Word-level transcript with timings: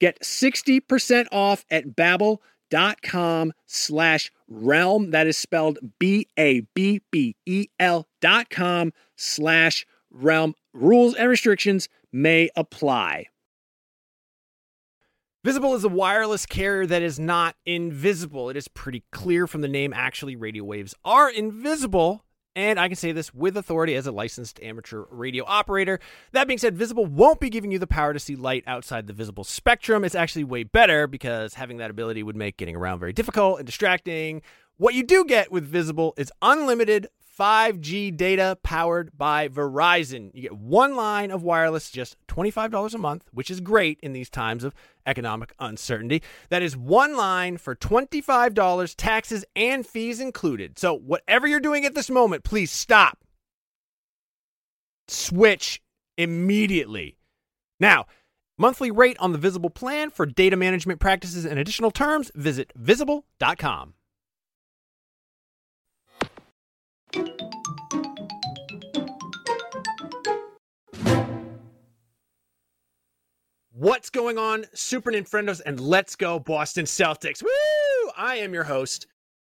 Get 0.00 0.20
60% 0.20 1.26
off 1.32 1.64
at 1.70 1.96
babbel.com 1.96 3.52
slash 3.66 4.30
realm. 4.46 5.10
That 5.10 5.26
is 5.26 5.36
spelled 5.36 5.78
B-A-B-B-E-L 5.98 8.08
dot 8.20 8.50
com 8.50 8.92
slash 9.16 9.86
realm. 10.10 10.54
Rules 10.72 11.14
and 11.14 11.28
restrictions 11.28 11.88
may 12.12 12.50
apply. 12.56 13.26
Visible 15.44 15.74
is 15.74 15.84
a 15.84 15.88
wireless 15.88 16.46
carrier 16.46 16.84
that 16.86 17.00
is 17.00 17.18
not 17.18 17.54
invisible. 17.64 18.50
It 18.50 18.56
is 18.56 18.68
pretty 18.68 19.04
clear 19.12 19.46
from 19.46 19.60
the 19.60 19.68
name. 19.68 19.92
Actually, 19.94 20.36
radio 20.36 20.64
waves 20.64 20.94
are 21.04 21.30
invisible 21.30 22.24
and 22.58 22.80
I 22.80 22.88
can 22.88 22.96
say 22.96 23.12
this 23.12 23.32
with 23.32 23.56
authority 23.56 23.94
as 23.94 24.08
a 24.08 24.12
licensed 24.12 24.60
amateur 24.60 25.04
radio 25.10 25.44
operator. 25.46 26.00
That 26.32 26.48
being 26.48 26.58
said, 26.58 26.76
Visible 26.76 27.06
won't 27.06 27.38
be 27.38 27.50
giving 27.50 27.70
you 27.70 27.78
the 27.78 27.86
power 27.86 28.12
to 28.12 28.18
see 28.18 28.34
light 28.34 28.64
outside 28.66 29.06
the 29.06 29.12
visible 29.12 29.44
spectrum. 29.44 30.02
It's 30.02 30.16
actually 30.16 30.42
way 30.42 30.64
better 30.64 31.06
because 31.06 31.54
having 31.54 31.76
that 31.76 31.88
ability 31.88 32.24
would 32.24 32.34
make 32.34 32.56
getting 32.56 32.74
around 32.74 32.98
very 32.98 33.12
difficult 33.12 33.60
and 33.60 33.66
distracting. 33.66 34.42
What 34.76 34.94
you 34.94 35.04
do 35.04 35.24
get 35.24 35.52
with 35.52 35.68
Visible 35.68 36.14
is 36.16 36.32
unlimited 36.42 37.06
5G 37.38 38.16
data 38.16 38.58
powered 38.64 39.16
by 39.16 39.46
Verizon. 39.46 40.32
You 40.34 40.42
get 40.42 40.56
one 40.56 40.96
line 40.96 41.30
of 41.30 41.44
wireless, 41.44 41.92
just 41.92 42.16
$25 42.26 42.92
a 42.92 42.98
month, 42.98 43.28
which 43.32 43.52
is 43.52 43.60
great 43.60 44.00
in 44.02 44.12
these 44.12 44.28
times 44.28 44.64
of 44.64 44.74
economic 45.08 45.52
uncertainty. 45.58 46.22
That 46.50 46.62
is 46.62 46.76
one 46.76 47.16
line 47.16 47.56
for 47.56 47.74
$25, 47.74 48.94
taxes 48.96 49.44
and 49.56 49.84
fees 49.84 50.20
included. 50.20 50.78
So, 50.78 50.94
whatever 50.94 51.48
you're 51.48 51.58
doing 51.58 51.84
at 51.84 51.94
this 51.94 52.10
moment, 52.10 52.44
please 52.44 52.70
stop. 52.70 53.18
Switch 55.08 55.80
immediately. 56.16 57.18
Now, 57.80 58.06
monthly 58.58 58.90
rate 58.90 59.16
on 59.18 59.32
the 59.32 59.38
Visible 59.38 59.70
plan 59.70 60.10
for 60.10 60.26
data 60.26 60.56
management 60.56 61.00
practices 61.00 61.44
and 61.44 61.58
additional 61.58 61.90
terms, 61.90 62.30
visit 62.34 62.72
visible.com. 62.76 63.94
What's 73.78 74.10
going 74.10 74.38
on, 74.38 74.64
Super 74.74 75.12
Nintendos, 75.12 75.60
and 75.64 75.78
let's 75.78 76.16
go 76.16 76.40
Boston 76.40 76.84
Celtics. 76.84 77.44
Woo! 77.44 78.10
I 78.16 78.34
am 78.38 78.52
your 78.52 78.64
host, 78.64 79.06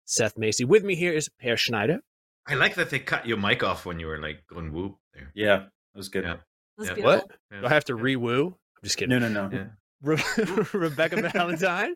Seth 0.05 0.37
Macy. 0.37 0.63
With 0.63 0.85
me 0.85 0.95
here 0.95 1.11
is 1.11 1.27
Peer 1.27 1.57
Schneider. 1.57 1.99
I 2.47 2.53
like 2.53 2.75
that 2.75 2.89
they 2.89 2.99
cut 2.99 3.27
your 3.27 3.35
mic 3.35 3.63
off 3.63 3.85
when 3.85 3.99
you 3.99 4.07
were 4.07 4.19
like 4.19 4.47
going 4.47 4.71
whoop 4.71 4.95
there. 5.13 5.29
Yeah, 5.35 5.57
that 5.57 5.67
was 5.93 6.07
good. 6.07 6.23
Yeah. 6.23 6.37
That's 6.77 6.97
Yeah. 6.97 7.03
What? 7.03 7.31
Yeah. 7.51 7.59
Do 7.59 7.65
I 7.65 7.69
have 7.71 7.83
to 7.83 7.95
re 7.95 8.15
woo? 8.15 8.45
I'm 8.45 8.53
just 8.81 8.95
kidding. 8.95 9.19
No, 9.19 9.27
no, 9.27 9.49
no. 9.49 9.49
Yeah. 9.51 9.65
Re- 10.01 10.65
Rebecca 10.73 11.21
Valentine. 11.21 11.95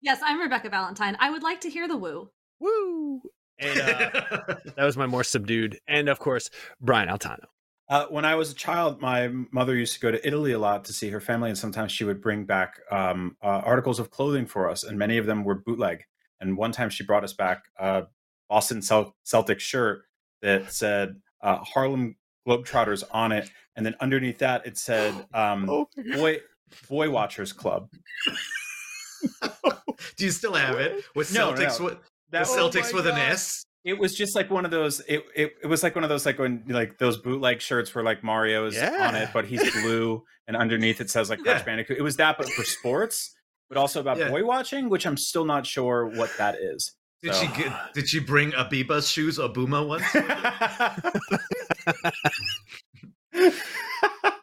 Yes, 0.00 0.22
I'm 0.24 0.40
Rebecca 0.40 0.70
Valentine. 0.70 1.18
I 1.20 1.28
would 1.28 1.42
like 1.42 1.60
to 1.60 1.68
hear 1.68 1.86
the 1.86 1.98
woo. 1.98 2.30
Woo! 2.60 3.20
And 3.58 3.78
uh, 3.78 4.10
that 4.76 4.84
was 4.84 4.96
my 4.96 5.04
more 5.04 5.22
subdued. 5.22 5.78
And 5.86 6.08
of 6.08 6.18
course, 6.18 6.48
Brian 6.80 7.10
Altano. 7.10 7.44
Uh, 7.88 8.06
when 8.06 8.24
I 8.24 8.34
was 8.36 8.50
a 8.50 8.54
child, 8.54 9.00
my 9.02 9.28
mother 9.50 9.74
used 9.76 9.92
to 9.94 10.00
go 10.00 10.10
to 10.10 10.26
Italy 10.26 10.52
a 10.52 10.58
lot 10.58 10.84
to 10.86 10.92
see 10.92 11.10
her 11.10 11.20
family, 11.20 11.50
and 11.50 11.58
sometimes 11.58 11.92
she 11.92 12.04
would 12.04 12.22
bring 12.22 12.44
back 12.44 12.80
um, 12.90 13.36
uh, 13.42 13.46
articles 13.64 13.98
of 13.98 14.10
clothing 14.10 14.46
for 14.46 14.70
us, 14.70 14.82
and 14.82 14.98
many 14.98 15.18
of 15.18 15.26
them 15.26 15.44
were 15.44 15.56
bootleg. 15.56 16.04
And 16.40 16.56
one 16.56 16.72
time, 16.72 16.90
she 16.90 17.04
brought 17.04 17.22
us 17.24 17.32
back 17.34 17.64
a 17.78 18.04
Boston 18.48 18.80
Cel- 18.82 19.14
Celtics 19.26 19.60
shirt 19.60 20.04
that 20.40 20.72
said 20.72 21.20
uh, 21.42 21.58
Harlem 21.58 22.16
Globetrotters 22.48 23.04
on 23.12 23.30
it, 23.32 23.50
and 23.76 23.84
then 23.84 23.94
underneath 24.00 24.38
that, 24.38 24.66
it 24.66 24.78
said 24.78 25.12
um, 25.34 25.68
Oh. 25.68 25.88
Boy 26.14 26.38
Boy 26.88 27.10
Watchers 27.10 27.52
Club. 27.52 27.90
Do 30.16 30.24
you 30.24 30.30
still 30.30 30.54
have 30.54 30.78
it 30.80 31.04
with 31.14 31.32
No, 31.34 31.52
Celtics 31.52 31.78
no. 31.78 31.84
with 31.86 31.94
the 31.98 32.00
That 32.30 32.40
was- 32.48 32.50
Celtics 32.56 32.92
my 32.92 32.96
with 32.96 33.06
an 33.06 33.18
S? 33.18 33.64
It 33.84 33.98
was 33.98 34.14
just 34.14 34.36
like 34.36 34.50
one 34.50 34.64
of 34.64 34.70
those. 34.70 35.00
It, 35.00 35.24
it 35.34 35.54
it 35.62 35.66
was 35.66 35.82
like 35.82 35.94
one 35.94 36.04
of 36.04 36.10
those 36.10 36.24
like 36.24 36.38
when 36.38 36.62
like 36.68 36.98
those 36.98 37.18
bootleg 37.18 37.60
shirts 37.60 37.92
where 37.94 38.04
like 38.04 38.22
Mario's 38.22 38.78
on 38.78 39.16
it, 39.16 39.30
but 39.32 39.44
he's 39.44 39.72
blue, 39.82 40.22
and 40.46 40.56
underneath 40.56 41.00
it 41.00 41.10
says 41.10 41.28
like 41.28 41.40
Crash 41.40 41.60
Yeah. 41.60 41.64
Bandicoot. 41.64 41.98
It 41.98 42.02
was 42.02 42.16
that, 42.16 42.38
but 42.38 42.48
for 42.48 42.64
sports, 42.64 43.34
but 43.68 43.76
also 43.76 44.00
about 44.00 44.18
Yeah. 44.18 44.28
boy 44.28 44.44
watching, 44.44 44.88
which 44.88 45.04
I'm 45.06 45.16
still 45.16 45.44
not 45.44 45.66
sure 45.66 46.06
what 46.06 46.30
that 46.38 46.56
is. 46.60 46.94
Did 47.22 47.34
So- 47.34 47.40
she 47.40 47.62
get, 47.62 47.72
did 47.94 48.08
she 48.08 48.20
bring 48.20 48.52
Abiba's 48.52 49.08
shoes 49.08 49.38
or 49.38 49.48
Buma 49.48 49.86
ones? 49.86 50.04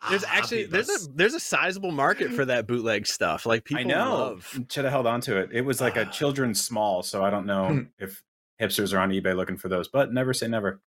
There's 0.09 0.23
actually 0.23 0.63
there's 0.63 0.89
a 0.89 1.07
there's 1.13 1.35
a 1.35 1.39
sizable 1.39 1.91
market 1.91 2.33
for 2.33 2.43
that 2.45 2.65
bootleg 2.65 3.05
stuff. 3.05 3.45
Like 3.45 3.63
people 3.63 3.81
I 3.81 3.83
know. 3.83 4.15
love. 4.15 4.59
Should 4.69 4.85
have 4.85 4.91
held 4.91 5.05
on 5.05 5.21
to 5.21 5.37
it. 5.37 5.51
It 5.53 5.61
was 5.61 5.79
like 5.79 5.97
a 5.97 6.05
children's 6.11 6.59
small, 6.61 7.03
so 7.03 7.23
I 7.23 7.29
don't 7.29 7.45
know 7.45 7.67
hmm. 7.67 7.79
if 7.99 8.23
hipsters 8.61 8.93
are 8.93 8.99
on 8.99 9.11
eBay 9.11 9.35
looking 9.35 9.57
for 9.57 9.69
those. 9.69 9.87
But 9.87 10.13
never 10.13 10.33
say 10.33 10.47
never. 10.47 10.81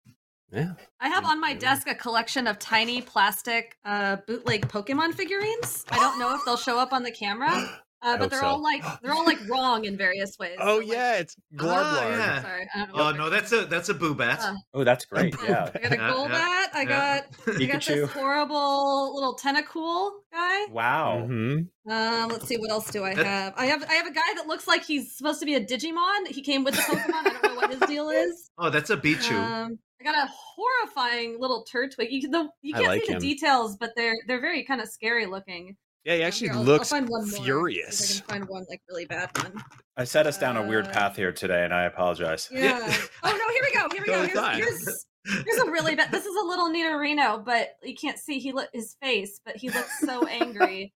Yeah. 0.52 0.72
I 1.00 1.08
have 1.08 1.24
on 1.24 1.40
my 1.40 1.54
desk 1.54 1.88
a 1.88 1.94
collection 1.94 2.46
of 2.46 2.58
tiny 2.58 3.02
plastic 3.02 3.76
uh, 3.84 4.16
bootleg 4.26 4.68
Pokemon 4.68 5.14
figurines. 5.14 5.84
I 5.90 5.96
don't 5.96 6.18
know 6.18 6.34
if 6.34 6.40
they'll 6.44 6.56
show 6.56 6.78
up 6.78 6.92
on 6.92 7.04
the 7.04 7.12
camera, 7.12 7.50
uh, 8.02 8.16
but 8.18 8.30
they're 8.30 8.40
so. 8.40 8.46
all 8.46 8.62
like 8.62 8.82
they're 9.02 9.12
all 9.12 9.24
like 9.26 9.38
wrong 9.48 9.84
in 9.84 9.96
various 9.96 10.38
ways. 10.38 10.56
Oh 10.60 10.80
So, 10.80 10.86
like- 10.86 10.88
yeah, 10.96 11.16
it's 11.18 11.36
Glarblar. 11.56 12.10
yeah. 12.18 12.42
Sorry. 12.42 12.68
I 12.74 12.78
don't 12.78 12.96
know 12.96 13.02
Oh 13.02 13.12
no, 13.12 13.30
that's 13.30 13.52
a 13.52 13.66
that's 13.66 13.88
a 13.88 13.94
boo 13.94 14.14
bat. 14.14 14.40
Uh, 14.42 14.54
Oh, 14.74 14.84
that's 14.84 15.04
great. 15.04 15.34
Yeah. 15.46 15.70
I 15.74 15.78
got 15.78 15.92
a 15.92 15.96
Yeah, 15.96 16.10
Golbat. 16.12 16.30
yeah, 16.30 16.66
I 16.72 16.80
yeah. 16.80 16.84
got 16.84 16.94
I 16.94 17.20
got 17.20 17.56
Pikachu. 17.60 17.86
this 17.86 18.10
horrible 18.12 19.14
little 19.14 19.36
Tentacool 19.36 20.10
guy. 20.32 20.66
Wow. 20.72 21.26
Mhm. 21.28 21.68
Um, 21.88 22.28
let's 22.28 22.46
see 22.46 22.56
what 22.58 22.70
else 22.70 22.90
do 22.90 23.04
I 23.04 23.14
That- 23.14 23.26
have. 23.26 23.54
I 23.56 23.66
have 23.66 23.84
I 23.88 23.94
have 23.94 24.06
a 24.06 24.12
guy 24.12 24.34
that 24.36 24.46
looks 24.46 24.66
like 24.68 24.84
he's 24.84 25.16
supposed 25.16 25.40
to 25.40 25.46
be 25.46 25.54
a 25.54 25.64
Digimon. 25.64 26.26
He 26.28 26.42
came 26.42 26.64
with 26.64 26.74
the 26.74 26.82
Pokemon. 26.82 27.12
I 27.26 27.30
don't 27.30 27.42
know 27.42 27.54
what 27.56 27.70
his 27.70 27.80
deal 27.80 28.08
is. 28.24 28.50
Oh, 28.58 28.70
that's 28.70 28.90
a 28.90 28.96
Pichu. 28.96 29.32
Um, 29.34 29.78
I 30.00 30.04
got 30.04 30.14
a 30.14 30.30
horrifying 30.30 31.38
little 31.40 31.66
Turtwig. 31.70 32.10
You 32.10 32.22
can 32.22 32.30
the, 32.30 32.48
you 32.62 32.74
I 32.74 32.78
can't 32.78 32.88
like 32.88 33.04
see 33.04 33.12
him. 33.12 33.18
the 33.20 33.28
details, 33.34 33.76
but 33.76 33.90
they're 33.96 34.16
they're 34.26 34.40
very 34.40 34.64
kind 34.64 34.80
of 34.80 34.88
scary 34.88 35.26
looking. 35.26 35.76
Yeah, 36.04 36.14
he 36.16 36.22
actually 36.22 36.48
here, 36.48 36.54
I'll- 36.54 36.60
I'll 36.60 36.66
looks 36.66 36.88
find 36.88 37.08
one 37.08 37.28
more, 37.28 37.40
furious. 37.44 38.20
I 38.20 38.22
can 38.22 38.28
find 38.40 38.48
one 38.48 38.66
like 38.70 38.80
really 38.88 39.04
bad 39.04 39.30
one. 39.42 39.52
I 39.96 40.04
set 40.04 40.26
us 40.26 40.38
down 40.38 40.56
a 40.56 40.62
weird 40.66 40.86
Uh, 40.86 40.92
path 40.92 41.16
here 41.16 41.30
today, 41.32 41.64
and 41.64 41.74
I 41.74 41.84
apologize. 41.84 42.48
Yeah. 42.50 42.78
oh 43.22 43.30
no, 43.30 43.48
here 43.52 43.62
we 43.62 43.72
go. 43.74 43.88
Here 43.92 44.02
we 44.26 44.32
go. 44.32 44.50
Here's, 44.52 44.86
here's 44.86 45.06
here's 45.44 45.58
a 45.58 45.70
really 45.70 45.94
bad. 45.94 46.10
This 46.10 46.24
is 46.24 46.34
a 46.42 46.46
little 46.46 46.70
Nidorino, 46.70 47.44
but 47.44 47.76
you 47.82 47.94
can't 47.94 48.18
see 48.18 48.38
he 48.38 48.52
look 48.52 48.70
his 48.72 48.96
face, 49.02 49.40
but 49.44 49.56
he 49.56 49.68
looks 49.68 50.00
so 50.00 50.26
angry. 50.26 50.94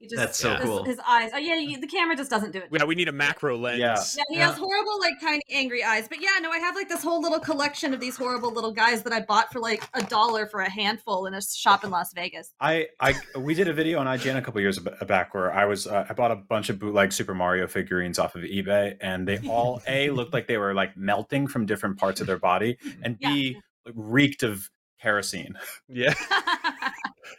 He 0.00 0.06
just 0.06 0.16
That's 0.16 0.38
so 0.38 0.54
his, 0.54 0.64
cool. 0.64 0.84
His 0.84 1.00
eyes. 1.06 1.30
Oh 1.34 1.38
yeah, 1.38 1.56
you, 1.56 1.80
the 1.80 1.86
camera 1.88 2.14
just 2.14 2.30
doesn't 2.30 2.52
do 2.52 2.58
it. 2.58 2.68
Yeah, 2.70 2.84
we 2.84 2.94
need 2.94 3.08
a 3.08 3.12
macro 3.12 3.56
lens. 3.56 3.80
Yeah. 3.80 3.96
Yeah, 4.16 4.22
he 4.28 4.36
Yeah. 4.36 4.46
has 4.50 4.56
horrible, 4.56 5.00
like 5.00 5.14
tiny, 5.20 5.42
angry 5.50 5.82
eyes. 5.82 6.06
But 6.08 6.20
yeah, 6.20 6.38
no, 6.40 6.50
I 6.50 6.58
have 6.58 6.76
like 6.76 6.88
this 6.88 7.02
whole 7.02 7.20
little 7.20 7.40
collection 7.40 7.92
of 7.92 7.98
these 7.98 8.16
horrible 8.16 8.52
little 8.52 8.70
guys 8.70 9.02
that 9.02 9.12
I 9.12 9.20
bought 9.22 9.52
for 9.52 9.58
like 9.58 9.82
a 9.94 10.02
dollar 10.02 10.46
for 10.46 10.60
a 10.60 10.70
handful 10.70 11.26
in 11.26 11.34
a 11.34 11.42
shop 11.42 11.82
in 11.82 11.90
Las 11.90 12.12
Vegas. 12.12 12.52
I, 12.60 12.86
I, 13.00 13.14
we 13.36 13.54
did 13.54 13.66
a 13.66 13.72
video 13.72 13.98
on 13.98 14.06
IGN 14.06 14.36
a 14.36 14.42
couple 14.42 14.60
years 14.60 14.78
back 14.78 15.34
where 15.34 15.52
I 15.52 15.64
was, 15.64 15.88
uh, 15.88 16.06
I 16.08 16.12
bought 16.12 16.30
a 16.30 16.36
bunch 16.36 16.68
of 16.68 16.78
bootleg 16.78 17.12
Super 17.12 17.34
Mario 17.34 17.66
figurines 17.66 18.20
off 18.20 18.36
of 18.36 18.42
eBay, 18.42 18.96
and 19.00 19.26
they 19.26 19.38
all 19.48 19.82
a 19.88 20.10
looked 20.18 20.32
like 20.32 20.46
they 20.46 20.58
were 20.58 20.74
like 20.74 20.96
melting 20.96 21.48
from 21.48 21.66
different 21.66 21.98
parts 21.98 22.20
of 22.20 22.28
their 22.28 22.38
body, 22.38 22.78
and 23.02 23.18
b 23.18 23.56
like, 23.84 23.94
reeked 23.96 24.44
of 24.44 24.70
kerosene. 25.02 25.54
Yeah. 25.88 26.14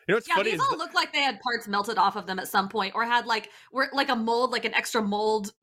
You 0.07 0.13
know 0.13 0.15
what's 0.15 0.27
yeah, 0.27 0.35
funny 0.35 0.51
these 0.51 0.59
all 0.71 0.77
look 0.77 0.93
like 0.93 1.13
they 1.13 1.21
had 1.21 1.39
parts 1.41 1.67
melted 1.67 1.97
off 1.97 2.15
of 2.15 2.25
them 2.25 2.39
at 2.39 2.47
some 2.47 2.69
point, 2.69 2.95
or 2.95 3.03
had 3.05 3.25
like 3.25 3.49
were 3.71 3.89
like 3.93 4.09
a 4.09 4.15
mold, 4.15 4.51
like 4.51 4.65
an 4.65 4.73
extra 4.73 5.01
mold 5.01 5.53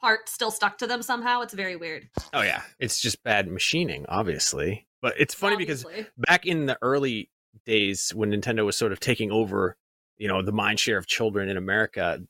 part 0.00 0.28
still 0.28 0.50
stuck 0.50 0.78
to 0.78 0.86
them 0.86 1.02
somehow. 1.02 1.40
It's 1.40 1.54
very 1.54 1.76
weird. 1.76 2.08
oh 2.32 2.42
yeah, 2.42 2.62
it's 2.78 3.00
just 3.00 3.22
bad 3.22 3.48
machining, 3.48 4.04
obviously. 4.08 4.86
But 5.00 5.14
it's 5.18 5.34
funny 5.34 5.56
because 5.56 5.84
back 6.16 6.46
in 6.46 6.66
the 6.66 6.78
early 6.82 7.30
days 7.66 8.10
when 8.14 8.30
Nintendo 8.32 8.64
was 8.64 8.76
sort 8.76 8.92
of 8.92 9.00
taking 9.00 9.30
over, 9.30 9.76
you 10.16 10.28
know, 10.28 10.42
the 10.42 10.52
mind 10.52 10.80
share 10.80 10.98
of 10.98 11.06
children 11.06 11.48
in 11.48 11.56
America, 11.56 12.20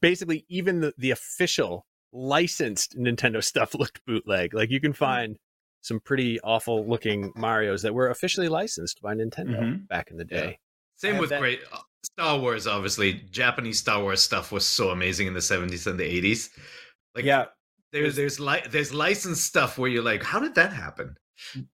basically 0.00 0.44
even 0.48 0.80
the, 0.80 0.94
the 0.98 1.10
official 1.10 1.86
licensed 2.12 2.96
Nintendo 2.98 3.42
stuff 3.42 3.74
looked 3.78 4.04
bootleg. 4.06 4.54
Like 4.54 4.70
you 4.70 4.80
can 4.80 4.92
Hmm. 4.92 4.96
find 4.96 5.38
some 5.82 6.00
pretty 6.00 6.40
awful 6.40 6.86
looking 6.88 7.32
Marios 7.34 7.82
that 7.82 7.94
were 7.94 8.08
officially 8.08 8.48
licensed 8.48 9.00
by 9.02 9.14
Nintendo 9.14 9.60
Mhm. 9.60 9.88
back 9.88 10.10
in 10.10 10.16
the 10.16 10.26
Yeah. 10.28 10.40
day. 10.40 10.58
Same 10.96 11.18
with 11.18 11.30
that- 11.30 11.40
great 11.40 11.60
uh, 11.72 11.78
Star 12.02 12.38
Wars. 12.38 12.66
Obviously, 12.66 13.24
Japanese 13.30 13.78
Star 13.78 14.00
Wars 14.00 14.20
stuff 14.20 14.52
was 14.52 14.64
so 14.64 14.90
amazing 14.90 15.26
in 15.26 15.34
the 15.34 15.42
seventies 15.42 15.86
and 15.86 15.98
the 15.98 16.04
eighties. 16.04 16.50
Like, 17.14 17.24
yeah, 17.24 17.46
there's 17.92 18.16
there's 18.16 18.38
li- 18.40 18.62
there's 18.70 18.92
licensed 18.94 19.44
stuff 19.44 19.78
where 19.78 19.88
you're 19.90 20.02
like, 20.04 20.22
how 20.22 20.40
did 20.40 20.54
that 20.56 20.72
happen? 20.72 21.16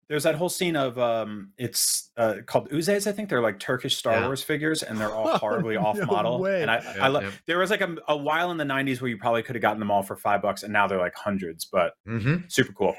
there's 0.10 0.24
that 0.24 0.34
whole 0.34 0.50
scene 0.50 0.76
of 0.76 0.98
um, 0.98 1.52
it's 1.60 2.10
uh, 2.18 2.38
called 2.48 2.68
Uzays, 2.72 3.06
I 3.06 3.12
think 3.12 3.30
they're 3.30 3.44
like 3.44 3.60
Turkish 3.60 3.96
Star 3.96 4.14
Yeah. 4.16 4.26
Wars 4.26 4.42
figures, 4.42 4.82
and 4.82 4.98
they're 5.00 5.14
all 5.14 5.28
Oh, 5.28 5.38
horribly 5.38 5.78
off 5.78 5.96
no 5.98 6.06
model. 6.08 6.40
way. 6.40 6.64
And 6.64 6.72
I, 6.72 6.78
Yeah, 6.82 7.06
I 7.06 7.08
lo- 7.10 7.20
yeah. 7.20 7.30
there 7.46 7.60
was 7.60 7.70
like 7.70 7.82
a, 7.82 7.96
a 8.08 8.18
while 8.18 8.50
in 8.50 8.58
the 8.58 8.64
'90s 8.64 9.02
where 9.02 9.10
you 9.10 9.18
probably 9.20 9.44
could 9.44 9.54
have 9.56 9.62
gotten 9.62 9.78
them 9.80 9.92
all 9.92 10.02
for 10.02 10.16
five 10.16 10.42
bucks, 10.42 10.64
and 10.64 10.74
now 10.74 10.88
they're 10.88 10.98
like 10.98 11.14
hundreds. 11.16 11.66
But 11.66 11.94
Mm-hmm. 12.08 12.48
super 12.48 12.74
cool. 12.74 12.96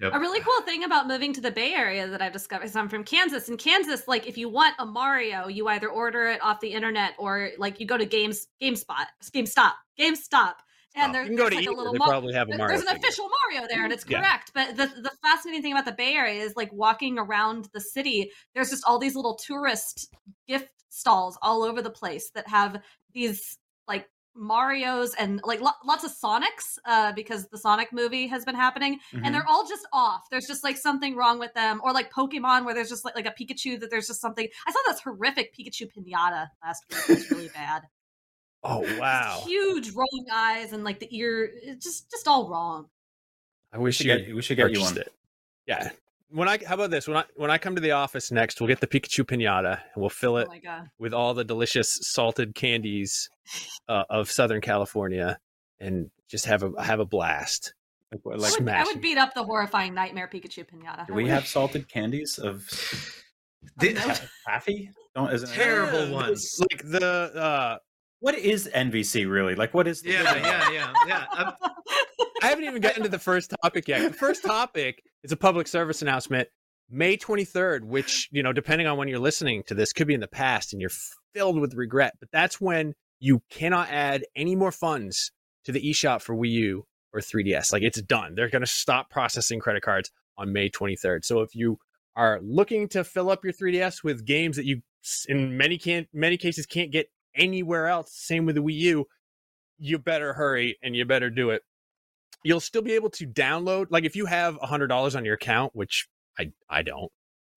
Yep. 0.00 0.14
A 0.14 0.18
really 0.18 0.40
cool 0.40 0.62
thing 0.62 0.84
about 0.84 1.06
moving 1.06 1.32
to 1.34 1.40
the 1.40 1.50
Bay 1.50 1.74
Area 1.74 2.06
that 2.08 2.22
I've 2.22 2.32
discovered 2.32 2.64
is 2.64 2.74
I'm 2.76 2.88
from 2.88 3.04
Kansas. 3.04 3.48
In 3.48 3.56
Kansas, 3.58 4.08
like 4.08 4.26
if 4.26 4.38
you 4.38 4.48
want 4.48 4.74
a 4.78 4.86
Mario, 4.86 5.46
you 5.48 5.68
either 5.68 5.88
order 5.88 6.26
it 6.28 6.40
off 6.42 6.60
the 6.60 6.72
internet 6.72 7.12
or 7.18 7.50
like 7.58 7.78
you 7.80 7.86
go 7.86 7.98
to 7.98 8.06
Games 8.06 8.46
GameSpot, 8.62 9.04
GameStop, 9.22 9.72
GameStop, 9.98 10.54
and 10.94 11.14
there, 11.14 11.24
can 11.26 11.36
go 11.36 11.50
there's 11.50 11.50
to 11.50 11.56
like 11.56 11.68
a 11.68 11.72
little 11.78 11.92
They 11.92 11.98
Mar- 11.98 12.08
probably 12.08 12.32
have 12.34 12.48
a 12.48 12.56
Mario. 12.56 12.68
there's 12.68 12.80
an 12.80 12.86
figure. 12.94 13.06
official 13.08 13.28
Mario 13.52 13.68
there, 13.68 13.84
and 13.84 13.92
it's 13.92 14.04
Yeah. 14.08 14.20
correct. 14.20 14.52
But 14.54 14.76
the 14.76 14.86
the 14.86 15.10
fascinating 15.22 15.62
thing 15.62 15.72
about 15.72 15.84
the 15.84 15.92
Bay 15.92 16.14
Area 16.14 16.42
is 16.42 16.56
like 16.56 16.72
walking 16.72 17.18
around 17.18 17.68
the 17.74 17.80
city. 17.80 18.30
There's 18.54 18.70
just 18.70 18.84
all 18.86 18.98
these 18.98 19.14
little 19.16 19.34
tourist 19.36 20.14
gift 20.48 20.70
stalls 20.88 21.38
all 21.42 21.62
over 21.62 21.82
the 21.82 21.90
place 21.90 22.30
that 22.30 22.48
have 22.48 22.80
these 23.12 23.58
like 23.86 24.08
Mario's 24.40 25.14
and 25.14 25.40
like 25.44 25.60
lo- 25.60 25.70
lots 25.84 26.02
of 26.02 26.10
Sonics 26.10 26.78
uh, 26.86 27.12
because 27.12 27.46
the 27.48 27.58
Sonic 27.58 27.92
movie 27.92 28.26
has 28.26 28.44
been 28.44 28.54
happening, 28.54 28.98
Mhm. 29.12 29.20
and 29.24 29.34
they're 29.34 29.46
all 29.46 29.68
just 29.68 29.86
off. 29.92 30.22
There's 30.30 30.46
just 30.46 30.64
like 30.64 30.76
something 30.78 31.14
wrong 31.14 31.38
with 31.38 31.52
them, 31.54 31.80
or 31.84 31.92
like 31.92 32.10
Pokemon 32.10 32.64
where 32.64 32.74
there's 32.74 32.88
just 32.88 33.04
like 33.04 33.14
like 33.14 33.26
a 33.26 33.30
Pikachu 33.38 33.78
that 33.80 33.90
there's 33.90 34.06
just 34.06 34.20
something. 34.20 34.48
I 34.66 34.72
saw 34.72 34.78
this 34.88 35.00
horrific 35.00 35.54
Pikachu 35.54 35.88
pinata 35.92 36.48
last 36.64 36.84
week. 36.90 36.98
It 37.08 37.08
was 37.10 37.30
really 37.30 37.48
bad. 37.54 37.82
Oh 38.64 38.84
Just 38.84 39.00
wow! 39.00 39.42
huge 39.46 39.90
rolling 39.92 40.26
eyes 40.32 40.72
and 40.72 40.84
like 40.84 41.00
the 41.00 41.08
ear, 41.16 41.50
it's 41.62 41.84
just 41.84 42.10
just 42.10 42.26
all 42.26 42.48
wrong. 42.48 42.88
I 43.72 43.78
wish 43.78 44.00
you 44.00 44.06
get 44.06 44.34
we 44.34 44.42
should 44.42 44.56
get 44.56 44.70
you 44.70 44.78
purchased 44.78 44.94
one. 44.96 45.00
it. 45.02 45.12
Yeah. 45.66 45.90
When 46.32 46.48
I 46.48 46.58
how 46.66 46.74
about 46.74 46.90
this? 46.90 47.08
When 47.08 47.16
I 47.16 47.24
when 47.34 47.50
I 47.50 47.58
come 47.58 47.74
to 47.74 47.80
the 47.80 47.90
office 47.92 48.30
next, 48.30 48.60
we'll 48.60 48.68
get 48.68 48.80
the 48.80 48.86
Pikachu 48.86 49.24
pinata 49.24 49.72
and 49.94 50.00
we'll 50.00 50.08
fill 50.10 50.34
Oh 50.34 50.38
it 50.38 50.48
my 50.48 50.58
god. 50.58 50.88
with 50.98 51.12
all 51.12 51.34
the 51.34 51.44
delicious 51.44 51.98
salted 52.02 52.54
candies 52.54 53.28
uh, 53.88 54.04
of 54.10 54.30
Southern 54.30 54.60
California 54.60 55.38
and 55.80 56.10
just 56.28 56.46
have 56.46 56.62
a 56.62 56.70
have 56.82 57.00
a 57.00 57.04
blast. 57.04 57.74
Like, 58.12 58.24
what- 58.24 58.34
I 58.36 58.38
like 58.42 58.58
would, 58.58 58.68
I 58.68 58.84
would 58.84 59.00
beat 59.00 59.18
up 59.18 59.34
the 59.34 59.44
horrifying 59.44 59.94
nightmare 59.94 60.28
Pikachu 60.32 60.64
pinata. 60.68 61.06
do 61.06 61.14
we 61.14 61.28
have 61.28 61.46
salted 61.46 61.88
candies 61.88 62.38
of 62.38 62.64
The- 63.78 63.94
taffy? 64.46 64.90
Don't 65.14 65.32
isn't 65.32 65.50
Terrible 65.52 66.06
Yeah, 66.06 66.12
ones. 66.14 66.60
Like 66.70 66.82
the 66.88 67.04
uh, 67.34 67.78
What 68.20 68.36
is 68.36 68.68
NVC 68.72 69.28
really? 69.28 69.54
Like 69.56 69.74
what 69.74 69.88
is 69.88 70.02
the 70.02 70.12
yeah, 70.12 70.36
yeah, 70.36 70.70
yeah, 70.70 70.92
yeah. 71.06 71.24
I'm- 71.32 71.52
I 72.42 72.46
haven't 72.46 72.64
even 72.64 72.80
gotten 72.80 73.02
to 73.02 73.08
the 73.08 73.18
first 73.18 73.52
topic 73.62 73.86
yet. 73.88 74.00
The 74.12 74.16
first 74.16 74.42
topic 74.44 75.02
is 75.22 75.32
a 75.32 75.36
public 75.36 75.68
service 75.68 76.02
announcement. 76.02 76.48
May 76.90 77.16
23rd, 77.16 77.84
which, 77.84 78.28
you 78.32 78.42
know, 78.42 78.52
depending 78.52 78.86
on 78.86 78.96
when 78.96 79.08
you're 79.08 79.20
listening 79.20 79.62
to 79.68 79.74
this, 79.74 79.92
could 79.92 80.08
be 80.08 80.14
in 80.14 80.20
the 80.20 80.26
past 80.26 80.72
and 80.72 80.80
you're 80.80 80.90
filled 81.32 81.60
with 81.60 81.74
regret. 81.74 82.14
But 82.18 82.30
that's 82.32 82.60
when 82.60 82.94
you 83.20 83.42
cannot 83.50 83.90
add 83.90 84.24
any 84.34 84.56
more 84.56 84.72
funds 84.72 85.30
to 85.64 85.72
the 85.72 85.80
eShop 85.80 86.22
for 86.22 86.34
Wii 86.34 86.50
U 86.50 86.86
or 87.12 87.20
3DS. 87.20 87.72
Like 87.72 87.82
it's 87.82 88.00
done. 88.02 88.34
They're 88.34 88.48
going 88.48 88.62
to 88.62 88.66
stop 88.66 89.10
processing 89.10 89.60
credit 89.60 89.82
cards 89.82 90.10
on 90.36 90.52
May 90.52 90.68
23rd. 90.68 91.24
So 91.24 91.40
if 91.40 91.54
you 91.54 91.78
are 92.16 92.40
looking 92.42 92.88
to 92.88 93.04
fill 93.04 93.30
up 93.30 93.44
your 93.44 93.52
3DS 93.52 94.02
with 94.02 94.24
games 94.24 94.56
that 94.56 94.64
you, 94.64 94.82
in 95.28 95.56
many 95.56 95.78
can't, 95.78 96.08
many 96.12 96.36
cases, 96.36 96.66
can't 96.66 96.90
get 96.90 97.06
anywhere 97.36 97.86
else, 97.86 98.12
same 98.12 98.46
with 98.46 98.56
the 98.56 98.62
Wii 98.62 98.74
U, 98.74 99.06
you 99.78 99.98
better 99.98 100.32
hurry 100.32 100.76
and 100.82 100.96
you 100.96 101.04
better 101.04 101.30
do 101.30 101.50
it 101.50 101.62
you'll 102.44 102.60
still 102.60 102.82
be 102.82 102.92
able 102.92 103.10
to 103.10 103.26
download 103.26 103.86
like 103.90 104.04
if 104.04 104.16
you 104.16 104.26
have 104.26 104.58
a 104.62 104.66
hundred 104.66 104.88
dollars 104.88 105.14
on 105.14 105.24
your 105.24 105.34
account 105.34 105.74
which 105.74 106.08
i 106.38 106.50
i 106.68 106.82
don't 106.82 107.10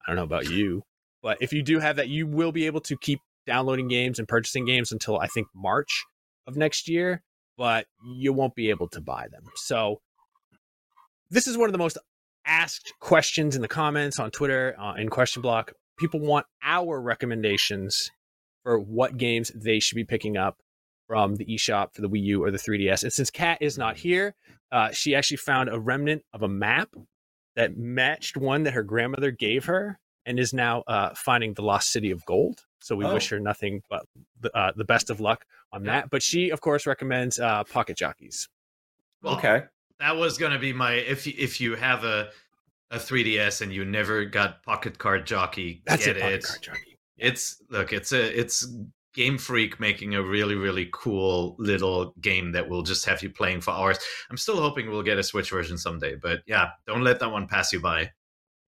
i 0.06 0.10
don't 0.10 0.16
know 0.16 0.24
about 0.24 0.50
you 0.50 0.84
but 1.22 1.38
if 1.42 1.54
you 1.54 1.64
do 1.64 1.80
have 1.80 1.96
that 1.96 2.10
you 2.10 2.28
will 2.28 2.52
be 2.52 2.66
able 2.66 2.82
to 2.82 2.98
keep 2.98 3.20
downloading 3.46 3.88
games 3.88 4.20
and 4.20 4.28
purchasing 4.28 4.66
games 4.66 4.92
until 4.92 5.20
i 5.20 5.28
think 5.28 5.48
march 5.56 6.04
of 6.48 6.56
next 6.58 6.90
year 6.90 7.24
but 7.58 7.86
you 8.04 8.34
won't 8.34 8.56
be 8.56 8.70
able 8.70 8.88
to 8.90 9.02
buy 9.02 9.28
them. 9.32 9.44
So 9.56 10.02
this 11.30 11.48
is 11.48 11.58
one 11.58 11.70
of 11.70 11.72
the 11.72 11.80
most 11.80 11.98
asked 12.46 12.94
questions 13.00 13.56
in 13.56 13.62
the 13.62 13.68
comments 13.68 14.20
on 14.20 14.30
twitter 14.32 14.76
uh, 14.80 14.96
in 14.96 15.10
question 15.10 15.42
block. 15.42 15.74
People 15.98 16.20
want 16.20 16.46
our 16.62 17.00
recommendations 17.00 18.12
for 18.64 18.80
what 18.80 19.18
games 19.18 19.52
they 19.56 19.80
should 19.80 19.96
be 19.96 20.04
picking 20.04 20.36
up 20.36 20.58
from 21.08 21.36
the 21.36 21.46
eShop 21.46 21.94
for 21.94 22.02
the 22.02 22.10
Wii 22.10 22.24
U 22.24 22.44
or 22.44 22.52
the 22.52 22.58
3DS. 22.58 23.04
And 23.04 23.12
since 23.14 23.30
Kat 23.30 23.58
is 23.62 23.78
not 23.78 23.98
here, 23.98 24.36
uh, 24.72 24.92
she 24.92 25.16
actually 25.16 25.38
found 25.38 25.70
a 25.70 25.80
remnant 25.80 26.24
of 26.34 26.44
a 26.44 26.48
map 26.48 26.90
that 27.56 27.78
matched 27.78 28.38
one 28.38 28.64
that 28.64 28.74
her 28.74 28.84
grandmother 28.84 29.32
gave 29.32 29.66
her 29.66 30.00
and 30.26 30.40
is 30.40 30.54
now 30.54 30.82
uh, 30.88 31.14
finding 31.16 31.54
the 31.54 31.62
lost 31.62 31.92
city 31.92 32.10
of 32.12 32.26
gold. 32.26 32.62
So 32.80 32.96
we 32.96 33.06
Oh. 33.06 33.14
wish 33.14 33.30
her 33.30 33.40
nothing 33.40 33.82
but 33.90 34.06
the, 34.40 34.56
uh, 34.58 34.72
the 34.76 34.86
best 34.86 35.10
of 35.10 35.20
luck 35.20 35.46
on 35.72 35.84
that. 35.84 36.10
But 36.10 36.24
she, 36.24 36.50
of 36.50 36.62
course, 36.62 36.86
recommends 36.88 37.40
uh, 37.40 37.64
Pocket 37.66 37.98
Jockeys. 37.98 38.48
well, 39.22 39.38
Okay. 39.38 39.64
that 40.00 40.16
was 40.16 40.38
gonna 40.38 40.60
be 40.60 40.74
my 40.74 40.94
if 40.94 41.28
you, 41.28 41.34
if 41.38 41.62
you 41.62 41.76
have 41.76 42.04
a 42.04 42.30
a 42.92 42.98
3ds 42.98 43.62
and 43.62 43.74
you 43.74 43.84
never 43.86 44.24
got 44.26 44.62
Pocket 44.64 44.98
Card 45.00 45.26
Jockey, 45.26 45.82
That's 45.86 46.06
get 46.06 46.18
it, 46.18 46.22
Pocket 46.22 46.36
it. 46.36 46.44
Card 46.44 46.62
Jockey. 46.62 46.98
It's 47.18 47.62
look, 47.70 47.92
it's 47.94 48.12
a 48.12 48.40
it's 48.40 48.68
Game 49.14 49.38
Freak 49.38 49.80
making 49.80 50.16
a 50.16 50.24
really 50.24 50.56
really 50.56 50.90
cool 50.92 51.56
little 51.60 52.14
game 52.22 52.52
that 52.54 52.70
will 52.70 52.84
just 52.84 53.06
have 53.06 53.22
you 53.22 53.30
playing 53.30 53.62
for 53.62 53.72
hours. 53.72 54.00
I'm 54.30 54.38
still 54.38 54.62
hoping 54.62 54.90
we'll 54.90 55.04
get 55.04 55.20
a 55.20 55.24
Switch 55.24 55.50
version 55.50 55.78
someday, 55.78 56.16
but 56.16 56.42
yeah, 56.46 56.70
don't 56.88 57.04
let 57.04 57.20
that 57.20 57.32
one 57.32 57.48
pass 57.48 57.72
you 57.74 57.80
by. 57.80 58.12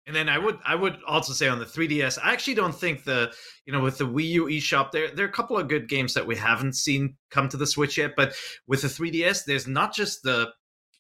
And 0.07 0.17
then 0.17 0.29
I 0.29 0.39
would 0.39 0.59
I 0.65 0.75
would 0.75 0.99
also 1.07 1.33
say 1.33 1.49
on 1.49 1.61
the 1.61 1.65
3DS, 1.65 2.19
I 2.23 2.33
actually 2.33 2.55
don't 2.55 2.75
think 2.75 3.05
the 3.05 3.33
you 3.67 3.73
know 3.73 3.81
with 3.81 3.99
the 3.99 4.07
Wii 4.07 4.29
U 4.31 4.45
eShop 4.47 4.91
there 4.91 5.11
there 5.15 5.25
are 5.25 5.29
a 5.29 5.33
couple 5.33 5.57
of 5.57 5.69
good 5.69 5.89
games 5.89 6.15
that 6.15 6.27
we 6.27 6.37
haven't 6.37 6.75
seen 6.75 7.17
come 7.31 7.49
to 7.49 7.57
the 7.57 7.67
Switch 7.67 7.99
yet, 7.99 8.15
but 8.17 8.35
with 8.67 8.83
the 8.83 8.89
3DS, 8.89 9.45
there's 9.45 9.69
not 9.69 9.95
just 9.95 10.23
the 10.23 10.51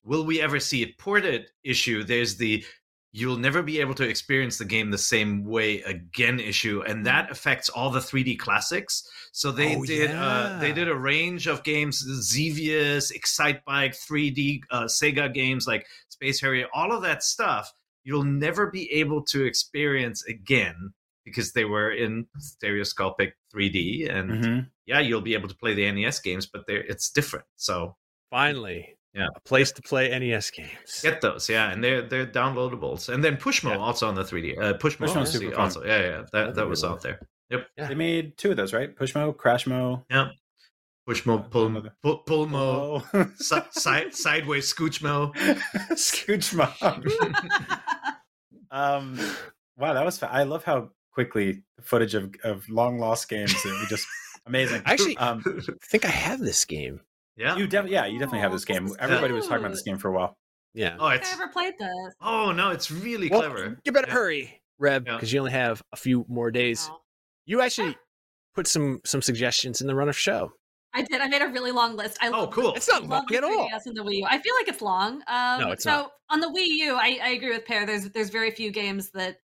will 0.04 0.24
we 0.24 0.40
ever 0.40 0.60
see 0.60 0.82
it 0.82 0.98
ported 0.98 1.46
issue. 1.64 2.04
There's 2.04 2.36
the 2.36 2.64
you'll 3.14 3.36
never 3.36 3.62
be 3.62 3.78
able 3.80 3.94
to 3.94 4.08
experience 4.08 4.56
the 4.58 4.64
game 4.64 4.90
the 4.90 4.98
same 4.98 5.44
way 5.44 5.82
again 5.82 6.40
issue 6.40 6.82
and 6.86 7.04
that 7.06 7.30
affects 7.30 7.68
all 7.68 7.90
the 7.90 8.00
3d 8.00 8.38
classics. 8.38 9.06
So 9.32 9.52
they 9.52 9.76
Oh, 9.76 9.84
did 9.84 10.10
uh, 10.14 10.58
they 10.60 10.72
did 10.72 10.88
a 10.88 10.96
range 10.96 11.46
of 11.46 11.62
games 11.62 11.98
xevious 11.98 13.12
excitebike 13.12 13.94
3d 13.96 14.62
uh, 14.70 14.84
sega 14.84 15.32
games 15.32 15.66
like 15.66 15.86
space 16.08 16.40
harrier 16.40 16.66
all 16.74 16.92
of 16.92 17.02
that 17.02 17.22
stuff 17.22 17.72
you'll 18.04 18.24
never 18.24 18.66
be 18.70 18.90
able 18.92 19.22
to 19.22 19.44
experience 19.44 20.24
again 20.26 20.92
because 21.24 21.52
they 21.52 21.64
were 21.64 21.90
in 21.90 22.26
stereoscopic 22.38 23.36
3d 23.54 24.08
and 24.10 24.44
Mhm. 24.44 24.66
yeah 24.86 25.00
you'll 25.00 25.20
be 25.20 25.34
able 25.34 25.48
to 25.48 25.54
play 25.54 25.74
the 25.74 25.90
nes 25.92 26.18
games 26.20 26.46
but 26.46 26.64
it's 26.68 27.10
different 27.10 27.46
so 27.56 27.96
Finally, 28.30 28.96
Yeah. 29.14 29.28
a 29.36 29.40
place 29.40 29.72
to 29.72 29.82
play 29.82 30.08
NES 30.18 30.50
games. 30.50 31.00
Get 31.02 31.20
those, 31.20 31.48
yeah, 31.48 31.70
and 31.70 31.84
they're 31.84 32.02
they're 32.02 32.26
downloadables, 32.26 33.12
and 33.12 33.22
then 33.22 33.36
Pushmo 33.36 33.70
Yeah. 33.70 33.78
also 33.78 34.08
on 34.08 34.14
the 34.14 34.22
3D. 34.24 34.58
Uh, 34.58 34.72
Pushmo, 34.74 35.06
Pushmo's 35.06 35.16
also, 35.16 35.38
super 35.38 35.58
also, 35.60 35.84
yeah, 35.84 35.98
yeah, 36.00 36.10
that 36.16 36.28
That's 36.32 36.56
that 36.56 36.68
was 36.68 36.82
out 36.84 37.02
there. 37.02 37.20
Yeah. 37.50 37.88
They 37.88 37.94
made 37.94 38.38
two 38.38 38.52
of 38.52 38.56
those, 38.56 38.72
right? 38.72 38.94
Pushmo, 38.96 39.34
Crashmo, 39.36 40.04
Yeah. 40.10 40.28
Pushmo, 41.06 41.50
pull, 41.50 41.66
another- 41.66 41.92
pull, 42.02 42.18
Pullmo, 42.18 43.02
Oh. 43.12 43.30
si- 43.36 43.56
si- 43.72 44.10
sideways 44.12 44.72
Scoochmo. 44.72 45.34
Scoochmo. 45.92 46.70
um, 48.70 49.18
wow, 49.76 49.92
that 49.94 50.04
was. 50.04 50.18
Fa- 50.18 50.32
I 50.32 50.44
love 50.44 50.64
how 50.64 50.90
quickly 51.12 51.62
the 51.76 51.82
footage 51.82 52.14
of 52.14 52.34
of 52.44 52.68
long 52.68 52.98
lost 52.98 53.28
games 53.28 53.52
that 53.62 53.78
we 53.80 53.86
just 53.88 54.06
amazing. 54.46 54.82
Actually, 54.86 55.16
um, 55.18 55.42
I 55.46 55.72
think 55.84 56.04
I 56.04 56.08
have 56.10 56.40
this 56.40 56.64
game. 56.64 57.00
Yeah. 57.36 57.56
you 57.56 57.66
definitely, 57.66 57.92
yeah, 57.94 58.06
you 58.06 58.18
definitely 58.18 58.40
have 58.40 58.52
this 58.52 58.64
Oh, 58.68 58.72
game. 58.74 58.88
Everybody 58.98 59.32
was 59.32 59.46
talking 59.46 59.60
about 59.64 59.72
this 59.72 59.82
game 59.82 59.98
for 59.98 60.08
a 60.08 60.12
while. 60.12 60.36
Yeah. 60.74 60.96
Oh, 60.98 61.06
I 61.06 61.16
it's 61.16 61.32
ever 61.32 61.48
played 61.48 61.74
this. 61.78 62.14
oh 62.20 62.52
no, 62.52 62.70
it's 62.70 62.90
really 62.90 63.28
Well, 63.28 63.40
clever. 63.40 63.78
You 63.84 63.92
better 63.92 64.06
Yeah. 64.08 64.14
hurry, 64.14 64.62
Reb, 64.78 65.06
Yeah. 65.06 65.14
because 65.16 65.32
you 65.32 65.38
only 65.40 65.52
have 65.52 65.82
a 65.92 65.96
few 65.96 66.24
more 66.28 66.50
days. 66.50 66.88
Oh. 66.90 67.00
You 67.46 67.60
actually 67.60 67.96
put 68.54 68.66
some 68.66 69.00
some 69.04 69.20
suggestions 69.22 69.80
in 69.80 69.86
the 69.86 69.94
run 69.94 70.08
of 70.08 70.16
show. 70.18 70.52
I 70.94 71.02
did. 71.02 71.20
I 71.22 71.28
made 71.28 71.40
a 71.42 71.48
really 71.48 71.72
long 71.72 71.96
list. 71.96 72.18
I 72.20 72.28
Oh, 72.28 72.42
love 72.42 72.50
cool. 72.52 72.74
It's 72.74 72.88
not 72.88 73.04
long 73.06 73.24
the 73.28 73.36
at 73.38 73.44
all. 73.44 73.66
3DS 73.70 73.86
and 73.86 73.96
the 73.96 74.02
Wii 74.04 74.16
U. 74.18 74.26
I 74.28 74.38
feel 74.38 74.54
like 74.60 74.68
it's 74.68 74.82
long. 74.82 75.22
Um, 75.26 75.60
No, 75.60 75.70
it's 75.72 75.84
so 75.84 75.90
not. 75.90 76.12
on 76.28 76.40
the 76.40 76.48
Wii 76.48 76.66
U, 76.66 76.94
I, 76.96 77.18
I 77.22 77.28
agree 77.30 77.48
with 77.50 77.64
Peer. 77.64 77.86
There's 77.86 78.10
there's 78.10 78.28
very 78.30 78.50
few 78.50 78.70
games 78.70 79.10
that 79.12 79.38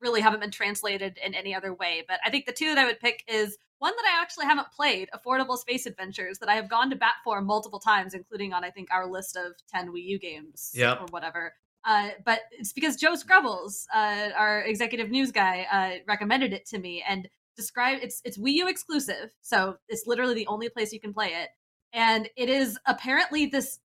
really 0.00 0.20
haven't 0.20 0.40
been 0.40 0.50
translated 0.50 1.18
in 1.24 1.34
any 1.34 1.54
other 1.54 1.72
way. 1.72 2.04
But 2.06 2.20
I 2.24 2.30
think 2.30 2.46
the 2.46 2.52
two 2.52 2.66
that 2.74 2.78
I 2.78 2.86
would 2.86 3.00
pick 3.00 3.24
is 3.28 3.56
one 3.78 3.94
that 3.96 4.04
I 4.04 4.20
actually 4.22 4.46
haven't 4.46 4.70
played, 4.72 5.08
Affordable 5.14 5.56
Space 5.56 5.86
Adventures, 5.86 6.38
that 6.38 6.48
I 6.48 6.54
have 6.54 6.68
gone 6.68 6.90
to 6.90 6.96
bat 6.96 7.14
for 7.24 7.40
multiple 7.40 7.80
times, 7.80 8.12
including 8.14 8.52
on 8.52 8.64
I 8.64 8.70
think 8.70 8.88
our 8.92 9.06
list 9.06 9.36
of 9.36 9.52
ten 9.68 9.88
Wii 9.90 10.04
U 10.04 10.18
games 10.18 10.70
Yep. 10.74 11.00
or 11.00 11.06
whatever. 11.10 11.54
Uh, 11.84 12.10
but 12.24 12.40
it's 12.52 12.72
because 12.74 12.96
Joe 12.96 13.14
Skrebels, 13.14 13.86
uh, 13.94 14.30
our 14.36 14.62
executive 14.62 15.10
news 15.10 15.32
guy, 15.32 15.66
uh, 15.72 16.02
recommended 16.06 16.52
it 16.52 16.66
to 16.66 16.78
me 16.78 17.02
and 17.08 17.26
described 17.56 18.02
it's 18.02 18.20
it's 18.24 18.38
Wii 18.38 18.52
U 18.54 18.68
exclusive, 18.68 19.30
so 19.40 19.76
it's 19.88 20.06
literally 20.06 20.34
the 20.34 20.46
only 20.46 20.68
place 20.68 20.92
you 20.92 21.00
can 21.00 21.14
play 21.14 21.28
it, 21.28 21.48
and 21.92 22.28
it 22.36 22.48
is 22.48 22.78
apparently 22.86 23.46
this. 23.46 23.78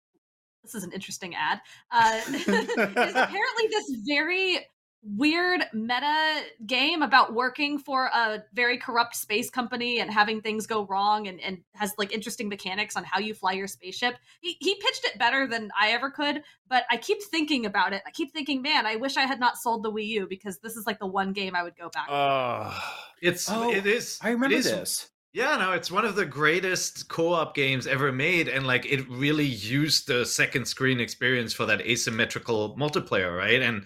This 0.64 0.76
is 0.76 0.84
an 0.84 0.92
interesting 0.94 1.36
ad. 1.36 1.62
Uh, 1.92 2.22
it's 2.28 2.48
apparently 2.78 3.68
this 3.70 3.98
very 4.08 4.66
weird 5.06 5.62
meta 5.72 6.42
game 6.66 7.04
about 7.04 7.34
working 7.34 7.78
for 7.78 8.06
a 8.08 8.44
very 8.54 8.78
corrupt 8.78 9.16
space 9.16 9.52
company 9.52 10.00
and 10.00 10.12
having 10.12 10.42
things 10.42 10.66
go 10.66 10.86
wrong 10.88 11.28
and, 11.28 11.40
and 11.42 11.60
has 11.76 11.94
like 11.98 12.12
interesting 12.12 12.50
mechanics 12.50 12.96
on 12.96 13.04
how 13.04 13.20
you 13.20 13.34
fly 13.36 13.52
your 13.52 13.68
spaceship. 13.68 14.16
He, 14.42 14.58
he 14.60 14.74
pitched 14.76 15.06
it 15.06 15.20
better 15.20 15.48
than 15.48 15.70
I 15.80 15.92
ever 15.92 16.10
could, 16.10 16.42
but 16.68 16.86
I 16.90 16.98
keep 16.98 17.22
thinking 17.22 17.66
about 17.66 17.94
it. 17.94 18.02
I 18.08 18.12
keep 18.12 18.34
thinking, 18.34 18.64
man, 18.64 18.88
I 18.88 18.96
wish 18.96 19.16
I 19.16 19.26
had 19.26 19.40
not 19.40 19.58
sold 19.58 19.84
the 19.84 19.92
Wii 19.92 20.08
U 20.08 20.28
because 20.28 20.58
this 20.60 20.76
is 20.76 20.88
like 20.88 21.00
the 21.00 21.08
one 21.08 21.34
game 21.34 21.56
I 21.56 21.62
would 21.62 21.78
go 21.78 21.90
back. 21.90 22.08
to. 22.08 22.14
Oh, 22.14 22.80
It's 23.22 23.50
Oh, 23.50 23.72
it 23.72 23.86
is. 23.86 24.18
I 24.24 24.32
remember 24.32 24.56
it 24.56 24.60
is, 24.60 24.72
this. 24.72 25.10
Yeah, 25.34 25.58
no, 25.58 25.74
it's 25.74 25.92
one 25.92 26.06
of 26.06 26.16
the 26.16 26.26
greatest 26.26 27.10
co-op 27.10 27.54
games 27.54 27.88
ever 27.88 28.14
made, 28.14 28.48
and 28.48 28.66
like 28.66 28.86
it 28.86 29.06
really 29.10 29.46
used 29.46 30.08
the 30.08 30.26
second 30.26 30.66
screen 30.66 31.02
experience 31.02 31.52
for 31.52 31.66
that 31.66 31.82
asymmetrical 31.82 32.76
multiplayer, 32.78 33.38
right? 33.38 33.62
And 33.62 33.84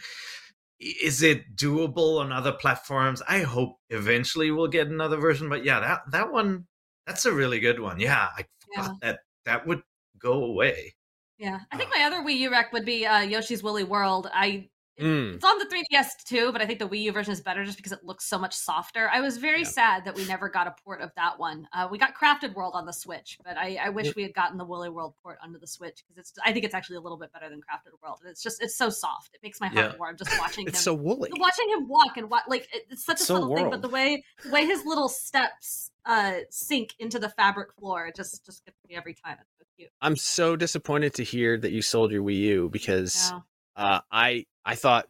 is 0.79 1.21
it 1.21 1.55
doable 1.55 2.19
on 2.19 2.31
other 2.31 2.51
platforms? 2.53 3.21
I 3.27 3.39
hope 3.39 3.77
eventually 3.89 4.51
we'll 4.51 4.67
get 4.67 4.87
another 4.87 5.17
version, 5.17 5.49
but 5.49 5.65
yeah, 5.65 5.79
that 5.79 6.01
that 6.11 6.31
one, 6.31 6.67
that's 7.05 7.25
a 7.25 7.33
really 7.33 7.59
good 7.59 7.79
one. 7.79 7.99
Yeah, 7.99 8.29
I 8.37 8.45
forgot 8.75 8.95
that 9.01 9.19
that 9.45 9.67
would 9.67 9.81
go 10.19 10.45
away. 10.45 10.95
Yeah, 11.37 11.59
I 11.71 11.77
think 11.77 11.89
my 11.95 12.03
other 12.03 12.17
Wii 12.17 12.37
U 12.39 12.51
rec 12.51 12.73
would 12.73 12.85
be 12.85 13.05
uh, 13.05 13.21
Yoshi's 13.21 13.63
Woolly 13.63 13.83
World. 13.83 14.29
I 14.33 14.69
Mm. 14.99 15.35
it's 15.35 15.45
on 15.45 15.57
the 15.59 15.65
3DS 15.65 16.23
too, 16.25 16.51
but 16.51 16.61
I 16.61 16.65
think 16.65 16.79
the 16.79 16.87
Wii 16.87 17.01
U 17.03 17.11
version 17.11 17.31
is 17.31 17.41
better 17.41 17.63
just 17.65 17.77
because 17.77 17.91
it 17.91 18.03
looks 18.03 18.25
so 18.25 18.37
much 18.37 18.53
softer. 18.55 19.09
I 19.11 19.21
was 19.21 19.37
very 19.37 19.59
Yeah. 19.61 19.67
sad 19.67 20.05
that 20.05 20.15
we 20.15 20.25
never 20.27 20.49
got 20.49 20.67
a 20.67 20.75
port 20.83 21.01
of 21.01 21.11
that 21.15 21.39
one. 21.39 21.67
Uh, 21.73 21.87
we 21.89 21.97
got 21.97 22.13
Crafted 22.15 22.53
World 22.53 22.73
on 22.75 22.85
the 22.85 22.91
Switch, 22.93 23.37
but 23.43 23.57
I, 23.57 23.77
I 23.81 23.89
wish 23.89 24.15
we 24.15 24.23
had 24.23 24.33
gotten 24.33 24.57
the 24.57 24.65
Woolly 24.65 24.89
World 24.89 25.13
port 25.23 25.37
onto 25.43 25.57
the 25.59 25.67
Switch 25.67 26.03
because 26.07 26.19
it's. 26.19 26.33
I 26.45 26.51
think 26.51 26.65
it's 26.65 26.73
actually 26.75 26.97
a 26.97 27.01
little 27.01 27.17
bit 27.17 27.31
better 27.31 27.49
than 27.49 27.59
Crafted 27.59 27.91
World. 28.03 28.19
It's 28.25 28.43
just 28.43 28.61
it's 28.61 28.75
so 28.75 28.89
soft. 28.89 29.31
It 29.33 29.41
makes 29.43 29.61
my 29.61 29.67
heart 29.67 29.91
Yeah. 29.93 29.97
warm 29.97 30.17
just 30.17 30.37
watching 30.39 30.67
it's 30.67 30.79
him. 30.79 30.83
so 30.83 30.93
woolly. 30.93 31.29
watching 31.37 31.69
him 31.69 31.87
walk 31.87 32.17
and 32.17 32.29
what 32.29 32.49
like 32.49 32.67
it's 32.73 33.05
such 33.05 33.21
a 33.21 33.23
So 33.23 33.35
subtle 33.35 33.55
thing, 33.55 33.69
but 33.69 33.81
the 33.81 33.89
way 33.89 34.23
the 34.43 34.49
way 34.51 34.65
his 34.65 34.85
little 34.85 35.09
steps 35.09 35.91
uh 36.05 36.35
sink 36.49 36.93
into 36.97 37.19
the 37.19 37.27
fabric 37.29 37.73
floor 37.73 38.07
it 38.07 38.15
just 38.15 38.45
just 38.45 38.63
gets 38.65 38.77
me 38.87 38.95
every 38.95 39.13
time. 39.13 39.37
It's 39.41 39.51
so 39.59 39.65
cute. 39.77 39.89
I'm 40.01 40.15
so 40.15 40.55
disappointed 40.55 41.13
to 41.15 41.23
hear 41.23 41.57
that 41.57 41.71
you 41.71 41.81
sold 41.81 42.11
your 42.11 42.23
Wii 42.23 42.37
U 42.37 42.69
because. 42.69 43.31
Uh, 43.79 44.01
I 44.11 44.45
I 44.65 44.75
thought 44.75 45.07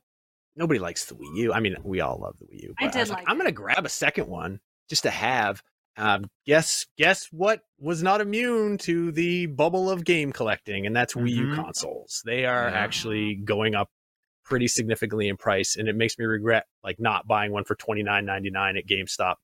nobody 0.55 0.79
likes 0.79 1.05
the 1.05 1.15
Wii 1.15 1.35
U. 1.38 1.53
I 1.53 1.59
mean, 1.59 1.75
we 1.83 1.99
all 2.01 2.19
love 2.21 2.35
the 2.39 2.45
Wii 2.45 2.63
U. 2.63 2.75
I 2.79 2.85
but 2.85 2.93
did 2.93 2.99
was 3.01 3.09
like 3.11 3.25
I'm 3.27 3.38
gonna 3.38 3.51
grab 3.51 3.85
a 3.85 3.89
second 3.89 4.27
one 4.27 4.59
just 4.89 5.03
to 5.03 5.09
have. 5.09 5.61
Um, 5.97 6.29
guess 6.45 6.85
guess 6.97 7.25
what 7.31 7.61
was 7.77 8.01
not 8.01 8.21
immune 8.21 8.77
to 8.79 9.11
the 9.11 9.47
bubble 9.47 9.89
of 9.89 10.05
game 10.05 10.31
collecting, 10.31 10.85
and 10.85 10.95
that's 10.95 11.13
Wii 11.13 11.31
U 11.31 11.47
Mhm. 11.47 11.55
consoles. 11.55 12.21
They 12.25 12.45
are 12.45 12.69
Yeah. 12.69 12.77
actually 12.77 13.35
going 13.35 13.75
up 13.75 13.89
pretty 14.45 14.67
significantly 14.69 15.27
in 15.27 15.35
price, 15.35 15.75
and 15.75 15.89
it 15.89 15.95
makes 15.95 16.17
me 16.17 16.23
regret 16.25 16.67
like 16.83 16.99
not 16.99 17.27
buying 17.27 17.51
one 17.51 17.65
for 17.65 17.75
twenty 17.75 18.03
nine 18.03 18.25
ninety 18.25 18.49
nine 18.49 18.77
at 18.77 18.85
GameStop 18.88 19.35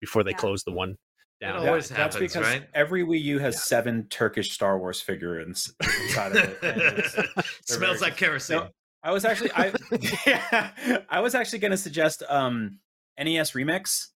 before 0.00 0.24
they 0.24 0.32
Yeah. 0.32 0.38
closed 0.38 0.66
the 0.66 0.72
one 0.72 0.96
down. 1.40 1.56
It 1.56 1.60
That- 1.60 1.68
always 1.68 1.88
that's 1.88 2.14
happens, 2.16 2.32
because 2.32 2.46
right? 2.46 2.66
every 2.74 3.04
Wii 3.04 3.22
U 3.22 3.38
has 3.38 3.54
Yeah. 3.54 3.60
seven 3.60 4.06
Turkish 4.08 4.50
Star 4.52 4.78
Wars 4.78 5.00
figurines 5.00 5.72
inside 6.02 6.36
of 6.36 6.36
it. 6.36 6.58
it's- 6.62 7.46
Smells 7.64 8.00
like 8.00 8.16
kerosene. 8.16 8.58
No, 8.58 8.68
I 9.02 9.12
was 9.12 9.24
actually 9.24 9.50
I 9.54 9.72
yeah, 10.26 11.00
I 11.08 11.20
was 11.20 11.34
actually 11.34 11.60
going 11.60 11.70
to 11.72 11.76
suggest 11.76 12.22
um 12.28 12.78
NES 13.18 13.52
Remix. 13.52 14.08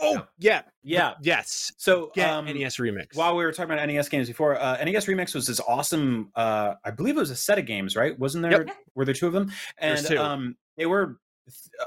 Oh 0.00 0.26
yeah, 0.38 0.62
Yeah. 0.82 1.14
yes. 1.22 1.72
So 1.78 2.10
Get 2.16 2.28
um, 2.28 2.46
NES 2.46 2.78
Remix. 2.78 3.14
While 3.14 3.36
we 3.36 3.44
were 3.44 3.52
talking 3.52 3.72
about 3.72 3.86
NES 3.86 4.08
games 4.08 4.26
before, 4.26 4.60
uh, 4.60 4.76
NES 4.84 5.06
Remix 5.06 5.36
was 5.36 5.46
this 5.46 5.60
awesome. 5.60 6.32
Uh, 6.34 6.74
I 6.84 6.90
believe 6.90 7.16
it 7.16 7.20
was 7.20 7.30
a 7.30 7.36
set 7.36 7.60
of 7.60 7.66
games, 7.66 7.94
right? 7.94 8.18
Wasn't 8.18 8.42
there? 8.42 8.64
Yep. 8.66 8.76
Were 8.96 9.04
there 9.04 9.14
two 9.14 9.28
of 9.28 9.32
them? 9.32 9.52
And 9.78 9.96
There's 9.96 10.08
two. 10.08 10.18
um, 10.18 10.56
they 10.76 10.86
were 10.86 11.20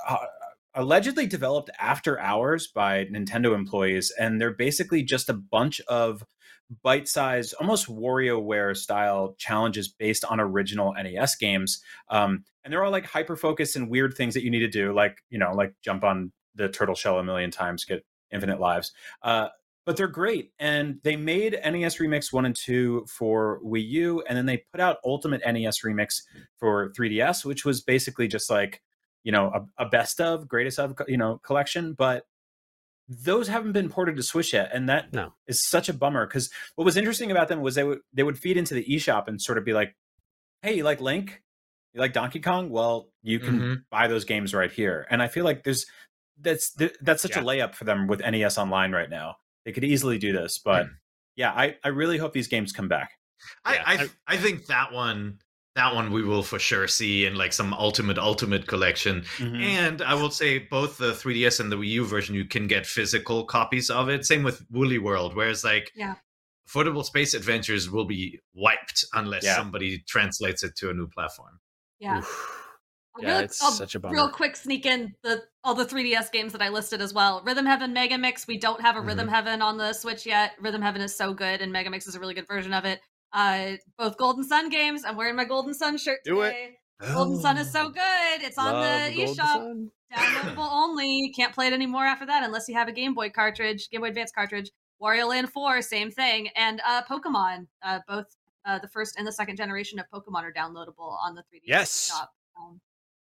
uh, 0.08 0.16
allegedly 0.78 1.26
developed 1.26 1.72
after 1.80 2.20
hours 2.20 2.68
by 2.68 3.06
Nintendo 3.06 3.56
employees, 3.56 4.14
and 4.18 4.40
they're 4.40 4.54
basically 4.54 5.04
just 5.04 5.28
a 5.28 5.34
bunch 5.34 5.82
of 5.88 6.24
bite-sized, 6.84 7.56
almost 7.60 7.88
WarioWare 7.88 8.78
style 8.78 9.36
challenges 9.38 9.88
based 9.88 10.24
on 10.24 10.40
original 10.40 10.94
NES 10.94 11.36
games. 11.36 11.82
Um, 12.10 12.44
and 12.64 12.72
they're 12.72 12.84
all 12.84 12.92
like 12.92 13.06
hyper-focused 13.06 13.76
and 13.76 13.90
weird 13.90 14.14
things 14.14 14.34
that 14.36 14.44
you 14.44 14.52
need 14.52 14.60
to 14.60 14.68
do, 14.68 14.94
like 14.94 15.18
you 15.30 15.40
know, 15.40 15.54
like 15.54 15.74
jump 15.84 16.04
on 16.04 16.32
the 16.56 16.70
turtle 16.70 16.96
shell 16.96 17.18
a 17.18 17.24
million 17.24 17.52
times, 17.52 17.84
get 17.84 18.06
infinite 18.32 18.60
lives. 18.60 18.92
Uh, 19.24 19.48
but 19.86 19.96
they're 19.96 20.08
great. 20.08 20.52
And 20.60 21.00
they 21.04 21.16
made 21.16 21.54
NES 21.54 21.98
Remix 21.98 22.34
1 22.34 22.46
and 22.46 22.56
2 22.56 23.06
for 23.08 23.62
Wii 23.66 23.88
U, 23.88 24.24
and 24.28 24.38
then 24.38 24.46
they 24.46 24.64
put 24.72 24.82
out 24.82 24.98
Ultimate 25.06 25.42
NES 25.46 25.80
Remix 25.82 26.22
for 26.60 26.92
3DS, 26.92 27.46
which 27.46 27.64
was 27.64 27.82
basically 27.82 28.28
just 28.28 28.50
like, 28.50 28.82
you 29.28 29.34
know, 29.34 29.52
a, 29.78 29.84
a 29.84 29.90
best 29.90 30.22
of, 30.22 30.48
greatest 30.48 30.80
of, 30.80 30.96
you 31.10 31.18
know, 31.18 31.38
collection. 31.44 31.92
But 31.92 32.24
those 33.10 33.50
haven't 33.50 33.74
been 33.74 33.90
ported 33.90 34.16
to 34.16 34.24
Switch 34.24 34.54
yet, 34.54 34.70
and 34.74 34.88
that 34.88 35.08
is 35.08 35.12
No. 35.14 35.34
such 35.50 35.90
a 35.90 35.94
bummer. 35.94 36.26
Because 36.26 36.50
what 36.76 36.86
was 36.86 36.96
interesting 36.96 37.30
about 37.30 37.50
them 37.50 37.60
was 37.60 37.76
they 37.76 37.84
would 37.84 38.00
they 38.14 38.24
would 38.24 38.40
feed 38.40 38.56
into 38.56 38.74
the 38.74 38.86
eShop 38.86 39.28
and 39.28 39.42
sort 39.42 39.58
of 39.58 39.66
be 39.66 39.74
like, 39.74 39.96
"Hey, 40.62 40.76
you 40.78 40.84
like 40.86 41.02
Link? 41.02 41.42
You 41.94 42.00
like 42.00 42.14
Donkey 42.14 42.40
Kong? 42.40 42.70
Well, 42.70 43.10
you 43.22 43.40
can 43.40 43.60
Mhm. 43.60 43.84
buy 43.90 44.08
those 44.08 44.24
games 44.24 44.54
right 44.54 44.72
here." 44.72 45.06
And 45.10 45.22
I 45.22 45.28
feel 45.28 45.44
like 45.44 45.64
there's 45.66 45.86
that's 46.40 46.74
that's 47.02 47.22
such 47.22 47.36
a 47.36 47.42
layup 47.42 47.76
for 47.76 47.84
them 47.84 48.08
with 48.08 48.22
NES 48.22 48.58
Online 48.58 48.94
right 48.94 49.10
now. 49.10 49.36
They 49.66 49.74
could 49.74 49.84
easily 49.84 50.18
do 50.20 50.32
this, 50.32 50.58
but 50.58 50.88
yeah, 51.36 51.52
I 51.52 51.76
I 51.84 51.90
really 51.90 52.18
hope 52.18 52.32
these 52.32 52.48
games 52.48 52.72
come 52.72 52.88
back. 52.88 53.12
I, 53.66 53.74
Yeah, 53.76 53.84
I, 53.86 53.94
I- 54.04 54.10
I 54.36 54.38
think 54.38 54.68
that 54.68 54.94
one 54.94 55.40
that 55.78 55.96
one 55.96 56.12
we 56.12 56.24
will 56.24 56.44
for 56.44 56.60
sure 56.60 56.88
see 56.88 57.26
in 57.26 57.36
like 57.36 57.54
some 57.54 57.74
ultimate 57.74 58.18
ultimate 58.18 58.68
collection. 58.68 59.22
Mhm. 59.38 59.62
And 59.64 60.02
I 60.02 60.14
will 60.16 60.32
say 60.32 60.60
both 60.60 60.98
the 60.98 61.14
3DS 61.14 61.60
and 61.62 61.72
the 61.72 61.78
Wii 61.78 61.88
U 62.02 62.06
version, 62.06 62.36
you 62.36 62.46
can 62.46 62.68
get 62.68 62.86
physical 62.86 63.46
copies 63.46 63.90
of 63.90 64.10
it. 64.10 64.26
Same 64.26 64.44
with 64.44 64.66
Woolly 64.70 64.98
World, 64.98 65.36
whereas 65.36 65.64
like 65.64 65.92
Yeah. 65.96 66.16
Affordable 66.68 67.06
Space 67.06 67.34
Adventures 67.34 67.90
will 67.90 68.04
be 68.06 68.40
wiped 68.54 69.06
unless 69.14 69.44
Yeah. 69.46 69.56
somebody 69.56 70.00
translates 70.00 70.64
it 70.64 70.76
to 70.78 70.90
a 70.90 70.94
new 70.94 71.08
platform. 71.08 71.60
Yeah. 72.00 72.18
Oof. 72.20 72.54
Yeah, 73.20 73.30
real- 73.30 73.40
it's 73.46 73.64
I'll 73.64 73.72
such 73.72 73.96
a 73.96 74.00
bummer. 74.00 74.14
Real 74.14 74.30
quick, 74.30 74.56
sneak 74.56 74.86
in 74.86 75.16
the 75.24 75.44
all 75.64 75.74
the 75.76 75.86
3DS 75.86 76.30
games 76.32 76.52
that 76.54 76.62
I 76.62 76.70
listed 76.70 77.02
as 77.02 77.14
well. 77.14 77.42
Rhythm 77.46 77.66
Heaven, 77.66 77.94
Mega 77.94 78.18
Mix. 78.18 78.46
We 78.48 78.58
don't 78.60 78.82
have 78.82 78.96
a 78.96 79.00
Mm-hmm. 79.00 79.08
Rhythm 79.08 79.28
Heaven 79.28 79.62
on 79.62 79.78
the 79.78 79.94
Switch 79.94 80.26
yet. 80.26 80.54
Rhythm 80.60 80.82
Heaven 80.82 81.02
is 81.02 81.16
so 81.16 81.34
good, 81.34 81.62
and 81.62 81.72
Mega 81.72 81.90
Mix 81.90 82.06
is 82.08 82.16
a 82.16 82.20
really 82.20 82.34
good 82.36 82.48
version 82.48 82.74
of 82.74 82.86
it. 82.86 83.00
Uh, 83.34 83.74
both 83.98 84.18
Golden 84.18 84.44
Sun 84.44 84.70
games. 84.70 85.04
I'm 85.06 85.16
wearing 85.18 85.36
my 85.36 85.46
Golden 85.46 85.74
Sun 85.74 85.98
shirt 85.98 86.20
Do 86.24 86.42
it. 86.42 86.52
today. 86.52 86.78
Golden 87.14 87.40
Sun 87.40 87.58
is 87.58 87.72
so 87.72 87.90
good. 87.90 88.42
It's 88.42 88.58
on 88.58 88.74
Love 88.74 89.14
the 89.14 89.22
eShop. 89.22 89.88
Downloadable 90.16 90.70
only. 90.72 91.32
Can't 91.36 91.54
play 91.54 91.68
it 91.68 91.74
anymore 91.74 92.06
after 92.06 92.26
that 92.26 92.44
unless 92.44 92.68
you 92.68 92.76
have 92.76 92.88
a 92.88 92.92
Game 92.94 93.14
Boy 93.14 93.30
cartridge, 93.30 93.90
Game 93.90 94.02
Boy 94.02 94.08
Advance 94.08 94.32
cartridge. 94.32 94.72
Wario 95.02 95.28
Land 95.28 95.52
4, 95.52 95.82
same 95.84 96.10
thing. 96.10 96.48
And 96.56 96.82
uh, 96.88 97.04
Pokemon, 97.04 97.68
uh, 97.84 98.00
both 98.08 98.26
uh, 98.66 98.80
the 98.80 98.88
first 98.88 99.16
and 99.18 99.28
the 99.28 99.32
second 99.32 99.56
generation 99.58 100.00
of 100.00 100.06
Pokemon 100.12 100.42
are 100.44 100.52
downloadable 100.54 101.18
on 101.22 101.36
the 101.36 101.42
3DS 101.42 101.62
Yes. 101.66 102.08
shop. 102.08 102.32
Um, 102.60 102.80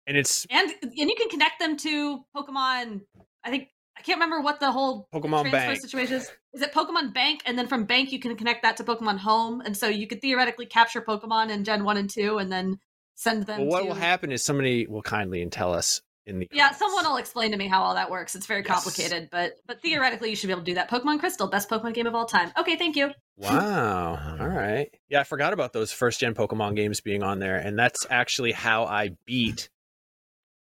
And 0.06 0.16
it's 0.16 0.46
and 0.50 0.72
and 0.82 0.94
you 1.10 1.16
can 1.18 1.28
connect 1.30 1.60
them 1.60 1.76
to 1.78 2.24
Pokemon. 2.36 3.02
I 3.44 3.50
think 3.50 3.68
I 3.98 4.02
can't 4.02 4.18
remember 4.18 4.42
what 4.42 4.60
the 4.60 4.72
whole 4.72 5.08
Pokemon 5.14 5.42
transfer 5.50 5.52
Bank. 5.52 5.82
situation 5.82 6.16
is. 6.16 6.32
Is 6.54 6.62
it 6.62 6.74
Pokemon 6.74 7.14
Bank? 7.14 7.42
And 7.46 7.58
then 7.58 7.68
from 7.68 7.86
Bank 7.86 8.12
you 8.12 8.20
can 8.20 8.36
connect 8.36 8.64
that 8.64 8.78
to 8.78 8.84
Pokemon 8.84 9.18
Home, 9.20 9.62
and 9.62 9.76
so 9.76 9.88
you 9.88 10.08
could 10.08 10.22
theoretically 10.22 10.66
capture 10.66 11.02
Pokemon 11.02 11.50
in 11.50 11.64
Gen 11.64 11.84
One 11.84 11.98
and 11.98 12.10
Two, 12.10 12.38
and 12.38 12.52
then 12.52 12.80
send 13.16 13.46
them. 13.46 13.60
Well, 13.62 13.68
what 13.68 13.82
to... 13.82 13.88
will 13.88 13.96
happen 13.96 14.32
is 14.32 14.44
somebody 14.44 14.88
will 14.88 15.02
kindly 15.02 15.42
and 15.42 15.52
tell 15.52 15.74
us 15.74 16.02
in 16.26 16.40
the 16.40 16.48
Yeah, 16.52 16.66
comments. 16.66 16.80
someone 16.80 17.06
will 17.06 17.18
explain 17.18 17.52
to 17.52 17.58
me 17.58 17.68
how 17.68 17.82
all 17.82 17.96
that 17.96 18.10
works. 18.12 18.36
It's 18.36 18.46
very 18.46 18.62
Yes. 18.66 18.68
complicated, 18.84 19.30
but 19.32 19.54
but 19.66 19.82
theoretically 19.82 20.30
you 20.30 20.36
should 20.36 20.48
be 20.48 20.54
able 20.54 20.62
to 20.64 20.66
do 20.72 20.76
that. 20.76 20.90
Pokemon 20.90 21.20
Crystal, 21.20 21.48
best 21.48 21.70
Pokemon 21.70 21.94
game 21.94 22.08
of 22.08 22.16
all 22.16 22.26
time. 22.26 22.52
Okay, 22.58 22.76
thank 22.76 22.96
you. 22.96 23.12
Wow. 23.38 24.38
All 24.40 24.48
right. 24.48 24.90
Yeah, 25.10 25.20
I 25.20 25.24
forgot 25.24 25.54
about 25.54 25.72
those 25.72 25.92
first 25.92 26.20
gen 26.20 26.34
Pokemon 26.34 26.76
games 26.76 27.02
being 27.02 27.22
on 27.22 27.38
there, 27.40 27.58
and 27.58 27.78
that's 27.78 28.06
actually 28.10 28.52
how 28.52 28.86
I 28.86 29.12
beat 29.26 29.70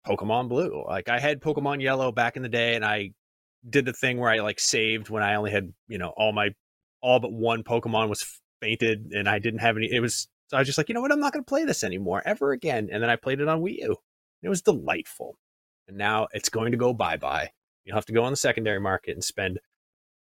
Pokemon 0.10 0.50
Blue. 0.50 0.84
Like 0.88 1.10
I 1.10 1.20
had 1.20 1.42
Pokemon 1.42 1.82
Yellow 1.82 2.12
back 2.12 2.36
in 2.36 2.44
the 2.44 2.50
day, 2.50 2.76
and 2.76 2.84
I 2.84 3.12
did 3.68 3.86
the 3.86 3.94
thing 3.94 4.18
where 4.18 4.30
I 4.30 4.40
like 4.40 4.60
saved 4.60 5.10
when 5.10 5.24
I 5.24 5.36
only 5.36 5.52
had 5.52 5.74
you 5.88 5.98
know 5.98 6.14
all 6.16 6.32
my 6.32 6.50
all 7.02 7.20
but 7.20 7.32
one 7.32 7.64
Pokemon 7.64 8.10
was 8.10 8.40
fainted, 8.62 9.12
and 9.14 9.30
I 9.30 9.40
didn't 9.40 9.60
have 9.60 9.78
any. 9.78 9.90
It 9.92 10.00
was 10.00 10.28
so 10.48 10.58
I 10.58 10.62
was 10.62 10.68
just 10.68 10.78
like, 10.78 10.90
you 10.90 10.96
know 10.96 11.02
what, 11.02 11.12
I'm 11.12 11.20
not 11.20 11.32
going 11.32 11.44
to 11.44 11.50
play 11.50 11.64
this 11.64 11.84
anymore 11.84 12.24
ever 12.26 12.52
again. 12.52 12.90
And 12.92 13.04
then 13.04 13.10
I 13.10 13.16
played 13.18 13.40
it 13.40 13.48
on 13.48 13.62
Wii 13.62 13.78
U. 13.80 13.96
It 14.42 14.50
was 14.50 14.62
delightful, 14.62 15.38
and 15.88 15.98
now 15.98 16.28
it's 16.32 16.50
going 16.50 16.72
to 16.72 16.78
go 16.78 16.94
bye 16.94 17.18
bye. 17.18 17.52
You'll 17.86 17.98
have 17.98 18.06
to 18.06 18.14
go 18.14 18.24
on 18.24 18.32
the 18.32 18.38
secondary 18.38 18.80
market 18.80 19.14
and 19.14 19.24
spend 19.24 19.60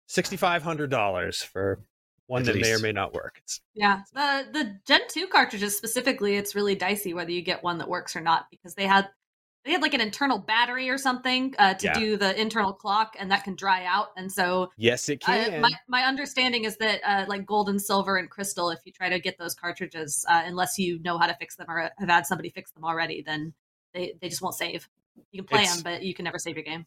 sixty 0.08 0.38
five 0.38 0.64
hundred 0.64 0.90
dollars 0.90 1.42
for 1.42 1.80
one 2.28 2.42
At 2.42 2.48
that 2.48 2.62
may 2.62 2.74
or 2.74 2.80
may 2.80 2.92
not 2.92 3.14
work. 3.14 3.40
It's 3.44 3.62
Yeah, 3.74 4.02
the 4.14 4.46
the 4.52 4.76
Gen 4.86 5.02
two 5.10 5.28
cartridges 5.28 5.78
specifically, 5.78 6.36
it's 6.36 6.56
really 6.56 6.76
dicey 6.76 7.14
whether 7.14 7.32
you 7.32 7.42
get 7.42 7.64
one 7.64 7.78
that 7.78 7.90
works 7.90 8.16
or 8.16 8.22
not 8.22 8.48
because 8.52 8.76
they 8.76 8.88
had 8.88 9.10
they 9.68 9.74
had 9.74 9.82
like 9.82 9.94
an 9.94 10.02
internal 10.02 10.40
battery 10.40 10.90
or 10.90 10.98
something 10.98 11.54
uh, 11.60 11.74
to 11.76 11.86
Yeah. 11.88 12.00
do 12.00 12.18
the 12.18 12.40
internal 12.40 12.74
clock, 12.74 13.16
and 13.20 13.30
that 13.32 13.44
can 13.44 13.54
dry 13.56 13.86
out, 13.86 14.08
and 14.18 14.32
so. 14.32 14.72
yes, 14.78 15.10
it 15.10 15.22
I, 15.28 15.44
can. 15.50 15.62
my 15.62 15.72
my 15.88 16.04
understanding 16.04 16.64
is 16.64 16.78
that 16.78 17.02
uh, 17.06 17.26
like 17.28 17.46
gold 17.46 17.70
and 17.70 17.82
silver 17.82 18.18
and 18.18 18.30
crystal, 18.30 18.70
if 18.72 18.80
you 18.86 18.92
try 18.92 19.10
to 19.10 19.20
get 19.20 19.38
those 19.38 19.54
cartridges, 19.54 20.26
uh, 20.30 20.42
unless 20.46 20.80
you 20.80 21.00
know 21.00 21.18
how 21.18 21.28
to 21.28 21.36
fix 21.36 21.56
them 21.58 21.68
or 21.70 21.92
have 21.98 22.10
had 22.10 22.26
somebody 22.26 22.50
fix 22.50 22.72
them 22.72 22.84
already, 22.84 23.22
then 23.22 23.54
they, 23.94 24.14
they 24.22 24.30
just 24.30 24.42
won't 24.42 24.56
save. 24.56 24.90
You 25.32 25.44
can 25.44 25.48
play 25.48 25.62
It's- 25.62 25.76
them, 25.76 25.84
but 25.84 26.04
you 26.04 26.14
can 26.14 26.24
never 26.26 26.40
save 26.40 26.56
your 26.56 26.64
game. 26.64 26.86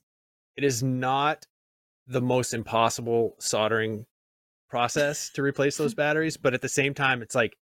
it 0.56 0.64
is 0.64 0.82
not 0.82 1.46
the 2.06 2.20
most 2.22 2.54
impossible 2.54 3.36
soldering 3.38 4.04
process 4.68 5.30
to 5.34 5.42
replace 5.42 5.76
those 5.76 5.94
batteries, 6.04 6.36
but 6.36 6.54
at 6.54 6.60
the 6.62 6.68
same 6.68 6.94
time, 6.94 7.22
it's 7.22 7.34
like 7.34 7.56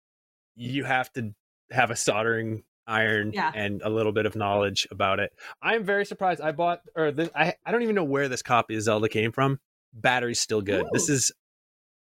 you 0.55 0.83
have 0.83 1.11
to 1.13 1.33
have 1.71 1.91
a 1.91 1.95
soldering 1.95 2.63
iron 2.87 3.31
Yeah. 3.33 3.51
and 3.53 3.81
a 3.83 3.89
little 3.89 4.11
bit 4.11 4.25
of 4.25 4.35
knowledge 4.35 4.87
about 4.91 5.19
it. 5.19 5.31
I'm 5.61 5.83
very 5.83 6.05
surprised. 6.05 6.41
I 6.41 6.51
bought 6.53 6.79
or 6.95 7.11
this, 7.11 7.29
I 7.35 7.53
I 7.65 7.71
don't 7.71 7.83
even 7.83 7.95
know 7.95 8.03
where 8.03 8.27
this 8.29 8.41
copy 8.41 8.75
of 8.75 8.81
Zelda 8.81 9.09
came 9.09 9.31
from. 9.31 9.59
Battery's 9.93 10.39
still 10.39 10.61
good. 10.61 10.85
This 10.93 11.09
is 11.09 11.31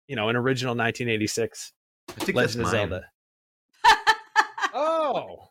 you 0.08 0.16
know 0.16 0.30
an 0.30 0.36
original 0.36 0.72
1986 0.76 1.72
I 2.10 2.12
think 2.14 2.36
Legend 2.36 2.66
of 2.66 2.72
that's 2.72 2.90
mine. 2.90 2.90
Zelda. 2.90 3.06
Oh, 4.76 5.50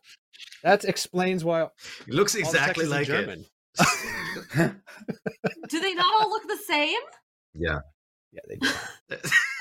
that 0.64 0.85
explains 0.85 1.45
why 1.45 1.62
It 1.62 1.71
looks 2.09 2.35
exactly 2.35 2.64
text 2.66 2.81
is 2.83 2.85
in 2.85 2.90
like 2.90 3.07
German. 3.07 3.45
it. 3.79 4.73
Do 5.68 5.81
they 5.81 5.95
not 5.95 6.07
all 6.21 6.29
look 6.29 6.47
the 6.49 6.57
same? 6.66 6.99
yeah. 7.55 7.79
Yeah, 8.35 8.40
they 8.49 8.57
do. 8.57 8.68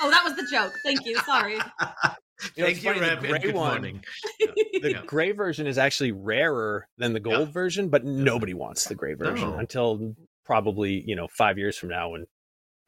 Oh, 0.01 0.09
that 0.09 0.23
was 0.23 0.35
the 0.37 0.47
joke. 0.49 0.71
Thank 0.85 1.05
you. 1.05 1.17
Sorry. 1.25 1.59
You 2.55 2.63
know, 2.63 2.67
Thank 2.67 2.77
it's 2.77 2.83
you, 2.85 2.93
funny, 2.93 3.15
the 3.21 3.27
gray 3.27 3.39
good 3.39 3.55
one- 3.55 3.69
morning. 3.71 4.03
the 4.39 4.91
Yeah. 4.91 5.01
gray 5.05 5.31
version 5.31 5.67
is 5.67 5.77
actually 5.77 6.11
rarer 6.11 6.87
than 6.97 7.13
the 7.13 7.19
gold 7.19 7.53
version, 7.53 7.89
but 7.89 8.03
nobody 8.03 8.53
wants 8.53 8.85
the 8.85 8.95
gray 8.95 9.13
version 9.13 9.51
No. 9.51 9.57
until 9.57 10.15
probably 10.45 11.03
you 11.05 11.15
know 11.15 11.27
five 11.27 11.57
years 11.57 11.77
from 11.77 11.89
now 11.89 12.09
when 12.09 12.25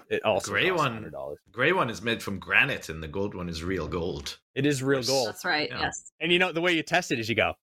it 0.10 0.24
also 0.24 0.52
gray 0.52 0.72
one- 0.72 1.04
$100. 1.04 1.36
Gray 1.52 1.72
one 1.72 1.90
is 1.90 2.02
made 2.02 2.22
from 2.24 2.40
granite, 2.40 2.90
and 2.90 3.02
the 3.04 3.08
gold 3.08 3.36
one 3.36 3.48
is 3.48 3.64
real 3.64 3.88
gold. 3.88 4.40
It 4.56 4.66
is 4.66 4.82
real 4.84 5.04
gold, 5.04 5.28
That's 5.30 5.46
right. 5.46 5.70
Yeah. 5.70 5.82
Yes. 5.82 6.12
and 6.20 6.32
you 6.32 6.40
know 6.40 6.52
the 6.52 6.62
way 6.62 6.74
you 6.74 6.84
test 6.84 7.12
it 7.12 7.20
is 7.20 7.30
you 7.30 7.36
go. 7.36 7.54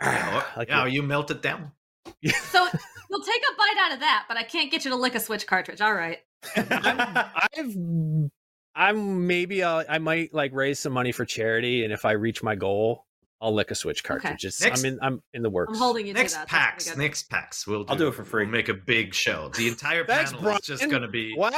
Yeah, 0.00 0.30
ah, 0.32 0.52
like 0.56 0.68
yeah, 0.68 0.86
you 0.86 1.02
melt 1.02 1.30
it 1.30 1.42
down. 1.42 1.72
So 2.24 2.66
you'll 3.10 3.20
take 3.22 3.42
a 3.42 3.56
bite 3.56 3.76
out 3.80 3.92
of 3.92 4.00
that, 4.00 4.24
but 4.28 4.36
I 4.38 4.42
can't 4.44 4.70
get 4.70 4.84
you 4.84 4.90
to 4.92 4.96
lick 4.96 5.14
a 5.14 5.20
Switch 5.20 5.46
cartridge. 5.46 5.80
All 5.80 5.92
right. 5.94 6.18
I've 6.56 7.74
I'm 8.78 9.26
maybe 9.26 9.64
I'll, 9.64 9.84
I 9.88 9.98
might 9.98 10.32
like 10.32 10.52
raise 10.54 10.78
some 10.78 10.92
money 10.92 11.10
for 11.12 11.24
charity, 11.24 11.82
and 11.84 11.92
if 11.92 12.04
I 12.04 12.12
reach 12.12 12.42
my 12.44 12.54
goal, 12.54 13.04
I'll 13.40 13.52
lick 13.52 13.70
a 13.72 13.74
Switch 13.74 14.04
cartridge. 14.04 14.44
It's, 14.44 14.60
Next- 14.62 14.80
I'm 14.84 14.86
in 14.86 14.98
I'm 15.02 15.22
in 15.34 15.42
the 15.42 15.50
works. 15.50 15.72
I'm 15.72 15.78
holding 15.78 16.06
you 16.06 16.12
next 16.14 16.32
to 16.32 16.38
that. 16.38 16.48
PAX. 16.48 16.96
Next 16.96 17.28
PAX. 17.28 17.66
We'll 17.66 17.84
do, 17.84 17.90
I'll 17.92 17.98
do 17.98 18.06
it 18.08 18.14
for 18.14 18.24
free. 18.24 18.44
We'll 18.44 18.52
make 18.52 18.68
a 18.68 18.74
big 18.74 19.14
show. 19.14 19.50
The 19.56 19.66
entire 19.68 20.04
Thanks, 20.04 20.32
panel 20.32 20.48
is 20.50 20.60
just 20.60 20.88
going 20.88 21.02
to 21.02 21.08
be. 21.08 21.34
Wow. 21.36 21.50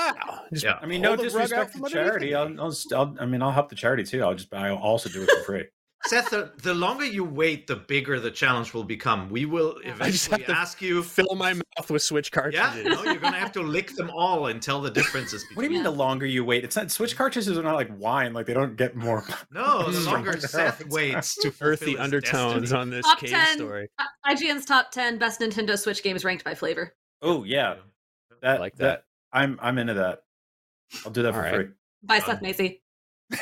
Just 0.53 0.65
Yeah. 0.65 0.79
I 0.81 0.87
mean, 0.87 1.03
no 1.03 1.11
the 1.17 1.25
rug 1.25 1.33
disrespect 1.33 1.73
from 1.73 1.85
to 1.85 1.91
charity. 1.91 2.35
I'll, 2.35 2.59
I'll, 2.61 2.75
I'll, 2.95 3.17
I 3.21 3.27
mean, 3.27 3.43
I'll 3.43 3.53
help 3.53 3.69
the 3.69 3.77
charity 3.77 4.05
too. 4.05 4.23
I'll 4.23 4.35
just, 4.35 4.53
I'll 4.53 4.77
also 4.77 5.09
do 5.11 5.23
it 5.23 5.31
for 5.31 5.43
free. 5.45 5.65
Seth, 6.07 6.31
the, 6.31 6.51
the 6.63 6.73
longer 6.73 7.05
you 7.05 7.25
wait, 7.25 7.67
the 7.67 7.77
bigger 7.77 8.19
the 8.19 8.31
challenge 8.31 8.73
will 8.73 8.85
become. 8.85 9.29
We 9.29 9.45
will 9.45 9.77
I 10.01 10.11
just 10.11 10.29
have 10.31 10.41
eventually 10.41 10.57
ask 10.57 10.81
you. 10.81 11.03
Fill 11.03 11.35
my 11.37 11.53
mouth 11.53 11.91
with 11.91 12.03
Switch 12.03 12.33
cartridges. 12.33 12.59
Yeah, 12.61 12.83
no, 12.85 13.03
you're 13.05 13.17
going 13.17 13.35
to 13.35 13.39
have 13.39 13.53
to 13.53 13.63
lick 13.63 13.95
them 13.97 14.11
all 14.11 14.47
and 14.47 14.63
tell 14.63 14.81
the 14.81 14.91
differences 14.91 15.45
What 15.55 15.57
do 15.57 15.63
you 15.65 15.69
between. 15.69 15.73
mean 15.73 15.83
the 15.83 15.91
longer 15.91 16.25
you 16.25 16.43
wait? 16.45 16.65
It's 16.65 16.75
not 16.75 16.91
Switch 16.91 17.17
cartridges 17.17 17.57
are 17.59 17.63
not 17.63 17.75
like 17.75 17.91
wine. 17.99 18.33
Like 18.33 18.47
they 18.47 18.55
don't 18.55 18.77
get 18.77 18.97
more. 18.97 19.25
No, 19.53 19.91
the 19.91 20.01
longer 20.11 20.41
Seth 20.41 20.87
waits 20.89 21.35
to 21.37 21.51
fulfill 21.51 21.69
Earthy 21.73 21.99
undertones 21.99 22.71
destiny. 22.71 22.81
on 22.81 22.91
this 22.91 23.05
Top 23.05 23.19
cave 23.19 23.31
10. 23.31 23.57
story. 23.59 23.89
Uh, 23.99 24.05
IGN's 24.29 24.65
top 24.65 24.91
10 24.93 25.19
best 25.19 25.41
Nintendo 25.41 25.79
Switch 25.79 26.03
games 26.03 26.25
ranked 26.25 26.45
by 26.45 26.55
flavor. 26.55 26.95
Oh 27.21 27.45
yeah, 27.45 27.77
that 28.43 28.61
like 28.61 28.77
that. 28.77 29.05
I'm 29.33 29.59
I'm 29.61 29.77
into 29.79 29.95
that. 29.95 30.23
I'll 31.05 31.11
do 31.13 31.23
that 31.25 31.35
for 31.35 31.49
free. 31.51 31.69
By 32.03 32.19
Done. 32.21 32.27
Seth 32.27 32.43
Macy. 32.43 32.83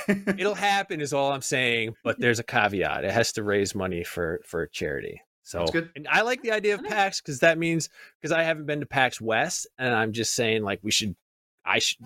Free. 0.06 0.22
It'll 0.38 0.54
happen, 0.72 1.00
is 1.00 1.12
all 1.12 1.32
I'm 1.32 1.42
saying. 1.42 1.94
But 2.04 2.18
there's 2.20 2.38
a 2.38 2.44
caveat: 2.44 3.04
it 3.04 3.10
has 3.12 3.32
to 3.32 3.42
raise 3.42 3.74
money 3.74 4.04
for 4.04 4.40
for 4.44 4.66
charity. 4.66 5.20
So 5.42 5.58
Sounds 5.60 5.70
good. 5.70 5.90
And 5.96 6.06
I 6.10 6.20
like 6.22 6.42
the 6.42 6.52
idea 6.52 6.74
of 6.74 6.84
PAX 6.84 7.20
because 7.22 7.40
that 7.40 7.56
means 7.58 7.88
because 8.20 8.32
I 8.32 8.42
haven't 8.42 8.66
been 8.66 8.80
to 8.80 8.86
PAX 8.86 9.20
West, 9.20 9.66
and 9.78 9.94
I'm 9.94 10.12
just 10.12 10.34
saying 10.34 10.62
like 10.62 10.80
we 10.82 10.90
should, 10.90 11.16
I 11.64 11.78
should, 11.78 11.98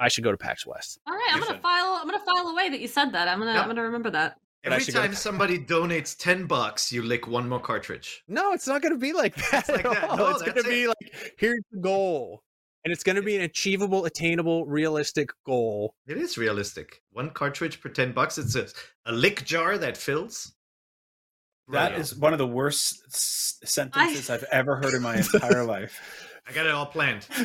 I 0.00 0.08
should 0.08 0.24
go 0.24 0.32
to 0.32 0.36
PAX 0.36 0.66
West. 0.66 0.98
All 1.06 1.14
right, 1.14 1.28
I'm 1.30 1.36
You 1.38 1.44
gonna 1.44 1.54
should. 1.56 1.62
file. 1.62 1.98
I'm 2.02 2.06
gonna 2.08 2.24
file 2.24 2.48
away 2.48 2.70
that 2.70 2.80
you 2.80 2.88
said 2.88 3.12
that. 3.12 3.28
I'm 3.28 3.38
gonna. 3.38 3.52
Yeah. 3.52 3.60
I'm 3.62 3.68
gonna 3.68 3.82
remember 3.82 4.10
that. 4.10 4.36
But 4.64 4.74
Every 4.74 4.84
should 4.84 4.94
to- 4.94 5.00
time 5.00 5.14
somebody 5.14 5.58
donates 5.58 6.16
10 6.16 6.46
bucks, 6.46 6.92
you 6.92 7.02
lick 7.02 7.26
one 7.26 7.48
more 7.48 7.58
cartridge. 7.58 8.22
No, 8.28 8.52
it's 8.52 8.68
not 8.68 8.80
going 8.80 8.92
to 8.94 8.98
be 8.98 9.12
like 9.12 9.34
that. 9.50 9.68
like 9.68 9.84
at 9.84 9.90
that. 9.92 10.04
all. 10.04 10.16
No, 10.16 10.28
it's 10.30 10.42
going 10.42 10.54
to 10.56 10.62
be 10.62 10.86
like 10.86 11.34
here's 11.36 11.62
the 11.72 11.80
goal, 11.80 12.44
and 12.84 12.92
it's 12.92 13.02
going 13.02 13.16
to 13.16 13.22
be 13.22 13.36
an 13.36 13.42
achievable, 13.42 14.04
attainable, 14.04 14.66
realistic 14.66 15.30
goal. 15.46 15.94
It 16.06 16.16
is 16.18 16.36
realistic. 16.38 17.02
One 17.12 17.30
cartridge 17.30 17.80
per 17.80 17.88
10 17.88 18.12
bucks. 18.12 18.38
It's 18.38 18.54
a, 18.56 18.66
a 19.06 19.12
lick 19.12 19.44
jar 19.44 19.78
that 19.78 19.96
fills. 19.96 20.52
That 21.68 21.90
Brilliant. 21.90 22.00
is 22.02 22.16
one 22.16 22.32
of 22.32 22.38
the 22.38 22.46
worst 22.46 23.02
s- 23.08 23.58
sentences 23.64 24.28
I've 24.30 24.44
ever 24.50 24.76
heard 24.76 24.94
in 24.94 25.02
my 25.02 25.16
entire 25.32 25.64
life. 25.64 25.98
I 26.48 26.52
got 26.52 26.66
it 26.66 26.72
all 26.72 26.86
planned. 26.86 27.26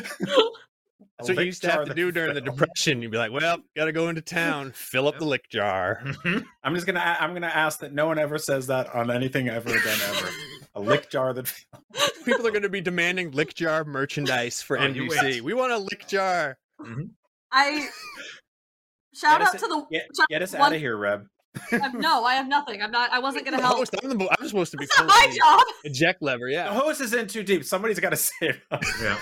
A 1.20 1.24
That's 1.24 1.30
what 1.30 1.38
you 1.38 1.44
used 1.46 1.62
to 1.62 1.70
have 1.70 1.84
to 1.86 1.94
do 1.94 2.12
during 2.12 2.34
the 2.34 2.40
depression. 2.40 3.02
You'd 3.02 3.10
be 3.10 3.18
like, 3.18 3.32
"Well, 3.32 3.58
got 3.76 3.86
to 3.86 3.92
go 3.92 4.08
into 4.08 4.20
town, 4.20 4.70
fill 4.72 5.08
up 5.08 5.18
the 5.18 5.24
lick 5.24 5.48
jar." 5.50 6.00
Mhm. 6.04 6.44
I'm 6.62 6.74
just 6.74 6.86
gonna. 6.86 7.16
I'm 7.18 7.32
gonna 7.32 7.46
ask 7.46 7.80
that 7.80 7.92
no 7.92 8.06
one 8.06 8.18
ever 8.20 8.38
says 8.38 8.68
that 8.68 8.92
on 8.94 9.10
anything 9.10 9.48
ever 9.48 9.68
again 9.68 9.98
ever. 10.10 10.28
A 10.78 10.80
lick 10.80 11.10
jar 11.10 11.32
that. 11.32 11.52
People 12.24 12.46
are 12.46 12.50
going 12.52 12.62
to 12.62 12.68
be 12.68 12.80
demanding 12.80 13.32
lick 13.32 13.52
jar 13.54 13.84
merchandise 13.84 14.62
for 14.62 14.78
Oh, 14.78 14.82
NVC. 14.82 15.40
We 15.40 15.52
want 15.54 15.72
a 15.72 15.78
lick 15.78 16.06
jar. 16.06 16.56
Mm-hmm. 16.80 17.02
I 17.50 17.88
shout 19.14 19.40
Get 19.40 19.48
us 19.48 19.54
out 19.54 19.60
to 19.60 19.66
the 19.66 19.86
Get, 19.90 20.02
shout- 20.16 20.28
get 20.28 20.42
us 20.42 20.52
one- 20.52 20.62
out 20.62 20.72
of 20.74 20.78
here, 20.80 20.96
Reb. 20.96 21.26
I'm- 21.72 21.98
no, 22.00 22.22
I 22.24 22.34
have 22.34 22.46
nothing. 22.46 22.80
I'm 22.80 22.92
not. 22.92 23.10
I 23.12 23.18
wasn't 23.18 23.44
gonna 23.44 23.60
help. 23.60 23.78
host, 23.78 23.94
I'm, 24.04 24.16
the, 24.16 24.28
I'm 24.38 24.46
supposed 24.46 24.70
to 24.70 24.76
be 24.76 24.84
It's 24.84 24.96
not 24.98 25.08
my 25.08 25.26
the 25.30 25.36
job. 25.36 25.60
eject 25.84 26.22
lever. 26.22 26.46
The 26.46 26.52
Yeah. 26.52 26.72
hose 26.72 27.00
is 27.00 27.12
in 27.12 27.26
too 27.26 27.42
deep. 27.42 27.64
Somebody's 27.64 27.98
got 27.98 28.10
to 28.10 28.16
save. 28.16 28.60
it. 28.70 28.84
Yeah. 29.02 29.18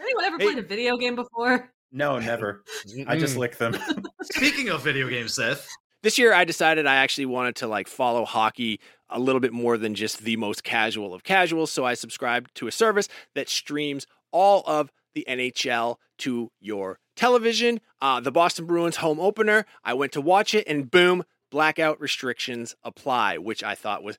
Anyone 0.00 0.24
ever 0.24 0.38
Hey. 0.38 0.44
played 0.46 0.58
a 0.58 0.62
video 0.62 0.96
game 0.96 1.14
before? 1.14 1.70
no, 1.92 2.18
never. 2.18 2.64
I 3.06 3.16
just 3.18 3.36
lick 3.36 3.56
them. 3.58 3.76
Speaking 4.22 4.68
of 4.70 4.82
video 4.82 5.08
games, 5.08 5.34
Seth, 5.34 5.68
this 6.02 6.18
year 6.18 6.32
I 6.32 6.44
decided 6.44 6.86
I 6.86 6.96
actually 6.96 7.26
wanted 7.26 7.56
to 7.56 7.66
like 7.66 7.88
follow 7.88 8.24
hockey 8.24 8.80
a 9.10 9.18
little 9.18 9.40
bit 9.40 9.52
more 9.52 9.78
than 9.78 9.94
just 9.94 10.20
the 10.20 10.36
most 10.36 10.64
casual 10.64 11.14
of 11.14 11.24
casuals. 11.24 11.72
So 11.72 11.84
I 11.84 11.94
subscribed 11.94 12.54
to 12.56 12.66
a 12.66 12.72
service 12.72 13.08
that 13.34 13.48
streams 13.48 14.06
all 14.30 14.62
of 14.66 14.92
the 15.14 15.24
NHL 15.28 15.96
to 16.18 16.50
your 16.60 16.98
television. 17.16 17.80
Uh, 18.00 18.20
the 18.20 18.30
Boston 18.30 18.66
Bruins 18.66 18.96
home 18.96 19.18
opener, 19.18 19.64
I 19.84 19.94
went 19.94 20.12
to 20.12 20.20
watch 20.20 20.54
it 20.54 20.66
and 20.68 20.90
boom, 20.90 21.24
blackout 21.50 22.00
restrictions 22.00 22.76
apply, 22.84 23.38
which 23.38 23.64
I 23.64 23.74
thought 23.74 24.02
was 24.02 24.18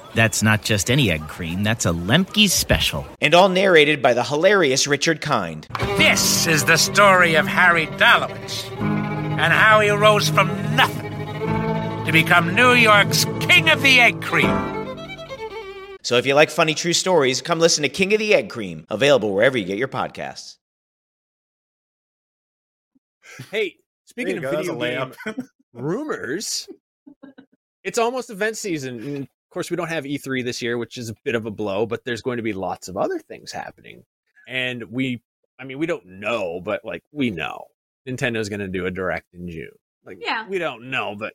That's 0.13 0.43
not 0.43 0.61
just 0.61 0.91
any 0.91 1.09
egg 1.09 1.27
cream, 1.27 1.63
that's 1.63 1.85
a 1.85 1.91
Lemke's 1.91 2.53
special. 2.53 3.05
and 3.21 3.33
all 3.33 3.49
narrated 3.49 4.01
by 4.01 4.13
the 4.13 4.23
hilarious 4.23 4.87
Richard 4.87 5.21
Kind. 5.21 5.67
This 5.97 6.47
is 6.47 6.65
the 6.65 6.77
story 6.77 7.35
of 7.35 7.47
Harry 7.47 7.87
Dalowitz 7.87 8.69
and 8.79 9.53
how 9.53 9.79
he 9.79 9.89
rose 9.89 10.27
from 10.29 10.47
nothing 10.75 11.11
to 12.05 12.11
become 12.11 12.53
New 12.53 12.73
York's 12.73 13.25
King 13.39 13.69
of 13.69 13.81
the 13.81 13.99
Egg 14.01 14.21
Cream. 14.21 14.49
So 16.03 16.17
if 16.17 16.25
you 16.25 16.33
like 16.33 16.49
funny 16.49 16.73
true 16.73 16.93
stories, 16.93 17.41
come 17.41 17.59
listen 17.59 17.83
to 17.83 17.89
King 17.89 18.13
of 18.13 18.19
the 18.19 18.33
Egg 18.33 18.49
Cream, 18.49 18.85
available 18.89 19.33
wherever 19.33 19.57
you 19.57 19.65
get 19.65 19.77
your 19.77 19.87
podcasts. 19.87 20.57
Hey, 23.49 23.75
speaking 24.05 24.37
of 24.37 24.43
go, 24.43 24.49
video 24.51 24.77
that 24.77 25.07
was 25.07 25.17
a 25.27 25.33
game 25.35 25.47
rumors, 25.73 26.67
it's 27.83 27.97
almost 27.97 28.29
event 28.29 28.57
season. 28.57 29.27
Of 29.51 29.53
course, 29.53 29.69
we 29.69 29.75
don't 29.75 29.89
have 29.89 30.05
E3 30.05 30.45
this 30.45 30.61
year, 30.61 30.77
which 30.77 30.97
is 30.97 31.09
a 31.09 31.13
bit 31.25 31.35
of 31.35 31.45
a 31.45 31.51
blow, 31.51 31.85
but 31.85 32.05
there's 32.05 32.21
going 32.21 32.37
to 32.37 32.41
be 32.43 32.53
lots 32.53 32.87
of 32.87 32.95
other 32.95 33.19
things 33.19 33.51
happening. 33.51 34.05
And 34.47 34.85
we, 34.85 35.21
I 35.59 35.65
mean, 35.65 35.77
we 35.77 35.85
don't 35.85 36.05
know, 36.05 36.61
but 36.61 36.85
like 36.85 37.03
we 37.11 37.31
know 37.31 37.65
Nintendo's 38.07 38.47
going 38.47 38.61
to 38.61 38.69
do 38.69 38.85
a 38.85 38.91
direct 38.91 39.33
in 39.33 39.49
June. 39.49 39.67
Like, 40.05 40.19
Yeah. 40.21 40.47
we 40.47 40.57
don't 40.57 40.89
know, 40.89 41.17
but 41.19 41.33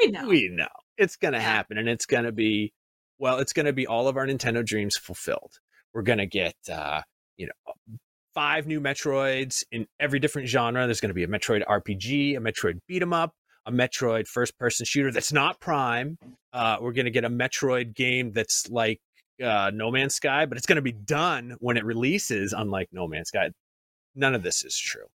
We 0.00 0.08
know. 0.10 0.26
we 0.26 0.48
know 0.48 0.66
it's 0.98 1.14
going 1.14 1.30
to 1.34 1.38
Yeah. 1.38 1.44
happen 1.44 1.78
and 1.78 1.88
it's 1.88 2.06
going 2.06 2.24
to 2.24 2.32
be 2.32 2.72
well 3.18 3.38
it's 3.38 3.52
going 3.52 3.66
to 3.66 3.72
be 3.72 3.86
all 3.86 4.08
of 4.08 4.16
our 4.16 4.26
nintendo 4.26 4.64
dreams 4.66 4.96
fulfilled 4.96 5.52
we're 5.92 6.02
going 6.02 6.18
to 6.18 6.26
get 6.26 6.54
uh 6.68 7.02
you 7.36 7.46
know 7.46 7.74
five 8.34 8.66
new 8.66 8.80
metroids 8.80 9.62
in 9.70 9.86
every 10.00 10.18
different 10.18 10.48
genre 10.48 10.84
there's 10.86 11.00
going 11.00 11.10
to 11.10 11.14
be 11.14 11.22
a 11.22 11.28
metroid 11.28 11.64
rpg 11.66 12.36
a 12.36 12.40
metroid 12.40 12.78
beat 12.88 13.00
'em 13.02 13.12
up 13.12 13.32
a 13.66 13.72
metroid 13.72 14.26
first 14.26 14.58
person 14.58 14.84
shooter 14.84 15.10
that's 15.10 15.32
not 15.32 15.58
prime 15.60 16.18
uh 16.52 16.76
we're 16.80 16.92
going 16.92 17.04
to 17.06 17.10
get 17.10 17.24
a 17.24 17.30
metroid 17.30 17.94
game 17.94 18.32
that's 18.32 18.68
like 18.68 19.00
uh 19.42 19.70
no 19.74 19.90
man's 19.90 20.14
sky 20.14 20.46
but 20.46 20.58
it's 20.58 20.66
going 20.66 20.76
to 20.76 20.82
be 20.82 20.92
done 20.92 21.56
when 21.60 21.76
it 21.76 21.84
releases 21.84 22.52
unlike 22.52 22.88
no 22.92 23.06
man's 23.08 23.28
sky 23.28 23.50
none 24.14 24.34
of 24.34 24.42
this 24.42 24.64
is 24.64 24.76
true 24.76 25.06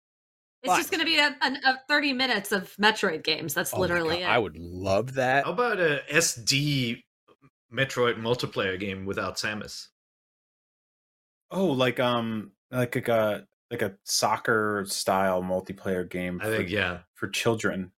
It's 0.63 0.75
just 0.75 0.91
going 0.91 0.99
to 0.99 1.05
be 1.05 1.17
a, 1.17 1.35
a, 1.41 1.71
a 1.71 1.79
30 1.87 2.11
minutes 2.11 2.51
of 2.51 2.75
Metroid 2.75 3.23
games. 3.23 3.53
That's 3.53 3.73
Oh 3.73 3.79
literally 3.79 4.17
God, 4.17 4.23
it. 4.23 4.27
i 4.29 4.37
would 4.37 4.57
love 4.57 5.13
that 5.13 5.45
how 5.45 5.51
about 5.53 5.79
a 5.79 6.01
SD 6.11 7.01
Metroid 7.73 8.19
multiplayer 8.19 8.79
game 8.79 9.05
without 9.05 9.37
Samus? 9.37 9.87
Oh, 11.51 11.67
like 11.67 11.99
um, 11.99 12.51
like 12.71 12.95
a 13.07 13.45
like 13.71 13.81
a 13.81 13.95
soccer 14.03 14.85
style 14.87 15.41
multiplayer 15.43 16.07
game. 16.09 16.39
I 16.41 16.45
for, 16.45 16.57
think 16.57 16.69
yeah. 16.69 16.99
for 17.15 17.27
children. 17.27 17.91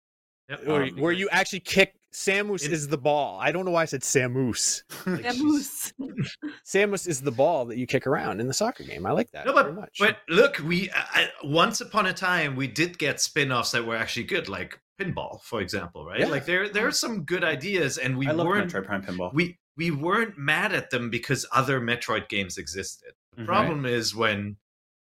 Yep. 0.50 0.66
where, 0.66 0.84
Um, 0.84 0.90
where 0.98 1.12
you 1.12 1.30
actually 1.30 1.60
kick 1.62 1.94
Samus 2.12 2.66
It- 2.66 2.72
is 2.74 2.88
the 2.88 2.98
ball. 2.98 3.40
I 3.40 3.52
don't 3.52 3.66
know 3.66 3.72
why 3.72 3.84
I 3.84 3.86
said 3.86 4.02
Samus. 4.02 4.82
Yeah, 5.24 5.34
moose. 5.34 5.94
Samus 6.66 7.08
is 7.08 7.22
the 7.22 7.32
ball 7.32 7.66
that 7.66 7.78
you 7.78 7.86
kick 7.86 8.08
around 8.08 8.40
in 8.42 8.48
the 8.48 8.54
soccer 8.54 8.84
game. 8.84 9.06
I 9.06 9.12
like 9.12 9.30
that 9.32 9.46
No, 9.46 9.54
very 9.54 9.66
but 9.72 9.76
much. 9.76 9.98
but 10.00 10.18
look, 10.28 10.58
we 10.60 10.90
I, 10.92 11.30
once 11.44 11.82
upon 11.82 12.08
a 12.08 12.14
time 12.14 12.56
we 12.56 12.68
did 12.68 12.98
get 12.98 13.22
spin-offs 13.22 13.72
that 13.72 13.86
were 13.86 13.96
actually 13.96 14.24
good, 14.26 14.50
like 14.50 14.80
Pinball, 15.00 15.42
for 15.44 15.62
example, 15.62 16.06
right? 16.06 16.20
Yeah. 16.22 16.28
Like 16.28 16.46
there 16.46 16.68
there 16.70 16.88
are 16.88 16.92
some 16.92 17.24
good 17.26 17.44
ideas, 17.44 17.98
and 17.98 18.18
we 18.18 18.28
I 18.28 18.32
love 18.32 18.48
weren't 18.48 18.72
Metroid 18.74 18.86
Prime 18.86 19.04
Pinball. 19.04 19.34
we 19.34 19.58
we 19.78 19.92
weren't 19.92 20.38
mad 20.38 20.74
at 20.74 20.90
them 20.90 21.10
because 21.10 21.46
other 21.54 21.80
Metroid 21.80 22.28
games 22.28 22.58
existed. 22.58 23.14
The 23.38 23.44
Mhm. 23.44 23.46
problem 23.46 23.86
is 23.86 24.16
when 24.16 24.58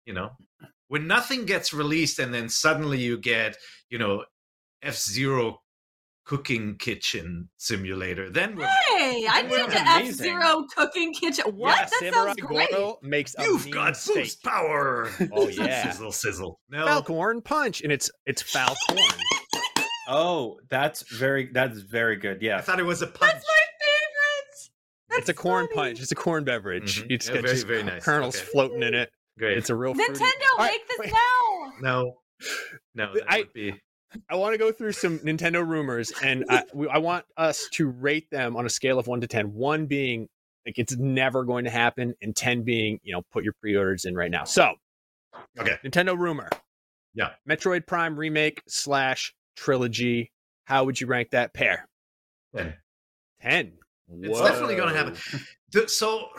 you 0.08 0.14
know 0.14 0.32
when 0.88 1.08
nothing 1.08 1.46
gets 1.46 1.72
released 1.74 2.20
and 2.20 2.34
then 2.34 2.50
suddenly 2.50 3.00
you 3.00 3.18
get 3.18 3.58
you 3.90 3.98
know 4.00 4.26
F 4.82 4.96
Zero 4.98 5.62
cooking 6.26 6.76
kitchen 6.78 7.50
simulator. 7.58 8.30
Then 8.32 8.56
we're 8.56 8.66
Hey, 8.66 9.28
I 9.30 9.44
That 9.44 9.50
need 9.50 9.72
sounds 9.74 10.10
F 10.10 10.16
Zero 10.16 10.66
cooking 10.76 11.14
kitchen. 11.14 11.46
What? 11.56 11.70
Yeah, 11.78 11.86
that 11.86 11.92
Samurai 12.00 12.26
sounds 12.26 12.36
great. 12.42 12.70
Goro 12.72 12.98
makes 13.04 13.36
you've 13.40 13.70
got 13.72 13.96
steak. 13.98 14.16
boost 14.16 14.44
power. 14.44 15.10
Oh 15.32 15.48
yeah, 15.50 15.92
sizzle 15.92 16.12
sizzle. 16.12 16.60
No, 16.70 16.86
Falcorn 16.86 17.42
punch, 17.44 17.82
and 17.82 17.92
it's 17.92 18.10
it's 18.26 18.42
Falcorn. 18.44 18.98
Oh, 20.08 20.60
that's 20.70 21.02
very 21.12 21.50
that's 21.52 21.80
very 21.80 22.16
good. 22.16 22.40
Yeah, 22.42 22.58
I 22.58 22.62
thought 22.62 22.80
it 22.80 22.84
was 22.86 23.02
a 23.02 23.08
punch. 23.08 23.32
That's 23.32 23.44
my 23.44 23.64
favorite. 23.82 24.70
That's 25.10 25.20
it's 25.22 25.30
a 25.30 25.34
corn 25.34 25.66
funny. 25.74 25.76
punch. 25.76 26.02
It's 26.02 26.12
a 26.12 26.16
corn 26.16 26.44
beverage. 26.44 27.02
Mhm. 27.02 27.08
It's 27.10 27.28
Yeah, 27.28 27.34
got 27.34 27.42
very, 27.44 27.54
just 27.56 27.66
very 27.68 27.82
nice. 27.84 28.04
kernels 28.06 28.36
Okay. 28.36 28.46
floating 28.46 28.84
in 28.84 28.94
it. 28.94 29.10
Great. 29.40 29.58
It's 29.58 29.72
a 29.72 29.76
real 29.76 29.96
Nintendo, 29.96 30.22
All 30.52 30.58
right, 30.60 30.72
make 30.74 30.88
this 30.88 31.00
wait. 31.00 31.12
now. 31.12 31.74
no, 31.82 32.18
no. 32.94 33.14
That 33.16 33.24
I- 33.28 33.38
would 33.40 33.54
be 33.54 33.74
I 34.30 34.36
want 34.36 34.54
to 34.54 34.58
go 34.58 34.72
through 34.72 34.94
some 34.94 35.20
Nintendo 35.20 35.66
rumors, 35.68 36.12
and 36.24 36.46
I, 36.50 36.64
we, 36.74 36.88
I 36.88 36.98
want 37.00 37.26
us 37.38 37.68
to 37.74 37.88
rate 37.88 38.30
them 38.32 38.56
on 38.56 38.66
a 38.66 38.70
scale 38.70 39.00
of 39.00 39.08
one 39.08 39.22
to 39.22 39.28
ten. 39.28 39.54
One 39.54 39.86
being 39.86 40.28
like 40.66 40.78
it's 40.78 40.96
never 40.96 41.44
going 41.44 41.66
to 41.66 41.72
happen, 41.72 42.16
and 42.22 42.36
ten 42.36 42.64
being 42.64 43.00
you 43.04 43.14
know 43.14 43.22
put 43.32 43.44
your 43.44 43.54
pre-orders 43.62 44.06
in 44.06 44.16
right 44.16 44.32
now. 44.32 44.44
So, 44.46 44.74
Okay. 45.60 45.76
Nintendo 45.84 46.18
rumor. 46.18 46.50
Yeah. 47.14 47.32
Metroid 47.50 47.86
Prime 47.88 48.18
remake 48.18 48.62
slash 48.68 49.34
trilogy. 49.56 50.32
How 50.66 50.84
would 50.86 51.00
you 51.00 51.08
rank 51.08 51.32
that 51.32 51.54
pair? 51.54 51.88
ten. 52.56 52.74
Ten. 53.42 53.74
It's 54.22 54.40
definitely 54.40 54.76
going 54.76 54.94
to 54.94 54.98
happen. 54.98 55.88
So, 55.88 56.30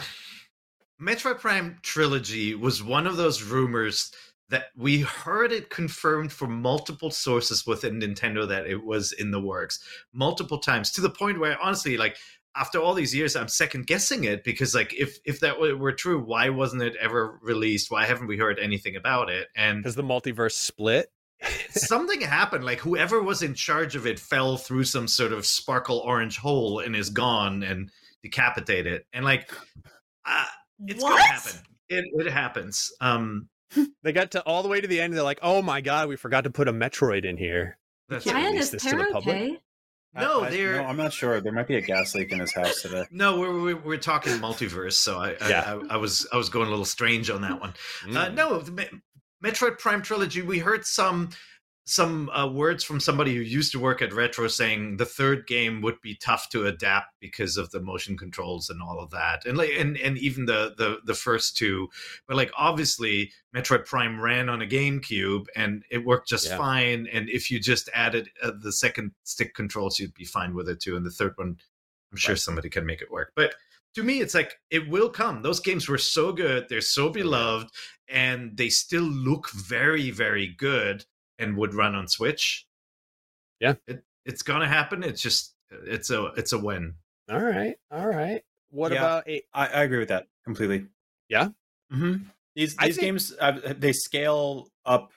Metroid 1.01 1.41
Prime 1.41 1.79
trilogy 1.83 2.55
was 2.55 2.83
one 2.83 3.07
of 3.07 3.17
those 3.17 3.43
rumors 3.43 4.11
that 4.49 4.67
we 4.77 5.01
heard 5.01 5.53
it 5.53 5.71
confirmed 5.71 6.33
from 6.33 6.63
multiple 6.63 7.11
sources 7.11 7.67
within 7.67 8.01
Nintendo 8.01 8.47
that 8.49 8.67
it 8.67 8.85
was 8.85 9.13
in 9.13 9.31
the 9.31 9.41
works 9.41 9.81
multiple 10.13 10.59
times 10.59 10.93
to 10.93 11.01
the 11.01 11.11
point 11.11 11.41
where 11.41 11.61
honestly, 11.61 11.97
like 11.97 12.17
after 12.57 12.79
all 12.81 12.95
these 12.95 13.15
years, 13.15 13.37
I'm 13.37 13.49
second 13.49 13.87
guessing 13.87 14.25
it 14.25 14.45
because 14.45 14.75
like 14.75 14.95
if 14.95 15.19
if 15.25 15.41
that 15.41 15.61
were 15.61 15.77
were 15.77 15.93
true, 15.93 16.23
why 16.23 16.49
wasn't 16.49 16.83
it 16.83 16.97
ever 17.01 17.39
released? 17.43 17.91
Why 17.91 18.07
haven't 18.07 18.29
we 18.29 18.39
heard 18.39 18.59
anything 18.59 18.97
about 18.97 19.31
it? 19.31 19.49
And 19.55 19.83
Because 19.83 19.97
the 19.97 20.03
multiverse 20.03 20.53
split. 20.53 21.11
something 21.71 22.23
happened 22.23 22.65
like 22.65 22.79
whoever 22.79 23.23
was 23.23 23.43
in 23.43 23.53
charge 23.53 23.95
of 23.95 24.07
it 24.07 24.19
fell 24.19 24.57
through 24.57 24.85
some 24.85 25.07
sort 25.07 25.33
of 25.33 25.45
sparkle 25.45 25.99
orange 25.99 26.39
hole 26.39 26.81
and 26.81 26.97
is 26.97 27.11
gone 27.11 27.63
and 27.63 27.91
decapitated 28.23 29.05
and 29.13 29.23
like 29.23 29.53
uh, 30.25 30.47
it's 30.87 31.03
what? 31.03 31.11
gonna 31.11 31.23
happen 31.25 31.53
it, 31.91 32.05
it 32.15 32.33
happens 32.33 32.91
um 33.03 33.47
They 34.03 34.13
got 34.13 34.31
to 34.33 34.43
all 34.43 34.63
the 34.63 34.69
way 34.69 34.81
to 34.81 34.87
the 34.89 35.01
end. 35.01 35.15
They're 35.15 35.23
like, 35.23 35.41
"Oh 35.43 35.63
my 35.63 35.81
god, 35.81 36.09
we 36.09 36.17
forgot 36.17 36.45
to 36.45 36.51
put 36.51 36.69
a 36.69 36.73
Metroid 36.73 37.25
in 37.25 37.37
here." 37.37 37.79
that's 38.09 38.25
can't 38.25 38.37
right. 38.37 38.45
Ryan, 38.45 38.57
is 38.57 38.71
this 38.71 38.83
to 38.85 38.91
Tara 38.91 39.05
the 39.07 39.13
public. 39.13 39.37
okay? 39.37 39.59
no 40.15 40.43
I- 40.43 40.47
I- 40.47 40.51
they're 40.51 40.77
no, 40.83 40.85
I'm 40.89 40.97
not 40.97 41.13
sure. 41.13 41.41
There 41.41 41.53
might 41.53 41.67
be 41.69 41.77
a 41.77 41.81
gas 41.81 42.15
leak 42.15 42.31
in 42.33 42.39
his 42.41 42.55
house 42.55 42.81
today. 42.83 43.05
no 43.11 43.39
we're, 43.39 43.61
we're, 43.61 43.77
we're 43.77 43.97
talking 43.99 44.33
multiverse 44.35 44.95
so 44.95 45.19
I, 45.19 45.31
I, 45.41 45.49
Yeah. 45.49 45.79
I 45.91 45.95
i 45.95 45.97
was 45.97 46.27
i 46.33 46.37
was 46.37 46.49
going 46.49 46.69
a 46.69 46.71
little 46.71 46.85
strange 46.85 47.29
on 47.31 47.41
that 47.43 47.61
one 47.61 47.75
Uh, 48.05 48.27
Mm. 48.29 48.35
no, 48.35 48.59
the 48.61 48.89
Metroid 49.45 49.79
Prime 49.79 50.01
trilogy. 50.03 50.41
We 50.43 50.59
heard 50.59 50.87
some 50.87 51.29
some 51.89 52.29
uh, 52.31 52.49
words 52.49 52.83
from 52.83 52.99
somebody 52.99 53.33
who 53.35 53.41
used 53.43 53.71
to 53.71 53.79
work 53.79 54.03
at 54.03 54.13
Retro 54.13 54.49
saying 54.49 54.97
the 54.97 55.05
third 55.07 55.47
game 55.47 55.81
would 55.83 56.01
be 56.01 56.17
tough 56.17 56.49
to 56.51 56.67
adapt 56.67 57.15
because 57.21 57.57
of 57.57 57.71
the 57.71 57.81
motion 57.81 58.19
controls 58.19 58.69
and 58.69 58.83
all 58.83 58.99
of 58.99 59.11
that, 59.13 59.47
and 59.47 59.57
like 59.57 59.71
and 59.79 59.97
and 59.99 60.19
even 60.19 60.47
the 60.47 60.75
the 60.77 60.99
the 61.05 61.15
first 61.15 61.57
two. 61.57 61.89
But 62.27 62.37
like 62.37 62.51
obviously, 62.57 63.31
Metroid 63.55 63.87
Prime 63.87 64.21
ran 64.21 64.49
on 64.49 64.63
a 64.63 64.67
GameCube 64.67 65.47
and 65.55 65.85
it 65.89 66.05
worked 66.05 66.29
just 66.29 66.47
Yeah. 66.49 66.57
fine. 66.57 67.07
And 67.13 67.29
if 67.29 67.53
you 67.53 67.61
just 67.61 67.89
added 67.95 68.31
uh, 68.43 68.51
the 68.61 68.73
second 68.73 69.13
stick 69.23 69.55
controls, 69.55 70.01
you'd 70.01 70.13
be 70.15 70.25
fine 70.25 70.55
with 70.55 70.69
it 70.69 70.81
too. 70.81 70.97
And 70.97 71.07
the 71.07 71.11
third 71.11 71.35
one, 71.37 71.57
I'm 72.11 72.19
sure 72.19 72.33
Right. 72.33 72.41
somebody 72.41 72.69
can 72.69 72.85
make 72.85 73.01
it 73.01 73.13
work, 73.13 73.33
but 73.37 73.55
to 73.95 74.03
me 74.03 74.21
it's 74.21 74.35
like 74.35 74.59
it 74.71 74.89
will 74.91 75.09
come 75.09 75.41
those 75.41 75.59
games 75.59 75.89
were 75.89 75.97
so 75.97 76.31
good 76.31 76.67
they're 76.69 76.83
so 76.83 77.09
beloved 77.09 77.71
and 78.11 78.55
they 78.55 78.69
still 78.69 79.03
look 79.03 79.49
very 79.53 80.11
very 80.11 80.49
good 80.49 81.07
and 81.39 81.57
would 81.57 81.75
run 81.75 81.95
on 81.95 82.09
switch 82.09 82.67
Yeah. 83.61 83.75
it, 83.87 84.03
it's 84.25 84.43
gonna 84.43 84.69
happen 84.69 85.03
it's 85.03 85.23
just 85.23 85.55
it's 85.71 86.11
a 86.11 86.27
it's 86.37 86.53
a 86.53 86.59
win 86.59 86.95
All 87.31 87.41
right, 87.43 87.77
all 87.91 88.07
right. 88.07 88.43
What 88.71 88.93
Yeah. 88.93 88.99
about 88.99 89.29
a? 89.29 89.43
I, 89.55 89.67
I 89.67 89.83
agree 89.85 89.99
with 89.99 90.09
that 90.09 90.27
completely. 90.45 90.87
Yeah? 91.29 91.49
hmm 91.91 92.17
These 92.55 92.77
these 92.77 92.97
think- 92.97 93.01
games 93.01 93.33
uh, 93.41 93.75
they 93.77 93.93
scale 93.93 94.69
up 94.85 95.13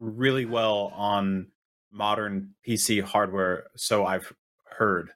really 0.00 0.44
well 0.44 0.92
on 0.94 1.48
modern 1.90 2.54
PC 2.66 3.02
hardware. 3.02 3.66
So 3.76 4.04
I've 4.06 4.32
heard. 4.66 5.10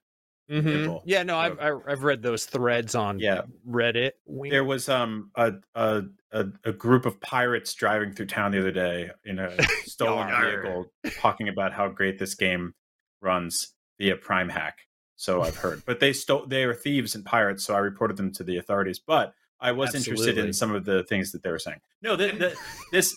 Mhm. 0.50 1.02
Yeah, 1.04 1.22
no, 1.22 1.38
I've 1.38 1.58
I- 1.60 1.78
I've 1.92 2.02
read 2.02 2.22
those 2.22 2.44
threads 2.46 2.94
on 2.96 3.18
Yeah. 3.20 3.42
Reddit. 3.68 4.12
Wink. 4.26 4.50
There 4.52 4.64
was 4.64 4.88
um 4.88 5.30
a 5.36 5.52
a, 5.74 6.02
a, 6.32 6.46
a 6.64 6.72
group 6.72 7.06
of 7.06 7.20
pirates 7.20 7.74
driving 7.74 8.12
through 8.12 8.26
town 8.26 8.52
the 8.52 8.58
other 8.58 8.72
day 8.72 9.10
in 9.24 9.38
a 9.38 9.54
stolen 9.84 10.28
vehicle, 10.28 10.86
talking 11.20 11.48
about 11.48 11.72
how 11.72 11.88
great 11.88 12.18
this 12.18 12.34
game 12.34 12.74
runs 13.20 13.74
via 13.98 14.16
Prime 14.16 14.48
Hack. 14.48 14.78
So 15.16 15.42
I've 15.42 15.56
heard, 15.56 15.82
but 15.86 16.00
they 16.00 16.12
stole 16.12 16.46
they 16.46 16.66
were 16.66 16.74
thieves 16.74 17.14
and 17.14 17.24
pirates, 17.24 17.64
so 17.64 17.74
I 17.74 17.78
reported 17.78 18.16
them 18.16 18.32
to 18.34 18.44
the 18.44 18.56
authorities. 18.56 18.98
But 18.98 19.34
I 19.60 19.72
was 19.72 19.94
interested 19.94 20.38
in 20.38 20.52
some 20.52 20.74
of 20.74 20.84
the 20.84 21.04
things 21.04 21.32
that 21.32 21.42
they 21.42 21.50
were 21.50 21.58
saying. 21.58 21.78
No, 22.02 22.16
the, 22.16 22.32
the, 22.32 22.56
this 22.90 23.16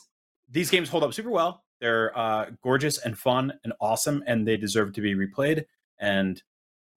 these 0.49 0.69
games 0.69 0.89
hold 0.89 1.03
up 1.03 1.13
super 1.13 1.31
well. 1.31 1.63
They're 1.81 2.17
uh, 2.17 2.51
gorgeous 2.61 2.97
and 2.99 3.17
fun 3.17 3.53
and 3.63 3.73
awesome, 3.81 4.23
and 4.27 4.47
they 4.47 4.57
deserve 4.57 4.93
to 4.93 5.01
be 5.01 5.15
replayed. 5.15 5.65
And 5.99 6.41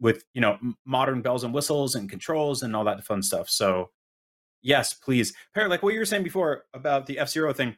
with 0.01 0.25
you 0.35 0.41
know 0.41 0.59
modern 0.85 1.23
bells 1.23 1.45
and 1.45 1.55
whistles 1.55 1.95
and 1.95 2.11
controls 2.11 2.63
and 2.63 2.75
all 2.77 2.85
that 2.85 3.05
fun 3.05 3.23
stuff. 3.23 3.49
So 3.49 3.91
yes, 4.63 4.95
please. 4.95 5.33
Like 5.57 5.83
what 5.83 5.93
you 5.93 5.99
were 5.99 6.07
saying 6.07 6.25
before 6.25 6.65
about 6.75 7.07
the 7.07 7.19
F 7.19 7.29
Zero 7.29 7.53
thing, 7.53 7.77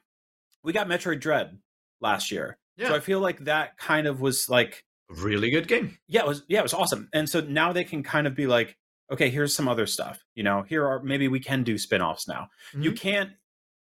we 0.63 0.73
got 0.73 0.89
Metroid 0.89 1.21
Dread 1.21 1.59
last 2.01 2.31
year. 2.31 2.59
yeah 2.77 2.89
So 2.89 2.95
I 2.95 3.01
feel 3.01 3.21
like 3.21 3.45
that 3.45 3.77
kind 3.79 4.07
of 4.07 4.21
was 4.21 4.49
like 4.49 4.85
really 5.09 5.51
good 5.51 5.67
game 5.67 5.99
yeah, 6.07 6.21
it 6.21 6.27
was 6.27 6.43
yeah, 6.49 6.61
it 6.61 6.63
was 6.63 6.75
awesome. 6.75 7.09
And 7.13 7.29
so 7.29 7.41
now 7.41 7.73
they 7.73 7.85
can 7.85 8.03
kind 8.03 8.27
of 8.27 8.35
be 8.35 8.47
like, 8.47 8.77
okay, 9.11 9.29
here's 9.29 9.55
some 9.55 9.69
other 9.69 9.87
stuff. 9.87 10.21
You 10.35 10.43
know, 10.43 10.63
here 10.63 10.87
are 10.87 11.03
maybe 11.03 11.29
we 11.29 11.41
can 11.41 11.63
do 11.63 11.79
spin-offs 11.79 12.29
now. 12.29 12.49
You 12.73 12.91
mm-hmm. 12.91 12.95
can't 12.95 13.31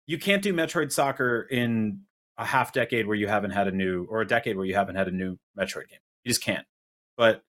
you 0.07 0.19
can't 0.19 0.43
do 0.43 0.55
Metroid 0.55 0.91
Soccer 0.91 1.43
in 1.43 2.01
a 2.39 2.45
half 2.45 2.73
decade 2.73 3.07
where 3.07 3.17
you 3.17 3.29
haven't 3.29 3.51
had 3.51 3.69
a 3.69 3.73
new 3.73 4.07
or 4.09 4.21
a 4.21 4.27
decade 4.27 4.57
where 4.57 4.65
you 4.65 4.75
haven't 4.75 4.97
had 4.97 5.09
a 5.09 5.13
new 5.13 5.37
Metroid 5.59 5.89
game. 5.89 6.01
You 6.25 6.31
just 6.31 6.43
can't. 6.43 6.67
But 7.17 7.43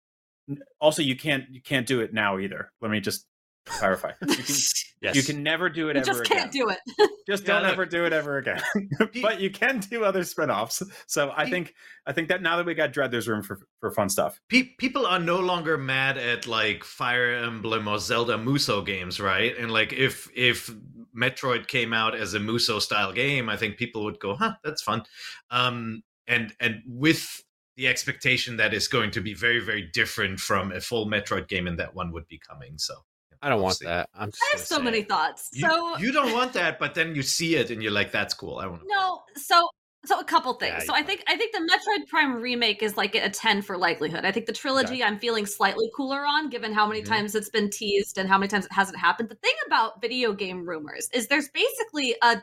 also 0.79 1.01
you 1.01 1.15
can't 1.15 1.45
you 1.49 1.61
can't 1.61 1.87
do 1.87 2.01
it 2.01 2.13
now 2.13 2.39
either. 2.39 2.71
Let 2.81 2.91
me 2.91 2.99
just 2.99 3.25
clarify. 3.69 4.11
You 4.21 4.27
can, 4.35 4.45
yes. 5.01 5.15
you 5.15 5.23
can 5.23 5.43
never 5.43 5.69
do 5.69 5.89
it 5.89 5.95
You 5.95 6.01
ever 6.01 6.05
just 6.11 6.23
can't 6.25 6.49
again. 6.53 6.67
do 6.67 6.69
it. 6.69 7.09
Just 7.27 7.43
Yeah, 7.43 7.53
don't 7.53 7.63
look. 7.63 7.73
ever 7.73 7.85
do 7.85 8.05
it 8.05 8.13
ever 8.13 8.37
again. 8.37 8.59
but 9.21 9.39
you 9.39 9.51
can 9.51 9.79
do 9.81 10.03
other 10.03 10.23
spin-offs. 10.23 10.81
So 11.05 11.31
I 11.35 11.47
think 11.49 11.75
I 12.07 12.11
think 12.13 12.27
that 12.29 12.41
now 12.41 12.57
that 12.57 12.65
we 12.65 12.73
got 12.73 12.91
Dread, 12.91 13.11
there's 13.11 13.27
room 13.27 13.43
for 13.43 13.59
for 13.79 13.91
fun 13.91 14.09
stuff. 14.09 14.39
Pe- 14.49 14.73
people 14.79 15.05
are 15.05 15.19
no 15.19 15.39
longer 15.39 15.77
mad 15.77 16.17
at 16.17 16.47
like 16.47 16.83
Fire 16.83 17.31
Emblem 17.35 17.87
or 17.87 17.99
Zelda 17.99 18.37
Musou 18.37 18.83
games, 18.85 19.19
right? 19.19 19.55
And 19.57 19.71
like 19.71 19.93
if 19.93 20.27
if 20.35 20.71
Metroid 21.15 21.67
came 21.67 21.93
out 21.93 22.15
as 22.15 22.33
a 22.33 22.39
Musou 22.39 22.81
style 22.81 23.11
game, 23.13 23.47
I 23.47 23.57
think 23.57 23.77
people 23.77 24.03
would 24.05 24.19
go, 24.19 24.35
"Huh, 24.35 24.55
that's 24.63 24.81
fun." 24.81 25.03
Um, 25.51 26.01
and 26.27 26.53
and 26.59 26.81
with 26.87 27.43
the 27.77 27.87
expectation 27.87 28.57
that 28.57 28.73
it's 28.73 28.87
going 28.87 29.11
to 29.11 29.21
be 29.21 29.33
very 29.35 29.59
very 29.59 29.83
different 29.93 30.39
from 30.39 30.71
a 30.71 30.81
full 30.81 31.05
Metroid 31.07 31.47
game, 31.47 31.67
and 31.67 31.77
that 31.77 31.93
one 31.93 32.11
would 32.11 32.27
be 32.27 32.39
coming. 32.39 32.77
So 32.79 32.95
I 33.41 33.49
don't 33.49 33.61
want 33.61 33.75
obviously. 33.75 33.87
that. 33.87 34.09
I'm 34.13 34.31
just 34.31 34.43
I 34.43 34.57
have 34.57 34.65
so 34.65 34.77
say 34.77 34.81
many 34.83 35.01
thoughts. 35.03 35.49
So 35.53 35.97
you 35.97 36.11
don't 36.11 36.33
want 36.33 36.53
that, 36.53 36.77
but 36.79 36.93
then 36.93 37.15
you 37.15 37.21
see 37.23 37.55
it 37.55 37.71
and 37.71 37.81
you're 37.81 37.91
like, 37.91 38.11
"That's 38.11 38.33
cool." 38.33 38.57
I 38.57 38.67
want. 38.67 38.83
no, 38.85 39.21
so 39.35 39.67
so 40.05 40.19
a 40.19 40.23
couple 40.23 40.53
things. 40.53 40.73
Yeah, 40.79 40.79
so 40.79 40.95
you 40.95 41.01
I 41.01 41.03
think 41.03 41.23
I 41.27 41.35
think 41.37 41.53
the 41.53 41.59
Metroid 41.59 42.07
Prime 42.07 42.41
remake 42.41 42.81
is 42.83 42.95
like 42.97 43.15
a 43.15 43.29
10 43.29 43.61
for 43.61 43.77
likelihood. 43.77 44.25
I 44.25 44.31
think 44.31 44.45
the 44.45 44.53
trilogy 44.53 45.03
I'm 45.03 45.19
feeling 45.19 45.45
slightly 45.45 45.89
cooler 45.95 46.25
on 46.25 46.49
given 46.49 46.73
how 46.73 46.87
many 46.87 47.01
Mhm. 47.01 47.07
times 47.07 47.35
it's 47.35 47.49
been 47.49 47.69
teased 47.69 48.17
and 48.17 48.27
how 48.29 48.37
many 48.37 48.47
times 48.49 48.65
it 48.65 48.71
hasn't 48.73 48.97
happened. 48.97 49.29
The 49.29 49.35
thing 49.35 49.55
about 49.67 50.01
video 50.01 50.33
game 50.33 50.65
rumors 50.67 51.09
is 51.13 51.27
there's 51.27 51.49
basically 51.49 52.15
a 52.21 52.41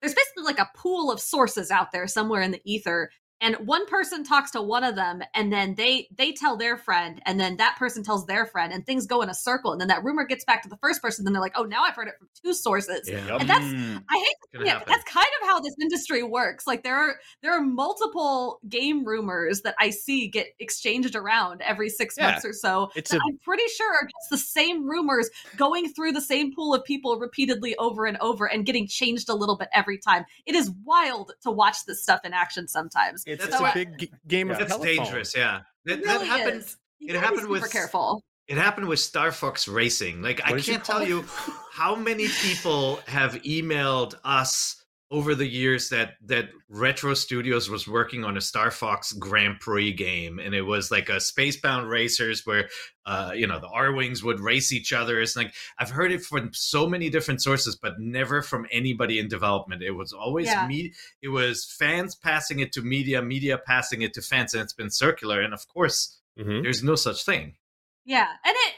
there's 0.00 0.14
basically 0.14 0.44
like 0.44 0.58
a 0.60 0.68
pool 0.76 1.10
of 1.10 1.18
sources 1.20 1.70
out 1.70 1.92
there 1.92 2.06
somewhere 2.06 2.40
in 2.42 2.52
the 2.52 2.60
ether 2.64 3.10
and 3.40 3.54
one 3.66 3.86
person 3.86 4.24
talks 4.24 4.50
to 4.52 4.60
one 4.62 4.82
of 4.84 4.94
them 4.96 5.22
and 5.34 5.52
then 5.52 5.74
they 5.76 6.08
they 6.16 6.32
tell 6.32 6.56
their 6.56 6.76
friend 6.76 7.20
and 7.26 7.38
then 7.38 7.56
that 7.58 7.76
person 7.78 8.02
tells 8.02 8.26
their 8.26 8.46
friend 8.46 8.72
and 8.72 8.84
things 8.84 9.06
go 9.06 9.22
in 9.22 9.28
a 9.28 9.34
circle 9.34 9.72
and 9.72 9.80
then 9.80 9.88
that 9.88 10.02
rumor 10.02 10.24
gets 10.24 10.44
back 10.44 10.62
to 10.62 10.68
the 10.68 10.76
first 10.78 11.00
person 11.02 11.24
then 11.24 11.32
they're 11.32 11.42
like 11.42 11.52
oh 11.56 11.62
now 11.64 11.82
i've 11.84 11.94
heard 11.94 12.08
it 12.08 12.14
from 12.18 12.28
two 12.44 12.52
sources 12.52 13.08
Yeah. 13.08 13.36
and 13.38 13.48
that's 13.48 13.64
Mm. 13.64 14.02
i 14.10 14.16
hate 14.18 14.36
to 14.60 14.64
say 14.66 14.70
it, 14.72 14.78
but 14.78 14.86
that's 14.88 15.04
kind 15.04 15.26
of 15.42 15.48
how 15.48 15.60
this 15.60 15.74
industry 15.80 16.22
works 16.22 16.66
like 16.66 16.82
there 16.82 16.96
are 16.96 17.14
there 17.42 17.52
are 17.52 17.60
multiple 17.60 18.60
game 18.68 19.04
rumors 19.04 19.60
that 19.62 19.74
i 19.78 19.90
see 19.90 20.28
get 20.28 20.48
exchanged 20.58 21.14
around 21.14 21.60
every 21.62 21.88
six 21.90 22.14
Yeah. 22.18 22.30
months 22.32 22.44
or 22.44 22.52
so 22.52 22.90
It's 22.94 23.10
that 23.10 23.18
a- 23.18 23.20
i'm 23.28 23.38
pretty 23.44 23.64
sure 23.76 23.92
are 23.92 24.04
just 24.06 24.30
the 24.30 24.38
same 24.38 24.88
rumors 24.88 25.28
going 25.56 25.92
through 25.92 26.12
the 26.12 26.20
same 26.20 26.54
pool 26.54 26.74
of 26.74 26.84
people 26.84 27.18
repeatedly 27.18 27.76
over 27.76 28.06
and 28.06 28.16
over 28.18 28.46
and 28.46 28.64
getting 28.66 28.86
changed 28.86 29.28
a 29.28 29.34
little 29.34 29.56
bit 29.56 29.68
every 29.72 29.98
time 29.98 30.24
it 30.46 30.54
is 30.54 30.70
wild 30.84 31.32
to 31.42 31.50
watch 31.50 31.84
this 31.86 32.02
stuff 32.02 32.20
in 32.24 32.32
action 32.32 32.66
sometimes 32.68 33.24
It's, 33.28 33.42
That's 33.44 33.54
it's 33.54 33.58
So 33.58 33.64
a 33.64 33.68
I- 33.68 33.74
big 33.74 33.98
g- 33.98 34.12
game 34.26 34.50
of 34.50 34.58
That's 34.58 34.70
telephone. 34.72 34.96
dangerous. 34.96 35.36
Yeah, 35.36 35.60
that, 35.84 35.98
it 35.98 36.04
that 36.06 36.22
happened. 36.26 36.62
is. 36.62 36.76
You 36.98 37.10
it 37.10 37.12
gotta 37.12 37.18
be 37.20 37.24
happened 37.26 37.40
super 37.42 37.50
with- 37.60 37.70
careful 37.72 38.22
It 38.48 38.56
happened 38.56 38.88
with 38.88 38.98
Star 39.00 39.30
Fox 39.30 39.68
Racing. 39.68 40.22
Like 40.22 40.40
I 40.42 40.50
What 40.50 40.56
did 40.56 40.66
you 40.66 40.72
can't 40.74 40.84
tell 40.84 41.02
it? 41.02 41.08
you 41.08 41.24
how 41.70 41.94
many 41.94 42.28
people 42.28 42.96
have 43.06 43.34
emailed 43.42 44.14
us 44.24 44.77
over 45.10 45.34
the 45.34 45.46
years 45.48 45.88
that 45.88 46.14
that 46.26 46.50
Retro 46.68 47.14
Studios 47.14 47.70
was 47.70 47.88
working 47.88 48.24
on 48.24 48.36
a 48.36 48.40
Star 48.42 48.70
Fox 48.70 49.12
Grand 49.12 49.58
Prix 49.58 49.92
game, 49.94 50.38
and 50.38 50.54
it 50.54 50.62
was 50.62 50.90
like 50.90 51.08
a 51.08 51.16
spacebound 51.16 51.88
racers 51.88 52.44
where 52.44 52.68
uh, 53.06 53.32
you 53.34 53.46
know 53.46 53.58
the 53.58 53.68
R 53.68 53.92
wings 53.92 54.22
would 54.22 54.38
race 54.40 54.70
each 54.70 54.92
other. 54.92 55.20
It's 55.20 55.34
like 55.34 55.54
I've 55.78 55.88
heard 55.90 56.12
it 56.12 56.22
from 56.22 56.50
so 56.52 56.86
many 56.86 57.08
different 57.08 57.42
sources, 57.42 57.74
but 57.74 57.98
never 57.98 58.42
from 58.42 58.66
anybody 58.70 59.18
in 59.18 59.28
development. 59.28 59.82
It 59.82 59.92
was 59.92 60.12
always 60.12 60.46
Yeah. 60.46 60.66
me. 60.66 60.92
It 61.22 61.28
was 61.28 61.64
fans 61.64 62.14
passing 62.14 62.60
it 62.60 62.72
to 62.72 62.82
media, 62.82 63.22
media 63.22 63.56
passing 63.56 64.02
it 64.02 64.12
to 64.14 64.20
fans, 64.22 64.52
and 64.52 64.62
it's 64.62 64.74
been 64.74 64.90
circular. 64.90 65.40
And 65.40 65.54
of 65.54 65.66
course, 65.68 66.18
Mhm. 66.38 66.62
there's 66.62 66.82
no 66.82 66.96
such 66.96 67.24
thing. 67.24 67.56
Yeah, 68.04 68.28
and 68.44 68.54
it. 68.56 68.74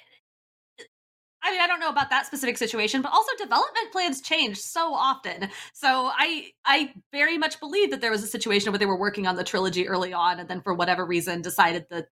I 1.42 1.50
mean, 1.50 1.60
I 1.60 1.66
don't 1.66 1.80
know 1.80 1.88
about 1.88 2.10
that 2.10 2.26
specific 2.26 2.58
situation, 2.58 3.00
but 3.00 3.12
also 3.12 3.32
development 3.38 3.92
plans 3.92 4.20
change 4.20 4.58
so 4.58 4.92
often. 4.92 5.48
So 5.72 6.10
I, 6.14 6.50
I 6.64 6.92
very 7.12 7.38
much 7.38 7.60
believe 7.60 7.90
that 7.90 8.00
there 8.00 8.10
was 8.10 8.22
a 8.22 8.26
situation 8.26 8.72
where 8.72 8.78
they 8.78 8.86
were 8.86 8.98
working 8.98 9.26
on 9.26 9.36
the 9.36 9.44
trilogy 9.44 9.88
early 9.88 10.12
on, 10.12 10.38
and 10.38 10.48
then 10.48 10.60
for 10.60 10.74
whatever 10.74 11.06
reason 11.06 11.40
decided 11.40 11.86
that 11.90 12.06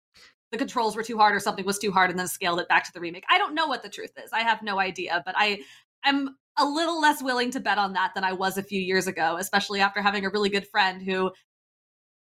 the 0.50 0.58
controls 0.58 0.96
were 0.96 1.02
too 1.02 1.18
hard 1.18 1.36
or 1.36 1.40
something 1.40 1.66
was 1.66 1.78
too 1.78 1.92
hard, 1.92 2.10
and 2.10 2.18
then 2.18 2.26
scaled 2.26 2.58
it 2.58 2.68
back 2.68 2.84
to 2.84 2.92
the 2.92 3.00
remake. 3.00 3.24
I 3.28 3.36
don't 3.36 3.54
know 3.54 3.66
what 3.66 3.82
the 3.82 3.90
truth 3.90 4.12
is. 4.24 4.32
I 4.32 4.40
have 4.40 4.62
no 4.62 4.80
idea, 4.80 5.22
but 5.26 5.34
I, 5.36 5.60
I'm 6.02 6.30
a 6.56 6.64
little 6.64 7.00
less 7.00 7.22
willing 7.22 7.50
to 7.50 7.60
bet 7.60 7.78
on 7.78 7.92
that 7.92 8.12
than 8.14 8.24
I 8.24 8.32
was 8.32 8.56
a 8.56 8.62
few 8.62 8.80
years 8.80 9.06
ago, 9.06 9.36
especially 9.38 9.80
after 9.80 10.00
having 10.00 10.24
a 10.24 10.30
really 10.30 10.48
good 10.48 10.66
friend 10.66 11.02
who 11.02 11.30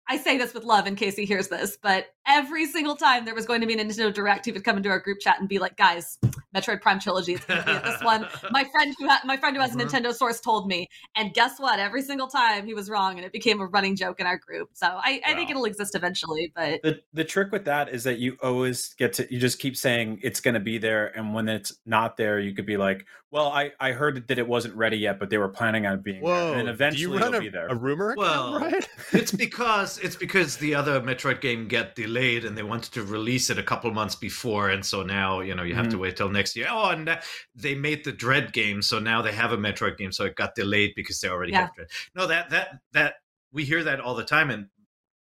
I 0.09 0.17
say 0.17 0.37
this 0.37 0.53
with 0.53 0.63
love 0.63 0.87
in 0.87 0.95
case 0.95 1.15
he 1.15 1.25
hears 1.25 1.47
this, 1.47 1.77
but 1.81 2.07
every 2.27 2.65
single 2.65 2.95
time 2.95 3.25
there 3.25 3.35
was 3.35 3.45
going 3.45 3.61
to 3.61 3.67
be 3.67 3.73
a 3.73 3.77
Nintendo 3.77 4.13
Direct, 4.13 4.45
he 4.45 4.51
would 4.51 4.63
come 4.63 4.77
into 4.77 4.89
our 4.89 4.99
group 4.99 5.19
chat 5.19 5.39
and 5.39 5.47
be 5.49 5.59
like, 5.59 5.77
"Guys, 5.77 6.17
Metroid 6.55 6.81
Prime 6.81 6.99
trilogy, 6.99 7.33
is 7.33 7.43
going 7.45 7.59
to 7.59 7.65
be 7.65 7.71
at 7.71 7.83
this 7.83 8.01
one." 8.03 8.27
My 8.51 8.63
friend 8.65 8.95
who 8.99 9.07
ha- 9.07 9.21
my 9.25 9.37
friend 9.37 9.55
who 9.55 9.61
has 9.61 9.73
a 9.73 9.77
Mhm. 9.77 9.87
Nintendo 9.89 10.13
source 10.13 10.39
told 10.39 10.67
me, 10.67 10.87
and 11.15 11.33
guess 11.33 11.59
what? 11.59 11.79
Every 11.79 12.01
single 12.01 12.27
time 12.27 12.65
he 12.65 12.73
was 12.73 12.89
wrong, 12.89 13.15
and 13.17 13.25
it 13.25 13.31
became 13.31 13.61
a 13.61 13.65
running 13.65 13.95
joke 13.95 14.19
in 14.19 14.25
our 14.27 14.37
group. 14.37 14.69
So 14.73 14.87
I, 14.87 15.21
I 15.25 15.33
think 15.35 15.49
it'll 15.49 15.65
exist 15.65 15.95
eventually, 15.95 16.51
but 16.55 16.81
The 16.83 17.01
the 17.13 17.23
trick 17.23 17.51
with 17.51 17.65
that 17.65 17.89
is 17.89 18.03
that 18.03 18.19
you 18.19 18.37
always 18.43 18.93
get 18.95 19.13
to 19.13 19.27
you 19.33 19.39
just 19.39 19.59
keep 19.59 19.77
saying 19.77 20.19
it's 20.23 20.39
going 20.41 20.53
to 20.55 20.59
be 20.59 20.77
there, 20.77 21.15
and 21.17 21.33
when 21.33 21.47
it's 21.49 21.73
not 21.85 22.17
there, 22.17 22.39
you 22.39 22.53
could 22.53 22.65
be 22.65 22.77
like, 22.77 23.05
"Well, 23.31 23.47
I 23.47 23.71
I 23.79 23.91
heard 23.91 24.27
that 24.27 24.37
it 24.39 24.47
wasn't 24.47 24.75
ready 24.75 24.97
yet, 24.97 25.19
but 25.19 25.29
they 25.29 25.37
were 25.37 25.49
planning 25.49 25.85
on 25.85 25.95
it 25.95 26.03
being 26.03 26.23
there, 26.23 26.33
Whoa! 26.33 26.53
and 26.53 26.67
eventually 26.69 27.01
you 27.01 27.13
run 27.13 27.27
it'll 27.29 27.35
a, 27.35 27.41
be 27.41 27.49
there." 27.49 27.67
a 27.67 27.75
rumor 27.75 28.11
account, 28.11 28.17
Well, 28.17 28.59
Brian? 28.59 28.81
it's 29.13 29.31
because 29.31 29.97
it's 29.99 30.15
because 30.15 30.57
the 30.57 30.75
other 30.75 30.99
Metroid 31.01 31.41
game 31.41 31.67
got 31.67 31.95
delayed 31.95 32.16
and 32.17 32.57
they 32.57 32.63
wanted 32.63 32.91
to 32.93 33.03
release 33.03 33.49
it 33.49 33.57
a 33.57 33.63
couple 33.63 33.91
months 33.91 34.15
before, 34.15 34.69
and 34.69 34.85
so 34.85 35.03
now 35.03 35.39
you 35.39 35.55
know 35.55 35.63
you 35.63 35.75
have 35.75 35.89
to 35.89 35.97
mm. 35.97 36.01
wait 36.01 36.17
till 36.17 36.29
next 36.29 36.55
year. 36.55 36.67
Oh, 36.69 36.89
and 36.89 37.07
uh, 37.07 37.17
they 37.55 37.75
made 37.75 38.03
the 38.03 38.11
Dread 38.11 38.53
game, 38.53 38.81
so 38.81 38.99
now 38.99 39.21
they 39.21 39.31
have 39.31 39.51
a 39.51 39.57
Metroid 39.57 39.97
game, 39.97 40.11
so 40.11 40.25
it 40.25 40.35
got 40.35 40.55
delayed 40.55 40.93
because 40.95 41.19
they 41.19 41.29
already 41.29 41.51
Yeah. 41.51 41.61
have 41.61 41.75
Dread. 41.75 41.87
No, 42.15 42.27
that 42.27 42.49
that 42.49 42.79
that 42.93 43.15
we 43.51 43.63
hear 43.65 43.83
that 43.83 43.99
all 43.99 44.15
the 44.15 44.23
time, 44.23 44.49
and 44.49 44.67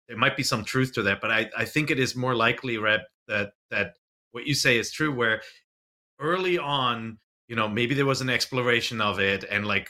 there 0.08 0.18
might 0.18 0.38
be 0.38 0.44
some 0.44 0.64
truth 0.64 0.94
to 0.94 1.04
that, 1.04 1.22
but 1.22 1.32
I 1.32 1.50
I 1.58 1.66
think 1.66 1.92
it 1.92 2.00
is 2.00 2.16
more 2.16 2.36
likely, 2.36 2.78
Reb, 2.78 3.02
that 3.28 3.54
that 3.72 3.98
what 4.32 4.46
you 4.46 4.54
say 4.54 4.78
is 4.78 4.92
true, 4.92 5.14
where 5.14 5.42
early 6.20 6.58
on, 6.58 7.20
you 7.48 7.56
know, 7.56 7.68
maybe 7.68 7.96
there 7.96 8.06
was 8.06 8.22
an 8.22 8.30
exploration 8.30 9.02
of 9.02 9.20
it, 9.20 9.44
and 9.44 9.66
like 9.66 9.90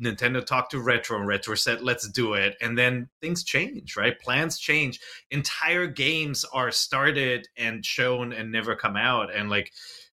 Nintendo 0.00 0.44
talked 0.44 0.70
to 0.72 0.80
Retro, 0.80 1.18
and 1.18 1.26
Retro 1.26 1.54
said, 1.54 1.82
"Let's 1.82 2.08
do 2.08 2.34
it." 2.34 2.56
And 2.60 2.76
then 2.78 3.08
things 3.20 3.44
change, 3.44 3.96
right? 3.96 4.18
Plans 4.18 4.58
change. 4.58 5.00
Entire 5.30 5.86
games 5.86 6.44
are 6.52 6.70
started 6.70 7.48
and 7.56 7.84
shown 7.84 8.32
and 8.32 8.52
never 8.52 8.76
come 8.76 8.96
out. 8.96 9.34
And 9.34 9.50
like 9.50 9.72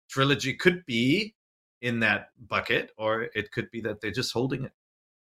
trilogy 0.10 0.54
could 0.54 0.86
be 0.86 1.36
in 1.82 2.00
that 2.00 2.30
bucket, 2.48 2.92
or 2.98 3.30
it 3.36 3.52
could 3.52 3.70
be 3.72 3.82
that 3.82 4.02
they're 4.02 4.12
just 4.12 4.34
holding 4.34 4.64
it. 4.64 4.72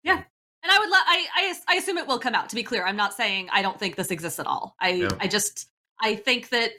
Yeah. 0.03 0.23
And 0.63 0.71
I 0.71 0.79
would 0.79 0.89
let 0.89 1.03
I, 1.05 1.27
I 1.35 1.55
I 1.69 1.75
assume 1.75 1.97
it 1.97 2.07
will 2.07 2.19
come 2.19 2.35
out. 2.35 2.49
To 2.49 2.55
be 2.55 2.63
clear, 2.63 2.85
I'm 2.85 2.95
not 2.95 3.13
saying 3.13 3.49
I 3.51 3.61
don't 3.61 3.79
think 3.79 3.95
this 3.95 4.11
exists 4.11 4.39
at 4.39 4.47
all. 4.47 4.75
I 4.79 4.89
Yeah. 4.91 5.09
I 5.19 5.27
just 5.27 5.67
I 5.99 6.15
think 6.15 6.49
that 6.49 6.71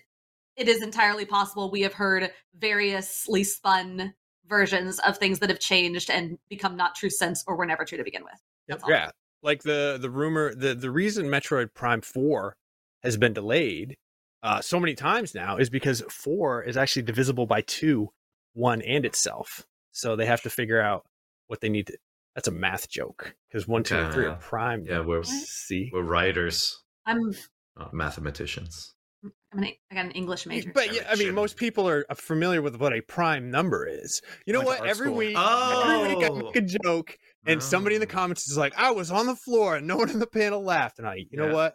it 0.57 0.69
is 0.69 0.83
entirely 0.83 1.25
possible. 1.25 1.71
We 1.71 1.83
have 1.83 1.95
heard 1.95 2.33
variously 2.57 3.45
spun 3.45 4.15
versions 4.49 4.99
of 5.01 5.19
things 5.19 5.39
that 5.41 5.51
have 5.51 5.61
changed 5.61 6.11
and 6.11 6.39
become 6.49 6.77
not 6.77 6.95
true 6.95 7.11
sense 7.11 7.45
or 7.47 7.57
were 7.57 7.67
never 7.67 7.85
true 7.85 7.99
to 7.99 8.05
begin 8.05 8.23
with. 8.25 8.41
That's 8.67 8.83
all. 8.83 8.91
Yeah, 8.91 9.11
like 9.43 9.63
the 9.63 9.99
the 10.01 10.11
rumor, 10.11 10.55
the 10.55 10.75
the 10.75 10.91
reason 10.91 11.27
Metroid 11.27 11.75
Prime 11.75 12.01
Four 12.01 12.57
has 13.03 13.17
been 13.17 13.33
delayed 13.33 13.97
uh, 14.43 14.61
so 14.61 14.79
many 14.79 14.95
times 14.95 15.35
now 15.35 15.57
is 15.57 15.71
because 15.71 16.03
four 16.09 16.63
is 16.63 16.77
actually 16.77 17.03
divisible 17.03 17.47
by 17.47 17.61
two, 17.63 18.11
one 18.55 18.83
and 18.83 19.05
itself. 19.05 19.67
So 19.93 20.17
they 20.17 20.27
have 20.27 20.43
to 20.43 20.51
figure 20.51 20.81
out 20.81 21.05
what 21.49 21.61
they 21.61 21.69
need 21.69 21.89
to. 21.89 21.99
That's 22.35 22.49
a 22.49 22.53
math 22.53 22.89
joke 22.89 23.35
because 23.49 23.67
one, 23.67 23.83
two, 23.83 23.97
and 23.97 24.13
three 24.13 24.27
are 24.27 24.37
prime. 24.37 24.85
Yeah, 24.87 25.01
we're 25.01 25.25
see, 25.25 25.91
we're 25.93 26.03
writers, 26.03 26.83
I'm 27.05 27.35
not 27.77 27.93
mathematicians. 27.93 28.95
I'm 29.25 29.59
an, 29.61 29.65
I 29.91 29.95
got 29.95 30.05
an 30.05 30.11
English 30.13 30.47
major. 30.47 30.71
but 30.75 30.95
yeah, 30.95 31.07
I 31.11 31.17
mean, 31.17 31.35
most 31.35 31.57
people 31.57 31.89
are 31.89 32.05
uh, 32.11 32.15
familiar 32.15 32.61
with 32.63 32.77
what 32.77 32.93
a 32.93 33.01
prime 33.01 33.51
number 33.51 33.87
is. 33.87 34.21
You 34.47 34.53
know 34.53 34.61
Went 34.61 34.81
what? 34.81 34.89
Every 34.89 35.07
school. 35.07 35.17
week, 35.17 35.35
Oh. 35.39 35.83
every 35.85 36.15
week 36.17 36.31
I 36.31 36.35
make 36.35 36.57
a 36.57 36.63
oh! 36.63 36.79
joke, 36.85 37.19
and 37.47 37.63
somebody 37.63 37.95
in 37.97 38.01
the 38.01 38.07
Oh. 38.07 38.11
comments 38.11 38.49
is 38.51 38.57
like, 38.59 38.75
"I 38.77 38.91
was 38.91 39.11
on 39.11 39.27
the 39.27 39.35
floor, 39.37 39.77
and 39.77 39.87
no 39.87 39.97
one 39.97 40.11
in 40.11 40.19
the 40.19 40.27
panel 40.27 40.63
laughed." 40.63 40.99
And 40.99 41.09
I, 41.09 41.25
you 41.31 41.39
know 41.39 41.53
what? 41.53 41.75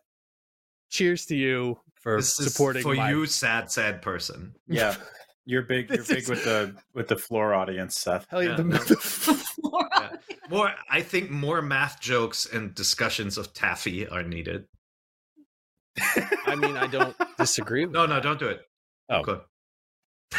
Cheers 0.90 1.26
to 1.28 1.36
you 1.36 1.80
for 1.96 2.18
This 2.18 2.40
is 2.40 2.54
supporting 2.54 2.84
for 2.84 2.94
my- 2.94 3.10
you, 3.10 3.26
sad, 3.26 3.72
sad 3.72 4.02
person. 4.04 4.54
yeah, 4.68 4.96
you're 5.46 5.64
big. 5.64 5.90
You're 5.90 6.04
big 6.06 6.20
is- 6.20 6.30
with 6.30 6.44
the 6.44 6.76
with 6.94 7.08
the 7.08 7.18
floor 7.18 7.54
audience, 7.56 7.98
Seth. 7.98 8.28
Hell 8.30 8.44
yeah, 8.44 8.52
Yeah, 8.52 8.56
the, 8.58 8.64
no. 8.66 8.78
Flora. 8.78 9.90
Yeah. 9.92 10.36
More, 10.50 10.74
I 10.90 11.02
think, 11.02 11.32
more 11.32 11.62
math 11.62 12.00
jokes 12.00 12.46
and 12.46 12.76
discussions 12.76 13.38
of 13.38 13.54
taffy 13.54 14.08
are 14.08 14.22
needed. 14.24 14.66
I 16.00 16.56
mean, 16.56 16.78
I 16.78 16.88
don't 16.88 17.16
disagree. 17.38 17.86
With 17.86 17.94
No, 17.94 18.06
no, 18.06 18.20
don't 18.20 18.40
do 18.40 18.48
it. 18.48 18.62
Oh. 19.10 19.18
Okay. 19.20 19.42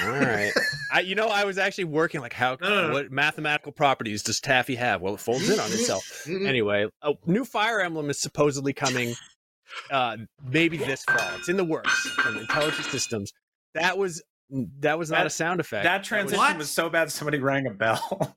All 0.02 0.10
right. 0.10 0.52
I, 0.92 1.00
you 1.00 1.14
know, 1.14 1.28
I 1.28 1.44
was 1.44 1.56
actually 1.58 1.84
working 1.84 2.20
like 2.20 2.32
how 2.32 2.56
No, 2.60 2.68
no, 2.68 2.88
no. 2.88 2.92
what 2.94 3.12
mathematical 3.12 3.70
properties 3.72 4.22
does 4.22 4.40
taffy 4.40 4.74
have? 4.74 5.00
Well, 5.00 5.14
it 5.14 5.20
folds 5.20 5.48
in 5.48 5.58
on 5.60 5.66
itself. 5.72 6.26
anyway, 6.28 6.88
a 7.02 7.12
new 7.26 7.44
Fire 7.44 7.80
Emblem 7.80 8.10
is 8.10 8.20
supposedly 8.20 8.72
coming. 8.72 9.14
Uh, 9.90 10.16
maybe 10.44 10.76
this 10.76 11.04
fall. 11.04 11.18
It's 11.38 11.48
in 11.48 11.56
the 11.56 11.64
works 11.64 11.92
from 12.10 12.36
Intelligent 12.38 12.84
Systems. 12.86 13.32
That 13.74 13.96
was 13.98 14.22
that 14.80 14.98
was 14.98 15.10
not 15.10 15.26
a 15.26 15.30
sound 15.30 15.58
effect. 15.60 15.84
That 15.84 16.00
was- 16.00 16.06
transition 16.08 16.38
What? 16.38 16.58
was 16.58 16.70
so 16.70 16.88
bad. 16.90 17.10
Somebody 17.10 17.38
rang 17.38 17.66
a 17.66 17.70
bell. 17.70 18.36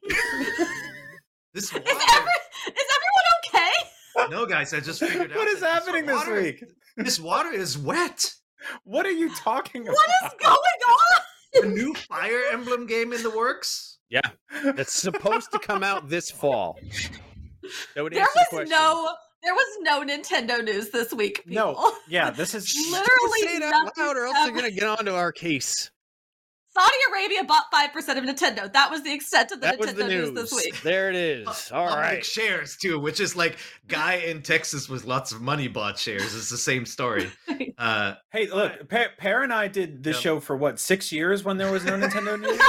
This 1.54 1.66
Is, 1.66 1.74
water. 1.74 1.84
every, 1.86 1.98
is 1.98 2.88
everyone 2.96 3.26
okay? 3.46 3.90
No, 4.30 4.46
guys, 4.46 4.74
I 4.74 4.80
just 4.80 5.00
figured 5.00 5.32
out. 5.32 5.38
what 5.38 5.48
is 5.48 5.60
happening 5.62 6.06
this 6.06 6.16
water- 6.16 6.42
week? 6.42 6.64
This 6.98 7.20
water 7.20 7.52
is 7.52 7.78
wet. 7.78 8.34
What 8.84 9.06
are 9.06 9.12
you 9.12 9.32
talking 9.36 9.84
about? 9.84 9.94
What 9.96 10.10
is 10.26 10.32
going 10.42 10.54
on? 10.90 11.64
A 11.64 11.66
new 11.76 11.94
Fire 11.94 12.42
Emblem 12.52 12.88
game 12.88 13.14
in 13.14 13.22
the 13.22 13.30
works. 13.30 14.00
yeah, 14.10 14.22
that's 14.76 14.94
supposed 14.94 15.52
to 15.52 15.60
come 15.60 15.84
out 15.84 16.10
this 16.10 16.32
fall. 16.32 16.80
That 17.94 18.04
would 18.04 18.14
There 18.14 18.22
answer 18.22 18.32
the 18.34 18.40
was 18.58 18.70
question. 18.70 18.70
no 18.72 19.10
there 19.44 19.54
was 19.54 19.78
no 19.82 20.04
Nintendo 20.04 20.64
news 20.64 20.90
this 20.90 21.14
week. 21.14 21.44
People. 21.46 21.74
No, 21.76 21.94
yeah, 22.10 22.32
this 22.32 22.56
is 22.56 22.76
literally 22.92 23.40
say 23.42 23.58
it 23.58 23.62
out 23.62 23.96
loud, 23.98 24.18
or 24.18 24.26
else 24.26 24.38
they're 24.44 24.56
gonna 24.56 24.72
get 24.72 24.84
onto 24.86 25.12
our 25.14 25.32
case. 25.32 25.92
Saudi 26.78 26.96
Arabia 27.12 27.44
bought 27.44 27.64
five 27.72 27.92
percent 27.94 28.20
of 28.20 28.26
Nintendo. 28.26 28.72
That 28.72 28.92
was 28.92 29.04
the 29.04 29.14
extent 29.14 29.52
of 29.52 29.62
the 29.62 29.68
That 29.68 29.80
Nintendo 29.80 29.96
the 29.96 30.08
news 30.08 30.32
news. 30.32 30.52
this 30.52 30.54
week. 30.66 30.82
There 30.82 31.10
it 31.10 31.16
is. 31.16 31.48
All 31.72 31.88
Public 31.88 31.98
right. 32.04 32.26
shares 32.26 32.76
too, 32.78 33.00
which 33.00 33.20
is 33.20 33.36
like 33.36 33.58
guy 33.88 34.16
in 34.16 34.42
Texas 34.42 34.88
with 34.88 35.06
lots 35.06 35.32
of 35.32 35.42
money 35.42 35.68
bought 35.68 35.98
shares. 35.98 36.36
It's 36.36 36.50
the 36.50 36.58
same 36.58 36.86
story. 36.86 37.30
Uh, 37.78 38.16
Hey, 38.32 38.48
look, 38.48 38.90
Peer, 38.90 39.10
Peer 39.20 39.44
and 39.44 39.54
I 39.54 39.68
did 39.68 40.04
this 40.04 40.16
Yeah. 40.18 40.22
show 40.22 40.40
for 40.40 40.58
what 40.58 40.80
six 40.80 41.12
years 41.12 41.44
when 41.44 41.58
there 41.58 41.72
was 41.72 41.86
no 41.86 41.94
Nintendo 41.98 42.40
news. 42.40 42.60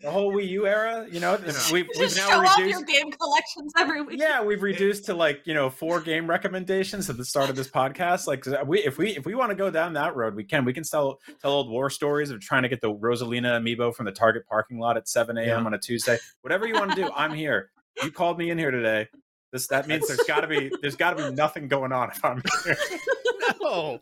The 0.00 0.10
whole 0.10 0.32
Wii 0.32 0.48
U 0.48 0.66
era. 0.66 1.06
You 1.10 1.20
know, 1.20 1.36
this- 1.36 1.72
we've, 1.72 1.84
You 1.86 1.90
we've 2.00 2.08
just 2.10 2.16
now 2.18 2.28
show 2.30 2.44
off 2.46 2.58
reduced. 2.58 2.78
your 2.78 2.86
game 2.86 3.10
collections 3.12 3.72
every 3.78 4.02
week. 4.02 4.20
Yeah, 4.20 4.42
we've 4.44 4.62
reduced 4.62 5.06
to 5.06 5.14
like 5.14 5.40
you 5.46 5.54
know 5.54 5.70
four 5.70 6.00
game 6.00 6.28
recommendations 6.28 7.08
at 7.08 7.16
the 7.16 7.24
start 7.24 7.48
of 7.50 7.56
this 7.56 7.68
podcast. 7.68 8.26
Like 8.26 8.46
uh, 8.46 8.64
we, 8.66 8.80
if 8.80 8.98
we 8.98 9.16
if 9.16 9.24
we 9.24 9.34
want 9.34 9.50
to 9.50 9.56
go 9.56 9.70
down 9.70 9.94
that 9.94 10.14
road, 10.14 10.34
we 10.34 10.44
can. 10.44 10.64
We 10.64 10.72
can 10.72 10.84
tell 10.84 11.18
tell 11.40 11.52
old 11.52 11.70
war 11.70 11.88
stories 11.90 12.30
of 12.30 12.40
trying 12.40 12.62
to 12.62 12.68
get 12.68 12.80
the 12.80 12.92
Rosalina 12.92 13.58
amiibo 13.60 13.94
from 13.94 14.06
the 14.06 14.12
Target 14.12 14.46
parking 14.46 14.78
lot 14.78 14.96
at 14.96 15.08
seven 15.08 15.38
a.m. 15.38 15.46
Yeah. 15.48 15.56
on 15.64 15.72
a 15.74 15.78
Tuesday. 15.78 16.18
Whatever 16.42 16.66
you 16.66 16.74
want 16.74 16.90
to 16.92 16.96
do, 16.96 17.10
I'm 17.16 17.32
here. 17.32 17.70
You 18.02 18.10
called 18.10 18.38
me 18.38 18.50
in 18.50 18.58
here 18.58 18.70
today. 18.70 19.08
This 19.52 19.66
that 19.68 19.86
means 19.88 20.06
there's 20.08 20.20
got 20.26 20.40
to 20.40 20.46
be 20.48 20.70
there's 20.82 20.96
got 20.96 21.16
to 21.16 21.30
be 21.30 21.34
nothing 21.34 21.68
going 21.68 21.92
on 21.92 22.10
if 22.10 22.22
I'm 22.24 22.42
here. 22.64 22.76
no. 23.62 23.98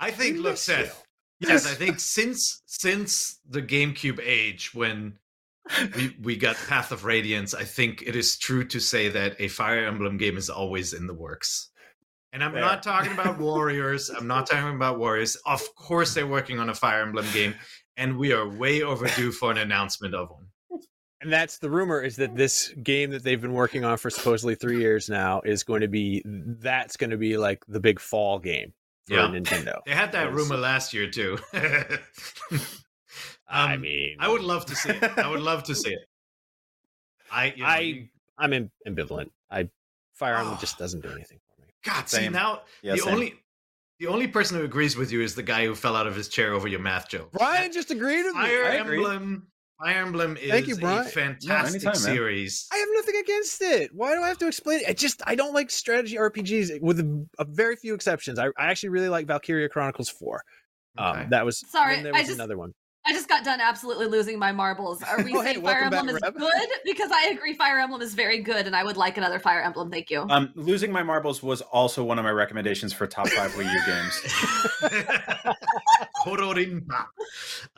I 0.00 0.10
think, 0.12 0.38
look, 0.38 0.56
Seth. 0.56 1.04
Yes, 1.40 1.66
I 1.66 1.74
think 1.74 2.00
since 2.00 2.62
since 2.66 3.40
the 3.48 3.62
GameCube 3.62 4.20
age, 4.22 4.74
when 4.74 5.18
we 5.96 6.16
we 6.22 6.36
got 6.36 6.56
Path 6.68 6.92
of 6.92 7.04
Radiance, 7.04 7.54
I 7.54 7.64
think 7.64 8.02
it 8.02 8.16
is 8.16 8.38
true 8.38 8.64
to 8.66 8.80
say 8.80 9.08
that 9.08 9.36
a 9.38 9.48
Fire 9.48 9.86
Emblem 9.86 10.16
game 10.16 10.36
is 10.36 10.50
always 10.50 10.92
in 10.92 11.06
the 11.06 11.14
works. 11.14 11.70
And 12.32 12.44
I'm 12.44 12.52
Fair. 12.52 12.60
not 12.60 12.82
talking 12.82 13.12
about 13.12 13.38
Warriors. 13.38 14.10
I'm 14.10 14.26
not 14.26 14.46
talking 14.46 14.74
about 14.76 14.98
Warriors. 14.98 15.36
Of 15.46 15.62
course, 15.74 16.12
they're 16.14 16.26
working 16.26 16.58
on 16.58 16.68
a 16.68 16.74
Fire 16.74 17.02
Emblem 17.02 17.26
game, 17.32 17.54
and 17.96 18.18
we 18.18 18.32
are 18.32 18.46
way 18.48 18.82
overdue 18.82 19.32
for 19.32 19.50
an 19.50 19.58
announcement 19.58 20.14
of 20.14 20.30
one. 20.30 20.48
And 21.20 21.32
that's 21.32 21.58
the 21.58 21.68
rumor 21.68 22.00
is 22.00 22.14
that 22.16 22.36
this 22.36 22.68
game 22.82 23.10
that 23.10 23.24
they've 23.24 23.40
been 23.40 23.52
working 23.52 23.84
on 23.84 23.98
for 23.98 24.08
supposedly 24.08 24.54
three 24.54 24.78
years 24.78 25.08
now 25.08 25.40
is 25.40 25.64
going 25.64 25.80
to 25.80 25.88
be 25.88 26.22
that's 26.24 26.96
going 26.96 27.10
to 27.10 27.16
be 27.16 27.36
like 27.36 27.64
the 27.66 27.80
big 27.80 27.98
fall 27.98 28.38
game 28.38 28.72
Yeah. 29.08 29.28
Nintendo. 29.28 29.80
They 29.86 29.92
had 29.94 30.12
that 30.12 30.26
Yes. 30.26 30.34
rumor 30.34 30.56
last 30.56 30.92
year 30.94 31.10
too. 31.10 31.38
I 33.50 33.74
Um, 33.74 33.80
mean, 33.80 34.16
I 34.20 34.28
would 34.28 34.42
love 34.42 34.66
to 34.66 34.76
see 34.76 34.90
it. 34.90 35.02
I 35.18 35.28
would 35.28 35.40
love 35.40 35.64
to 35.64 35.74
see 35.74 35.90
it. 35.94 36.06
I, 37.32 37.46
you 37.56 37.62
know, 37.62 37.68
I 37.68 38.10
I'm 38.38 38.70
ambivalent. 38.86 39.30
I 39.50 39.68
Fire 40.14 40.36
Emblem 40.36 40.56
Oh. 40.56 40.60
just 40.60 40.78
doesn't 40.78 41.00
do 41.00 41.10
anything 41.10 41.38
for 41.54 41.62
me. 41.62 41.68
God, 41.84 42.08
see 42.08 42.28
now 42.28 42.62
Yeah, 42.82 42.92
the 42.94 42.98
same. 43.00 43.14
only 43.14 43.34
the 43.98 44.06
only 44.06 44.28
person 44.28 44.58
who 44.58 44.64
agrees 44.64 44.96
with 44.96 45.10
you 45.10 45.22
is 45.22 45.34
the 45.34 45.42
guy 45.42 45.64
who 45.66 45.74
fell 45.74 45.96
out 45.96 46.06
of 46.06 46.14
his 46.14 46.28
chair 46.28 46.52
over 46.52 46.68
your 46.68 46.80
math 46.80 47.08
joke. 47.08 47.32
Brian 47.32 47.72
just 47.72 47.90
agreed 47.90 48.24
with 48.24 48.34
me. 48.36 48.42
Fire 48.42 48.64
I 48.64 48.74
agree. 48.74 48.98
Emblem. 48.98 49.48
Fire 49.80 50.02
Emblem 50.02 50.36
is 50.36 50.50
Thank 50.50 50.66
you, 50.66 50.74
a 50.74 50.78
Brian. 50.78 51.04
fantastic 51.06 51.82
anytime, 51.84 51.92
man. 51.92 51.94
series. 52.14 52.66
I 52.72 52.76
have 52.78 52.88
nothing 52.94 53.16
against 53.20 53.62
it. 53.62 53.90
Why 53.94 54.14
do 54.14 54.22
I 54.22 54.28
have 54.28 54.38
to 54.38 54.48
explain 54.48 54.80
it? 54.80 54.88
I 54.88 54.92
just 54.92 55.22
I 55.26 55.36
don't 55.36 55.54
like 55.54 55.70
strategy 55.70 56.16
RPGs 56.16 56.80
with 56.80 56.98
a, 56.98 57.26
a 57.38 57.44
very 57.44 57.76
few 57.76 57.94
exceptions. 57.94 58.38
I, 58.40 58.46
I 58.58 58.66
actually 58.66 58.88
really 58.88 59.08
like 59.08 59.26
Valkyria 59.28 59.68
Chronicles 59.68 60.08
4. 60.08 60.42
Okay. 60.98 61.08
Um, 61.22 61.30
that 61.30 61.44
was 61.44 61.60
Sorry, 61.70 61.94
then 61.96 62.04
there 62.04 62.14
I 62.14 62.22
just- 62.22 62.32
another 62.34 62.58
one. 62.58 62.72
I 63.06 63.12
just 63.12 63.28
got 63.28 63.42
done 63.42 63.58
absolutely 63.58 64.04
losing 64.06 64.38
my 64.38 64.52
marbles. 64.52 65.02
Are 65.02 65.22
we 65.22 65.32
Oh, 65.34 65.40
hey, 65.40 65.54
Fire 65.54 65.62
welcome 65.62 65.90
back, 65.90 65.98
Emblem 66.00 66.16
is 66.16 66.20
Reb. 66.22 66.34
good? 66.36 66.68
Because 66.84 67.10
I 67.10 67.28
agree 67.28 67.54
Fire 67.54 67.78
Emblem 67.78 68.02
is 68.02 68.12
very 68.12 68.42
good 68.42 68.66
and 68.66 68.76
I 68.76 68.84
would 68.84 68.98
like 68.98 69.16
another 69.16 69.38
Fire 69.38 69.62
Emblem. 69.62 69.90
Thank 69.90 70.10
you. 70.10 70.26
Um, 70.28 70.50
losing 70.56 70.92
my 70.92 71.02
marbles 71.02 71.42
was 71.42 71.62
also 71.62 72.04
one 72.04 72.18
of 72.18 72.24
my 72.24 72.30
recommendations 72.32 72.92
for 72.92 73.06
top 73.06 73.28
five 73.28 73.52
Wii 73.52 73.72
U 73.72 73.80
games. 73.86 75.54
Kororinpa. 76.22 77.06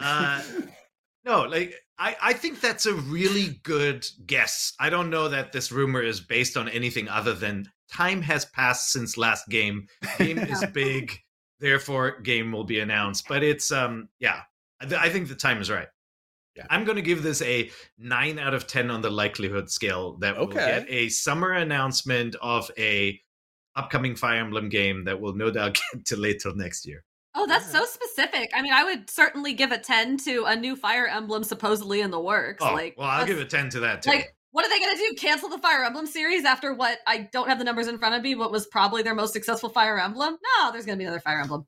Uh, 0.01 0.43
no, 1.25 1.43
like 1.43 1.75
I, 1.99 2.17
I 2.23 2.33
think 2.33 2.61
that's 2.61 2.87
a 2.87 2.95
really 2.95 3.61
good 3.63 4.07
guess. 4.27 4.73
I 4.81 4.91
don't 4.91 5.11
know 5.11 5.29
that 5.29 5.53
this 5.53 5.71
rumor 5.71 6.03
is 6.03 6.21
based 6.21 6.57
on 6.57 6.69
anything 6.69 7.09
other 7.09 7.35
than 7.35 7.69
time 7.93 8.23
has 8.23 8.45
passed 8.47 8.91
since 8.93 9.17
last 9.19 9.49
game. 9.49 9.87
Game 10.19 10.39
is 10.39 10.65
big, 10.73 11.13
therefore 11.61 12.21
game 12.21 12.53
will 12.53 12.65
be 12.65 12.81
announced. 12.81 13.27
But 13.29 13.43
it's 13.43 13.71
um 13.71 14.09
yeah, 14.19 14.41
I, 14.81 14.87
th- 14.87 15.01
I 15.01 15.11
think 15.11 15.29
the 15.29 15.35
time 15.35 15.61
is 15.61 15.71
right. 15.71 15.89
Yeah. 16.57 16.67
I'm 16.69 16.85
going 16.85 16.97
to 16.97 17.03
give 17.03 17.23
this 17.23 17.43
a 17.43 17.71
nine 17.97 18.39
out 18.39 18.55
of 18.55 18.67
ten 18.67 18.91
on 18.91 19.03
the 19.03 19.11
likelihood 19.11 19.71
scale 19.71 20.17
that 20.19 20.37
we'll 20.37 20.47
Okay. 20.47 20.57
get 20.57 20.87
a 20.91 21.09
summer 21.09 21.53
announcement 21.53 22.35
of 22.43 22.69
a 22.77 23.21
upcoming 23.77 24.17
Fire 24.17 24.41
Emblem 24.41 24.69
game 24.69 25.05
that 25.05 25.21
will 25.21 25.35
no 25.35 25.51
doubt 25.53 25.79
get 25.95 26.05
to 26.07 26.17
later 26.17 26.51
next 26.57 26.87
year. 26.87 27.05
Oh, 27.35 27.47
that's 27.47 27.71
so 27.71 27.85
specific. 27.85 28.51
I 28.55 28.63
mean, 28.63 28.73
I 28.73 28.85
would 28.85 29.09
certainly 29.09 29.53
give 29.53 29.71
a 29.71 29.79
10 29.79 30.17
to 30.25 30.45
a 30.45 30.57
new 30.57 30.75
Fire 30.75 31.07
Emblem 31.07 31.45
supposedly 31.45 32.01
in 32.01 32.11
the 32.11 32.19
works. 32.21 32.65
Oh, 32.65 32.73
like, 32.75 32.97
well, 32.99 33.09
I'll 33.09 33.27
give 33.27 33.39
a 33.39 33.45
10 33.45 33.71
to 33.71 33.81
that 33.81 34.03
too. 34.03 34.11
Like, 34.11 34.35
what 34.51 34.67
are 34.67 34.69
they 34.69 34.81
going 34.81 34.97
to 34.97 34.99
do? 34.99 35.15
Cancel 35.17 35.49
the 35.49 35.59
Fire 35.59 35.85
Emblem 35.85 36.07
series 36.07 36.45
after 36.45 36.75
what 36.75 36.99
I 37.07 37.29
don't 37.33 37.49
have 37.49 37.59
the 37.59 37.65
numbers 37.65 37.87
in 37.87 37.99
front 37.99 38.17
of 38.17 38.23
me, 38.23 38.35
what 38.35 38.51
was 38.51 38.67
probably 38.67 39.03
their 39.03 39.15
most 39.15 39.33
successful 39.33 39.69
Fire 39.69 39.99
Emblem? 39.99 40.37
No, 40.59 40.73
there's 40.73 40.85
going 40.87 40.99
to 40.99 41.01
be 41.01 41.05
another 41.05 41.21
Fire 41.21 41.41
Emblem. 41.41 41.67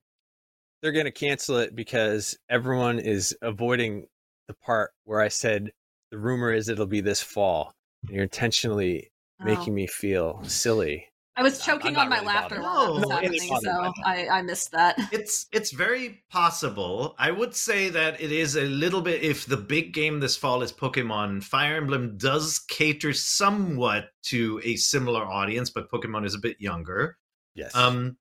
They're 0.82 0.90
going 0.90 1.04
to 1.04 1.12
cancel 1.12 1.58
it 1.58 1.76
because 1.76 2.36
everyone 2.50 2.98
is 2.98 3.36
avoiding 3.40 4.06
the 4.48 4.54
part 4.54 4.90
where 5.04 5.20
I 5.20 5.28
said 5.28 5.70
the 6.10 6.18
rumor 6.18 6.52
is 6.52 6.68
it'll 6.68 6.86
be 6.86 7.00
this 7.00 7.22
fall. 7.22 7.72
And 8.02 8.10
you're 8.16 8.24
intentionally 8.24 9.08
Oh. 9.40 9.44
making 9.44 9.74
me 9.74 9.86
feel 9.86 10.42
silly. 10.44 11.08
I 11.36 11.42
was 11.42 11.64
choking 11.64 11.96
on 11.96 12.08
my 12.10 12.16
really 12.16 12.26
laughter 12.26 12.56
bothered. 12.60 12.62
while 12.62 12.94
that 12.94 13.00
was 13.00 13.10
happening, 13.42 13.60
so. 13.62 13.92
I, 14.04 14.28
I 14.28 14.42
missed 14.42 14.70
that. 14.72 14.98
it's 15.12 15.46
it's 15.52 15.70
very 15.70 16.22
possible. 16.30 17.14
I 17.18 17.30
would 17.30 17.54
say 17.54 17.88
that 17.88 18.20
it 18.20 18.32
is 18.32 18.56
a 18.56 18.64
little 18.66 19.00
bit 19.00 19.22
if 19.22 19.46
the 19.46 19.56
big 19.56 19.94
game 19.94 20.20
this 20.20 20.36
fall 20.36 20.62
is 20.62 20.72
Pokemon, 20.72 21.42
Fire 21.42 21.76
Emblem 21.76 22.16
does 22.18 22.58
cater 22.68 23.12
somewhat 23.14 24.10
to 24.24 24.60
a 24.62 24.76
similar 24.76 25.24
audience, 25.24 25.70
but 25.70 25.90
Pokemon 25.90 26.26
is 26.26 26.34
a 26.34 26.38
bit 26.38 26.60
younger. 26.60 27.16
Yes. 27.54 27.74
Um 27.74 28.16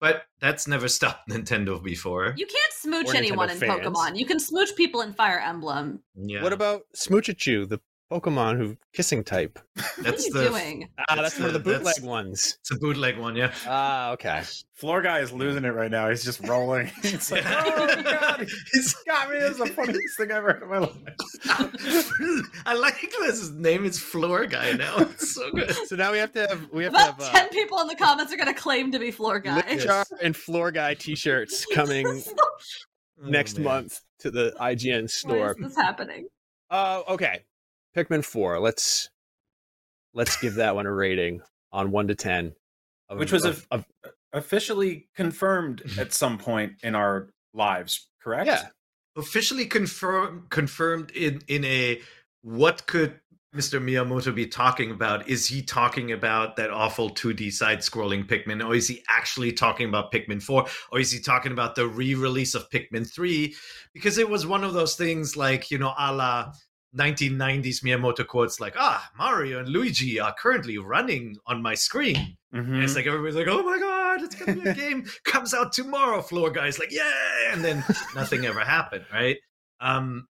but 0.00 0.22
that's 0.40 0.66
never 0.68 0.88
stopped 0.98 1.28
Nintendo 1.28 1.82
before. 1.82 2.34
You 2.36 2.46
can't 2.46 2.72
smooch 2.74 3.08
Or 3.08 3.16
anyone 3.16 3.50
in 3.50 3.56
fans. 3.58 3.86
Pokemon. 3.86 4.16
You 4.18 4.26
can 4.26 4.38
smooch 4.38 4.74
people 4.76 5.00
in 5.02 5.12
Fire 5.12 5.38
Emblem. 5.38 6.00
yeah. 6.16 6.42
What 6.42 6.52
about 6.52 6.82
Smoochachu, 6.96 7.68
the 7.68 7.80
Pokemon 8.20 8.58
who 8.58 8.76
kissing 8.92 9.24
type? 9.24 9.58
What 9.74 10.06
are 10.06 10.10
you 10.18 10.32
the 10.32 10.48
doing? 10.48 10.88
Ah, 10.98 11.16
that's, 11.16 11.22
That's 11.36 11.38
one 11.38 11.46
of 11.48 11.52
the 11.54 11.58
the- 11.60 11.70
that's- 11.78 11.98
bootleg 11.98 12.08
ones. 12.10 12.58
it's 12.60 12.70
a 12.70 12.76
bootleg 12.76 13.18
one, 13.18 13.36
yeah. 13.36 13.52
Ah, 13.66 14.10
okay. 14.12 14.42
Floor 14.74 15.00
guy 15.00 15.20
is 15.20 15.32
losing 15.32 15.64
it 15.64 15.68
right 15.70 15.90
now. 15.90 16.08
He's 16.10 16.24
just 16.24 16.46
rolling. 16.46 16.90
It's 17.04 17.30
like, 17.30 17.44
oh 17.46 17.86
my 17.86 18.02
god, 18.02 18.48
he's 18.72 18.94
got 19.06 19.30
me. 19.30 19.38
This 19.38 19.52
is 19.52 19.58
the 19.58 19.66
funniest 19.66 20.16
thing 20.18 20.30
I've 20.32 20.42
heard 20.42 20.62
in 20.62 20.68
my 20.68 20.78
life. 20.78 20.92
I 22.66 22.74
like 22.74 23.00
this. 23.20 23.50
Name 23.50 23.84
is 23.84 23.98
Floor 23.98 24.46
Guy 24.46 24.72
now. 24.72 24.96
It's 24.98 25.34
so 25.34 25.50
good. 25.52 25.74
So 25.86 25.96
now 25.96 26.12
we 26.12 26.18
have 26.18 26.32
to 26.32 26.46
have 26.46 26.68
we 26.72 26.84
have 26.84 26.92
to 26.92 26.98
have 26.98 27.14
About 27.16 27.34
uh, 27.34 27.38
10 27.38 27.48
people 27.50 27.78
in 27.80 27.86
the 27.86 27.96
comments 27.96 28.32
are 28.32 28.36
going 28.36 28.52
to 28.52 28.58
claim 28.60 28.92
to 28.92 28.98
be 28.98 29.10
floor 29.10 29.40
guy. 29.40 29.56
Lip 29.56 30.06
and 30.22 30.34
floor 30.36 30.70
guy 30.70 30.94
T-shirts 30.94 31.66
coming 31.66 32.22
next 33.22 33.56
Oh, 33.58 33.62
man. 33.62 33.64
month 33.64 34.00
to 34.20 34.30
the 34.30 34.54
IGN 34.60 35.02
Why 35.02 35.06
store. 35.06 35.50
is 35.52 35.56
this 35.58 35.76
happening? 35.76 36.28
Uh, 36.70 37.02
okay, 37.08 37.44
Pikmin 37.96 38.24
Four. 38.24 38.58
Let's 38.60 39.10
let's 40.14 40.36
give 40.40 40.54
that 40.54 40.74
one 40.74 40.86
a 40.86 40.92
rating 40.92 41.42
on 41.72 41.90
one 41.90 42.08
to 42.08 42.14
ten. 42.14 42.52
Of, 43.08 43.18
Which 43.18 43.32
was 43.32 43.44
a- 43.44 43.50
of, 43.50 43.66
of- 43.70 43.86
Officially 44.34 45.08
confirmed 45.14 45.82
mm-hmm. 45.84 46.00
at 46.00 46.14
some 46.14 46.38
point 46.38 46.72
in 46.82 46.94
our 46.94 47.28
lives, 47.52 48.08
correct? 48.22 48.46
yeah. 48.46 48.68
officially 49.14 49.66
confirmed 49.66 50.48
confirmed 50.48 51.10
in 51.10 51.42
in 51.48 51.66
a 51.66 52.00
what 52.40 52.86
could 52.86 53.20
Mr. 53.54 53.78
Miyamoto 53.78 54.34
be 54.34 54.46
talking 54.46 54.90
about? 54.90 55.28
Is 55.28 55.46
he 55.46 55.60
talking 55.60 56.10
about 56.12 56.56
that 56.56 56.70
awful 56.70 57.10
2D 57.10 57.52
side 57.52 57.80
scrolling 57.80 58.26
Pikmin, 58.26 58.66
or 58.66 58.74
is 58.74 58.88
he 58.88 59.02
actually 59.10 59.52
talking 59.52 59.86
about 59.86 60.10
Pikmin 60.10 60.42
4, 60.42 60.66
or 60.90 60.98
is 60.98 61.12
he 61.12 61.20
talking 61.20 61.52
about 61.52 61.74
the 61.74 61.86
re 61.86 62.14
release 62.14 62.54
of 62.54 62.70
Pikmin 62.70 63.06
3? 63.06 63.54
Because 63.92 64.16
it 64.16 64.30
was 64.30 64.46
one 64.46 64.64
of 64.64 64.72
those 64.72 64.96
things 64.96 65.36
like, 65.36 65.70
you 65.70 65.76
know, 65.76 65.92
a 65.98 66.10
la 66.14 66.52
1990s 66.98 67.82
Miyamoto 67.82 68.26
quotes 68.26 68.60
like, 68.60 68.74
ah, 68.76 69.10
Mario 69.16 69.58
and 69.60 69.68
Luigi 69.68 70.20
are 70.20 70.34
currently 70.34 70.76
running 70.78 71.36
on 71.46 71.62
my 71.62 71.74
screen. 71.74 72.36
Mhm. 72.54 72.82
It's 72.82 72.94
like 72.94 73.06
everybody's 73.06 73.34
like, 73.34 73.48
oh 73.48 73.62
my 73.62 73.78
god, 73.78 74.22
it's 74.22 74.34
gonna 74.34 74.60
be 74.60 74.68
a 74.68 74.74
game 74.84 75.06
comes 75.24 75.54
out 75.54 75.72
tomorrow. 75.72 76.20
Floor 76.20 76.50
guys 76.50 76.78
like, 76.78 76.92
yeah, 76.92 77.52
and 77.52 77.64
then 77.64 77.82
nothing 78.14 78.44
ever 78.44 78.60
happened, 78.60 79.04
right? 79.12 79.38
Um, 79.80 80.28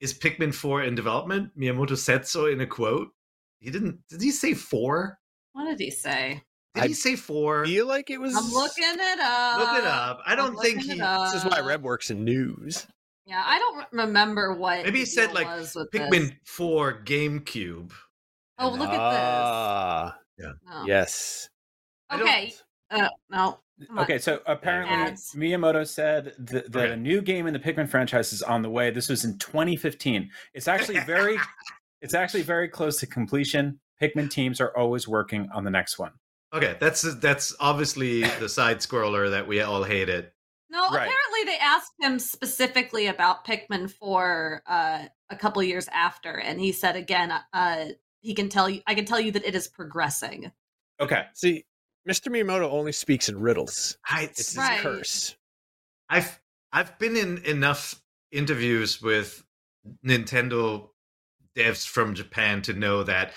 is 0.00 0.14
Pikmin 0.14 0.54
four 0.54 0.82
in 0.82 0.94
development? 0.94 1.50
Miyamoto 1.58 1.96
said 1.98 2.26
so 2.26 2.46
in 2.46 2.60
a 2.60 2.66
quote. 2.66 3.08
He 3.60 3.70
didn't. 3.70 3.98
Did 4.08 4.22
he 4.22 4.30
say 4.30 4.54
four? 4.54 5.18
What 5.52 5.64
did 5.66 5.80
he 5.80 5.90
say? 5.90 6.42
Did 6.74 6.84
I 6.84 6.86
he 6.88 6.94
say 6.94 7.16
four? 7.16 7.66
feel 7.66 7.86
like 7.86 8.08
it 8.08 8.18
was. 8.20 8.34
I'm 8.36 8.50
looking 8.52 8.84
it 8.84 9.20
up. 9.20 9.58
Look 9.58 9.78
it 9.80 9.84
up. 9.84 10.20
I 10.24 10.32
I'm 10.32 10.38
don't 10.38 10.56
think 10.62 10.82
he. 10.82 10.94
This 10.94 11.34
is 11.34 11.44
why 11.44 11.60
Reb 11.60 11.82
works 11.82 12.10
in 12.10 12.24
news. 12.24 12.86
Yeah, 13.28 13.42
I 13.44 13.58
don't 13.58 13.86
remember 13.92 14.54
what. 14.54 14.84
Maybe 14.84 15.00
he 15.00 15.04
the 15.04 15.10
said 15.10 15.32
like 15.34 15.46
Pikmin 15.46 16.10
this. 16.10 16.32
four 16.46 17.02
GameCube. 17.04 17.92
Oh, 18.58 18.70
And 18.70 18.78
look 18.80 18.90
then- 18.90 18.98
at 19.00 19.10
this. 19.10 19.20
Ah, 19.20 20.18
Oh. 20.70 20.84
yes. 20.86 21.50
Okay. 22.12 22.54
Uh, 22.90 23.08
no. 23.28 23.60
Okay, 23.98 24.18
so 24.18 24.40
apparently 24.46 24.94
Ads. 24.96 25.34
Miyamoto 25.34 25.86
said 25.86 26.32
that, 26.38 26.72
that 26.72 26.84
Okay. 26.84 26.92
a 26.92 26.96
new 26.96 27.20
game 27.20 27.46
in 27.46 27.52
the 27.52 27.58
Pikmin 27.60 27.88
franchise 27.88 28.32
is 28.32 28.42
on 28.42 28.62
the 28.62 28.70
way. 28.70 28.90
This 28.90 29.08
was 29.08 29.24
in 29.24 29.36
2015. 29.38 30.30
It's 30.54 30.66
actually 30.66 31.00
very, 31.00 31.38
it's 32.02 32.14
actually 32.14 32.42
very 32.42 32.68
close 32.68 32.98
to 33.00 33.06
completion. 33.06 33.78
Pikmin 34.00 34.30
teams 34.30 34.60
are 34.60 34.74
always 34.76 35.06
working 35.06 35.48
on 35.52 35.64
the 35.64 35.70
next 35.70 35.98
one. 35.98 36.12
Okay, 36.54 36.76
that's 36.80 37.02
that's 37.20 37.54
obviously 37.60 38.22
the 38.22 38.48
side 38.48 38.78
scroller 38.78 39.30
that 39.30 39.46
we 39.46 39.60
all 39.60 39.82
hated. 39.84 40.30
No, 40.70 40.82
Right. 40.90 41.06
apparently 41.08 41.44
they 41.46 41.58
asked 41.58 41.92
him 42.00 42.18
specifically 42.18 43.06
about 43.06 43.46
Pikmin 43.46 43.90
4 43.90 44.62
uh, 44.66 45.06
a 45.30 45.36
couple 45.36 45.62
years 45.62 45.88
after, 45.88 46.38
and 46.38 46.60
he 46.60 46.72
said 46.72 46.94
again, 46.96 47.32
uh, 47.52 47.86
he 48.20 48.34
can 48.34 48.48
tell 48.48 48.68
you, 48.68 48.82
I 48.86 48.94
can 48.94 49.04
tell 49.04 49.20
you 49.20 49.32
that 49.32 49.44
it 49.46 49.54
is 49.54 49.66
progressing. 49.68 50.52
Okay. 51.00 51.26
See, 51.34 51.64
Mr. 52.08 52.28
Miyamoto 52.30 52.70
only 52.70 52.92
speaks 52.92 53.28
in 53.28 53.38
riddles. 53.40 53.96
I, 54.08 54.24
It's 54.24 54.48
his 54.50 54.56
Right. 54.58 54.80
curse. 54.80 55.36
I've 56.08 56.40
I've 56.72 56.98
been 56.98 57.16
in 57.16 57.38
enough 57.44 58.02
interviews 58.30 59.00
with 59.00 59.42
Nintendo 60.04 60.90
devs 61.56 61.86
from 61.86 62.14
Japan 62.14 62.60
to 62.62 62.72
know 62.74 63.02
that 63.04 63.32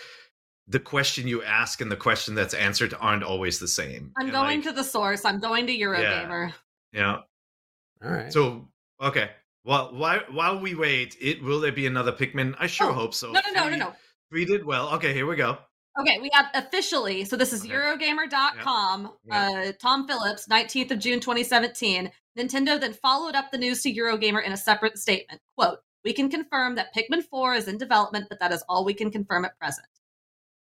the 0.67 0.79
question 0.79 1.27
you 1.27 1.43
ask 1.43 1.81
and 1.81 1.91
the 1.91 1.95
question 1.97 2.35
that's 2.35 2.53
answered 2.53 2.93
aren't 2.99 3.23
always 3.23 3.59
the 3.59 3.67
same. 3.67 4.11
I'm 4.17 4.25
And, 4.27 4.31
going 4.31 4.57
like, 4.59 4.63
to 4.67 4.71
the 4.73 4.83
source. 4.83 5.23
I'm 5.25 5.39
going 5.39 5.67
to 5.67 5.77
Eurogamer. 5.77 6.47
yeah. 6.49 6.51
All 6.97 8.11
right. 8.11 8.31
So 8.33 8.67
okay. 9.01 9.31
Well, 9.63 9.93
while 9.93 10.21
while 10.31 10.59
we 10.59 10.73
wait, 10.75 11.15
it 11.21 11.43
will 11.43 11.59
there 11.59 11.71
be 11.71 11.85
another 11.85 12.11
Pikmin? 12.11 12.55
I 12.59 12.67
sure 12.67 12.89
Oh, 12.89 12.93
hope 12.93 13.13
so. 13.13 13.31
No, 13.31 13.41
no, 13.53 13.63
no, 13.63 13.69
no, 13.69 13.75
no. 13.77 13.93
Three 14.29 14.45
did 14.45 14.65
well. 14.65 14.89
Okay, 14.95 15.13
here 15.13 15.27
we 15.27 15.35
go. 15.35 15.57
Okay, 15.99 16.19
we 16.19 16.29
have 16.33 16.47
officially. 16.53 17.25
So 17.25 17.35
this 17.35 17.51
is 17.53 17.63
Okay. 17.65 17.73
Eurogamer.com. 17.73 19.11
Uh, 19.29 19.71
Tom 19.79 20.07
Phillips, 20.07 20.47
19th 20.47 20.91
of 20.91 20.99
June 20.99 21.19
2017. 21.19 22.09
Nintendo 22.37 22.79
then 22.79 22.93
followed 22.93 23.35
up 23.35 23.51
the 23.51 23.57
news 23.57 23.81
to 23.83 23.93
Eurogamer 23.93 24.43
in 24.43 24.53
a 24.53 24.57
separate 24.57 24.97
statement. 24.97 25.41
Quote, 25.57 25.79
we 26.05 26.13
can 26.13 26.29
confirm 26.29 26.75
that 26.75 26.95
Pikmin 26.95 27.23
4 27.23 27.55
is 27.55 27.67
in 27.67 27.77
development, 27.77 28.27
but 28.29 28.39
that 28.39 28.53
is 28.53 28.63
all 28.69 28.85
we 28.85 28.93
can 28.93 29.11
confirm 29.11 29.43
at 29.43 29.59
present. 29.59 29.85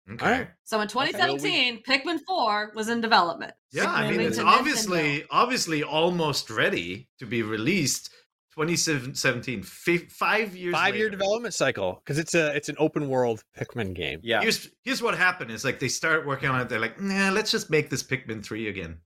Okay. 0.09 0.25
All 0.25 0.31
right. 0.31 0.47
So 0.63 0.79
in 0.81 0.87
2017, 0.87 1.83
Pikmin 1.83 2.19
4 2.27 2.71
was 2.75 2.89
in 2.89 3.01
development. 3.01 3.53
Yeah, 3.71 3.91
I 3.91 4.09
mean 4.09 4.21
it's 4.21 4.37
to 4.37 4.43
obviously 4.43 5.25
obviously 5.29 5.83
almost 5.83 6.49
ready 6.49 7.07
to 7.19 7.25
be 7.25 7.43
released. 7.43 8.09
2017, 8.55 9.63
fi- 9.63 9.97
five 10.09 10.55
years. 10.57 10.73
Five 10.73 10.95
year 10.97 11.09
development 11.09 11.53
cycle 11.53 12.01
because 12.03 12.19
it's 12.19 12.35
a 12.35 12.53
it's 12.53 12.67
an 12.67 12.75
open 12.79 13.07
world 13.07 13.43
Pikmin 13.57 13.93
game. 13.93 14.19
Yeah. 14.23 14.41
Here's 14.41 14.67
here's 14.83 15.01
what 15.01 15.17
happened: 15.17 15.51
is 15.51 15.63
like 15.63 15.79
they 15.79 15.87
start 15.87 16.27
working 16.27 16.49
on 16.49 16.59
it. 16.59 16.67
They're 16.67 16.79
like, 16.79 16.99
nah, 16.99 17.29
let's 17.29 17.49
just 17.49 17.69
make 17.69 17.89
this 17.89 18.03
Pikmin 18.03 18.43
three 18.43 18.67
again. 18.67 18.97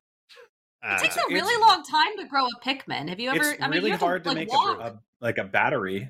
Uh, 0.84 0.96
It 0.96 1.04
takes 1.04 1.18
a 1.18 1.22
really 1.30 1.62
long 1.62 1.84
time 1.84 2.18
to 2.18 2.26
grow 2.28 2.46
a 2.48 2.60
Pikmin. 2.66 3.08
Have 3.10 3.20
you 3.20 3.30
ever? 3.30 3.52
it's 3.52 3.62
I 3.62 3.68
mean, 3.68 3.78
really 3.78 3.86
you 3.88 3.92
have 3.92 4.00
hard 4.02 4.24
to, 4.24 4.32
to 4.32 4.36
like, 4.36 4.48
make 4.48 4.54
a, 4.54 4.58
a 4.82 5.00
like 5.22 5.38
a 5.38 5.44
battery 5.44 6.10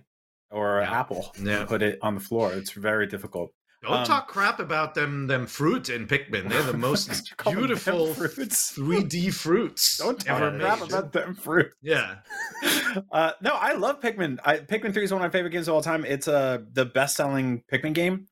or 0.49 0.79
an 0.79 0.87
apple 0.87 1.33
Yeah. 1.41 1.59
and 1.59 1.67
put 1.67 1.81
it 1.81 1.99
on 2.01 2.15
the 2.15 2.21
floor. 2.21 2.53
It's 2.53 2.71
very 2.71 3.05
difficult. 3.05 3.51
Don't 3.85 3.99
Um, 3.99 4.05
talk 4.05 4.27
crap 4.27 4.59
about 4.59 4.95
them 4.95 5.27
them 5.27 5.45
fruit 5.47 5.89
in 5.89 6.07
Pikmin. 6.07 6.49
They're 6.49 6.63
the 6.63 6.73
most 6.77 7.33
beautiful 7.47 8.13
fruits. 8.13 8.73
3D 8.77 9.33
fruits 9.33 9.97
Don't 9.97 10.19
talk 10.19 10.41
ever 10.41 10.59
crap 10.59 10.79
made. 10.81 10.89
about 10.89 11.11
them 11.13 11.35
fruit. 11.35 11.71
Yeah, 11.81 12.15
Uh, 13.11 13.31
no, 13.41 13.53
I 13.53 13.73
love 13.73 13.99
Pikmin. 14.01 14.39
I, 14.43 14.57
Pikmin 14.57 14.93
Three 14.93 15.03
is 15.03 15.11
one 15.11 15.21
of 15.21 15.25
my 15.25 15.29
favorite 15.31 15.51
games 15.51 15.67
of 15.67 15.73
all 15.75 15.81
time. 15.81 16.03
It's 16.05 16.27
uh, 16.27 16.59
the 16.73 16.85
best 16.85 17.15
selling 17.17 17.63
Pikmin 17.71 17.93
game. 17.93 18.27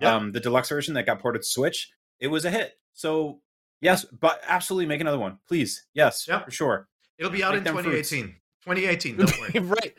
Yeah. 0.00 0.14
Um, 0.16 0.32
the 0.32 0.40
deluxe 0.40 0.68
version 0.68 0.94
that 0.94 1.06
got 1.06 1.20
ported 1.20 1.42
to 1.42 1.48
Switch. 1.48 1.90
It 2.20 2.28
was 2.28 2.44
a 2.44 2.50
hit. 2.50 2.72
So 2.94 3.40
yes, 3.80 4.04
but 4.04 4.40
absolutely 4.46 4.86
make 4.86 5.00
another 5.00 5.18
one, 5.18 5.38
please. 5.48 5.86
Yes, 5.94 6.26
Yep. 6.28 6.44
for 6.44 6.50
sure. 6.50 6.88
it'll 7.18 7.30
be 7.32 7.42
out 7.44 7.52
Make 7.52 7.58
in 7.58 7.64
them 7.64 7.74
fruits. 7.84 8.10
2018. 8.10 8.36
2018. 8.64 9.16
Don't 9.16 9.40
worry. 9.40 9.60
right. 9.60 9.94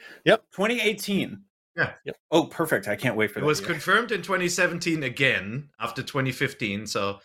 2018. 0.53 1.41
Yeah. 1.75 1.93
Yep. 2.05 2.15
Oh, 2.31 2.43
perfect. 2.45 2.87
I 2.87 2.95
can't 2.95 3.15
wait 3.15 3.31
for 3.31 3.39
It 3.39 3.41
that. 3.41 3.45
It 3.45 3.47
was 3.47 3.59
year. 3.61 3.69
confirmed 3.69 4.11
in 4.11 4.21
2017 4.21 5.03
again 5.03 5.69
after 5.79 6.01
2015. 6.01 6.87
So 6.87 7.19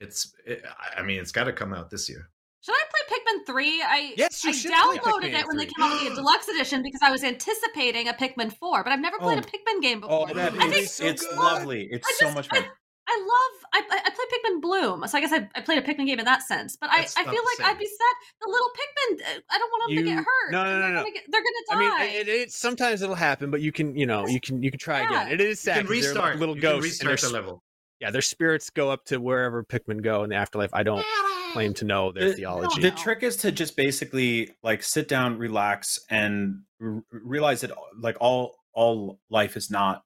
it's, 0.00 0.32
it, 0.46 0.62
I 0.96 1.02
mean, 1.02 1.20
it's 1.20 1.32
got 1.32 1.44
to 1.44 1.52
come 1.52 1.72
out 1.72 1.90
this 1.90 2.08
year. 2.08 2.28
Should 2.60 2.74
I 2.76 2.84
play 2.90 3.18
Pikmin 3.18 3.46
3? 3.46 3.82
I 3.82 4.14
Yes, 4.16 4.44
you 4.44 4.50
I 4.50 4.52
should 4.52 4.70
downloaded 4.70 5.00
Pikmin 5.32 5.40
it 5.40 5.46
when 5.48 5.56
they 5.56 5.64
came 5.66 5.82
out 5.82 6.00
with 6.00 6.10
the 6.10 6.14
deluxe 6.14 6.46
edition 6.48 6.82
because 6.82 7.00
I 7.02 7.10
was 7.10 7.24
anticipating 7.24 8.06
a 8.08 8.12
Pikmin 8.12 8.52
4, 8.52 8.84
but 8.84 8.92
I've 8.92 9.00
never 9.00 9.18
played 9.18 9.38
Oh. 9.38 9.40
a 9.40 9.42
Pikmin 9.42 9.82
game 9.82 9.98
oh, 10.04 10.26
before. 10.26 10.30
Oh, 10.30 10.34
that 10.34 10.52
I 10.60 10.68
think 10.70 10.84
is, 10.84 10.94
so 10.94 11.04
it's 11.04 11.26
lovely. 11.36 11.88
It's 11.90 12.06
I 12.06 12.12
so 12.20 12.26
just- 12.26 12.34
much 12.36 12.48
fun. 12.48 12.58
I 12.64 12.68
love 13.10 13.64
I 13.74 13.82
I 13.90 14.00
I 14.06 14.10
played 14.10 14.28
Pikmin 14.32 14.60
Bloom, 14.60 15.06
so 15.06 15.18
I 15.18 15.20
guess 15.20 15.32
I, 15.32 15.48
I 15.54 15.60
played 15.60 15.78
a 15.78 15.82
Pikmin 15.82 16.06
game 16.06 16.18
in 16.18 16.24
that 16.24 16.42
sense. 16.42 16.76
But 16.76 16.90
I, 16.90 16.98
That's 16.98 17.16
I 17.18 17.22
not 17.22 17.34
feel 17.34 17.42
like 17.44 17.56
same. 17.58 17.66
I'd 17.66 17.78
be 17.78 17.86
sad. 17.86 18.14
The 18.40 18.50
little 18.50 18.68
Pikmin, 18.68 19.36
uh, 19.36 19.40
I 19.50 19.58
don't 19.58 19.70
want 19.70 19.88
them 19.88 19.96
to 19.96 20.10
get 20.10 20.16
hurt. 20.24 20.52
no, 20.52 20.64
no, 20.64 20.72
no, 20.72 20.78
they're 20.80 20.88
no. 20.90 21.00
Gonna 21.00 21.10
get, 21.12 21.22
they're 21.30 21.40
I 21.40 21.74
gonna 21.74 21.88
die. 21.90 22.06
mean, 22.06 22.16
it, 22.20 22.28
it 22.28 22.52
sometimes 22.52 23.02
it'll 23.02 23.14
happen, 23.14 23.50
but 23.50 23.60
you 23.60 23.72
can 23.72 23.96
you 23.96 24.06
know 24.06 24.26
you 24.26 24.40
can 24.40 24.62
you 24.62 24.70
can 24.70 24.78
try 24.78 25.00
Yeah. 25.00 25.22
again. 25.24 25.32
It 25.32 25.40
is 25.40 25.60
sad. 25.60 25.78
can 25.78 25.86
'cause 25.86 26.00
they're 26.00 26.14
like 26.14 26.14
restart. 26.14 26.38
little 26.38 26.56
you 26.56 26.62
ghosts, 26.62 27.00
and 27.00 27.08
restart 27.10 27.20
their 27.32 27.40
the 27.40 27.46
level. 27.46 27.62
yeah, 28.00 28.10
their 28.10 28.22
spirits 28.22 28.70
go 28.70 28.90
up 28.90 29.04
to 29.06 29.18
wherever 29.18 29.64
Pikmin 29.64 30.02
go 30.02 30.22
in 30.24 30.30
the 30.30 30.36
afterlife. 30.36 30.70
I 30.72 30.82
don't 30.82 31.04
claim 31.52 31.74
to 31.74 31.84
know 31.84 32.12
their 32.12 32.30
The- 32.30 32.34
theology. 32.36 32.80
The 32.82 32.90
trick 32.92 33.22
is 33.22 33.36
to 33.38 33.52
just 33.52 33.76
basically 33.76 34.54
like 34.62 34.82
sit 34.82 35.08
down, 35.08 35.38
relax, 35.38 35.98
and 36.08 36.62
r- 36.80 37.02
realize 37.10 37.62
that 37.62 37.72
like 37.98 38.16
all 38.20 38.56
all 38.74 39.18
life 39.28 39.56
is 39.56 39.70
not 39.70 40.02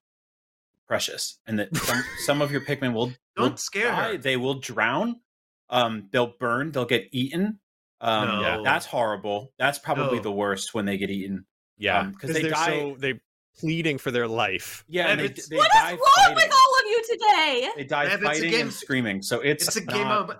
precious, 0.86 1.38
and 1.46 1.58
that 1.58 1.74
some, 1.76 2.02
some 2.24 2.42
of 2.42 2.50
your 2.52 2.60
Pikmin 2.60 2.92
will 2.94 3.06
will 3.06 3.48
Don't 3.48 3.60
scare 3.60 3.88
die. 3.90 4.12
her. 4.12 4.18
They 4.18 4.36
will 4.36 4.54
drown. 4.60 5.20
Um, 5.68 6.08
they'll 6.12 6.34
burn. 6.38 6.72
They'll 6.72 6.84
get 6.84 7.08
eaten. 7.12 7.58
Um, 8.00 8.28
No. 8.28 8.40
yeah, 8.40 8.60
that's 8.64 8.86
horrible. 8.86 9.52
That's 9.58 9.78
probably 9.78 10.18
No. 10.18 10.22
the 10.24 10.32
worst 10.32 10.74
when 10.74 10.84
they 10.84 10.96
get 10.98 11.10
eaten. 11.10 11.46
yeah, 11.78 12.00
um, 12.00 12.14
'cause 12.14 12.30
because 12.30 12.34
they 12.34 12.42
they 12.42 12.48
are 12.48 12.52
die- 12.52 12.66
so 12.92 12.96
they 12.98 13.20
pleading 13.58 13.98
for 13.98 14.10
their 14.10 14.28
life. 14.28 14.84
Yeah, 14.88 15.06
and 15.08 15.18
they, 15.18 15.24
Rabbits. 15.24 15.48
they 15.48 15.56
What 15.56 15.70
die 15.72 15.92
is 15.92 15.98
wrong 15.98 16.12
fighting. 16.16 16.34
with 16.36 16.52
all 16.52 16.74
of 16.78 16.90
you 16.90 17.02
today? 17.10 17.70
They 17.76 17.84
die 17.84 18.04
Rabbits, 18.06 18.24
fighting 18.24 18.50
game- 18.50 18.60
and 18.66 18.72
screaming. 18.72 19.22
So 19.22 19.40
it's 19.40 19.66
It's 19.66 19.76
a 19.76 19.80
game 19.80 20.04
not- 20.08 20.24
about 20.24 20.38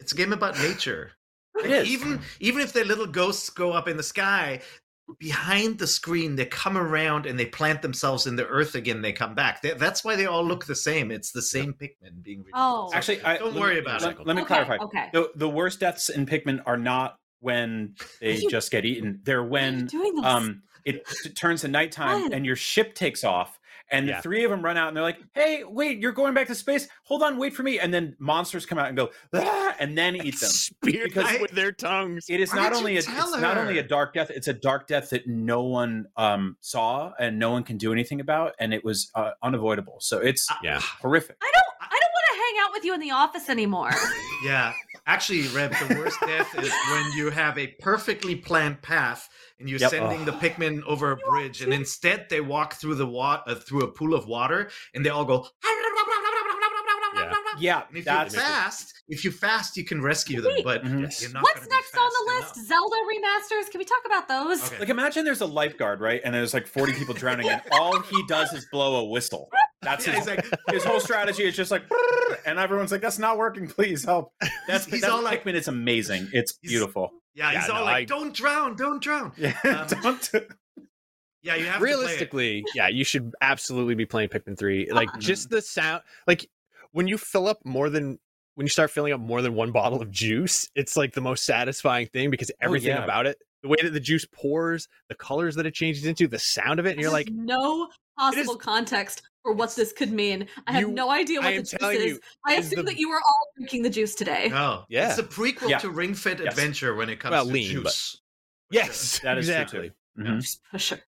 it's 0.00 0.12
a 0.12 0.16
game 0.16 0.32
about 0.32 0.58
nature. 0.58 1.12
It 1.56 1.62
Like, 1.62 1.70
is. 1.70 1.88
even 1.88 2.20
even 2.40 2.60
if 2.62 2.72
their 2.72 2.84
little 2.84 3.06
ghosts 3.06 3.50
go 3.50 3.72
up 3.72 3.86
in 3.88 3.96
the 3.96 4.02
sky, 4.02 4.60
behind 5.18 5.78
the 5.78 5.86
screen 5.86 6.34
they 6.36 6.46
come 6.46 6.76
around 6.76 7.26
and 7.26 7.38
they 7.38 7.46
plant 7.46 7.82
themselves 7.82 8.26
in 8.26 8.36
the 8.36 8.46
earth 8.46 8.74
again. 8.74 9.02
They 9.02 9.12
come 9.12 9.34
back. 9.34 9.62
They- 9.62 9.72
that's 9.74 10.04
why 10.04 10.16
they 10.16 10.26
all 10.26 10.44
look 10.44 10.64
the 10.66 10.74
same. 10.74 11.10
It's 11.10 11.30
the 11.32 11.42
same 11.42 11.74
Pikmin 11.74 12.22
being. 12.22 12.38
reborn. 12.40 12.52
Oh. 12.54 12.88
So 12.90 12.96
Actually, 12.96 13.22
I, 13.22 13.38
don't 13.38 13.54
worry 13.54 13.74
me- 13.74 13.80
about 13.80 14.02
let, 14.02 14.12
it. 14.18 14.26
Let 14.26 14.36
me 14.36 14.42
Okay, 14.42 14.54
clarify. 14.54 14.76
okay. 14.84 15.10
The 15.12 15.30
the 15.36 15.48
worst 15.48 15.80
deaths 15.80 16.08
in 16.08 16.26
Pikmin 16.26 16.62
are 16.66 16.76
not 16.78 17.18
when 17.40 17.94
they 18.20 18.38
You- 18.38 18.50
just 18.50 18.70
get 18.70 18.84
eaten. 18.84 19.20
They're 19.24 19.42
Why 19.44 19.60
are 19.68 19.72
you 19.72 19.88
when 20.14 20.24
um 20.24 20.62
it 20.84 21.06
t- 21.06 21.30
turns 21.30 21.60
to 21.62 21.68
nighttime 21.68 22.22
What? 22.22 22.32
and 22.32 22.44
your 22.46 22.56
ship 22.56 22.94
takes 22.94 23.24
off 23.24 23.58
and 23.90 24.06
Yeah. 24.08 24.16
the 24.16 24.22
three 24.22 24.44
of 24.44 24.50
them 24.50 24.62
run 24.62 24.76
out 24.76 24.88
and 24.88 24.96
they're 24.96 25.02
like 25.04 25.18
hey 25.34 25.62
wait 25.64 25.98
you're 25.98 26.12
going 26.12 26.34
back 26.34 26.46
to 26.48 26.54
space 26.54 26.88
hold 27.04 27.22
on 27.22 27.36
wait 27.38 27.54
for 27.54 27.62
me 27.62 27.78
and 27.78 27.92
then 27.92 28.16
monsters 28.18 28.64
come 28.66 28.78
out 28.78 28.88
and 28.88 28.96
go 28.96 29.10
"Ah," 29.34 29.74
and 29.78 29.96
then 29.96 30.16
eat 30.16 30.38
them 30.40 30.50
Spear 30.50 31.04
Because 31.04 31.24
I- 31.26 31.38
with 31.40 31.50
their 31.52 31.72
tongues. 31.72 32.26
it 32.28 32.40
is 32.40 32.50
Why 32.52 32.62
not 32.64 32.72
only 32.74 32.94
a, 32.96 32.98
it's 32.98 33.06
tell 33.06 33.38
not 33.40 33.56
only 33.58 33.78
a 33.78 33.82
dark 33.82 34.14
death 34.14 34.30
it's 34.30 34.48
a 34.48 34.52
dark 34.54 34.86
death 34.86 35.10
that 35.10 35.26
no 35.26 35.62
one 35.64 36.06
um 36.16 36.56
saw 36.60 37.12
and 37.18 37.38
no 37.38 37.50
one 37.50 37.62
can 37.64 37.76
do 37.76 37.92
anything 37.92 38.20
about 38.20 38.54
and 38.58 38.72
it 38.74 38.84
was 38.84 39.10
uh, 39.14 39.30
unavoidable 39.42 39.96
so 40.00 40.18
it's 40.18 40.48
Yeah. 40.62 40.80
horrific 40.80 41.36
I 41.42 41.50
don't 41.54 41.64
I 41.80 41.98
don't 42.00 42.12
want 42.12 42.24
to 42.30 42.36
hang 42.36 42.64
out 42.64 42.72
with 42.72 42.84
you 42.84 42.94
in 42.94 43.00
the 43.00 43.10
office 43.10 43.48
anymore. 43.48 43.90
Yeah, 44.44 44.72
actually, 45.06 45.46
Reb, 45.48 45.72
the 45.72 45.94
worst 45.98 46.18
death 46.26 46.54
is 46.58 46.70
when 46.92 47.12
you 47.16 47.30
have 47.30 47.58
a 47.58 47.68
perfectly 47.80 48.34
planned 48.36 48.82
path 48.82 49.28
and 49.58 49.68
you're 49.68 49.78
Yep. 49.80 49.90
sending 49.90 50.24
the 50.24 50.32
Pikmin 50.32 50.82
over 50.84 51.12
a 51.12 51.16
bridge, 51.16 51.60
and 51.62 51.72
instead 51.72 52.26
they 52.30 52.40
walk 52.40 52.74
through 52.74 52.96
the 52.96 53.06
wa- 53.06 53.42
uh, 53.46 53.54
through 53.54 53.82
a 53.82 53.88
pool 53.88 54.14
of 54.14 54.26
water, 54.26 54.70
and 54.94 55.04
they 55.04 55.10
all 55.10 55.24
go. 55.24 55.46
yeah 57.58 57.84
And 57.88 57.98
if 57.98 58.04
that's 58.04 58.34
you 58.34 58.40
fast, 58.40 58.94
if 59.08 59.24
you 59.24 59.30
fast, 59.30 59.76
you 59.76 59.84
can 59.84 60.02
rescue 60.02 60.40
them. 60.40 60.52
Wait. 60.56 60.64
But 60.64 60.82
Mhm. 60.84 61.20
you're 61.20 61.30
not 61.30 61.42
What's 61.42 61.60
gonna 61.60 61.68
be 61.68 61.74
next 61.76 61.96
on 61.96 62.08
the 62.08 62.32
fast 62.40 62.56
list? 62.56 62.68
Zelda 62.68 62.96
remasters? 62.96 63.70
Can 63.70 63.78
we 63.78 63.84
talk 63.84 64.00
about 64.06 64.28
those? 64.28 64.62
Okay. 64.64 64.78
Like 64.80 64.88
imagine 64.88 65.24
there's 65.24 65.40
a 65.40 65.46
lifeguard, 65.46 66.00
right? 66.00 66.20
And 66.24 66.34
there's 66.34 66.52
like 66.54 66.66
40 66.66 66.94
people 66.94 67.14
drowning, 67.14 67.48
and 67.48 67.62
all 67.70 68.00
he 68.00 68.24
does 68.26 68.52
is 68.52 68.66
blow 68.72 68.96
a 68.96 69.04
whistle. 69.04 69.50
That's 69.84 70.06
Yeah, 70.06 70.14
his, 70.14 70.26
like, 70.26 70.46
his 70.70 70.84
whole 70.84 71.00
strategy 71.00 71.44
is 71.44 71.54
just 71.56 71.70
like, 71.70 71.84
and 72.46 72.58
everyone's 72.58 72.90
like, 72.92 73.00
"That's 73.00 73.18
not 73.18 73.38
working. 73.38 73.66
Please 73.68 74.04
help." 74.04 74.32
That's 74.68 74.84
he's 74.86 75.02
that's 75.02 75.12
all 75.12 75.22
like- 75.22 75.44
Pikmin. 75.44 75.54
It's 75.54 75.68
amazing. 75.68 76.28
It's 76.32 76.52
beautiful. 76.54 77.10
yeah, 77.34 77.50
he's 77.52 77.68
Yeah, 77.68 77.74
all 77.74 77.80
no, 77.80 77.84
like, 77.84 77.94
I- 77.96 78.04
"Don't 78.04 78.34
drown, 78.34 78.76
don't 78.76 79.02
drown." 79.02 79.32
Yeah. 79.36 79.54
Um, 79.64 79.86
Don't 80.02 80.32
do- 80.32 80.46
Yeah, 81.42 81.56
you 81.56 81.66
have 81.66 81.74
to 81.74 81.78
play 81.80 81.90
it. 81.90 81.94
realistically, 81.96 82.64
yeah, 82.74 82.88
you 82.88 83.04
should 83.04 83.32
absolutely 83.42 83.94
be 83.94 84.06
playing 84.06 84.30
Pikmin 84.30 84.58
3. 84.58 84.90
Like 84.92 85.08
Uh-huh. 85.10 85.18
just 85.20 85.50
the 85.50 85.60
sound 85.60 86.02
like 86.26 86.48
when 86.92 87.06
you 87.08 87.18
fill 87.18 87.46
up 87.48 87.58
more 87.64 87.90
than 87.90 88.18
when 88.54 88.64
you 88.66 88.70
start 88.70 88.90
filling 88.90 89.12
up 89.12 89.20
more 89.20 89.42
than 89.42 89.54
one 89.54 89.72
bottle 89.72 90.00
of 90.00 90.10
juice, 90.12 90.70
it's 90.76 90.96
like 90.96 91.12
the 91.12 91.20
most 91.20 91.44
satisfying 91.44 92.06
thing 92.06 92.30
because 92.30 92.50
everything 92.60 92.90
yeah. 92.90 93.02
about 93.02 93.26
it, 93.26 93.36
the 93.62 93.68
way 93.68 93.76
that 93.82 93.92
the 93.92 93.98
juice 94.00 94.24
pours, 94.32 94.86
the 95.08 95.14
colors 95.16 95.56
that 95.56 95.66
it 95.66 95.74
changes 95.74 96.06
into, 96.06 96.28
the 96.28 96.38
sound 96.38 96.78
of 96.78 96.86
it, 96.86 96.92
and 96.92 97.00
you're 97.00 97.10
like, 97.10 97.28
no 97.32 97.88
possible 98.16 98.54
context 98.56 99.22
for 99.44 99.52
what 99.52 99.76
this 99.76 99.92
could 99.92 100.10
mean. 100.10 100.48
I 100.66 100.72
have 100.72 100.82
You- 100.82 100.88
no 100.90 101.10
idea 101.10 101.38
what 101.38 101.46
I 101.48 101.50
the 101.52 101.56
am 101.58 101.62
juice 101.64 101.74
telling 101.78 101.96
is. 101.98 102.04
you, 102.04 102.20
I 102.46 102.54
is 102.54 102.66
assume 102.66 102.84
the- 102.86 102.90
that 102.92 102.98
you 102.98 103.10
were 103.10 103.20
all 103.20 103.46
drinking 103.56 103.82
the 103.82 103.90
juice 103.90 104.14
today. 104.14 104.50
Oh, 104.52 104.84
Yeah. 104.88 105.10
it's 105.10 105.18
a 105.18 105.22
prequel 105.22 105.68
Yeah. 105.68 105.78
to 105.78 105.90
Ring 105.90 106.14
Fit 106.14 106.40
Yes. 106.40 106.52
Adventure 106.54 106.94
when 106.94 107.08
it 107.10 107.20
comes 107.20 107.32
Well, 107.32 107.46
to 107.46 107.52
lean, 107.52 107.76
but- 107.76 107.90
juice. 107.90 108.20
yes, 108.70 109.20
That 109.20 109.38
is 109.38 109.46
true, 109.46 109.54
exactly. 109.54 109.90
too. 110.16 110.24
Just 110.40 110.62
pusher. 110.70 111.00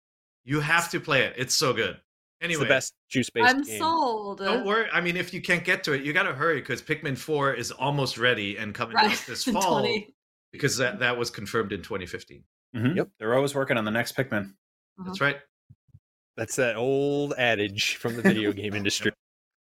You 0.45 0.61
have 0.61 0.91
to 0.91 1.01
play 1.01 1.23
it. 1.23 1.35
It's 1.39 1.55
so 1.55 1.73
good. 1.73 1.91
It's 1.95 2.01
Anyway, 2.41 2.65
the 2.65 2.69
best 2.69 2.95
juice 3.09 3.31
based 3.31 3.49
I'm 3.49 3.63
game. 3.63 3.79
sold. 3.79 4.39
Don't 4.41 4.67
worry. 4.67 4.89
I 4.93 5.01
mean, 5.01 5.17
if 5.17 5.33
you 5.33 5.41
can't 5.41 5.65
get 5.65 5.85
to 5.85 5.93
it, 5.93 6.03
you 6.03 6.13
got 6.13 6.25
to 6.25 6.35
hurry 6.35 6.61
because 6.61 6.83
Pikmin 6.83 7.17
4 7.17 7.55
is 7.55 7.71
almost 7.71 8.19
ready 8.19 8.59
and 8.59 8.75
coming 8.75 8.97
Right. 8.97 9.13
out 9.13 9.25
this 9.27 9.45
fall. 9.45 9.79
20. 9.81 10.11
because 10.53 10.77
that, 10.77 10.99
that 11.01 11.17
was 11.17 11.31
confirmed 11.31 11.73
in 11.73 11.83
2015. 11.83 12.45
Mhm. 12.77 12.95
Yep. 12.97 13.09
They're 13.19 13.35
always 13.35 13.55
working 13.57 13.77
on 13.77 13.85
the 13.85 13.91
next 13.91 14.17
Pikmin. 14.17 14.55
That's 15.05 15.21
right. 15.21 15.41
That's 16.37 16.57
that 16.57 16.77
old 16.77 17.35
adage 17.39 17.97
from 17.97 18.17
the 18.17 18.23
video 18.23 18.53
game 18.53 18.75
industry. 18.75 19.13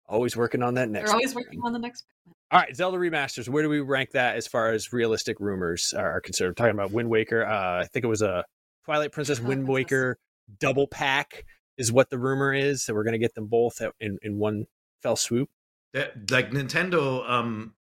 Always 0.09 0.37
working 0.37 0.63
on 0.63 0.75
that 0.75 0.89
next. 0.89 1.07
They're 1.07 1.15
always 1.15 1.35
working 1.35 1.61
on 1.63 1.73
the 1.73 1.79
next. 1.79 2.05
All 2.51 2.61
right, 2.61 2.75
Zelda 2.75 2.99
remasters. 2.99 3.49
Where 3.49 3.63
do 3.63 3.69
we 3.69 3.81
rank 3.81 4.11
that 4.11 4.37
as 4.37 4.47
far 4.47 4.73
as 4.73 4.93
realistic 4.93 5.41
rumors 5.41 5.95
are, 5.97 6.17
are 6.17 6.21
concerned? 6.21 6.51
We're 6.51 6.55
talking 6.55 6.79
about 6.79 6.93
Wind 6.93 7.09
Waker. 7.09 7.47
Uh, 7.47 7.81
I 7.81 7.87
think 7.87 8.05
it 8.05 8.09
was 8.09 8.21
a 8.21 8.45
Twilight 8.85 9.13
Princess 9.13 9.39
Twilight 9.39 9.49
Wind 9.49 9.67
Princess. 9.67 9.75
Waker 9.75 10.19
double 10.61 10.87
pack 10.87 11.45
is 11.79 11.91
what 11.91 12.11
the 12.11 12.19
rumor 12.19 12.53
is. 12.53 12.85
So 12.85 12.95
we're 12.95 13.05
going 13.05 13.13
to 13.13 13.19
get 13.19 13.35
them 13.35 13.47
both 13.47 13.81
in 14.01 14.19
in 14.23 14.39
one 14.39 14.67
fell 15.03 15.17
swoop. 15.17 15.49
That, 15.95 16.31
like 16.31 16.51
Nintendo 16.51 17.29
um, 17.29 17.75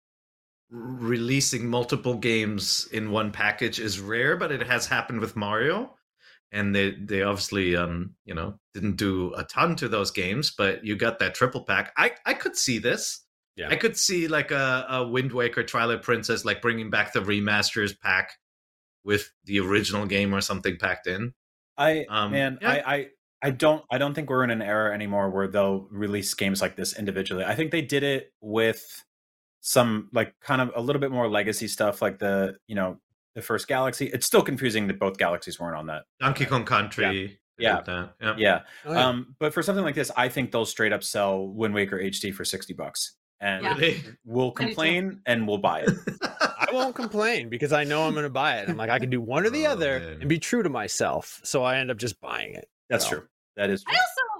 releasing 0.69 1.67
multiple 1.67 2.15
games 2.15 2.87
in 2.91 3.11
one 3.11 3.31
package 3.31 3.79
is 3.79 3.99
rare, 3.99 4.37
but 4.37 4.51
it 4.51 4.63
has 4.63 4.87
happened 4.87 5.19
with 5.19 5.35
Mario. 5.35 5.95
And 6.51 6.75
they, 6.75 6.91
they 6.91 7.21
obviously, 7.21 7.75
um, 7.75 8.15
you 8.25 8.33
know, 8.33 8.55
didn't 8.73 8.97
do 8.97 9.33
a 9.35 9.43
ton 9.43 9.75
to 9.77 9.87
those 9.87 10.11
games, 10.11 10.51
but 10.51 10.83
you 10.83 10.95
got 10.95 11.19
that 11.19 11.33
triple 11.33 11.63
pack. 11.63 11.93
I, 11.97 12.11
I 12.25 12.33
could 12.33 12.57
see 12.57 12.77
this. 12.77 13.23
Yeah. 13.55 13.69
I 13.69 13.75
could 13.75 13.97
see 13.97 14.27
like 14.27 14.51
a, 14.51 14.85
a 14.89 15.07
Wind 15.07 15.31
Waker, 15.31 15.63
Twilight 15.63 16.01
Princess, 16.01 16.43
like 16.43 16.61
bringing 16.61 16.89
back 16.89 17.13
the 17.13 17.21
remasters 17.21 17.97
pack 17.99 18.33
with 19.03 19.31
the 19.45 19.59
original 19.59 20.05
game 20.05 20.33
or 20.33 20.41
something 20.41 20.77
packed 20.77 21.07
in. 21.07 21.33
I 21.77 22.05
Um, 22.09 22.31
man, 22.31 22.59
yeah. 22.61 22.69
I, 22.85 22.95
I 22.95 23.07
I 23.43 23.49
don't 23.51 23.83
I 23.91 23.97
don't 23.97 24.13
think 24.13 24.29
we're 24.29 24.43
in 24.43 24.51
an 24.51 24.61
era 24.61 24.93
anymore 24.93 25.29
where 25.29 25.47
they'll 25.47 25.87
release 25.89 26.33
games 26.33 26.61
like 26.61 26.75
this 26.75 26.97
individually. 26.97 27.43
I 27.43 27.55
think 27.55 27.71
they 27.71 27.81
did 27.81 28.03
it 28.03 28.31
with 28.39 29.03
some 29.61 30.09
like 30.13 30.35
kind 30.41 30.61
of 30.61 30.71
a 30.75 30.81
little 30.81 30.99
bit 30.99 31.11
more 31.11 31.27
legacy 31.27 31.67
stuff, 31.67 32.01
like 32.01 32.19
the 32.19 32.57
you 32.67 32.75
know 32.75 32.97
the 33.35 33.41
first 33.41 33.67
Galaxy. 33.67 34.07
It's 34.07 34.25
still 34.25 34.41
confusing 34.41 34.87
that 34.87 34.99
both 34.99 35.17
galaxies 35.17 35.59
weren't 35.59 35.77
on 35.77 35.87
that. 35.87 36.03
Donkey 36.19 36.45
Kong 36.45 36.65
Country. 36.65 37.39
they 37.57 37.63
Yeah. 37.63 37.81
that. 37.81 38.13
Yeah. 38.21 38.35
Yeah. 38.37 38.59
Oh, 38.85 38.93
yeah. 38.93 39.07
Um, 39.07 39.35
but 39.39 39.53
for 39.53 39.61
something 39.63 39.83
like 39.83 39.95
this, 39.95 40.11
I 40.17 40.29
think 40.29 40.51
they'll 40.51 40.65
straight 40.65 40.93
up 40.93 41.03
sell 41.03 41.47
Wind 41.47 41.73
Waker 41.73 41.97
HD 41.99 42.33
for 42.33 42.43
sixty 42.45 42.73
bucks, 42.73 43.15
and 43.39 43.63
Yeah. 43.63 43.73
Really? 43.75 44.03
we'll 44.25 44.47
I 44.47 44.49
do 44.49 44.53
too. 44.55 44.65
complain 44.67 45.21
and 45.25 45.47
we'll 45.47 45.57
buy 45.59 45.81
it. 45.81 45.89
I 46.41 46.67
won't 46.73 46.95
complain 46.95 47.49
because 47.49 47.73
I 47.73 47.83
know 47.83 48.03
I'm 48.07 48.13
going 48.13 48.23
to 48.23 48.29
buy 48.29 48.59
it. 48.59 48.69
I'm 48.69 48.77
like, 48.77 48.89
I 48.89 48.97
can 48.99 49.09
do 49.09 49.19
one 49.19 49.45
or 49.45 49.49
the 49.49 49.67
Oh, 49.67 49.71
other 49.71 49.99
man. 49.99 50.17
and 50.21 50.29
be 50.29 50.39
true 50.39 50.63
to 50.63 50.69
myself. 50.69 51.41
So 51.43 51.63
I 51.63 51.77
end 51.77 51.91
up 51.91 51.97
just 51.97 52.19
buying 52.21 52.53
it. 52.55 52.67
That's 52.89 53.03
So, 53.05 53.17
true. 53.17 53.27
That 53.57 53.69
is. 53.69 53.83
I 53.87 53.91
also, 53.91 53.99
I'm 53.99 54.05
just 54.05 54.30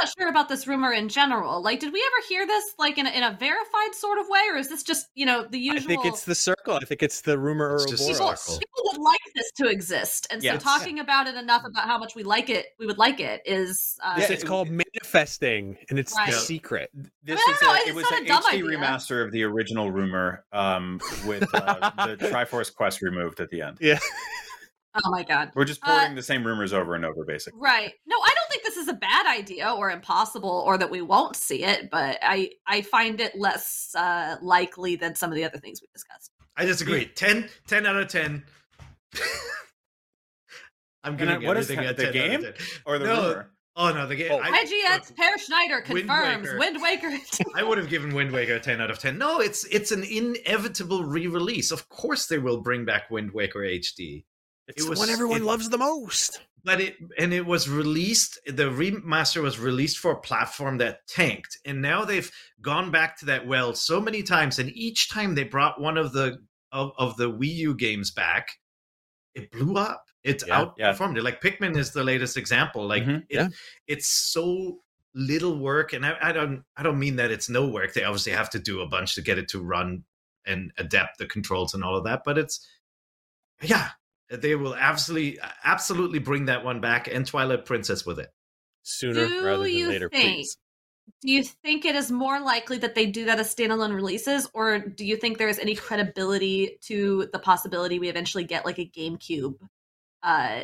not 0.00 0.08
sure 0.18 0.28
about 0.28 0.48
this 0.48 0.66
rumor 0.66 0.92
in 0.92 1.08
general. 1.08 1.62
Like, 1.62 1.80
did 1.80 1.92
we 1.92 2.00
ever 2.00 2.26
hear 2.28 2.46
this 2.46 2.64
like 2.78 2.98
in 2.98 3.06
a, 3.06 3.10
in 3.10 3.22
a 3.22 3.36
verified 3.38 3.94
sort 3.94 4.18
of 4.18 4.26
way, 4.28 4.42
or 4.50 4.56
is 4.56 4.68
this 4.68 4.82
just 4.82 5.06
you 5.14 5.26
know 5.26 5.46
the 5.48 5.58
usual? 5.58 5.82
I 5.82 5.86
think 5.86 6.04
it's 6.06 6.24
the 6.24 6.34
circle. 6.34 6.74
I 6.74 6.84
think 6.84 7.02
it's 7.02 7.20
the 7.22 7.38
rumor 7.38 7.74
It's 7.76 7.86
just 7.90 8.06
people, 8.08 8.34
circle. 8.36 8.58
people 8.58 8.82
would 8.92 9.00
like 9.00 9.20
this 9.34 9.50
to 9.58 9.68
exist, 9.68 10.26
and 10.30 10.42
Yeah. 10.42 10.52
so 10.54 10.58
talking 10.58 10.98
about 11.00 11.26
it 11.26 11.34
enough 11.34 11.62
about 11.64 11.86
how 11.86 11.98
much 11.98 12.14
we 12.14 12.22
like 12.22 12.50
it, 12.50 12.66
we 12.78 12.86
would 12.86 12.98
like 12.98 13.20
it 13.20 13.42
is. 13.46 13.96
Uh, 14.02 14.14
Yeah, 14.18 14.24
Yeah, 14.26 14.32
it's 14.32 14.42
it- 14.42 14.46
called 14.46 14.68
manifesting, 14.70 15.76
and 15.90 15.98
it's 15.98 16.14
Right. 16.16 16.30
the 16.32 16.36
secret. 16.38 16.90
This 16.94 17.06
I 17.24 17.32
mean, 17.34 17.38
I 17.48 17.52
is 17.52 17.60
don't 17.60 17.68
know, 17.68 17.74
a, 17.74 17.78
it's 17.78 17.88
it 17.88 17.94
was 17.94 18.04
not 18.10 18.18
an 18.20 18.24
a 18.24 18.28
dumb 18.28 18.42
HD 18.42 18.48
idea. 18.52 18.78
remaster 18.78 19.24
of 19.24 19.32
the 19.32 19.42
original 19.44 19.90
rumor 19.90 20.44
um, 20.52 21.00
with 21.26 21.42
uh, 21.54 21.90
the 22.06 22.16
Triforce 22.32 22.74
Quest 22.74 23.02
removed 23.02 23.40
at 23.40 23.50
the 23.50 23.62
end. 23.62 23.78
Yeah. 23.80 23.98
oh 25.04 25.10
my 25.10 25.22
god! 25.22 25.50
We're 25.54 25.64
just 25.66 25.80
Uh, 25.82 26.14
the 26.14 26.22
same 26.22 26.44
rumors 26.46 26.72
over 26.72 26.94
and 26.94 27.04
over, 27.04 27.24
basically. 27.24 27.60
Right. 27.60 27.92
No, 28.06 28.16
I 28.16 28.30
don't 28.34 28.48
think 28.50 28.62
this 28.64 28.65
is 28.86 28.92
a 28.92 28.94
bad 28.94 29.26
idea 29.26 29.70
or 29.72 29.90
impossible 29.90 30.62
or 30.66 30.78
that 30.78 30.90
we 30.90 31.02
won't 31.02 31.36
see 31.36 31.64
it, 31.64 31.90
but 31.90 32.18
I 32.22 32.50
I 32.66 32.82
find 32.82 33.20
it 33.20 33.34
less 33.36 33.94
uh, 33.96 34.36
likely 34.42 34.96
than 34.96 35.14
some 35.14 35.30
of 35.30 35.36
the 35.36 35.44
other 35.44 35.58
things 35.58 35.80
we 35.82 35.88
discussed. 35.92 36.30
I 36.56 36.64
disagree. 36.64 37.04
10, 37.06 37.48
10 37.66 37.86
out 37.86 37.96
of 37.96 38.08
10. 38.08 38.44
I'm 41.04 41.12
And 41.12 41.18
giving 41.18 41.40
then 41.40 41.46
what 41.48 41.56
is 41.56 41.70
everything 41.70 41.84
that, 41.86 41.94
a 41.94 42.06
the 42.06 42.12
10 42.12 42.34
out 42.34 42.40
game 42.42 42.52
or 42.86 42.98
the 42.98 43.06
No. 43.06 43.28
rumor? 43.28 43.50
Oh, 43.78 43.92
no, 43.92 44.06
the 44.06 44.16
game. 44.16 44.32
Oh. 44.32 44.38
I, 44.42 44.64
IGN's 44.64 45.10
look, 45.10 45.16
Peer 45.18 45.36
Schneider 45.36 45.84
Wind 45.90 46.08
confirms 46.08 46.46
Waker. 46.48 46.58
Wind 46.58 46.80
Waker. 46.82 47.18
I 47.54 47.62
would 47.62 47.76
have 47.76 47.90
given 47.90 48.14
Wind 48.14 48.32
Waker 48.32 48.54
a 48.54 48.60
10 48.60 48.80
out 48.80 48.90
of 48.90 48.98
10. 48.98 49.18
No, 49.18 49.38
it's 49.40 49.64
it's 49.66 49.92
an 49.92 50.02
inevitable 50.02 51.04
re-release. 51.04 51.70
Of 51.72 51.86
course 51.90 52.26
they 52.26 52.38
will 52.38 52.62
bring 52.62 52.86
back 52.86 53.10
Wind 53.10 53.32
Waker 53.32 53.58
HD. 53.60 54.24
It's 54.66 54.82
It 54.86 54.90
the 54.94 54.98
one 54.98 55.10
everyone 55.10 55.42
it- 55.42 55.44
loves 55.44 55.68
the 55.68 55.76
most. 55.78 56.40
But 56.66 56.80
it 56.80 56.96
and 57.16 57.32
it 57.32 57.46
was 57.46 57.68
released 57.68 58.40
the 58.44 58.64
remaster 58.64 59.40
was 59.40 59.58
released 59.58 59.98
for 59.98 60.10
a 60.10 60.20
platform 60.20 60.78
that 60.78 61.06
tanked. 61.06 61.56
And 61.64 61.80
now 61.80 62.04
they've 62.04 62.30
gone 62.60 62.90
back 62.90 63.16
to 63.20 63.26
that 63.26 63.46
well 63.46 63.72
so 63.72 64.00
many 64.00 64.22
times 64.22 64.58
and 64.58 64.68
each 64.76 65.08
time 65.08 65.34
they 65.36 65.44
brought 65.44 65.80
one 65.80 65.96
of 65.96 66.12
the 66.12 66.38
of, 66.72 66.90
of 66.98 67.16
the 67.16 67.30
Wii 67.30 67.54
U 67.54 67.74
games 67.74 68.10
back, 68.10 68.50
it 69.34 69.50
blew 69.52 69.76
up. 69.76 70.04
It 70.24 70.42
Yeah, 70.46 70.70
yeah. 70.76 70.92
outperformed 70.92 71.16
it. 71.16 71.22
Like 71.22 71.40
Pikmin 71.40 71.76
is 71.76 71.92
the 71.92 72.02
latest 72.02 72.36
example. 72.36 72.84
Like 72.86 73.04
Mhm, 73.04 73.20
it, 73.20 73.26
yeah. 73.30 73.48
it's 73.86 74.08
so 74.08 74.80
little 75.14 75.58
work, 75.60 75.92
and 75.92 76.04
I, 76.04 76.16
I 76.20 76.32
don't 76.32 76.64
I 76.76 76.82
don't 76.82 76.98
mean 76.98 77.16
that 77.16 77.30
it's 77.30 77.48
no 77.48 77.68
work. 77.68 77.94
They 77.94 78.02
obviously 78.02 78.32
have 78.32 78.50
to 78.50 78.58
do 78.58 78.80
a 78.80 78.88
bunch 78.88 79.14
to 79.14 79.22
get 79.22 79.38
it 79.38 79.48
to 79.50 79.62
run 79.62 80.02
and 80.44 80.72
adapt 80.78 81.18
the 81.18 81.26
controls 81.26 81.74
and 81.74 81.84
all 81.84 81.96
of 81.96 82.04
that. 82.04 82.22
But 82.24 82.38
it's 82.38 82.66
yeah, 83.62 83.90
they 84.30 84.54
will 84.54 84.74
absolutely 84.74 85.38
absolutely 85.64 86.18
bring 86.18 86.46
that 86.46 86.64
one 86.64 86.80
back 86.80 87.08
and 87.08 87.26
Twilight 87.26 87.64
Princess 87.64 88.04
with 88.06 88.18
it. 88.18 88.28
Sooner 88.82 89.26
Do 89.26 89.44
rather 89.44 89.62
than 89.64 89.72
you 89.72 89.88
later, 89.88 90.08
think- 90.08 90.34
please. 90.36 90.58
Do 91.22 91.30
you 91.30 91.44
think 91.44 91.84
it 91.84 91.94
is 91.94 92.10
more 92.10 92.40
likely 92.40 92.78
that 92.78 92.96
they 92.96 93.06
do 93.06 93.26
that 93.26 93.38
as 93.38 93.54
standalone 93.54 93.94
releases, 93.94 94.48
or 94.52 94.80
do 94.80 95.04
you 95.06 95.16
think 95.16 95.38
there 95.38 95.48
is 95.48 95.60
any 95.60 95.76
credibility 95.76 96.78
to 96.82 97.28
the 97.32 97.38
possibility 97.38 98.00
we 98.00 98.08
eventually 98.08 98.42
get 98.42 98.64
like 98.64 98.80
a 98.80 98.86
GameCube 98.86 99.54
uh, 100.24 100.62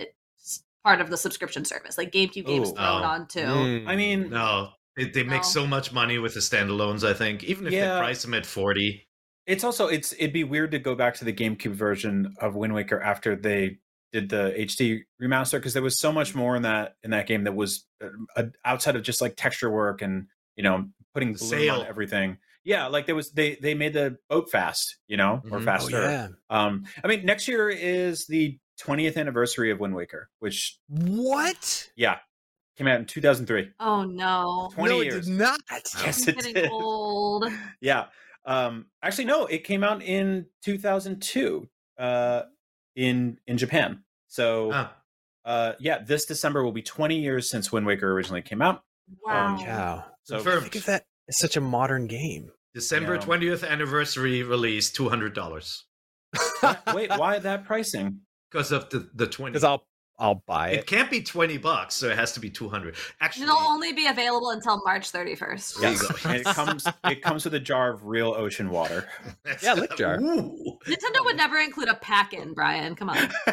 part 0.84 1.00
of 1.00 1.10
the 1.10 1.16
subscription 1.16 1.64
service, 1.64 1.96
like 1.96 2.10
GameCube 2.10 2.44
games 2.46 2.70
Ooh. 2.70 2.74
thrown 2.74 3.02
Oh. 3.02 3.06
on 3.06 3.28
too? 3.28 3.40
Mm. 3.40 3.86
I 3.86 3.94
mean, 3.94 4.30
No, 4.30 4.70
they, 4.96 5.04
they 5.04 5.22
make 5.22 5.42
No. 5.42 5.48
so 5.48 5.64
much 5.66 5.92
money 5.92 6.18
with 6.18 6.34
the 6.34 6.40
standalones. 6.40 7.04
I 7.08 7.14
think 7.14 7.44
even 7.44 7.68
if 7.68 7.72
Yeah. 7.72 7.94
they 7.94 8.00
price 8.00 8.22
them 8.22 8.34
at 8.34 8.44
forty. 8.44 9.06
It's 9.46 9.64
also 9.64 9.86
it's 9.88 10.12
it'd 10.14 10.32
be 10.32 10.44
weird 10.44 10.70
to 10.72 10.78
go 10.78 10.94
back 10.94 11.14
to 11.14 11.24
the 11.24 11.32
GameCube 11.32 11.72
version 11.74 12.34
of 12.40 12.54
Wind 12.54 12.74
Waker 12.74 13.00
after 13.00 13.34
they 13.36 13.78
did 14.12 14.28
the 14.28 14.54
HD 14.58 15.00
remaster 15.20 15.52
because 15.52 15.72
there 15.74 15.82
was 15.82 15.98
so 15.98 16.12
much 16.12 16.34
more 16.34 16.54
in 16.56 16.62
that 16.62 16.96
in 17.02 17.10
that 17.12 17.26
game 17.26 17.44
that 17.44 17.54
was 17.54 17.84
uh, 18.02 18.08
uh, 18.36 18.44
outside 18.64 18.94
of 18.96 19.02
just 19.02 19.20
like 19.20 19.34
texture 19.36 19.70
work 19.70 20.02
and 20.02 20.26
you 20.56 20.62
know 20.62 20.86
putting 21.14 21.32
The 21.32 21.38
bloom 21.38 21.50
sail. 21.50 21.74
on 21.80 21.86
everything. 21.86 22.38
Yeah, 22.64 22.86
like 22.86 23.06
there 23.06 23.14
was 23.16 23.32
they 23.32 23.56
they 23.56 23.74
made 23.74 23.92
the 23.94 24.18
boat 24.28 24.50
fast, 24.50 24.96
you 25.08 25.16
know, 25.16 25.42
or 25.50 25.50
Mhm. 25.50 25.52
Oh, 25.52 25.56
Oh, 25.56 25.60
faster. 25.62 26.00
yeah. 26.00 26.28
Um, 26.48 26.84
I 27.02 27.08
mean, 27.08 27.24
next 27.26 27.48
year 27.48 27.68
is 27.68 28.26
the 28.26 28.58
20th 28.80 29.16
anniversary 29.16 29.70
of 29.72 29.80
Wind 29.80 29.94
Waker, 29.94 30.28
which 30.38 30.78
What? 30.88 31.90
yeah 31.96 32.18
came 32.76 32.86
out 32.86 33.00
in 33.00 33.06
2003. 33.06 33.70
Oh 33.80 34.04
no, 34.04 34.70
20 34.74 34.94
no, 34.94 35.00
years. 35.02 35.26
it 35.26 35.30
did 35.32 35.38
not. 35.38 35.60
Yes, 35.70 36.22
I'm 36.22 36.28
it 36.30 36.36
getting 36.36 36.54
did. 36.54 36.70
old. 36.70 37.46
yeah. 37.80 38.06
Um, 38.44 38.86
actually, 39.02 39.26
no, 39.26 39.46
it 39.46 39.64
came 39.64 39.84
out 39.84 40.02
in 40.02 40.46
2002 40.64 41.68
uh, 41.98 42.42
in 42.96 43.38
in 43.46 43.58
Japan. 43.58 44.02
So 44.28 44.70
Ah, 44.72 44.96
uh, 45.44 45.72
yeah, 45.78 45.98
this 46.02 46.24
December 46.24 46.64
will 46.64 46.72
be 46.72 46.82
20 46.82 47.18
years 47.20 47.50
since 47.50 47.70
Wind 47.72 47.86
Waker 47.86 48.10
originally 48.12 48.42
came 48.42 48.62
out. 48.62 48.82
Wow. 49.24 49.56
Cow. 49.58 50.04
So 50.24 50.36
Confirmed. 50.36 50.62
Think 50.62 50.76
of 50.76 50.86
that 50.86 51.04
as 51.28 51.38
such 51.38 51.56
a 51.56 51.60
modern 51.60 52.06
game. 52.06 52.50
December 52.74 53.14
Yeah. 53.14 53.20
twentieth 53.20 53.62
anniversary 53.64 54.42
release, 54.42 54.90
two 54.90 55.08
hundred 55.08 55.34
dollars 55.34 55.84
wait, 56.94 57.10
why 57.10 57.38
that 57.38 57.64
pricing? 57.64 58.20
because 58.50 58.72
of 58.72 58.88
the 58.90 59.08
the 59.14 59.26
twenty. 59.26 59.52
Because 59.52 59.64
I'll 59.64 59.86
I'll 60.22 60.42
buy 60.46 60.70
It 60.70 60.78
it. 60.80 60.86
can't 60.86 61.10
be 61.10 61.20
twenty 61.22 61.58
bucks, 61.58 61.94
so 61.96 62.08
it 62.08 62.16
has 62.16 62.32
to 62.32 62.40
be 62.40 62.48
two 62.48 62.68
hundred. 62.68 62.94
Actually, 63.20 63.44
It'll 63.44 63.56
only 63.58 63.92
be 63.92 64.06
available 64.06 64.50
until 64.50 64.80
March 64.84 65.10
31st. 65.10 65.82
Yes, 65.82 66.24
and 66.24 66.36
it 66.36 66.44
comes 66.44 66.86
it 67.06 67.22
comes 67.22 67.44
with 67.44 67.54
a 67.54 67.60
jar 67.60 67.90
of 67.90 68.06
real 68.06 68.28
ocean 68.28 68.70
water. 68.70 69.08
Yeah, 69.62 69.74
lick 69.74 69.96
jar. 69.98 70.20
Ooh. 70.20 70.78
Nintendo 70.86 71.24
would 71.24 71.36
never 71.36 71.58
include 71.58 71.88
a 71.88 71.94
pack-in, 71.96 72.54
Brian. 72.54 72.94
Come 72.94 73.10
on. 73.10 73.18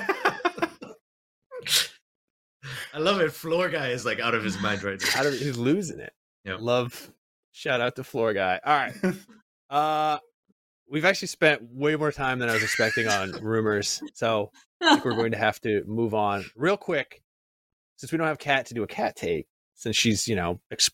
I 2.93 2.99
love 2.99 3.19
it. 3.21 3.31
Floor 3.31 3.69
guy 3.69 3.89
is 3.89 4.05
like 4.05 4.19
out 4.19 4.33
of 4.35 4.43
his 4.43 4.59
mind 4.61 4.83
right 4.83 5.01
now. 5.01 5.19
Out 5.19 5.25
of, 5.25 5.33
he's 5.33 5.57
losing 5.57 5.99
it. 5.99 6.13
Yep. 6.45 6.57
Love. 6.61 7.11
Shout 7.51 7.81
out 7.81 7.95
to 7.95 8.03
Floor 8.03 8.33
Guy. 8.33 8.59
All 8.65 8.75
right. 8.77 8.93
Uh, 9.71 10.17
we've 10.89 11.05
actually 11.05 11.27
spent 11.29 11.61
way 11.71 11.95
more 11.95 12.11
time 12.11 12.39
than 12.39 12.49
I 12.49 12.53
was 12.53 12.63
expecting 12.63 13.07
on 13.07 13.31
rumors, 13.41 14.01
so 14.13 14.51
I 14.81 14.93
think 14.95 15.05
we're 15.05 15.15
going 15.15 15.31
to 15.31 15.37
have 15.37 15.59
to 15.61 15.83
move 15.85 16.13
on 16.13 16.45
real 16.55 16.77
quick, 16.77 17.21
since 17.97 18.11
we 18.11 18.17
don't 18.17 18.27
have 18.27 18.39
Cat 18.39 18.67
to 18.67 18.73
do 18.73 18.83
a 18.83 18.87
cat 18.87 19.15
take, 19.15 19.47
since 19.75 19.95
she's 19.95 20.27
you 20.27 20.35
know 20.35 20.59
ex- 20.71 20.89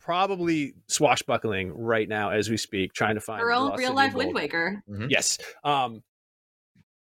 probably 0.00 0.74
swashbuckling 0.88 1.72
right 1.76 2.08
now 2.08 2.30
as 2.30 2.48
we 2.48 2.56
speak, 2.56 2.92
trying 2.92 3.16
to 3.16 3.20
find 3.20 3.40
Her 3.40 3.52
own 3.52 3.76
real 3.76 3.92
life 3.92 4.14
Wind 4.14 4.28
gold. 4.28 4.34
Waker. 4.36 4.82
Mhm. 4.88 5.10
Yes. 5.10 5.38
Um, 5.64 6.02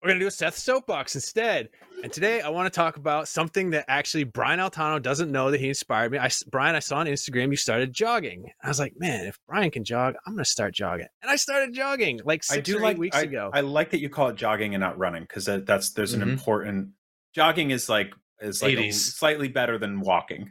We're 0.02 0.10
gonna 0.10 0.20
do 0.20 0.28
a 0.28 0.30
Seth 0.30 0.56
soapbox 0.56 1.16
instead. 1.16 1.70
And 2.04 2.12
today 2.12 2.40
I 2.40 2.50
want 2.50 2.72
to 2.72 2.76
talk 2.76 2.96
about 2.96 3.26
something 3.26 3.70
that 3.70 3.84
actually 3.88 4.22
Brian 4.22 4.60
Altano 4.60 5.02
doesn't 5.02 5.32
know 5.32 5.50
that 5.50 5.58
he 5.58 5.68
inspired 5.68 6.12
me. 6.12 6.18
I 6.18 6.30
Brian, 6.50 6.76
I 6.76 6.78
saw 6.78 6.98
on 6.98 7.06
Instagram 7.06 7.50
you 7.50 7.56
started 7.56 7.92
jogging. 7.92 8.48
I 8.62 8.68
was 8.68 8.78
like, 8.78 8.92
man, 8.96 9.26
if 9.26 9.36
Brian 9.48 9.72
can 9.72 9.82
jog, 9.82 10.14
I'm 10.24 10.34
gonna 10.34 10.44
start 10.44 10.72
jogging. 10.72 11.08
And 11.22 11.30
I 11.30 11.34
started 11.36 11.74
jogging 11.74 12.20
like 12.24 12.44
six 12.44 12.58
I 12.58 12.60
do 12.60 12.78
like 12.78 12.96
weeks 12.96 13.16
I, 13.16 13.22
ago. 13.22 13.50
I 13.52 13.62
like 13.62 13.90
that 13.90 14.00
you 14.00 14.08
call 14.08 14.28
it 14.28 14.36
jogging 14.36 14.74
and 14.74 14.80
not 14.80 14.96
running 14.98 15.22
because 15.22 15.46
that, 15.46 15.66
that's 15.66 15.90
there's 15.90 16.14
an 16.14 16.20
Mhm. 16.20 16.28
important 16.32 16.90
jogging 17.34 17.72
is 17.72 17.88
like 17.88 18.14
is 18.40 18.62
like 18.62 18.78
a, 18.78 18.92
slightly 18.92 19.48
better 19.48 19.78
than 19.78 20.00
walking. 20.00 20.48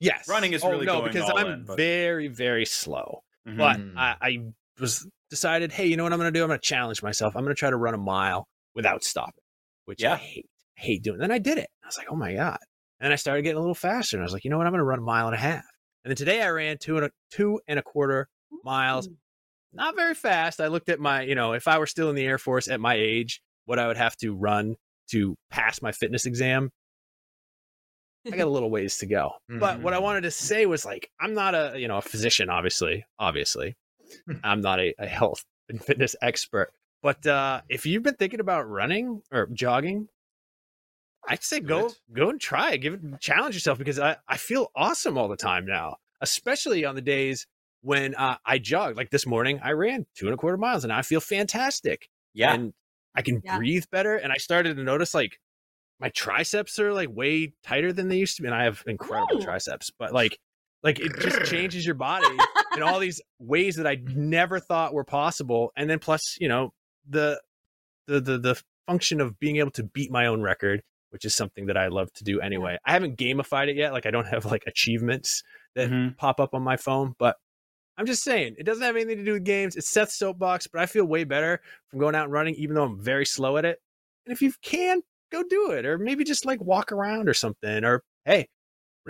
yes, 0.00 0.26
running 0.28 0.52
is 0.52 0.64
oh, 0.64 0.70
really 0.70 0.86
no 0.86 1.02
because 1.02 1.30
I'm 1.32 1.46
in, 1.46 1.64
but- 1.64 1.76
very 1.76 2.26
very 2.26 2.64
slow. 2.64 3.22
Mhm. 3.46 3.56
But. 3.56 3.80
I, 3.96 4.16
I 4.20 4.38
was 4.80 5.06
decided, 5.28 5.70
hey, 5.70 5.86
you 5.86 5.96
know 5.96 6.02
what 6.02 6.12
I'm 6.12 6.18
gonna 6.18 6.32
do? 6.32 6.42
I'm 6.42 6.48
gonna 6.48 6.58
challenge 6.58 7.04
myself. 7.04 7.36
I'm 7.36 7.44
gonna 7.44 7.54
try 7.54 7.70
to 7.70 7.76
run 7.76 7.94
a 7.94 7.98
mile 7.98 8.48
without 8.74 9.04
stopping, 9.04 9.42
which 9.86 10.02
I 10.04 10.08
Yeah. 10.10 10.16
hate. 10.16 10.46
I 10.78 10.80
hate 10.80 11.02
doing. 11.02 11.18
Then 11.18 11.30
I 11.30 11.38
did 11.38 11.58
it. 11.58 11.68
I 11.82 11.86
was 11.86 11.98
like, 11.98 12.06
oh 12.10 12.16
my 12.16 12.34
god. 12.34 12.58
And 12.98 13.06
then 13.06 13.12
I 13.12 13.16
started 13.16 13.42
getting 13.42 13.56
a 13.56 13.60
little 13.60 13.74
faster, 13.74 14.16
and 14.16 14.22
I 14.22 14.26
was 14.26 14.32
like, 14.32 14.44
you 14.44 14.50
know 14.50 14.58
what? 14.58 14.66
I'm 14.66 14.72
gonna 14.72 14.84
run 14.84 14.98
a 14.98 15.02
mile 15.02 15.26
and 15.26 15.34
a 15.34 15.38
half. 15.38 15.64
And 16.04 16.10
then 16.10 16.16
today 16.16 16.42
I 16.42 16.48
ran 16.50 16.78
two 16.78 16.96
and 16.96 17.06
a 17.06 17.10
two 17.30 17.60
and 17.68 17.78
a 17.78 17.82
quarter 17.82 18.28
miles. 18.64 19.08
Not 19.72 19.94
very 19.94 20.14
fast. 20.14 20.60
I 20.60 20.66
looked 20.66 20.88
at 20.88 20.98
my, 20.98 21.22
you 21.22 21.34
know, 21.34 21.52
if 21.52 21.68
I 21.68 21.78
were 21.78 21.86
still 21.86 22.08
in 22.10 22.16
the 22.16 22.24
Air 22.26 22.38
Force 22.38 22.66
at 22.68 22.80
my 22.80 22.94
age, 22.94 23.40
what 23.66 23.78
I 23.78 23.86
would 23.86 23.96
have 23.98 24.16
to 24.16 24.34
run 24.34 24.76
to 25.12 25.36
pass 25.50 25.80
my 25.80 25.92
fitness 25.92 26.26
exam. 26.26 26.70
I 28.26 28.30
got 28.36 28.46
a 28.46 28.50
little 28.50 28.70
ways 28.70 28.98
to 28.98 29.06
go. 29.06 29.32
But 29.48 29.80
what 29.80 29.94
I 29.94 29.98
Mhm. 29.98 30.02
wanted 30.02 30.20
to 30.22 30.30
say 30.30 30.66
was 30.66 30.84
like, 30.84 31.10
I'm 31.20 31.34
not 31.34 31.54
a, 31.54 31.74
you 31.78 31.88
know, 31.88 31.96
a 31.98 32.02
physician, 32.02 32.50
obviously, 32.50 33.04
obviously. 33.18 33.76
I'm 34.44 34.60
not 34.60 34.78
a, 34.80 34.94
a 34.98 35.06
health 35.06 35.44
and 35.68 35.82
fitness 35.82 36.14
expert. 36.20 36.72
But 37.02 37.26
uh, 37.26 37.62
if 37.68 37.86
you've 37.86 38.02
been 38.02 38.14
thinking 38.14 38.40
about 38.40 38.68
running 38.68 39.22
or 39.32 39.46
jogging, 39.46 40.08
I'd 41.28 41.42
say 41.42 41.60
go 41.60 41.86
it. 41.86 42.00
go 42.12 42.30
and 42.30 42.40
try 42.40 42.72
it. 42.72 42.78
Give 42.78 42.94
it 42.94 43.20
challenge 43.20 43.54
yourself 43.54 43.78
because 43.78 43.98
I, 43.98 44.16
I 44.28 44.36
feel 44.36 44.68
awesome 44.74 45.16
all 45.16 45.28
the 45.28 45.36
time 45.36 45.64
now, 45.66 45.96
especially 46.20 46.84
on 46.84 46.94
the 46.94 47.02
days 47.02 47.46
when 47.82 48.14
uh, 48.14 48.36
I 48.44 48.58
jog. 48.58 48.96
Like 48.96 49.10
this 49.10 49.26
morning, 49.26 49.60
I 49.62 49.72
ran 49.72 50.06
two 50.14 50.26
and 50.26 50.34
a 50.34 50.36
quarter 50.36 50.56
miles 50.56 50.84
and 50.84 50.92
I 50.92 51.02
feel 51.02 51.20
fantastic. 51.20 52.08
Yeah. 52.34 52.54
And 52.54 52.72
I 53.14 53.22
can 53.22 53.42
Yeah. 53.44 53.56
breathe 53.56 53.84
better. 53.90 54.16
And 54.16 54.32
I 54.32 54.36
started 54.36 54.76
to 54.76 54.82
notice 54.82 55.14
like 55.14 55.38
my 56.00 56.08
triceps 56.10 56.78
are 56.78 56.92
like 56.92 57.08
way 57.10 57.54
tighter 57.62 57.92
than 57.92 58.08
they 58.08 58.16
used 58.16 58.36
to 58.36 58.42
be. 58.42 58.48
And 58.48 58.54
I 58.54 58.64
have 58.64 58.82
incredible 58.86 59.36
Ooh. 59.36 59.40
triceps, 59.40 59.90
but 59.98 60.12
like, 60.12 60.38
like 60.82 60.98
it 60.98 61.18
just 61.18 61.42
changes 61.44 61.84
your 61.84 61.94
body 61.94 62.48
in 62.74 62.82
all 62.82 62.98
these 62.98 63.20
ways 63.38 63.76
that 63.76 63.86
I 63.86 63.98
never 64.02 64.58
thought 64.58 64.94
were 64.94 65.04
possible. 65.04 65.72
And 65.76 65.88
then 65.88 65.98
plus, 65.98 66.36
you 66.40 66.48
know, 66.48 66.72
the, 67.08 67.40
the, 68.06 68.20
the, 68.20 68.38
the 68.38 68.62
function 68.86 69.20
of 69.20 69.38
being 69.38 69.56
able 69.56 69.70
to 69.72 69.82
beat 69.84 70.10
my 70.10 70.26
own 70.26 70.42
record, 70.42 70.82
which 71.10 71.24
is 71.24 71.34
something 71.34 71.66
that 71.66 71.76
I 71.76 71.88
love 71.88 72.12
to 72.14 72.24
do 72.24 72.40
anyway. 72.40 72.78
I 72.84 72.92
haven't 72.92 73.16
gamified 73.18 73.68
it 73.68 73.76
yet. 73.76 73.92
Like 73.92 74.06
I 74.06 74.10
don't 74.10 74.26
have 74.28 74.44
like 74.44 74.64
achievements 74.66 75.42
that 75.74 75.90
Mhm. 75.90 76.16
pop 76.16 76.40
up 76.40 76.54
on 76.54 76.62
my 76.62 76.76
phone, 76.76 77.14
but 77.18 77.36
I'm 77.96 78.06
just 78.06 78.22
saying 78.24 78.54
it 78.58 78.64
doesn't 78.64 78.82
have 78.82 78.96
anything 78.96 79.18
to 79.18 79.24
do 79.24 79.34
with 79.34 79.44
games. 79.44 79.76
It's 79.76 79.90
Seth's 79.90 80.18
soapbox, 80.18 80.66
but 80.66 80.80
I 80.80 80.86
feel 80.86 81.04
way 81.04 81.24
better 81.24 81.60
from 81.88 82.00
going 82.00 82.14
out 82.14 82.24
and 82.24 82.32
running, 82.32 82.54
even 82.54 82.74
though 82.74 82.84
I'm 82.84 82.98
very 83.00 83.26
slow 83.26 83.58
at 83.58 83.64
it. 83.64 83.78
And 84.26 84.32
if 84.32 84.40
you 84.40 84.52
can, 84.62 85.02
go 85.30 85.42
do 85.42 85.70
it, 85.72 85.84
or 85.84 85.98
maybe 85.98 86.24
just 86.24 86.44
like 86.46 86.60
walk 86.60 86.92
around 86.92 87.28
or 87.28 87.34
something, 87.34 87.84
or 87.84 88.02
hey, 88.24 88.48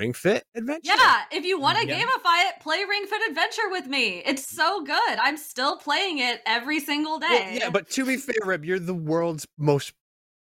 Ring 0.00 0.14
Fit 0.14 0.44
Adventure. 0.54 0.80
Yeah, 0.84 1.22
if 1.30 1.44
you 1.44 1.60
want 1.60 1.78
to 1.78 1.86
Yeah. 1.86 2.00
gamify 2.00 2.48
it, 2.48 2.60
play 2.60 2.82
Ring 2.88 3.04
Fit 3.06 3.20
Adventure 3.28 3.68
with 3.70 3.86
me. 3.86 4.22
It's 4.24 4.48
so 4.48 4.82
good. 4.82 5.18
I'm 5.20 5.36
still 5.36 5.76
playing 5.76 6.20
it 6.20 6.40
every 6.46 6.80
single 6.80 7.18
day. 7.18 7.26
Well, 7.28 7.52
yeah, 7.52 7.68
but 7.70 7.90
to 7.90 8.06
be 8.06 8.16
fair, 8.16 8.34
Reb, 8.42 8.64
you're 8.64 8.78
the 8.78 8.94
world's 8.94 9.46
most 9.58 9.92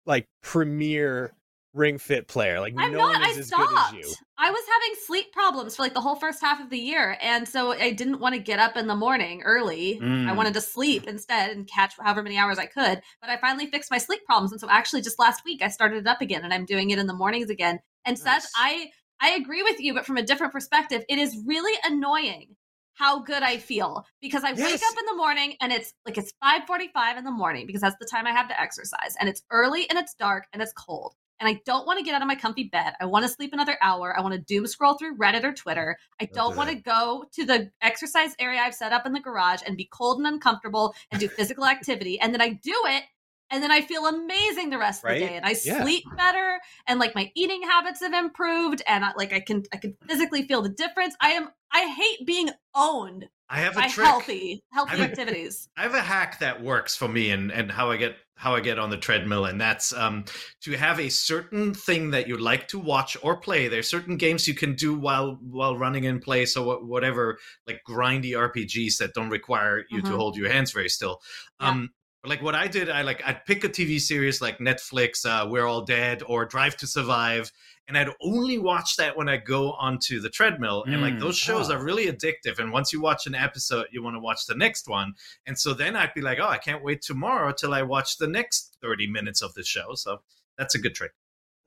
like 0.05 0.27
premier 0.43 1.33
Ring 1.73 1.97
Fit 1.97 2.27
player. 2.27 2.59
Like 2.59 2.75
I'm 2.77 2.91
no 2.91 2.99
not. 2.99 3.13
one 3.13 3.23
I 3.23 3.29
is 3.29 3.37
as 3.39 3.49
good 3.49 3.67
stopped. 3.69 3.93
as 3.95 4.05
you. 4.07 4.13
I 4.37 4.51
was 4.51 4.63
having 4.71 4.95
sleep 5.05 5.31
problems 5.33 5.75
for 5.75 5.81
like 5.81 5.93
the 5.95 6.01
whole 6.01 6.15
first 6.15 6.41
half 6.41 6.61
of 6.61 6.69
the 6.69 6.77
year, 6.77 7.17
and 7.19 7.47
so 7.47 7.71
I 7.71 7.91
didn't 7.91 8.19
want 8.19 8.35
to 8.35 8.39
get 8.41 8.59
up 8.59 8.77
in 8.77 8.85
the 8.85 8.95
morning 8.95 9.41
early. 9.41 9.97
I 9.99 10.03
Mm. 10.03 10.35
wanted 10.35 10.53
to 10.53 10.61
sleep 10.61 11.07
instead 11.07 11.49
and 11.51 11.67
catch 11.67 11.95
however 11.99 12.21
many 12.21 12.37
hours 12.37 12.59
I 12.59 12.67
could. 12.67 13.01
But 13.19 13.31
I 13.31 13.37
finally 13.37 13.65
fixed 13.65 13.89
my 13.89 13.97
sleep 13.97 14.23
problems, 14.25 14.51
and 14.51 14.61
so 14.61 14.69
actually, 14.69 15.01
just 15.01 15.17
last 15.17 15.43
week 15.43 15.63
I 15.63 15.69
started 15.69 15.97
it 15.97 16.07
up 16.07 16.21
again, 16.21 16.43
and 16.43 16.53
I'm 16.53 16.65
doing 16.65 16.91
it 16.91 16.99
in 16.99 17.07
the 17.07 17.13
mornings 17.15 17.49
again. 17.49 17.79
And 18.05 18.15
Nice. 18.23 18.43
Seth, 18.43 18.51
I 18.55 18.91
I 19.21 19.31
agree 19.31 19.63
with 19.63 19.79
you, 19.79 19.93
but 19.93 20.05
from 20.05 20.17
a 20.17 20.23
different 20.23 20.53
perspective, 20.53 21.03
it 21.09 21.19
is 21.19 21.37
really 21.45 21.77
annoying 21.83 22.55
how 22.93 23.19
good 23.19 23.43
I 23.43 23.57
feel 23.57 24.05
because 24.21 24.43
I 24.43 24.51
wake 24.51 24.59
up 24.75 24.99
in 24.99 25.05
the 25.05 25.15
morning 25.15 25.55
and 25.61 25.71
it's 25.71 25.93
like 26.05 26.17
it's 26.17 26.33
5:45 26.43 27.17
in 27.17 27.23
the 27.23 27.31
morning 27.31 27.65
because 27.65 27.81
that's 27.81 27.95
the 27.99 28.05
time 28.05 28.27
I 28.27 28.31
have 28.31 28.49
to 28.49 28.59
exercise 28.59 29.15
and 29.19 29.29
it's 29.29 29.41
early 29.51 29.89
and 29.89 29.97
it's 29.97 30.13
dark 30.15 30.47
and 30.51 30.61
it's 30.61 30.73
cold 30.73 31.15
and 31.39 31.47
I 31.47 31.61
don't 31.65 31.87
want 31.87 31.99
to 31.99 32.03
get 32.03 32.13
out 32.13 32.21
of 32.21 32.27
my 32.27 32.35
comfy 32.35 32.65
bed. 32.65 32.93
I 32.99 33.05
want 33.05 33.23
to 33.23 33.31
sleep 33.31 33.53
another 33.53 33.77
hour. 33.81 34.17
I 34.17 34.21
want 34.21 34.33
to 34.33 34.39
doom 34.39 34.67
scroll 34.67 34.95
through 34.95 35.17
Reddit 35.17 35.43
or 35.43 35.53
Twitter. 35.53 35.97
I 36.19 36.25
Don't 36.25 36.35
don't 36.35 36.51
do 36.51 36.57
want 36.57 36.69
to 36.71 36.75
go 36.75 37.25
to 37.33 37.45
the 37.45 37.71
exercise 37.81 38.35
area 38.39 38.59
I've 38.59 38.75
set 38.75 38.91
up 38.91 39.05
in 39.05 39.13
the 39.13 39.19
garage 39.19 39.61
and 39.65 39.77
be 39.77 39.89
cold 39.91 40.17
and 40.17 40.27
uncomfortable 40.27 40.93
and 41.11 41.19
do 41.19 41.29
physical 41.29 41.65
activity. 41.65 42.19
And 42.19 42.33
then 42.33 42.41
I 42.41 42.49
do 42.49 42.75
it 42.87 43.03
and 43.51 43.61
then 43.63 43.71
I 43.71 43.81
feel 43.81 44.05
amazing 44.05 44.69
the 44.69 44.77
rest 44.77 45.03
of 45.03 45.09
the 45.11 45.19
day 45.19 45.35
and 45.35 45.45
I 45.45 45.55
Yeah. 45.63 45.81
sleep 45.83 46.03
better 46.17 46.59
and 46.87 46.99
like 46.99 47.15
my 47.15 47.31
eating 47.35 47.61
habits 47.63 47.99
have 48.01 48.13
improved 48.13 48.81
and 48.87 49.03
I, 49.05 49.11
like 49.17 49.33
I 49.33 49.39
can 49.39 49.63
I 49.73 49.77
can 49.77 49.95
physically 50.07 50.47
feel 50.47 50.61
the 50.61 50.69
difference. 50.69 51.15
I 51.21 51.31
am 51.31 51.49
I 51.71 51.85
hate 51.85 52.25
being 52.25 52.49
owned 52.75 53.27
I 53.51 53.59
have 53.61 53.73
a 53.77 53.81
by 53.81 53.87
trick. 53.87 54.05
healthy 54.07 54.63
healthy 54.71 54.93
I'm 54.93 55.01
a- 55.01 55.05
activities. 55.05 55.67
I 55.75 55.83
have 55.83 55.93
a 55.95 56.01
hack 56.01 56.39
that 56.39 56.61
works 56.63 56.95
for 56.95 57.07
me 57.07 57.31
and, 57.31 57.51
and 57.51 57.71
how 57.71 57.89
I 57.91 57.97
get 57.97 58.15
how 58.35 58.55
I 58.55 58.61
get 58.61 58.79
on 58.79 58.89
the 58.89 58.95
treadmill, 58.95 59.43
and 59.43 59.59
that's 59.59 59.91
um, 59.91 60.23
to 60.61 60.71
have 60.77 60.97
a 60.97 61.09
certain 61.09 61.73
thing 61.73 62.11
that 62.11 62.25
you 62.29 62.37
like 62.37 62.69
to 62.69 62.79
watch 62.79 63.17
or 63.21 63.35
play. 63.35 63.67
There's 63.67 63.89
certain 63.89 64.15
games 64.15 64.47
you 64.47 64.53
can 64.53 64.75
do 64.75 64.97
while 64.97 65.37
while 65.41 65.75
running 65.77 66.05
in 66.05 66.19
place, 66.21 66.55
or 66.55 66.77
whatever, 66.85 67.37
like 67.67 67.81
grindy 67.85 68.31
RPGs 68.31 68.97
that 68.99 69.13
don't 69.13 69.29
require 69.29 69.83
you 69.89 70.01
to 70.03 70.11
Mhm. 70.11 70.15
hold 70.15 70.37
your 70.37 70.49
hands 70.49 70.71
very 70.71 70.87
still. 70.87 71.19
Yeah. 71.59 71.67
Um, 71.71 71.89
like 72.25 72.41
what 72.41 72.53
I 72.55 72.67
did, 72.67 72.89
I 72.89 73.01
like 73.03 73.21
I'd 73.25 73.45
pick 73.45 73.63
a 73.63 73.69
TV 73.69 73.99
series 73.99 74.41
like 74.41 74.57
Netflix, 74.59 75.25
uh, 75.25 75.47
We're 75.49 75.65
All 75.65 75.81
Dead, 75.81 76.21
or 76.25 76.45
Drive 76.45 76.75
to 76.77 76.87
Survive, 76.87 77.51
and 77.87 77.97
I'd 77.97 78.09
only 78.21 78.57
watch 78.57 78.97
that 78.97 79.15
when 79.15 79.29
I 79.29 79.37
go 79.37 79.71
onto 79.73 80.19
the 80.19 80.29
treadmill. 80.29 80.83
and 80.85 81.01
like 81.01 81.13
Mm, 81.13 81.19
those 81.21 81.37
shows 81.37 81.69
oh. 81.69 81.75
are 81.75 81.83
really 81.83 82.07
addictive. 82.07 82.59
And 82.59 82.71
once 82.71 82.91
you 82.93 83.01
watch 83.01 83.25
an 83.25 83.35
episode, 83.35 83.87
you 83.91 84.03
want 84.03 84.15
to 84.15 84.19
watch 84.19 84.45
the 84.47 84.55
next 84.55 84.87
one. 84.87 85.13
And 85.47 85.57
so 85.57 85.73
then 85.73 85.95
I'd 85.95 86.13
be 86.13 86.21
like, 86.21 86.39
oh, 86.41 86.47
I 86.47 86.57
can't 86.57 86.83
wait 86.83 87.01
tomorrow 87.01 87.51
till 87.51 87.73
I 87.73 87.81
watch 87.83 88.17
the 88.17 88.27
next 88.27 88.77
30 88.81 89.07
minutes 89.07 89.41
of 89.41 89.53
the 89.53 89.63
show. 89.63 89.93
So 89.95 90.21
that's 90.57 90.75
a 90.75 90.79
good 90.79 90.93
trick. 90.95 91.13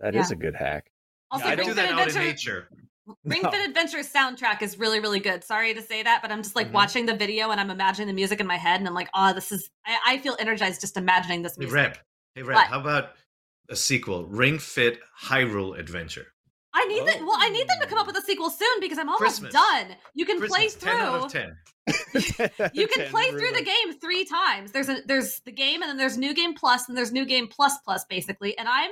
That 0.00 0.14
is 0.14 0.30
Yeah. 0.30 0.36
a 0.36 0.38
good 0.38 0.54
hack. 0.54 0.90
Also, 1.30 1.46
I 1.46 1.54
Ring 1.54 1.68
do 1.68 1.74
that 1.74 1.92
out 1.92 2.08
in 2.08 2.14
nature. 2.14 2.68
Ring 3.24 3.42
No. 3.42 3.50
Fit 3.50 3.68
Adventure's 3.68 4.12
soundtrack 4.12 4.62
is 4.62 4.78
really, 4.78 5.00
really 5.00 5.20
good. 5.20 5.42
Sorry 5.44 5.74
to 5.74 5.82
say 5.82 6.02
that, 6.02 6.20
but 6.22 6.30
I'm 6.30 6.42
just 6.42 6.54
like 6.56 6.68
Mhm. 6.68 6.72
watching 6.72 7.06
the 7.06 7.14
video 7.14 7.50
and 7.50 7.60
I'm 7.60 7.70
imagining 7.70 8.06
the 8.08 8.14
music 8.14 8.40
in 8.40 8.46
my 8.46 8.56
head, 8.56 8.78
and 8.80 8.86
I'm 8.88 8.94
like, 8.94 9.08
oh, 9.14 9.32
this 9.32 9.50
is. 9.52 9.68
I, 9.86 9.98
I 10.14 10.18
feel 10.18 10.36
energized 10.38 10.80
just 10.80 10.96
imagining 10.96 11.42
this 11.42 11.58
music. 11.58 11.76
Hey, 11.76 11.82
music. 11.82 11.96
Reb. 11.98 12.04
Hey, 12.36 12.42
Reb, 12.42 12.54
What? 12.56 12.66
how 12.68 12.80
about 12.80 13.10
a 13.68 13.76
sequel? 13.76 14.24
Ring 14.26 14.58
Fit 14.58 15.00
Hyrule 15.24 15.78
Adventure. 15.78 16.26
I 16.74 16.86
need 16.86 17.06
that. 17.06 17.20
Well, 17.20 17.36
I 17.38 17.50
need 17.50 17.68
them 17.68 17.76
to 17.82 17.86
come 17.86 17.98
up 17.98 18.06
with 18.06 18.16
a 18.16 18.22
sequel 18.22 18.48
soon 18.48 18.80
because 18.80 18.96
I'm 18.96 19.08
almost 19.10 19.42
Christmas. 19.42 19.52
done. 19.52 19.94
You 20.14 20.24
can 20.24 20.38
Christmas, 20.38 20.74
play 20.74 20.90
10 20.92 21.00
out 21.00 21.30
through. 21.30 21.42
of 21.42 21.46
10. 21.46 21.56
You 22.74 22.86
can 22.86 23.02
Ten 23.04 23.10
play 23.10 23.30
through 23.30 23.50
the 23.52 23.62
game 23.64 23.98
three 24.00 24.24
times. 24.24 24.72
There's 24.72 24.88
a 24.88 25.00
there's 25.06 25.40
the 25.44 25.52
game 25.52 25.82
and 25.82 25.88
then 25.90 25.96
there's 25.98 26.16
new 26.16 26.32
game 26.32 26.54
plus 26.54 26.88
and 26.88 26.96
there's 26.96 27.12
new 27.12 27.24
game 27.26 27.46
plus 27.48 27.76
plus 27.84 28.04
basically. 28.06 28.56
And 28.56 28.68
I'm 28.68 28.90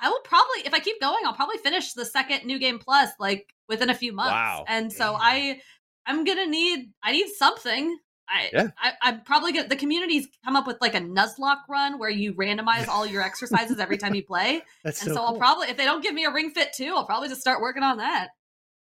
I 0.00 0.08
will 0.08 0.20
probably 0.24 0.60
if 0.64 0.74
I 0.74 0.78
keep 0.78 1.00
going, 1.00 1.20
I'll 1.24 1.34
probably 1.34 1.58
finish 1.58 1.92
the 1.92 2.04
second 2.04 2.44
new 2.44 2.58
game 2.58 2.78
plus 2.78 3.10
like 3.18 3.54
within 3.68 3.90
a 3.90 3.94
few 3.94 4.12
months. 4.12 4.32
Wow. 4.32 4.64
And 4.68 4.92
so 4.92 5.16
I 5.18 5.60
I'm 6.06 6.24
gonna 6.24 6.46
need 6.46 6.90
I 7.02 7.12
need 7.12 7.28
something. 7.28 7.98
I, 8.28 8.50
Yeah. 8.52 8.68
I 8.78 8.92
I'm 9.02 9.20
probably 9.22 9.52
gonna 9.52 9.68
the 9.68 9.76
community's 9.76 10.26
come 10.44 10.56
up 10.56 10.66
with 10.66 10.78
like 10.80 10.94
a 10.94 11.00
Nuzlocke 11.00 11.68
run 11.68 11.98
where 11.98 12.10
you 12.10 12.34
randomize 12.40 12.88
all 12.88 13.06
your 13.06 13.22
exercises 13.22 13.78
every 13.78 13.98
time 13.98 14.14
you 14.14 14.24
play. 14.24 14.62
That's 14.84 15.02
and 15.02 15.10
so, 15.10 15.16
so, 15.16 15.22
I'll 15.22 15.38
probably 15.38 15.68
if 15.68 15.76
they 15.76 15.84
don't 15.84 16.02
give 16.02 16.14
me 16.14 16.24
a 16.24 16.32
ring 16.32 16.50
fit 16.50 16.72
too, 16.74 16.92
I'll 16.94 17.06
probably 17.06 17.28
just 17.28 17.40
start 17.40 17.60
working 17.60 17.82
on 17.82 17.98
that. 17.98 18.28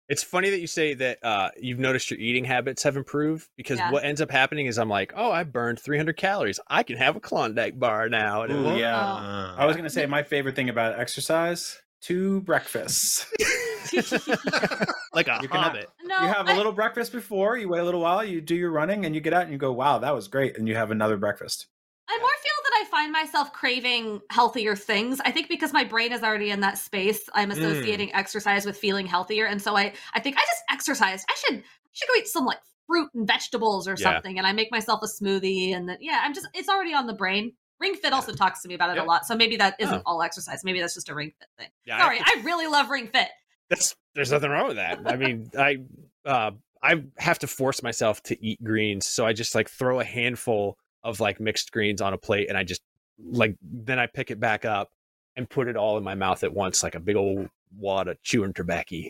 It's 0.10 0.24
funny 0.24 0.50
that 0.50 0.60
you 0.60 0.66
say 0.68 0.96
that 0.96 1.24
uh, 1.24 1.50
you've 1.62 1.78
noticed 1.80 2.10
your 2.10 2.20
eating 2.20 2.44
habits 2.44 2.82
have 2.84 2.98
improved 2.98 3.48
because 3.56 3.78
Yeah. 3.78 3.92
what 3.92 4.04
ends 4.04 4.22
up 4.22 4.32
happening 4.32 4.66
is 4.66 4.78
I'm 4.80 4.90
like, 4.90 5.14
oh, 5.16 5.32
I 5.32 5.44
burned 5.44 5.80
300 5.80 6.18
calories. 6.18 6.60
I 6.68 6.82
can 6.84 6.98
have 6.98 7.16
a 7.16 7.20
Klondike 7.20 7.78
bar 7.80 8.10
now. 8.10 8.42
And 8.42 8.52
Ooh, 8.54 8.64
won't- 8.64 8.80
yeah. 8.80 8.98
Uh, 9.00 9.56
I 9.58 9.66
was 9.66 9.76
gonna 9.76 9.90
say 9.90 10.06
my 10.08 10.24
favorite 10.24 10.56
thing 10.56 10.68
about 10.70 11.00
exercise: 11.00 11.78
two 12.02 12.42
breakfasts. 12.42 13.26
like 15.14 15.28
a 15.28 15.40
You 15.42 15.48
can 15.48 15.62
have- 15.62 15.72
hobbit. 15.74 15.90
No, 16.04 16.16
you 16.22 16.28
have 16.28 16.48
a 16.48 16.52
I- 16.52 16.58
little 16.58 16.72
breakfast 16.72 17.12
before, 17.12 17.58
you 17.58 17.70
wait 17.70 17.80
a 17.80 17.84
little 17.84 18.02
while, 18.02 18.24
you 18.24 18.42
do 18.42 18.56
your 18.56 18.72
running, 18.72 19.06
and 19.06 19.14
you 19.16 19.22
get 19.22 19.34
out 19.34 19.44
and 19.44 19.52
you 19.52 19.58
go, 19.58 19.72
"Wow, 19.72 20.00
that 20.00 20.14
was 20.16 20.28
great!" 20.28 20.58
And 20.58 20.68
you 20.68 20.76
have 20.76 20.92
another 20.92 21.18
breakfast. 21.18 21.68
I 22.08 22.18
more 22.20 22.28
feel 22.30 22.30
that 22.32 22.39
I 22.80 22.86
find 22.86 23.12
myself 23.12 23.52
craving 23.54 24.22
healthier 24.30 24.76
things. 24.76 25.20
I 25.26 25.32
think 25.32 25.50
because 25.50 25.74
my 25.74 25.84
brain 25.84 26.12
is 26.14 26.24
already 26.24 26.50
in 26.52 26.62
that 26.62 26.78
space, 26.78 27.22
I'm 27.34 27.52
associating 27.52 28.14
exercise 28.16 28.66
with 28.66 28.78
feeling 28.78 29.06
healthier, 29.06 29.46
and 29.46 29.62
so 29.62 29.76
I 29.76 29.94
I 30.14 30.20
think 30.20 30.38
I 30.38 30.42
just 30.42 30.64
exercise. 30.72 31.24
I 31.30 31.36
should 31.36 31.60
I 31.60 31.90
should 31.92 32.08
go 32.08 32.16
eat 32.16 32.28
some 32.28 32.46
like 32.46 32.60
fruit 32.88 33.10
and 33.14 33.28
vegetables 33.28 33.88
or 33.88 33.92
Yeah. 33.92 34.14
something, 34.14 34.38
and 34.38 34.48
I 34.48 34.54
make 34.54 34.72
myself 34.72 35.02
a 35.04 35.08
smoothie, 35.08 35.76
and 35.76 35.90
then 35.90 35.98
yeah, 36.00 36.22
I'm 36.24 36.34
just 36.34 36.48
it's 36.54 36.70
already 36.70 36.94
on 36.94 37.06
the 37.08 37.14
brain. 37.14 37.54
Ring 37.80 37.96
Fit 37.96 38.14
also 38.14 38.34
talks 38.34 38.62
to 38.62 38.68
me 38.68 38.74
about 38.76 38.90
it 38.92 38.96
Yep. 38.98 39.06
a 39.06 39.08
lot. 39.08 39.26
So 39.26 39.36
maybe 39.36 39.56
that 39.58 39.76
isn't 39.80 40.00
Oh. 40.00 40.04
all 40.06 40.22
exercise. 40.22 40.64
Maybe 40.64 40.80
that's 40.82 40.94
just 40.96 41.10
a 41.10 41.16
Ring 41.16 41.32
Fit 41.40 41.48
thing. 41.58 41.70
Yeah, 41.86 41.98
Sorry, 42.00 42.18
have 42.18 42.28
I, 42.28 42.42
really 42.44 42.68
love 42.68 42.90
Ring 42.90 43.08
Fit. 43.08 43.30
That's 43.70 43.96
there's 44.16 44.32
nothing 44.32 44.50
wrong 44.50 44.68
with 44.68 44.78
that. 44.78 45.00
I 45.06 45.16
mean, 45.16 45.52
I 45.58 45.78
uh, 46.26 46.52
I 46.82 47.04
have 47.18 47.40
to 47.40 47.48
force 47.48 47.84
myself 47.84 48.24
to 48.24 48.42
eat 48.44 48.64
greens, 48.64 49.06
so 49.06 49.26
I 49.26 49.34
just 49.34 49.54
like 49.54 49.70
throw 49.70 50.00
a 50.00 50.04
handful 50.04 50.78
of 51.04 51.20
like 51.20 51.40
mixed 51.40 51.72
greens 51.72 52.02
on 52.02 52.14
a 52.14 52.18
plate, 52.18 52.50
and 52.50 52.58
I 52.58 52.64
just 52.64 52.82
like 53.32 53.56
then 53.62 54.00
I 54.00 54.08
pick 54.08 54.32
it 54.32 54.40
back 54.40 54.66
up 54.66 54.90
and 55.36 55.50
put 55.50 55.68
it 55.68 55.78
all 55.78 55.98
in 55.98 56.04
my 56.04 56.16
mouth 56.16 56.44
at 56.44 56.54
once, 56.54 56.84
like 56.84 56.96
a 56.96 57.00
big 57.00 57.16
old 57.16 57.50
wad 57.78 58.08
of 58.08 58.22
chewing 58.24 58.54
tobacco. 58.54 59.04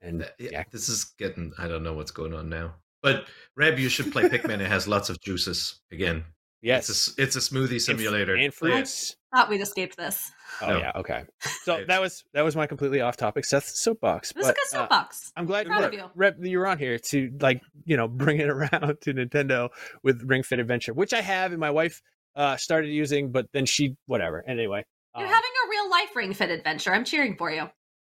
And 0.00 0.22
uh, 0.22 0.26
Yeah, 0.38 0.48
yeah, 0.52 0.64
this 0.70 0.88
is 0.88 1.04
getting. 1.18 1.52
I 1.58 1.68
don't 1.68 1.82
know 1.82 1.92
what's 1.94 2.10
going 2.10 2.34
on 2.34 2.48
now. 2.48 2.74
But 3.02 3.26
Reb, 3.56 3.78
you 3.78 3.88
should 3.88 4.12
play 4.12 4.24
Pikmin. 4.28 4.60
it 4.60 4.68
has 4.68 4.86
lots 4.86 5.08
of 5.08 5.20
juices. 5.20 5.80
Again, 5.90 6.24
yes, 6.62 6.88
it's 6.88 7.16
a, 7.18 7.22
it's 7.22 7.36
a 7.36 7.40
smoothie 7.40 7.80
simulator. 7.80 8.34
and 8.34 8.54
Play 8.54 8.72
it. 8.80 9.16
Thought 9.34 9.48
we'd 9.48 9.60
escaped 9.60 9.96
this. 9.96 10.30
Oh 10.60 10.68
No. 10.68 10.78
yeah, 10.78 10.92
okay. 10.96 11.24
So 11.64 11.84
that 11.86 12.00
was 12.00 12.24
that 12.32 12.42
was 12.42 12.56
my 12.56 12.66
completely 12.66 13.00
off 13.00 13.16
topic 13.16 13.44
Seth's 13.44 13.80
soapbox. 13.80 14.30
It 14.30 14.38
was 14.38 14.46
a 14.46 14.48
but, 14.50 14.56
good 14.56 14.76
uh, 14.76 14.80
soapbox. 14.80 15.32
I'm 15.36 15.46
glad 15.46 15.66
Proud 15.66 15.84
of 15.84 15.92
you. 15.92 16.04
Reb, 16.14 16.44
you 16.44 16.58
were 16.58 16.66
on 16.66 16.78
here 16.78 16.98
to 16.98 17.30
like 17.40 17.60
you 17.84 17.96
know 17.96 18.08
bring 18.22 18.38
it 18.38 18.48
around 18.48 19.00
to 19.02 19.14
Nintendo 19.14 19.68
with 20.02 20.22
Ring 20.24 20.42
Fit 20.42 20.58
Adventure, 20.58 20.92
which 20.94 21.12
I 21.12 21.20
have, 21.20 21.52
and 21.52 21.60
my 21.60 21.70
wife 21.70 22.02
uh 22.36 22.56
started 22.56 22.88
using, 22.88 23.30
but 23.30 23.46
then 23.52 23.66
she 23.66 23.96
whatever. 24.06 24.42
Anyway, 24.48 24.84
You're 25.16 25.26
um, 25.26 25.32
having 25.32 25.50
a 25.66 25.70
real 25.70 25.90
life 25.90 26.16
Ring 26.16 26.32
Fit 26.34 26.50
adventure. 26.50 26.92
I'm 26.92 27.04
cheering 27.04 27.36
for 27.36 27.50
you. 27.50 27.68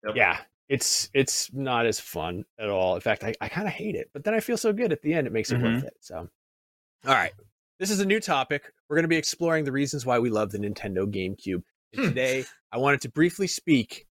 Yep. 0.07 0.15
yeah, 0.17 0.39
it's 0.69 1.09
it's 1.15 1.53
not 1.53 1.87
as 1.87 1.99
fun 1.99 2.45
at 2.61 2.69
all. 2.69 2.95
In 2.95 3.01
fact, 3.01 3.25
I, 3.25 3.35
I 3.41 3.49
kind 3.49 3.67
of 3.67 3.73
hate 3.73 3.95
it, 3.97 4.11
but 4.13 4.23
then 4.25 4.35
I 4.35 4.41
feel 4.41 4.57
so 4.57 4.73
good 4.73 4.93
at 4.93 5.03
the 5.03 5.15
end; 5.15 5.27
it 5.27 5.33
makes 5.33 5.51
it 5.51 5.61
worth 5.61 5.83
it. 5.85 5.95
So, 6.01 6.29
all 7.07 7.15
right, 7.15 7.33
this 7.79 7.91
is 7.91 8.01
a 8.01 8.07
new 8.07 8.21
topic. 8.21 8.73
We're 8.89 8.97
going 8.97 9.05
to 9.05 9.09
be 9.09 9.17
exploring 9.17 9.65
the 9.65 9.73
reasons 9.73 10.05
why 10.05 10.19
we 10.19 10.31
love 10.31 10.51
the 10.51 10.59
Nintendo 10.59 11.07
GameCube. 11.07 11.63
And 11.93 12.03
Hmm. 12.03 12.09
today, 12.09 12.45
I 12.73 12.79
wanted 12.79 13.01
to 13.03 13.09
briefly 13.11 13.47
speak 13.47 14.07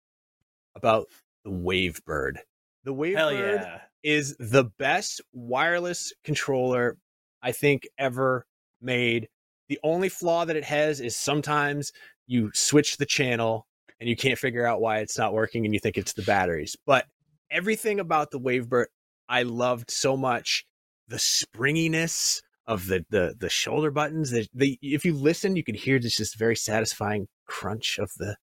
about 0.76 1.08
the 1.44 1.52
Wavebird. 1.52 2.38
The 2.84 2.94
Wavebird 2.94 3.62
yeah. 3.62 3.82
is 4.04 4.36
the 4.38 4.66
best 4.66 5.22
wireless 5.32 6.14
controller 6.24 6.98
I 7.42 7.52
think 7.52 7.88
ever 7.98 8.46
made. 8.82 9.30
The 9.70 9.80
only 9.84 10.10
flaw 10.10 10.46
that 10.46 10.56
it 10.56 10.66
has 10.66 11.00
is 11.00 11.16
sometimes 11.16 11.92
you 12.28 12.52
switch 12.54 12.98
the 12.98 13.06
channel 13.06 13.68
and 14.00 14.10
you 14.10 14.16
can't 14.16 14.38
figure 14.38 14.66
out 14.66 14.82
why 14.82 15.00
it's 15.00 15.18
not 15.18 15.34
working 15.34 15.66
and 15.66 15.74
you 15.74 15.80
think 15.80 15.98
it's 15.98 16.14
the 16.14 16.22
batteries. 16.22 16.76
But 16.86 17.06
everything 17.50 18.00
about 18.00 18.32
the 18.32 18.40
Wavebird 18.40 18.86
I 19.30 19.44
loved 19.44 19.90
so 19.90 20.18
much. 20.18 20.66
The 21.08 21.20
springiness 21.20 22.42
of 22.66 22.88
the 22.88 23.06
the 23.10 23.36
the 23.38 23.50
shoulder 23.50 23.92
buttons. 23.92 24.32
The, 24.32 24.48
the 24.54 24.80
if 24.82 25.06
you 25.06 25.14
listen, 25.14 25.56
you 25.56 25.64
can 25.64 25.76
hear 25.76 26.00
this 26.00 26.16
just 26.18 26.38
very 26.38 26.56
satisfying 26.56 27.28
crunch 27.48 28.00
of 28.00 28.12
the 28.18 28.38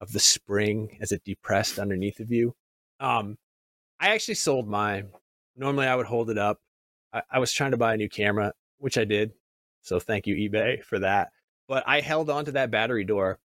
of 0.00 0.12
the 0.12 0.20
spring 0.20 0.98
as 1.00 1.12
it 1.12 1.22
depressed 1.24 1.78
underneath 1.78 2.20
of 2.20 2.30
you. 2.30 2.54
Um, 3.00 3.36
I 4.00 4.08
actually 4.08 4.34
sold 4.34 4.68
mine. 4.68 5.08
Normally, 5.56 5.86
I 5.86 5.94
would 5.94 6.06
hold 6.06 6.30
it 6.30 6.38
up. 6.38 6.58
I, 7.12 7.22
I 7.32 7.38
was 7.38 7.52
trying 7.52 7.70
to 7.70 7.76
buy 7.78 7.94
a 7.94 7.96
new 7.96 8.08
camera, 8.08 8.52
which 8.78 8.98
I 8.98 9.04
did. 9.04 9.32
So 9.82 9.98
thank 10.00 10.26
you, 10.26 10.34
eBay, 10.34 10.82
for 10.82 10.98
that. 10.98 11.28
But 11.68 11.84
I 11.86 12.00
held 12.00 12.28
on 12.28 12.44
to 12.46 12.52
that 12.52 12.70
battery 12.70 13.04
door 13.04 13.38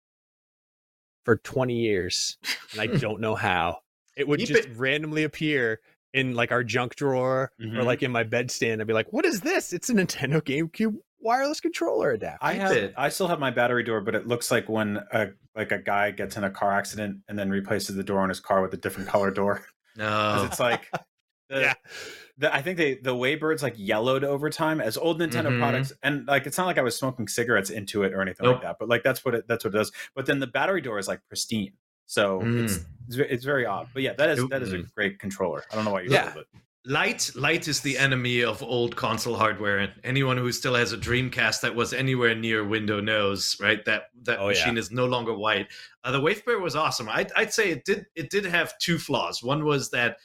for 1.24 1.36
20 1.36 1.74
years, 1.74 2.36
and 2.72 2.80
I 2.80 2.86
don't 2.98 3.20
know 3.20 3.34
how. 3.34 3.78
It 4.16 4.26
would 4.26 4.40
Keep 4.40 4.48
just 4.48 4.68
it- 4.68 4.76
randomly 4.76 5.22
appear 5.24 5.80
in 6.12 6.34
like 6.34 6.50
our 6.52 6.64
junk 6.64 6.96
drawer 6.96 7.52
or 7.60 7.64
Mhm. 7.64 7.84
like 7.84 8.02
in 8.02 8.10
my 8.10 8.24
bedstand. 8.24 8.80
I'd 8.80 8.86
be 8.86 8.92
like, 8.92 9.12
"What 9.12 9.24
is 9.24 9.40
this? 9.42 9.72
It's 9.72 9.88
a 9.90 9.94
Nintendo 9.94 10.40
GameCube 10.42 10.96
wireless 11.20 11.60
controller 11.60 12.10
adapter." 12.12 12.38
I 12.44 12.54
have 12.54 12.72
it. 12.72 12.94
I 12.96 13.08
still 13.10 13.28
have 13.28 13.38
my 13.38 13.50
battery 13.50 13.82
door, 13.84 14.00
but 14.00 14.14
it 14.14 14.26
looks 14.26 14.50
like 14.50 14.68
when 14.68 14.98
a 15.12 15.28
like 15.56 15.72
a 15.72 15.78
guy 15.78 16.10
gets 16.10 16.36
in 16.36 16.44
a 16.44 16.50
car 16.50 16.72
accident 16.72 17.18
and 17.28 17.38
then 17.38 17.50
replaces 17.50 17.96
the 17.96 18.04
door 18.04 18.20
on 18.20 18.28
his 18.28 18.40
car 18.40 18.62
with 18.62 18.72
a 18.74 18.76
different 18.76 19.08
color 19.08 19.30
door. 19.30 19.64
No, 19.96 20.44
it's 20.48 20.60
like 20.60 20.88
the, 21.50 21.60
Yeah. 21.60 21.74
the, 22.38 22.54
I 22.54 22.62
think 22.62 22.78
they 22.78 22.94
the 22.94 23.14
Wavebird's 23.14 23.60
like 23.62 23.74
yellowed 23.76 24.22
over 24.22 24.48
time 24.50 24.80
as 24.80 24.96
old 24.96 25.20
Nintendo 25.20 25.48
Mhm. 25.50 25.58
products, 25.58 25.92
and 26.02 26.26
like 26.28 26.46
it's 26.46 26.56
not 26.56 26.66
like 26.66 26.78
I 26.78 26.82
was 26.82 26.96
smoking 26.96 27.26
cigarettes 27.26 27.70
into 27.70 28.04
it 28.04 28.12
or 28.14 28.22
anything 28.22 28.44
Nope. 28.46 28.54
like 28.58 28.62
that. 28.62 28.76
But 28.78 28.88
like 28.88 29.02
that's 29.02 29.24
what 29.24 29.34
it 29.34 29.48
that's 29.48 29.64
what 29.64 29.74
it 29.74 29.76
does. 29.78 29.90
But 30.14 30.26
then 30.26 30.38
the 30.38 30.46
battery 30.46 30.80
door 30.80 30.98
is 31.00 31.08
like 31.08 31.20
pristine, 31.28 31.72
so 32.10 32.40
it's 32.42 32.78
Mm. 32.78 32.84
it's, 33.06 33.16
ve- 33.16 33.30
it's 33.34 33.44
very 33.44 33.64
odd. 33.66 33.86
But 33.94 34.02
yeah, 34.02 34.14
that 34.14 34.30
is 34.30 34.48
that 34.48 34.62
is 34.62 34.72
a 34.72 34.78
mm. 34.78 34.94
great 34.94 35.18
controller. 35.20 35.62
I 35.70 35.76
don't 35.76 35.84
know 35.84 35.92
why 35.92 36.02
you 36.02 36.10
Yeah. 36.10 36.34
it. 36.36 36.46
light 36.84 37.30
light 37.36 37.68
is 37.68 37.80
the 37.82 37.96
enemy 37.98 38.42
of 38.42 38.62
old 38.62 38.96
console 38.96 39.36
hardware 39.36 39.78
and 39.78 39.92
anyone 40.02 40.36
who 40.38 40.50
still 40.50 40.74
has 40.74 40.92
a 40.92 40.96
dreamcast 40.98 41.60
that 41.60 41.74
was 41.74 41.92
anywhere 41.92 42.34
near 42.34 42.64
window 42.64 43.00
knows 43.00 43.56
right 43.60 43.84
that 43.84 44.04
that 44.22 44.38
Oh, 44.40 44.44
yeah. 44.48 44.54
machine 44.54 44.78
is 44.78 44.90
no 44.90 45.04
longer 45.06 45.34
white 45.34 45.68
uh, 46.04 46.10
the 46.10 46.20
wavebird 46.20 46.60
was 46.62 46.74
awesome 46.74 47.06
I'd, 47.10 47.30
I'd 47.36 47.52
say 47.52 47.70
it 47.70 47.84
did 47.84 48.06
it 48.16 48.30
did 48.30 48.46
have 48.46 48.76
two 48.78 48.96
flaws 48.98 49.42
one 49.42 49.62
was 49.64 49.90
that 49.90 50.16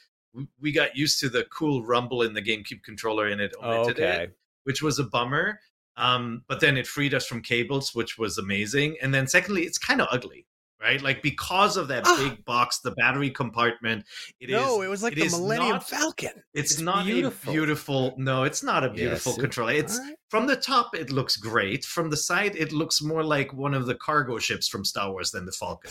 we- 0.60 0.72
got 0.72 0.96
used 0.96 1.20
to 1.20 1.28
the 1.28 1.44
cool 1.58 1.84
rumble 1.84 2.22
in 2.22 2.32
the 2.32 2.42
gamecube 2.42 2.82
controller 2.82 3.26
and 3.28 3.40
it 3.40 3.52
omitted 3.62 4.00
okay. 4.00 4.22
it 4.24 4.36
which 4.64 4.80
was 4.82 4.98
a 4.98 5.04
bummer 5.04 5.60
um, 5.98 6.42
but 6.48 6.60
then 6.60 6.76
it 6.78 6.86
freed 6.86 7.12
us 7.12 7.26
from 7.26 7.42
cables 7.42 7.94
which 7.94 8.16
was 8.16 8.38
amazing 8.38 8.96
and 9.02 9.12
then 9.14 9.26
secondly 9.26 9.62
it's 9.68 9.78
kind 9.78 10.00
of 10.00 10.08
ugly 10.10 10.46
right 10.80 11.00
like 11.02 11.22
because 11.22 11.76
of 11.76 11.88
that 11.88 12.02
Ah. 12.06 12.16
big 12.28 12.44
box 12.44 12.80
the 12.80 12.90
battery 12.92 13.30
compartment 13.30 14.04
it 14.40 14.50
is 14.50 14.56
no, 14.56 14.82
it 14.82 14.88
was 14.88 15.02
like 15.02 15.16
it 15.16 15.30
the 15.30 15.36
Millennium 15.38 15.70
not- 15.76 15.88
Falcon. 15.88 16.42
it's, 16.54 16.72
It's 16.72 16.80
not 16.80 17.04
beautiful. 17.06 17.50
a 17.50 17.52
beautiful. 17.52 18.14
No, 18.18 18.42
it's 18.44 18.62
not 18.62 18.84
a 18.84 18.90
beautiful 18.90 19.32
Yes, 19.32 19.40
controller. 19.40 19.72
It's 19.72 19.98
All 19.98 20.04
right. 20.04 20.14
from 20.28 20.46
the 20.46 20.56
top. 20.56 20.94
It 20.94 21.10
looks 21.10 21.36
great. 21.36 21.84
From 21.84 22.10
the 22.10 22.16
side, 22.16 22.54
it 22.56 22.72
looks 22.72 23.00
more 23.02 23.22
like 23.24 23.52
one 23.54 23.72
of 23.74 23.86
the 23.86 23.94
cargo 23.94 24.38
ships 24.38 24.68
from 24.68 24.84
Star 24.84 25.10
Wars 25.10 25.30
than 25.30 25.46
the 25.46 25.52
Falcon. 25.52 25.90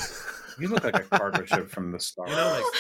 You 0.60 0.68
look 0.70 0.84
like 0.84 0.96
a 0.96 1.18
cargo 1.18 1.46
ship 1.46 1.70
from 1.70 1.92
the 1.92 2.00
Star. 2.00 2.28
You 2.30 2.36
know, 2.36 2.52
like 2.62 2.74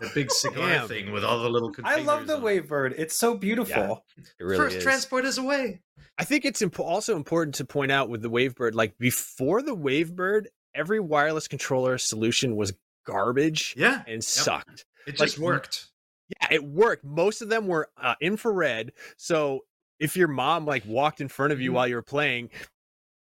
the 0.00 0.10
big 0.14 0.30
cigar 0.32 0.68
Damn. 0.68 0.88
thing 0.88 1.12
with 1.12 1.24
all 1.24 1.40
the 1.42 1.48
little. 1.48 1.72
I 1.84 1.96
love 2.00 2.26
the 2.26 2.34
containers 2.38 2.44
on 2.44 2.52
it. 2.56 2.68
Wavebird. 2.68 2.94
It's 2.98 3.16
so 3.16 3.36
beautiful. 3.36 4.04
It 4.40 4.44
really 4.44 4.56
First 4.56 4.76
is. 4.76 4.82
transport 4.82 5.24
is 5.24 5.38
away. 5.38 5.80
I 6.18 6.24
think 6.24 6.44
it's 6.44 6.60
imp- 6.60 6.80
also 6.80 7.14
important 7.16 7.54
to 7.56 7.64
point 7.64 7.92
out 7.92 8.08
with 8.08 8.20
the 8.22 8.30
Wavebird, 8.30 8.74
like 8.74 8.98
before 8.98 9.62
the 9.62 9.76
Wavebird, 9.76 10.46
every 10.74 11.00
wireless 11.00 11.48
controller 11.48 11.98
solution 11.98 12.56
was 12.56 12.72
garbage 13.06 13.74
Yeah, 13.76 14.02
and 14.06 14.22
sucked. 14.22 14.84
it 15.06 15.18
Like, 15.18 15.28
just 15.30 15.38
worked. 15.38 15.86
Yeah, 16.28 16.48
it 16.52 16.64
worked. 16.64 17.04
Most 17.04 17.42
of 17.42 17.48
them 17.48 17.66
were 17.66 17.88
uh, 18.00 18.14
infrared. 18.20 18.92
So 19.16 19.60
if 19.98 20.16
your 20.16 20.28
mom 20.28 20.64
like 20.66 20.84
walked 20.86 21.20
in 21.20 21.28
front 21.28 21.52
of 21.52 21.60
you 21.60 21.70
Mhm. 21.70 21.74
while 21.74 21.88
you 21.88 21.94
were 21.96 22.02
playing, 22.02 22.50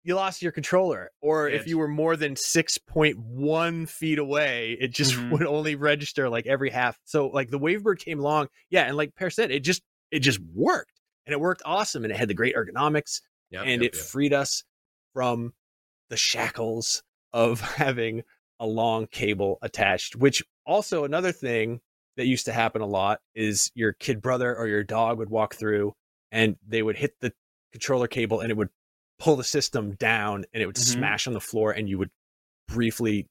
you 0.02 0.14
lost 0.14 0.42
your 0.42 0.52
controller. 0.52 1.10
Or 1.20 1.48
Yeah, 1.48 1.56
if 1.56 1.66
you 1.66 1.78
were 1.78 1.88
more 1.88 2.16
than 2.16 2.34
6.1 2.36 3.86
feet 3.86 4.18
away, 4.18 4.76
it 4.80 4.88
just 4.88 5.14
Mhm. 5.14 5.30
would 5.42 5.46
only 5.46 5.74
register 5.76 6.28
like 6.28 6.46
every 6.46 6.70
half. 6.70 6.98
So 7.04 7.28
like 7.28 7.50
the 7.50 7.58
Wavebird 7.58 7.98
came 7.98 8.18
along. 8.20 8.48
Yeah. 8.70 8.82
And 8.84 8.96
like 8.96 9.14
Peer 9.14 9.30
said, 9.30 9.50
it 9.50 9.60
just, 9.60 9.82
it 10.10 10.20
just 10.20 10.40
worked 10.54 11.00
and 11.26 11.32
it 11.32 11.40
worked 11.40 11.62
awesome. 11.64 12.04
And 12.04 12.12
it 12.12 12.16
had 12.16 12.28
the 12.28 12.34
great 12.34 12.54
ergonomics 12.56 13.20
Yep, 13.50 13.62
and 13.66 13.82
yep, 13.82 13.92
it 13.92 13.96
yep. 13.96 14.04
freed 14.06 14.32
us 14.32 14.62
from 15.12 15.54
the 16.08 16.16
shackles 16.16 17.02
of 17.32 17.60
having 17.76 18.22
a 18.58 18.66
long 18.66 19.06
cable 19.06 19.58
attached 19.62 20.16
which 20.16 20.42
also 20.66 21.04
another 21.04 21.32
thing 21.32 21.80
that 22.16 22.26
used 22.26 22.44
to 22.44 22.52
happen 22.52 22.82
a 22.82 22.86
lot 22.86 23.20
is 23.34 23.70
your 23.74 23.92
kid 23.94 24.20
brother 24.20 24.54
or 24.54 24.66
your 24.66 24.84
dog 24.84 25.18
would 25.18 25.30
walk 25.30 25.54
through 25.54 25.94
and 26.30 26.56
they 26.66 26.82
would 26.82 26.96
hit 26.96 27.14
the 27.20 27.32
controller 27.72 28.06
cable 28.06 28.40
and 28.40 28.50
it 28.50 28.56
would 28.56 28.68
pull 29.18 29.36
the 29.36 29.44
system 29.44 29.94
down 29.94 30.44
and 30.52 30.62
it 30.62 30.66
would 30.66 30.76
Mhm. 30.76 30.80
smash 30.92 31.26
on 31.26 31.32
the 31.32 31.40
floor 31.40 31.72
and 31.72 31.88
you 31.88 31.98
would 31.98 32.10
briefly 32.68 33.26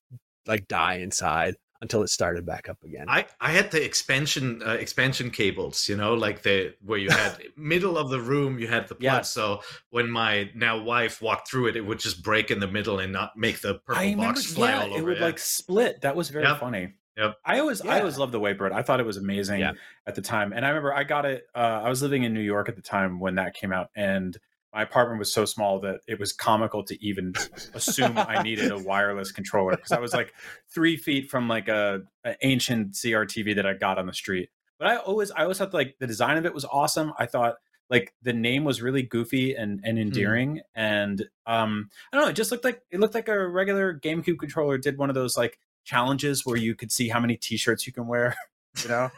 like 0.48 0.68
die 0.68 0.96
inside 0.96 1.56
until 1.82 2.04
it 2.04 2.10
started 2.10 2.46
back 2.46 2.68
up 2.68 2.78
again 2.84 3.06
I, 3.08 3.26
I 3.40 3.52
had 3.52 3.72
the 3.72 3.84
expansion 3.84 4.62
uh, 4.66 4.72
expansion 4.72 5.32
cables, 5.32 5.88
you 5.88 5.96
know, 5.96 6.14
like 6.14 6.42
the 6.44 6.74
where 6.84 6.98
you 7.00 7.10
had 7.10 7.38
middle 7.58 7.98
of 7.98 8.10
the 8.10 8.20
room, 8.20 8.60
you 8.60 8.68
had 8.68 8.88
the 8.88 8.96
plug. 8.96 9.04
Yeah. 9.04 9.22
So 9.22 9.62
when 9.90 10.10
my 10.12 10.50
now 10.56 10.82
wife 10.82 11.22
walked 11.22 11.50
through 11.50 11.68
it, 11.68 11.76
it 11.76 11.82
would 11.82 12.00
just 12.00 12.22
break 12.24 12.52
in 12.52 12.60
the 12.60 12.68
middle 12.68 13.00
and 13.00 13.14
not 13.14 13.38
make 13.38 13.62
the 13.62 13.76
purple 13.76 13.96
I 14.02 14.06
remember, 14.06 14.34
box 14.34 14.46
fly 14.54 14.70
yeah, 14.72 14.80
all 14.82 14.88
over. 14.90 14.98
it 14.98 15.04
would 15.04 15.18
yeah. 15.18 15.24
like 15.26 15.40
split. 15.40 16.02
That 16.02 16.16
was 16.16 16.30
very 16.30 16.46
Yep. 16.46 16.60
funny. 16.60 16.94
Yep. 17.18 17.36
I 17.44 17.60
always, 17.60 17.82
I 17.82 18.00
always 18.00 18.18
loved 18.18 18.32
the 18.32 18.40
Wavebird. 18.40 18.72
I 18.72 18.82
thought 18.82 19.02
it 19.02 19.06
was 19.06 19.18
amazing 19.18 19.62
at 19.62 20.16
the 20.16 20.22
time, 20.22 20.54
and 20.54 20.66
I 20.66 20.70
remember 20.70 20.94
I 20.94 21.04
got 21.04 21.26
it. 21.26 21.44
Uh, 21.54 21.82
I 21.84 21.90
was 21.90 22.02
living 22.02 22.24
in 22.24 22.34
New 22.34 22.40
York 22.40 22.70
at 22.70 22.78
the 22.78 22.82
time 22.82 23.20
when 23.20 23.36
that 23.36 23.54
came 23.56 23.74
out, 23.74 23.90
and 23.94 24.38
my 24.74 24.84
apartment 24.84 25.20
was 25.20 25.34
so 25.34 25.46
small 25.46 25.80
that 25.80 26.02
it 26.08 26.20
was 26.20 26.32
comical 26.32 26.84
to 26.84 27.06
even 27.06 27.34
assume 27.74 28.18
I 28.18 28.42
needed 28.44 28.72
a 28.72 28.78
wireless 28.78 29.32
controller 29.32 29.76
because 29.76 29.92
I 29.92 30.00
was 30.00 30.14
like 30.14 30.34
three 30.74 30.96
feet 30.96 31.30
from 31.30 31.48
like 31.48 31.68
a, 31.68 32.02
a 32.24 32.36
ancient 32.44 32.94
CRTV 32.94 33.56
that 33.56 33.66
I 33.66 33.74
got 33.74 33.98
on 33.98 34.06
the 34.06 34.14
street. 34.14 34.50
But 34.78 34.88
I 34.90 34.98
always, 34.98 35.32
I 35.32 35.44
always 35.44 35.58
thought 35.58 35.74
like 35.74 35.96
the 36.00 36.08
design 36.08 36.38
of 36.38 36.46
it 36.46 36.54
was 36.54 36.66
awesome. 36.66 37.14
I 37.18 37.26
thought 37.26 37.56
like 37.90 38.14
the 38.22 38.34
name 38.34 38.64
was 38.64 38.82
really 38.82 39.02
goofy 39.02 39.56
and 39.56 39.82
and 39.84 39.98
endearing, 39.98 40.62
and 40.76 41.26
um, 41.48 41.90
I 42.12 42.18
don't 42.18 42.26
know, 42.26 42.30
it 42.30 42.36
just 42.36 42.52
looked 42.52 42.64
like 42.64 42.82
it 42.92 43.00
looked 43.00 43.16
like 43.16 43.28
a 43.28 43.48
regular 43.48 44.00
GameCube 44.00 44.38
controller 44.38 44.78
did 44.78 44.98
one 44.98 45.10
of 45.10 45.16
those 45.16 45.36
like 45.36 45.58
challenges 45.86 46.46
where 46.46 46.58
you 46.58 46.76
could 46.76 46.92
see 46.92 47.10
how 47.10 47.20
many 47.20 47.36
T-shirts 47.36 47.88
you 47.88 47.94
can 47.94 48.08
wear. 48.08 48.36
You 48.84 48.90
know, 48.90 49.10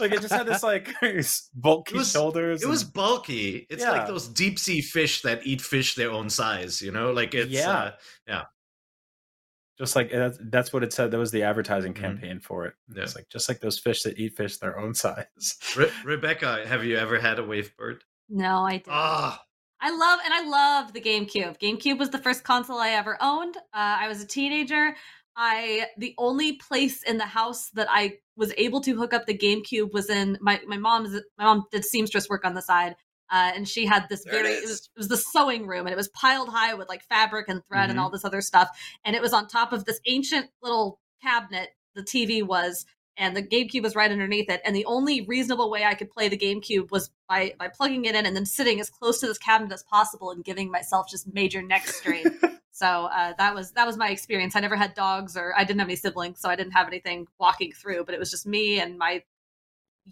like 0.00 0.12
it 0.12 0.20
just 0.20 0.32
had 0.32 0.46
this 0.46 0.62
like 0.62 0.88
bulky 1.54 1.94
It 1.94 1.98
was- 1.98 2.10
shoulders. 2.10 2.62
It 2.62 2.68
was 2.68 2.82
and- 2.82 2.92
bulky. 2.92 3.66
It's 3.70 3.82
Yeah. 3.84 3.92
like 3.92 4.06
those 4.08 4.26
deep 4.28 4.58
sea 4.58 4.80
fish 4.80 5.22
that 5.22 5.46
eat 5.46 5.60
fish 5.60 5.94
their 5.94 6.10
own 6.10 6.30
size. 6.30 6.80
You 6.82 6.90
know, 6.92 7.12
like 7.12 7.34
it's 7.34 7.50
Yeah. 7.50 7.70
uh, 7.70 7.90
yeah. 8.26 8.44
just 9.78 9.94
like 9.94 10.10
that's, 10.10 10.38
that's 10.50 10.72
what 10.72 10.82
it 10.82 10.92
said. 10.92 11.10
That 11.12 11.18
was 11.18 11.30
the 11.30 11.44
advertising 11.44 11.94
Mhm. 11.94 12.00
campaign 12.00 12.40
for 12.40 12.66
it. 12.66 12.74
Yeah. 12.94 13.02
It's 13.04 13.14
like 13.14 13.28
just 13.28 13.48
like 13.48 13.60
those 13.60 13.78
fish 13.78 14.02
that 14.02 14.18
eat 14.18 14.36
fish 14.36 14.56
their 14.58 14.78
own 14.78 14.94
size. 15.04 15.56
Re- 15.76 15.92
Rebecca, 16.04 16.66
have 16.66 16.84
you 16.84 16.96
ever 16.96 17.18
had 17.20 17.38
a 17.38 17.42
Wavebird? 17.42 18.00
No, 18.28 18.64
I 18.64 18.72
didn't. 18.78 18.88
Ah, 18.90 19.40
I 19.80 19.90
love 19.90 20.20
and 20.24 20.34
I 20.34 20.48
loved 20.48 20.94
the 20.94 21.00
GameCube. 21.00 21.60
GameCube 21.60 21.98
was 21.98 22.10
the 22.10 22.18
first 22.18 22.42
console 22.44 22.78
I 22.78 22.90
ever 22.90 23.16
owned. 23.20 23.56
Uh, 23.56 23.60
I 23.72 24.08
was 24.08 24.20
a 24.20 24.26
teenager. 24.26 24.96
I 25.36 25.86
the 25.98 26.14
only 26.18 26.54
place 26.54 27.04
in 27.04 27.16
the 27.18 27.26
house 27.26 27.70
that 27.74 27.86
I 27.88 28.18
was 28.38 28.54
able 28.56 28.80
to 28.82 28.96
hook 28.96 29.12
up 29.12 29.26
the 29.26 29.36
GameCube 29.36 29.92
was 29.92 30.08
in 30.08 30.38
my 30.40 30.60
my 30.66 30.78
mom's. 30.78 31.12
My 31.36 31.44
mom 31.44 31.64
did 31.70 31.84
seamstress 31.84 32.28
work 32.30 32.44
on 32.46 32.54
the 32.54 32.62
side, 32.62 32.94
uh, 33.30 33.50
and 33.54 33.68
she 33.68 33.84
had 33.84 34.06
this 34.08 34.24
There 34.24 34.32
very. 34.42 34.54
is. 34.54 34.62
It 34.62 34.68
was, 34.68 34.78
it 34.96 34.98
was 34.98 35.08
the 35.08 35.16
sewing 35.18 35.66
room, 35.66 35.86
and 35.86 35.92
it 35.92 35.96
was 35.96 36.08
piled 36.08 36.48
high 36.48 36.72
with 36.74 36.88
like 36.88 37.02
fabric 37.08 37.48
and 37.48 37.62
thread 37.66 37.90
and 37.90 37.98
Mhm. 37.98 38.02
all 38.02 38.10
this 38.10 38.24
other 38.24 38.40
stuff. 38.40 38.68
And 39.04 39.14
it 39.14 39.20
was 39.20 39.32
on 39.34 39.48
top 39.48 39.72
of 39.72 39.84
this 39.84 40.00
ancient 40.06 40.46
little 40.62 41.00
cabinet. 41.22 41.70
The 41.94 42.02
TV 42.04 42.42
was, 42.46 42.86
and 43.16 43.36
the 43.36 43.42
GameCube 43.42 43.82
was 43.82 43.96
right 43.96 44.10
underneath 44.10 44.48
it. 44.48 44.60
And 44.64 44.76
the 44.76 44.84
only 44.84 45.22
reasonable 45.22 45.68
way 45.68 45.84
I 45.84 45.94
could 45.94 46.10
play 46.10 46.28
the 46.28 46.38
GameCube 46.38 46.92
was 46.92 47.10
by 47.28 47.54
by 47.58 47.66
plugging 47.68 48.04
it 48.04 48.14
in 48.14 48.24
and 48.24 48.36
then 48.36 48.46
sitting 48.46 48.78
as 48.80 48.88
close 48.88 49.18
to 49.20 49.26
this 49.26 49.38
cabinet 49.38 49.72
as 49.74 49.82
possible 49.82 50.30
and 50.30 50.44
giving 50.44 50.70
myself 50.70 51.08
just 51.10 51.26
major 51.34 51.60
neck 51.60 51.88
strain. 51.88 52.24
so 52.78 52.86
uh, 53.06 53.32
that 53.38 53.54
was 53.54 53.72
that 53.72 53.86
was 53.86 53.96
my 53.96 54.10
experience. 54.10 54.54
I 54.54 54.60
never 54.60 54.76
had 54.76 54.94
dogs 54.94 55.36
or 55.36 55.52
I 55.56 55.64
didn't 55.64 55.80
have 55.80 55.88
any 55.88 55.96
siblings, 55.96 56.40
so 56.40 56.48
I 56.48 56.54
didn't 56.54 56.72
have 56.72 56.86
anything 56.86 57.26
walking 57.40 57.72
through. 57.72 58.04
But 58.04 58.14
it 58.14 58.20
was 58.20 58.30
just 58.30 58.46
me 58.46 58.78
and 58.80 58.96
my 58.96 59.22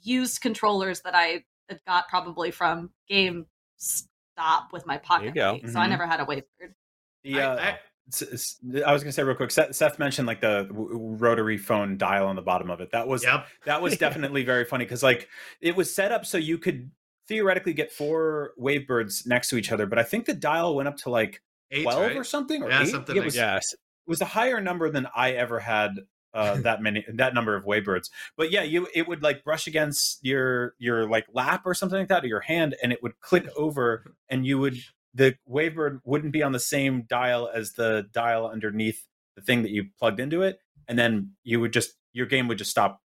used 0.03 0.41
controllers 0.41 1.01
that 1.03 1.15
I 1.15 1.45
had 1.69 1.81
got 1.87 2.09
probably 2.09 2.51
from 2.51 2.91
GameStop 3.11 4.73
with 4.73 4.87
my 4.87 4.99
pocket 4.99 5.35
go. 5.35 5.53
money. 5.53 5.69
So 5.69 5.79
I 5.81 5.87
Mhm. 5.87 5.91
never 5.91 6.07
had 6.07 6.21
a 6.21 6.25
wavebird. 6.25 6.75
Yeah. 7.23 7.49
I- 7.51 7.55
uh, 7.55 7.61
I- 7.61 7.79
s- 8.09 8.23
s- 8.33 8.61
I 8.85 8.93
was 8.93 9.03
gonna 9.03 9.13
say 9.13 9.23
real 9.23 9.37
quick. 9.37 9.51
Seth, 9.51 9.75
Seth 9.75 9.99
mentioned 9.99 10.27
like 10.27 10.41
the 10.41 10.65
w- 10.69 10.89
w- 10.93 11.17
rotary 11.17 11.59
phone 11.59 11.97
dial 11.97 12.27
on 12.27 12.37
the 12.37 12.43
bottom 12.43 12.71
of 12.71 12.81
it. 12.81 12.91
That 12.93 13.09
was 13.09 13.25
yep. 13.25 13.47
that 13.65 13.81
was 13.83 13.97
definitely 13.99 14.45
very 14.45 14.65
funny 14.65 14.85
because 14.85 15.03
like 15.03 15.29
it 15.61 15.77
was 15.77 15.93
set 15.95 16.13
up 16.13 16.25
so 16.27 16.37
you 16.39 16.59
could 16.59 16.91
theoretically 17.29 17.73
get 17.73 17.91
four 17.91 18.53
wavebirds 18.61 19.27
next 19.27 19.49
to 19.51 19.57
each 19.57 19.73
other, 19.73 19.87
but 19.87 19.99
I 19.99 20.05
think 20.05 20.27
the 20.27 20.35
dial 20.35 20.77
went 20.77 20.89
up 20.89 20.97
to 20.99 21.11
like 21.11 21.43
Eight, 21.71 21.83
twelve 21.83 22.03
right? 22.03 22.17
or 22.17 22.25
something 22.25 22.63
or 22.63 22.71
Yeah, 22.71 22.83
eight. 22.83 22.89
something 22.89 23.17
it 23.17 23.21
like 23.21 23.25
was 23.27 23.37
Yes. 23.37 23.73
it 23.73 23.79
was 24.07 24.21
a 24.21 24.25
higher 24.27 24.61
number 24.61 24.91
than 24.91 25.07
I 25.15 25.33
ever 25.33 25.59
had. 25.61 25.93
Uh, 26.35 26.57
that 26.61 26.83
many 26.83 27.03
that 27.15 27.33
number 27.33 27.57
of 27.57 27.65
wavebirds 27.65 28.11
but 28.37 28.51
yeah 28.51 28.63
you 28.63 28.87
it 28.95 29.09
would 29.09 29.23
like 29.23 29.43
brush 29.43 29.67
against 29.67 30.19
your 30.23 30.75
your 30.79 31.09
like 31.09 31.25
lap 31.33 31.63
or 31.65 31.73
something 31.73 31.99
like 31.99 32.09
that 32.09 32.23
or 32.25 32.27
your 32.27 32.41
hand 32.41 32.75
and 32.83 32.93
it 32.93 33.03
would 33.03 33.19
click 33.21 33.49
over 33.57 34.05
and 34.29 34.45
you 34.45 34.59
would 34.59 34.77
the 35.15 35.35
wavebird 35.49 36.01
wouldn't 36.05 36.35
be 36.35 36.43
on 36.43 36.53
the 36.53 36.61
same 36.61 37.05
dial 37.09 37.49
as 37.55 37.73
the 37.73 38.07
dial 38.13 38.47
underneath 38.51 39.07
the 39.35 39.41
thing 39.41 39.63
that 39.63 39.71
you 39.71 39.87
plugged 39.99 40.21
into 40.21 40.43
it 40.43 40.59
and 40.89 40.99
then 40.99 41.31
you 41.43 41.59
would 41.59 41.73
just 41.73 41.95
your 42.13 42.27
game 42.27 42.49
would 42.49 42.59
just 42.59 42.71
stop 42.71 43.01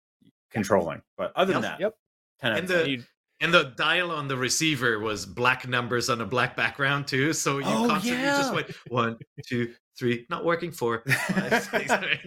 controlling 0.49 1.01
but 1.17 1.33
other 1.35 1.51
than 1.51 1.63
Yep. 1.63 1.71
that 1.71 1.79
Yep. 1.81 1.95
10 2.39 2.51
And 2.59 2.67
the 2.69 2.89
You- 2.89 3.03
and 3.41 3.53
the 3.53 3.73
dial 3.77 4.11
on 4.11 4.27
the 4.27 4.35
receiver 4.37 4.99
was 4.99 5.25
black 5.25 5.67
numbers 5.67 6.09
on 6.09 6.21
a 6.21 6.25
black 6.25 6.55
background 6.55 7.07
too. 7.07 7.33
So 7.33 7.59
you 7.59 7.65
Oh, 7.67 7.87
constantly 7.87 8.23
just 8.25 8.49
yeah. 8.51 8.55
went 8.55 8.71
one, 8.89 9.17
two, 9.45 9.73
three, 9.97 10.25
not 10.29 10.43
working 10.45 10.71
four. 10.71 11.03
five, 11.27 11.63
six, 11.63 11.87
seven. 11.87 12.17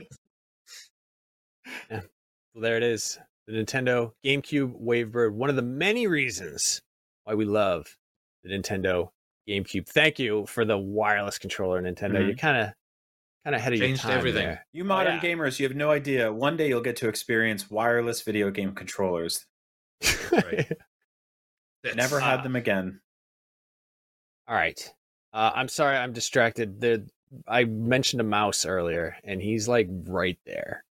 Well, 1.90 2.62
there 2.62 2.76
it 2.76 2.82
is. 2.82 3.18
The 3.46 3.54
Nintendo 3.54 4.12
GameCube 4.24 4.80
Wavebird. 4.80 5.32
One 5.32 5.50
of 5.50 5.56
the 5.56 5.62
many 5.62 6.06
reasons 6.06 6.80
why 7.24 7.34
we 7.34 7.44
love 7.44 7.96
the 8.44 8.50
Nintendo 8.50 9.11
GameCube. 9.48 9.88
Thank 9.88 10.18
you 10.18 10.46
for 10.46 10.64
the 10.64 10.78
wireless 10.78 11.38
controller, 11.38 11.80
Nintendo. 11.82 12.16
Mhm. 12.18 12.26
You're 12.26 12.36
kind 12.36 12.56
of 12.56 12.72
kind 13.44 13.54
of 13.56 13.61
ahead 13.61 13.72
of 13.72 13.78
your 13.78 13.88
Changed 13.88 14.02
time 14.02 14.18
everything. 14.18 14.46
there. 14.46 14.66
you 14.72 14.84
modern 14.84 15.14
yeah. 15.14 15.20
gamers 15.22 15.58
you 15.58 15.66
have 15.66 15.74
no 15.74 15.90
idea 15.90 16.30
one 16.30 16.58
day 16.58 16.68
you'll 16.68 16.82
get 16.82 16.94
to 16.96 17.08
experience 17.08 17.70
wireless 17.70 18.20
video 18.20 18.50
game 18.50 18.74
controllers 18.74 19.46
Right. 20.30 20.70
That's- 21.83 21.97
never 21.97 22.20
had 22.20 22.41
Ah. 22.41 22.43
them 22.43 22.57
again 22.57 23.01
All 24.49 24.57
right. 24.57 24.93
Uh, 25.33 25.53
I'm 25.55 25.68
sorry, 25.68 25.97
I'm 25.97 26.12
distracted. 26.12 26.81
The 26.81 27.09
I 27.47 27.62
mentioned 27.64 28.20
a 28.20 28.24
mouse 28.24 28.66
earlier, 28.66 29.16
and 29.22 29.41
he's 29.41 29.68
like 29.68 29.87
right 29.91 30.39
there. 30.45 30.85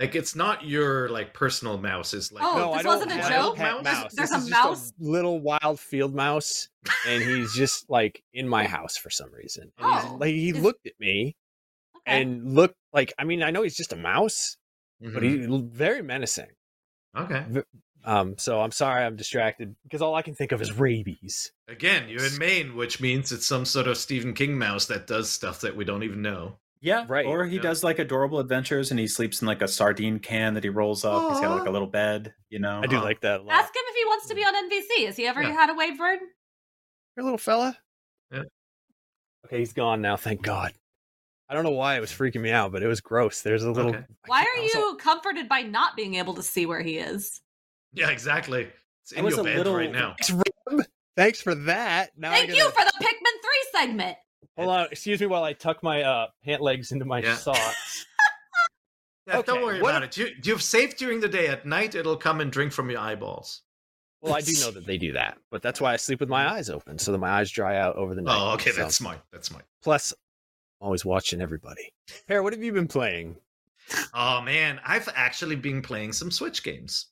Like 0.00 0.16
it's 0.16 0.34
not 0.34 0.64
your 0.64 1.08
like 1.08 1.32
personal 1.32 1.78
mouse. 1.78 2.12
It's 2.14 2.32
like 2.32 2.42
Oh, 2.42 2.56
no, 2.58 2.70
this 2.72 2.80
I 2.80 2.82
don't 2.82 2.92
wasn't 3.08 3.12
a 3.12 3.28
joke? 3.28 3.56
pet 3.56 3.82
There's- 3.84 3.84
mouse. 3.84 4.14
there's 4.14 4.30
This 4.30 4.32
a 4.32 4.42
is 4.42 4.48
just 4.48 4.64
mouse? 4.64 4.92
little 4.98 5.40
wild 5.40 5.78
field 5.78 6.14
mouse, 6.14 6.68
and 7.06 7.22
he's 7.22 7.54
just 7.54 7.88
like 7.88 8.22
in 8.32 8.48
my 8.48 8.64
house 8.64 8.96
for 8.96 9.10
some 9.10 9.30
reason. 9.32 9.70
And 9.78 9.94
he's, 9.94 10.04
Oh, 10.10 10.16
like 10.16 10.30
he 10.34 10.48
is- 10.50 10.58
looked 10.58 10.86
at 10.86 10.98
me 10.98 11.36
Okay. 11.98 12.20
and 12.20 12.54
looked 12.54 12.76
like 12.92 13.12
I 13.18 13.22
mean 13.24 13.44
I 13.44 13.50
know 13.52 13.62
he's 13.62 13.76
just 13.76 13.92
a 13.92 13.96
mouse, 13.96 14.56
Mhm. 15.02 15.14
but 15.14 15.22
he's 15.22 15.46
very 15.76 16.02
menacing. 16.02 16.50
okay. 17.16 17.44
Um, 18.08 18.38
so 18.38 18.58
I'm 18.62 18.70
sorry 18.70 19.04
I'm 19.04 19.16
distracted 19.16 19.76
because 19.82 20.00
all 20.00 20.14
I 20.14 20.22
can 20.22 20.34
think 20.34 20.52
of 20.52 20.62
is 20.62 20.72
rabies. 20.78 21.52
Again, 21.68 22.08
you're 22.08 22.24
in 22.24 22.38
Maine, 22.38 22.74
which 22.74 23.02
means 23.02 23.32
it's 23.32 23.44
some 23.44 23.66
sort 23.66 23.86
of 23.86 23.98
Stephen 23.98 24.32
King 24.32 24.56
mouse 24.56 24.86
that 24.86 25.06
does 25.06 25.30
stuff 25.30 25.60
that 25.60 25.76
we 25.76 25.84
don't 25.84 26.02
even 26.02 26.22
know. 26.22 26.56
Yeah, 26.80 27.04
Right. 27.06 27.26
Or 27.26 27.44
he 27.44 27.56
Yeah. 27.56 27.62
does 27.62 27.84
like 27.84 27.98
adorable 27.98 28.38
adventures, 28.38 28.90
and 28.90 28.98
he 28.98 29.08
sleeps 29.08 29.42
in 29.42 29.46
like 29.46 29.60
a 29.60 29.68
sardine 29.68 30.20
can 30.20 30.54
that 30.54 30.62
he 30.64 30.70
rolls 30.70 31.04
up. 31.04 31.32
He's 31.32 31.40
got 31.40 31.58
like 31.58 31.68
a 31.68 31.70
little 31.70 31.86
bed, 31.88 32.32
you 32.48 32.60
know. 32.60 32.80
I 32.82 32.86
do 32.86 32.98
like 32.98 33.20
that 33.20 33.40
a 33.40 33.42
lot. 33.42 33.52
Ask 33.52 33.74
him 33.76 33.82
if 33.86 33.94
he 33.96 34.04
wants 34.06 34.26
to 34.28 34.34
be 34.34 34.42
on 34.42 34.54
NVC. 34.54 35.04
Has 35.04 35.16
he 35.16 35.26
ever 35.26 35.42
Yeah. 35.42 35.52
had 35.52 35.68
a 35.68 35.74
wavebird? 35.74 36.18
Your 37.16 37.24
little 37.24 37.36
fella. 37.36 37.76
Yeah. 38.32 38.44
Okay, 39.44 39.58
he's 39.58 39.74
gone 39.74 40.00
now. 40.00 40.16
Thank 40.16 40.40
God. 40.42 40.72
I 41.48 41.54
don't 41.54 41.64
know 41.64 41.70
why 41.72 41.96
it 41.96 42.00
was 42.00 42.12
freaking 42.12 42.40
me 42.42 42.52
out, 42.52 42.72
but 42.72 42.82
it 42.82 42.86
was 42.86 43.00
gross. 43.02 43.42
There's 43.42 43.64
a 43.64 43.70
little. 43.70 43.94
Okay. 43.94 44.04
Why 44.26 44.40
I 44.40 44.42
are 44.58 44.62
also- 44.62 44.78
you 44.78 44.96
comforted 44.96 45.46
by 45.48 45.62
not 45.62 45.94
being 45.96 46.14
able 46.14 46.34
to 46.34 46.42
see 46.42 46.64
where 46.64 46.80
he 46.82 46.96
is? 46.98 47.42
Yeah, 47.92 48.10
exactly. 48.10 48.68
It's 49.02 49.12
I 49.14 49.18
in 49.20 49.24
was 49.24 49.34
your 49.36 49.40
a 49.42 49.44
bed 49.44 49.56
little- 49.58 49.74
right 49.74 49.90
now. 49.92 50.14
Thanks, 50.20 50.30
Rob. 50.70 50.84
Thanks 51.16 51.40
for 51.40 51.54
that. 51.54 52.10
Now 52.16 52.30
Thank 52.30 52.48
gotta- 52.50 52.58
you 52.58 52.70
for 52.70 52.84
the 52.84 52.92
Pikmin 53.04 53.72
3 53.72 53.80
segment. 53.80 54.16
Hold 54.56 54.70
on. 54.70 54.86
Excuse 54.90 55.20
me 55.20 55.26
while 55.26 55.44
I 55.44 55.52
tuck 55.52 55.82
my 55.82 56.02
uh, 56.02 56.26
pant 56.44 56.60
legs 56.62 56.92
into 56.92 57.04
my 57.04 57.20
Yeah. 57.20 57.36
socks. 57.36 58.06
Yeah, 59.26 59.42
don't 59.42 59.62
worry 59.62 59.82
what 59.82 59.90
about 59.90 60.04
it. 60.04 60.16
You, 60.16 60.28
you've 60.42 60.62
saved 60.62 60.96
during 60.96 61.20
the 61.20 61.28
day. 61.28 61.48
At 61.48 61.66
night, 61.66 61.94
it'll 61.94 62.16
come 62.16 62.40
and 62.40 62.50
drink 62.50 62.72
from 62.72 62.88
your 62.88 63.00
eyeballs. 63.00 63.60
Well, 64.22 64.32
I 64.34 64.40
do 64.40 64.52
know 64.60 64.70
that 64.70 64.86
they 64.86 64.96
do 64.96 65.12
that, 65.12 65.36
but 65.50 65.60
that's 65.60 65.82
why 65.82 65.92
I 65.92 65.96
sleep 65.96 66.20
with 66.20 66.30
my 66.30 66.50
eyes 66.50 66.70
open 66.70 66.98
so 66.98 67.12
that 67.12 67.18
my 67.18 67.28
eyes 67.32 67.50
dry 67.50 67.76
out 67.76 67.96
over 67.96 68.14
the 68.14 68.22
night. 68.22 68.34
Oh, 68.34 68.54
okay, 68.54 68.70
So- 68.70 68.80
that's 68.80 68.94
smart. 68.96 69.18
That's 69.30 69.48
smart. 69.48 69.66
Plus, 69.82 70.12
I'm 70.80 70.86
always 70.86 71.04
watching 71.04 71.42
everybody. 71.42 71.92
Peer, 72.26 72.42
what 72.42 72.54
have 72.54 72.62
you 72.62 72.72
been 72.72 72.88
playing? 72.88 73.36
Oh 74.14 74.40
man, 74.40 74.80
I've 74.84 75.08
actually 75.14 75.56
been 75.56 75.82
playing 75.82 76.14
some 76.14 76.30
Switch 76.30 76.62
games. 76.62 77.08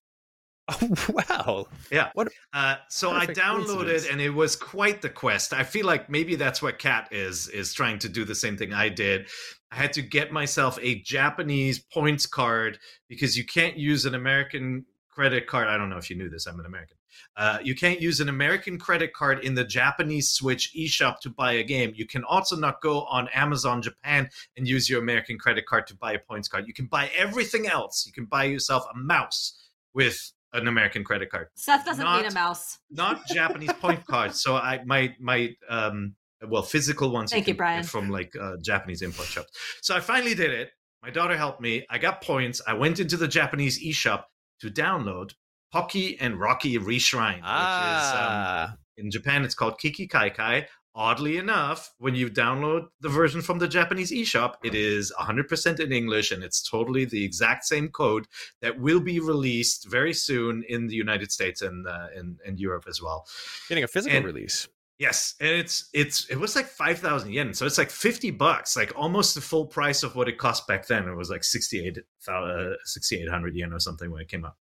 Oh, 0.68 1.12
wow. 1.28 1.66
Yeah. 1.90 2.10
What? 2.14 2.28
Uh, 2.52 2.76
so 2.88 3.12
I 3.12 3.26
downloaded, 3.26 4.10
and 4.10 4.20
it 4.20 4.30
was 4.30 4.56
quite 4.56 5.02
the 5.02 5.10
quest. 5.10 5.52
I 5.52 5.62
feel 5.62 5.86
like 5.86 6.10
maybe 6.10 6.34
that's 6.34 6.60
what 6.60 6.78
Kat 6.78 7.08
is 7.12 7.48
is 7.48 7.72
trying 7.72 7.98
to 8.00 8.08
do 8.08 8.24
the 8.24 8.34
same 8.34 8.56
thing 8.56 8.72
I 8.72 8.88
did. 8.88 9.28
I 9.70 9.76
had 9.76 9.92
to 9.94 10.02
get 10.02 10.32
myself 10.32 10.78
a 10.80 11.00
Japanese 11.02 11.78
points 11.78 12.26
card 12.26 12.78
because 13.08 13.36
you 13.36 13.44
can't 13.44 13.76
use 13.76 14.06
an 14.06 14.14
American 14.14 14.86
credit 15.10 15.46
card. 15.46 15.68
I 15.68 15.76
don't 15.76 15.88
know 15.88 15.98
if 15.98 16.10
you 16.10 16.16
knew 16.16 16.28
this. 16.28 16.46
I'm 16.46 16.58
an 16.60 16.66
American. 16.66 16.96
Uh, 17.36 17.58
you 17.62 17.74
can't 17.74 18.00
use 18.00 18.20
an 18.20 18.28
American 18.28 18.78
credit 18.78 19.12
card 19.14 19.44
in 19.44 19.54
the 19.54 19.64
Japanese 19.64 20.28
Switch 20.30 20.72
eShop 20.76 21.20
to 21.20 21.30
buy 21.30 21.52
a 21.52 21.62
game. 21.62 21.92
You 21.94 22.06
can 22.06 22.24
also 22.24 22.56
not 22.56 22.82
go 22.82 23.02
on 23.04 23.28
Amazon 23.28 23.82
Japan 23.82 24.28
and 24.56 24.68
use 24.68 24.88
your 24.88 25.00
American 25.00 25.38
credit 25.38 25.66
card 25.66 25.86
to 25.86 25.96
buy 25.96 26.12
a 26.12 26.18
points 26.18 26.48
card. 26.48 26.66
You 26.66 26.74
can 26.74 26.86
buy 26.86 27.10
everything 27.16 27.66
else. 27.66 28.04
You 28.06 28.12
can 28.12 28.26
buy 28.26 28.44
yourself 28.44 28.84
a 28.92 28.96
mouse 28.96 29.58
with 29.94 30.32
an 30.56 30.68
American 30.68 31.04
credit 31.04 31.30
card 31.30 31.48
Seth 31.54 31.84
doesn't 31.84 32.04
Not- 32.04 32.22
need 32.22 32.30
a 32.30 32.34
mouse. 32.34 32.78
not 32.90 33.26
Japanese 33.40 33.72
point 33.74 34.04
cards. 34.06 34.40
So 34.42 34.56
I 34.56 34.80
my 34.84 35.14
my 35.20 35.50
um 35.68 36.14
well 36.48 36.62
physical 36.62 37.10
ones 37.10 37.30
Thank 37.32 37.46
you, 37.46 37.54
can 37.54 37.58
Brian. 37.58 37.84
from 37.84 38.10
like 38.10 38.32
uh, 38.40 38.56
Japanese 38.62 39.02
import 39.02 39.28
shops. 39.28 39.48
So 39.82 39.94
I 39.96 40.00
finally 40.00 40.34
did 40.34 40.50
it. 40.50 40.70
My 41.02 41.10
daughter 41.10 41.36
helped 41.36 41.60
me. 41.60 41.86
I 41.90 41.98
got 41.98 42.22
points. 42.22 42.60
I 42.66 42.74
went 42.74 43.00
into 43.00 43.16
the 43.16 43.28
Japanese 43.28 43.82
eShop 43.84 44.24
to 44.60 44.70
download 44.70 45.32
Pocky 45.72 46.18
and 46.20 46.38
Rocky 46.40 46.78
Reshrined, 46.78 47.42
which 47.42 47.42
is 47.42 48.08
um, 48.12 48.32
Ah. 48.38 48.74
in 48.96 49.10
Japan 49.10 49.44
it's 49.44 49.54
called 49.54 49.78
Kiki 49.78 50.06
Kai 50.06 50.30
Kai. 50.30 50.66
Oddly 50.98 51.36
enough, 51.36 51.92
when 51.98 52.14
you 52.14 52.30
download 52.30 52.86
the 53.00 53.10
version 53.10 53.42
from 53.42 53.58
the 53.58 53.68
Japanese 53.68 54.10
eShop, 54.10 54.54
it 54.64 54.74
is 54.74 55.12
100% 55.20 55.78
in 55.78 55.92
English 55.92 56.30
and 56.32 56.42
it's 56.42 56.62
totally 56.66 57.04
the 57.04 57.22
exact 57.22 57.66
same 57.66 57.88
code 57.88 58.26
that 58.62 58.80
will 58.80 59.00
be 59.00 59.20
released 59.20 59.86
very 59.90 60.14
soon 60.14 60.64
in 60.66 60.86
the 60.86 60.94
United 60.94 61.30
States 61.30 61.60
and 61.60 61.86
uh, 61.86 62.06
in, 62.16 62.38
in 62.46 62.56
Europe 62.56 62.84
as 62.88 63.02
well. 63.02 63.26
Getting 63.68 63.84
a 63.84 63.88
physical 63.88 64.16
And- 64.16 64.24
release. 64.26 64.68
Yes, 64.98 65.34
and 65.40 65.50
it's 65.50 65.90
it's 65.92 66.24
it 66.30 66.36
was 66.36 66.56
like 66.56 66.64
five 66.64 66.98
thousand 67.00 67.30
yen, 67.30 67.52
so 67.52 67.66
it's 67.66 67.76
like 67.76 67.90
fifty 67.90 68.30
bucks, 68.30 68.74
like 68.78 68.94
almost 68.96 69.34
the 69.34 69.42
full 69.42 69.66
price 69.66 70.02
of 70.02 70.16
what 70.16 70.26
it 70.26 70.38
cost 70.38 70.66
back 70.66 70.86
then. 70.86 71.06
It 71.06 71.14
was 71.14 71.28
like 71.28 71.44
68, 71.44 71.98
uh, 72.26 72.70
6,800 72.82 73.54
yen 73.54 73.74
or 73.74 73.78
something 73.78 74.10
when 74.10 74.22
it 74.22 74.28
came 74.30 74.46
out. 74.46 74.54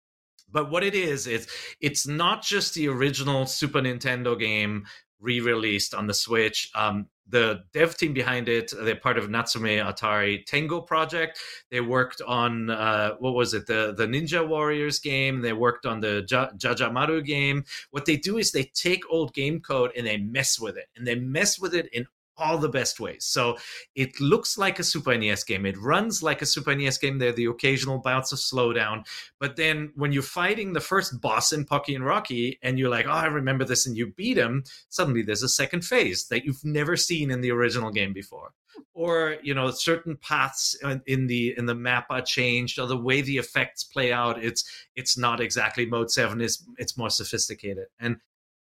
But 0.52 0.72
what 0.72 0.84
it 0.84 0.96
is, 0.96 1.28
it's 1.28 1.46
it's 1.82 2.08
not 2.08 2.42
just 2.42 2.74
the 2.74 2.88
original 2.88 3.46
Super 3.46 3.80
Nintendo 3.80 4.38
game 4.40 4.86
re-released 5.24 5.96
on 5.96 6.08
the 6.08 6.14
Switch. 6.14 6.70
Um, 6.76 7.08
the 7.28 7.64
dev 7.74 7.96
team 7.98 8.14
behind 8.14 8.50
it, 8.50 8.74
they're 8.84 8.96
part 8.96 9.18
of 9.18 9.30
Natsume 9.30 9.64
Atari 9.64 10.46
Tengo 10.46 10.82
project. 10.82 11.40
They 11.72 11.80
worked 11.82 12.22
on 12.22 12.70
uh, 12.70 13.16
what 13.20 13.34
was 13.34 13.54
it, 13.54 13.66
the 13.66 13.94
the 13.98 14.06
Ninja 14.06 14.48
Warriors 14.48 15.00
game. 15.00 15.42
They 15.42 15.54
worked 15.54 15.86
on 15.86 16.02
the 16.02 16.26
ja- 16.30 16.52
Jajamaru 16.52 17.26
game. 17.26 17.64
What 17.92 18.06
they 18.06 18.18
do 18.18 18.38
is 18.38 18.52
they 18.52 18.66
take 18.76 19.10
old 19.10 19.34
game 19.34 19.62
code 19.62 19.92
and 19.96 20.06
they 20.06 20.18
mess 20.18 20.60
with 20.60 20.78
it, 20.78 20.88
and 20.96 21.08
they 21.08 21.16
mess 21.16 21.58
with 21.58 21.74
it 21.74 21.88
in 21.94 22.06
all 22.38 22.58
the 22.58 22.70
best 22.70 23.00
ways. 23.00 23.26
So 23.26 23.58
it 23.96 24.20
looks 24.20 24.58
like 24.58 24.80
a 24.80 24.84
Super 24.84 25.18
NES 25.18 25.44
game. 25.44 25.66
It 25.66 25.78
runs 25.78 26.24
like 26.24 26.42
a 26.42 26.46
Super 26.46 26.76
NES 26.76 26.98
game. 26.98 27.20
There 27.20 27.30
are 27.30 27.34
the 27.34 27.46
occasional 27.46 28.00
bouts 28.00 28.32
of 28.32 28.40
slowdown. 28.40 29.06
But 29.40 29.56
then 29.56 29.92
when 29.96 30.12
you're 30.12 30.24
fighting 30.24 30.74
the 30.74 30.80
first 30.80 31.22
boss 31.22 31.54
in 31.54 31.66
Pocky 31.66 31.96
and 31.96 32.06
Rocky 32.06 32.60
and 32.64 32.80
you're 32.80 32.90
like, 32.90 33.06
oh, 33.08 33.12
I 33.12 33.26
remember 33.26 33.66
this, 33.66 33.86
and 33.86 33.96
you 33.96 34.14
beat 34.14 34.38
him, 34.38 34.64
suddenly 34.90 35.22
there's 35.22 35.44
a 35.44 35.50
second 35.50 35.84
phase 35.86 36.28
that 36.28 36.46
you've 36.46 36.64
never 36.64 36.98
seen 36.98 37.32
in 37.32 37.42
the 37.42 37.52
original 37.52 37.92
game 37.92 38.14
before. 38.14 38.52
Or 38.96 39.38
you 39.44 39.54
know, 39.54 39.70
certain 39.70 40.18
paths 40.18 40.76
in 41.06 41.28
the 41.28 41.54
in 41.58 41.68
the 41.68 41.76
map 41.76 42.08
are 42.10 42.22
changed, 42.22 42.80
or 42.80 42.88
the 42.88 42.98
way 42.98 43.22
the 43.22 43.38
effects 43.38 43.84
play 43.84 44.12
out. 44.12 44.44
It's 44.44 44.64
it's 44.96 45.16
not 45.16 45.40
exactly 45.40 45.86
mode 45.86 46.10
seven. 46.10 46.42
It's 46.42 46.66
it's 46.78 46.98
more 46.98 47.12
sophisticated. 47.12 47.86
And 48.00 48.18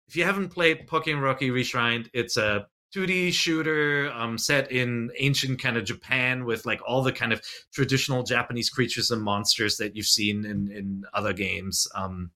if 0.07 0.17
you 0.17 0.25
haven't 0.25 0.49
played 0.49 0.89
and 0.91 1.21
Rocky 1.21 1.51
Reshrined, 1.51 2.09
it's 2.13 2.35
a 2.35 2.67
2D 2.95 3.33
shooter 3.33 4.11
um, 4.13 4.37
set 4.37 4.71
in 4.71 5.11
ancient 5.17 5.59
kind 5.59 5.77
of 5.77 5.85
Japan 5.85 6.45
with 6.45 6.65
like 6.65 6.81
all 6.85 7.01
the 7.01 7.11
kind 7.11 7.31
of 7.31 7.41
traditional 7.73 8.23
Japanese 8.23 8.69
creatures 8.69 9.11
and 9.11 9.21
monsters 9.21 9.77
that 9.77 9.95
you've 9.95 10.05
seen 10.05 10.45
in 10.45 10.71
in 10.71 11.03
other 11.13 11.33
games. 11.33 11.87
Um, 11.95 12.31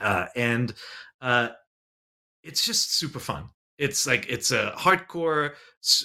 uh, 0.00 0.26
and 0.34 0.72
uh, 1.20 1.50
it's 2.42 2.64
just 2.64 2.94
super 2.94 3.18
fun. 3.20 3.50
It's 3.82 4.06
like 4.06 4.26
it's 4.28 4.52
a 4.52 4.72
hardcore 4.78 5.54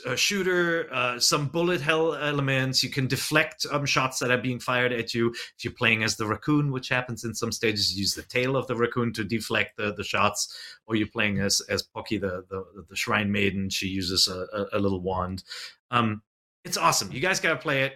uh, 0.07 0.15
shooter, 0.15 0.89
uh, 0.91 1.19
some 1.19 1.47
bullet 1.47 1.79
hell 1.79 2.15
elements. 2.15 2.81
You 2.83 2.89
can 2.89 3.05
deflect 3.05 3.67
um, 3.71 3.85
shots 3.85 4.17
that 4.17 4.31
are 4.31 4.37
being 4.39 4.59
fired 4.59 4.91
at 4.91 5.13
you. 5.13 5.29
If 5.29 5.63
you're 5.63 5.73
playing 5.73 6.01
as 6.03 6.15
the 6.15 6.25
raccoon, 6.25 6.71
which 6.71 6.89
happens 6.89 7.23
in 7.23 7.35
some 7.35 7.51
stages, 7.51 7.93
you 7.93 7.99
use 8.01 8.15
the 8.15 8.23
tail 8.23 8.57
of 8.57 8.65
the 8.65 8.75
raccoon 8.75 9.13
to 9.13 9.23
deflect 9.23 9.77
the, 9.77 9.93
the 9.93 10.03
shots. 10.03 10.57
Or 10.87 10.95
you're 10.95 11.07
playing 11.07 11.39
as 11.39 11.61
as 11.69 11.83
Pocky, 11.83 12.17
the, 12.17 12.45
the 12.49 12.65
the 12.89 12.95
shrine 12.95 13.31
maiden. 13.31 13.69
She 13.69 13.87
uses 13.87 14.27
a, 14.27 14.47
a, 14.57 14.77
a 14.77 14.79
little 14.79 15.01
wand. 15.01 15.43
Um, 15.91 16.23
it's 16.65 16.77
awesome. 16.77 17.11
You 17.11 17.19
guys 17.19 17.39
gotta 17.39 17.57
play 17.57 17.83
it. 17.83 17.93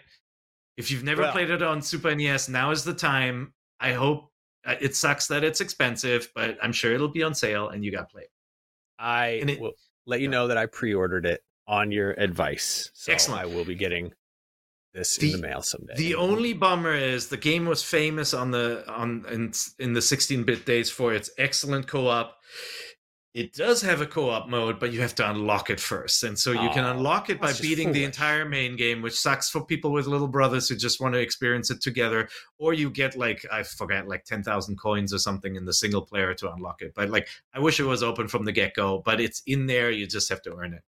If 0.78 0.92
you've 0.92 1.04
never 1.04 1.24
Well- 1.24 1.32
played 1.32 1.50
it 1.50 1.64
on 1.64 1.82
Super 1.82 2.14
NES, 2.14 2.50
now 2.50 2.70
is 2.70 2.84
the 2.84 2.94
time. 2.94 3.54
I 3.80 3.94
hope 3.94 4.32
uh, 4.64 4.76
it 4.80 4.96
sucks 4.96 5.26
that 5.30 5.44
it's 5.44 5.60
expensive, 5.60 6.32
but 6.36 6.60
I'm 6.62 6.72
sure 6.72 6.94
it'll 6.94 7.08
be 7.08 7.24
on 7.24 7.34
sale 7.34 7.70
and 7.70 7.84
you 7.84 7.92
got 7.92 8.02
to 8.10 8.14
play 8.14 8.22
it. 8.22 8.32
I 9.02 9.28
it- 9.46 9.60
will 9.60 9.74
let 10.06 10.22
you 10.22 10.28
know 10.28 10.48
that 10.48 10.58
I 10.58 10.66
pre-ordered 10.68 11.26
it 11.26 11.44
on 11.68 11.92
your 11.92 12.12
advice. 12.12 12.92
So 12.94 13.12
Excellent. 13.12 13.42
I 13.42 13.46
will 13.46 13.66
be 13.66 13.76
getting 13.76 14.14
this 14.94 15.16
The- 15.16 15.34
in 15.34 15.42
the 15.42 15.48
mail 15.48 15.62
someday. 15.62 15.94
The 15.96 16.16
only 16.16 16.54
bummer 16.54 16.94
is 16.94 17.28
the 17.30 17.38
game 17.38 17.66
was 17.66 17.82
famous 17.84 18.34
on 18.34 18.52
the 18.52 18.84
on 18.92 19.26
in, 19.32 19.54
in 19.80 19.94
the 19.94 20.02
16-bit 20.02 20.66
days 20.66 20.90
for 20.92 21.14
its 21.14 21.30
excellent 21.38 21.88
co-op. 21.88 22.38
It 23.34 23.54
does 23.54 23.82
have 23.82 24.02
a 24.02 24.06
co-op 24.06 24.50
mode, 24.50 24.78
but 24.78 24.92
you 24.92 25.00
have 25.00 25.16
to 25.16 25.30
unlock 25.30 25.70
it 25.70 25.80
first, 25.80 26.24
and 26.24 26.38
so 26.38 26.52
you 26.52 26.70
can 26.72 26.84
Oh, 26.84 26.92
unlock 26.92 27.30
it 27.30 27.40
by 27.40 27.48
that's 27.48 27.60
just 27.60 27.70
beating 27.70 27.94
the 27.94 28.04
entire 28.04 28.44
main 28.44 28.76
game, 28.76 29.02
which 29.02 29.14
sucks 29.18 29.50
for 29.50 29.66
people 29.66 29.94
with 29.94 30.06
little 30.06 30.28
brothers 30.28 30.68
who 30.68 30.76
just 30.76 31.00
want 31.00 31.14
to 31.14 31.20
experience 31.22 31.72
it 31.72 31.80
together. 31.82 32.28
Or 32.58 32.74
you 32.74 32.90
get 32.90 33.16
like 33.16 33.46
I 33.50 33.64
forget 33.64 34.06
like 34.06 34.26
ten 34.26 34.44
thousand 34.44 34.76
coins 34.78 35.14
or 35.14 35.18
something 35.18 35.56
in 35.56 35.64
the 35.64 35.74
single 35.74 36.02
player 36.06 36.34
to 36.34 36.52
unlock 36.52 36.82
it. 36.82 36.92
But 36.94 37.10
like 37.10 37.30
I 37.54 37.60
wish 37.60 37.80
it 37.80 37.86
was 37.86 38.04
open 38.04 38.28
from 38.28 38.44
the 38.44 38.52
get-go, 38.52 39.02
but 39.06 39.22
it's 39.22 39.42
in 39.48 39.66
there. 39.66 39.92
You 39.92 40.08
just 40.08 40.28
have 40.28 40.42
to 40.42 40.54
earn 40.56 40.74
it. 40.74 40.82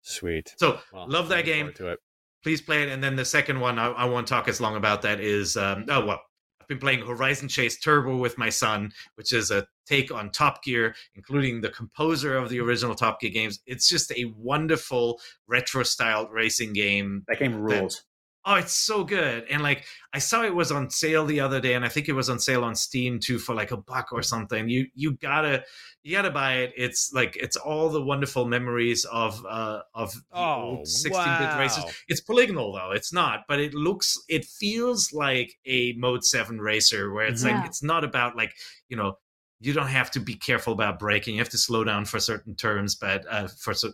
Sweet. 0.00 0.54
So 0.58 0.80
Well, 0.92 1.06
love 1.08 1.28
that 1.28 1.44
game 1.44 1.72
To 1.74 1.88
it. 1.88 1.98
please 2.42 2.62
play 2.62 2.82
it. 2.82 2.88
And 2.88 3.04
then 3.04 3.14
the 3.14 3.24
second 3.26 3.60
one, 3.60 3.78
I, 3.78 3.88
I 3.88 4.04
won't 4.06 4.26
talk 4.26 4.48
as 4.48 4.58
long 4.60 4.76
about 4.76 5.02
that. 5.02 5.20
Is 5.20 5.56
um, 5.58 5.84
oh 5.90 6.06
well, 6.06 6.12
I've 6.12 6.31
been 6.72 6.80
playing 6.80 7.06
Horizon 7.06 7.48
Chase 7.48 7.78
Turbo 7.78 8.16
with 8.16 8.38
my 8.38 8.48
son, 8.48 8.92
which 9.16 9.32
is 9.32 9.50
a 9.50 9.66
take 9.86 10.10
on 10.12 10.30
Top 10.30 10.62
Gear, 10.62 10.94
including 11.14 11.60
the 11.60 11.68
composer 11.70 12.36
of 12.36 12.48
the 12.48 12.60
original 12.60 12.94
Top 12.94 13.20
Gear 13.20 13.30
games. 13.30 13.60
It's 13.66 13.88
just 13.88 14.12
a 14.12 14.32
wonderful 14.36 15.20
retro 15.46 15.82
styled 15.82 16.30
racing 16.30 16.72
game. 16.72 17.24
That 17.28 17.38
game 17.38 17.56
rules. 17.56 18.04
Oh, 18.44 18.56
it's 18.56 18.72
so 18.72 19.04
good. 19.04 19.44
And 19.50 19.62
like 19.62 19.84
I 20.12 20.18
saw 20.18 20.42
it 20.42 20.52
was 20.54 20.72
on 20.72 20.90
sale 20.90 21.24
the 21.24 21.38
other 21.38 21.60
day, 21.60 21.74
and 21.74 21.84
I 21.84 21.88
think 21.88 22.08
it 22.08 22.12
was 22.12 22.28
on 22.28 22.40
sale 22.40 22.64
on 22.64 22.74
Steam 22.74 23.20
too 23.20 23.38
for 23.38 23.54
like 23.54 23.70
a 23.70 23.76
buck 23.76 24.08
or 24.12 24.22
something. 24.22 24.68
You 24.68 24.88
you 24.94 25.12
gotta 25.12 25.62
you 26.02 26.16
gotta 26.16 26.30
buy 26.32 26.54
it. 26.54 26.72
It's 26.76 27.12
like 27.12 27.36
it's 27.36 27.56
all 27.56 27.88
the 27.88 28.02
wonderful 28.02 28.44
memories 28.46 29.04
of 29.04 29.44
uh 29.48 29.82
of 29.94 30.12
Oh, 30.32 30.78
old 30.78 30.86
16-bit 30.88 31.54
races. 31.54 31.84
wow. 31.84 31.90
It's 32.08 32.20
polygonal 32.20 32.72
though, 32.72 32.90
it's 32.90 33.12
not, 33.12 33.42
but 33.46 33.60
it 33.60 33.74
looks 33.74 34.18
it 34.28 34.44
feels 34.44 35.12
like 35.12 35.54
a 35.64 35.92
mode 35.96 36.24
7 36.24 36.58
racer 36.58 37.12
where 37.12 37.26
it's 37.26 37.44
Yeah. 37.44 37.54
like 37.58 37.64
it's 37.64 37.82
not 37.82 38.02
about 38.02 38.36
like, 38.36 38.54
you 38.88 38.96
know, 38.96 39.18
you 39.60 39.72
don't 39.72 39.86
have 39.86 40.10
to 40.12 40.20
be 40.20 40.34
careful 40.34 40.72
about 40.72 40.98
braking. 40.98 41.34
You 41.34 41.40
have 41.40 41.48
to 41.50 41.58
slow 41.58 41.84
down 41.84 42.06
for 42.06 42.18
certain 42.18 42.56
turns, 42.56 42.96
but 42.96 43.24
uh 43.30 43.46
for 43.46 43.72
so 43.72 43.92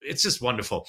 it's 0.00 0.22
just 0.22 0.42
wonderful. 0.42 0.86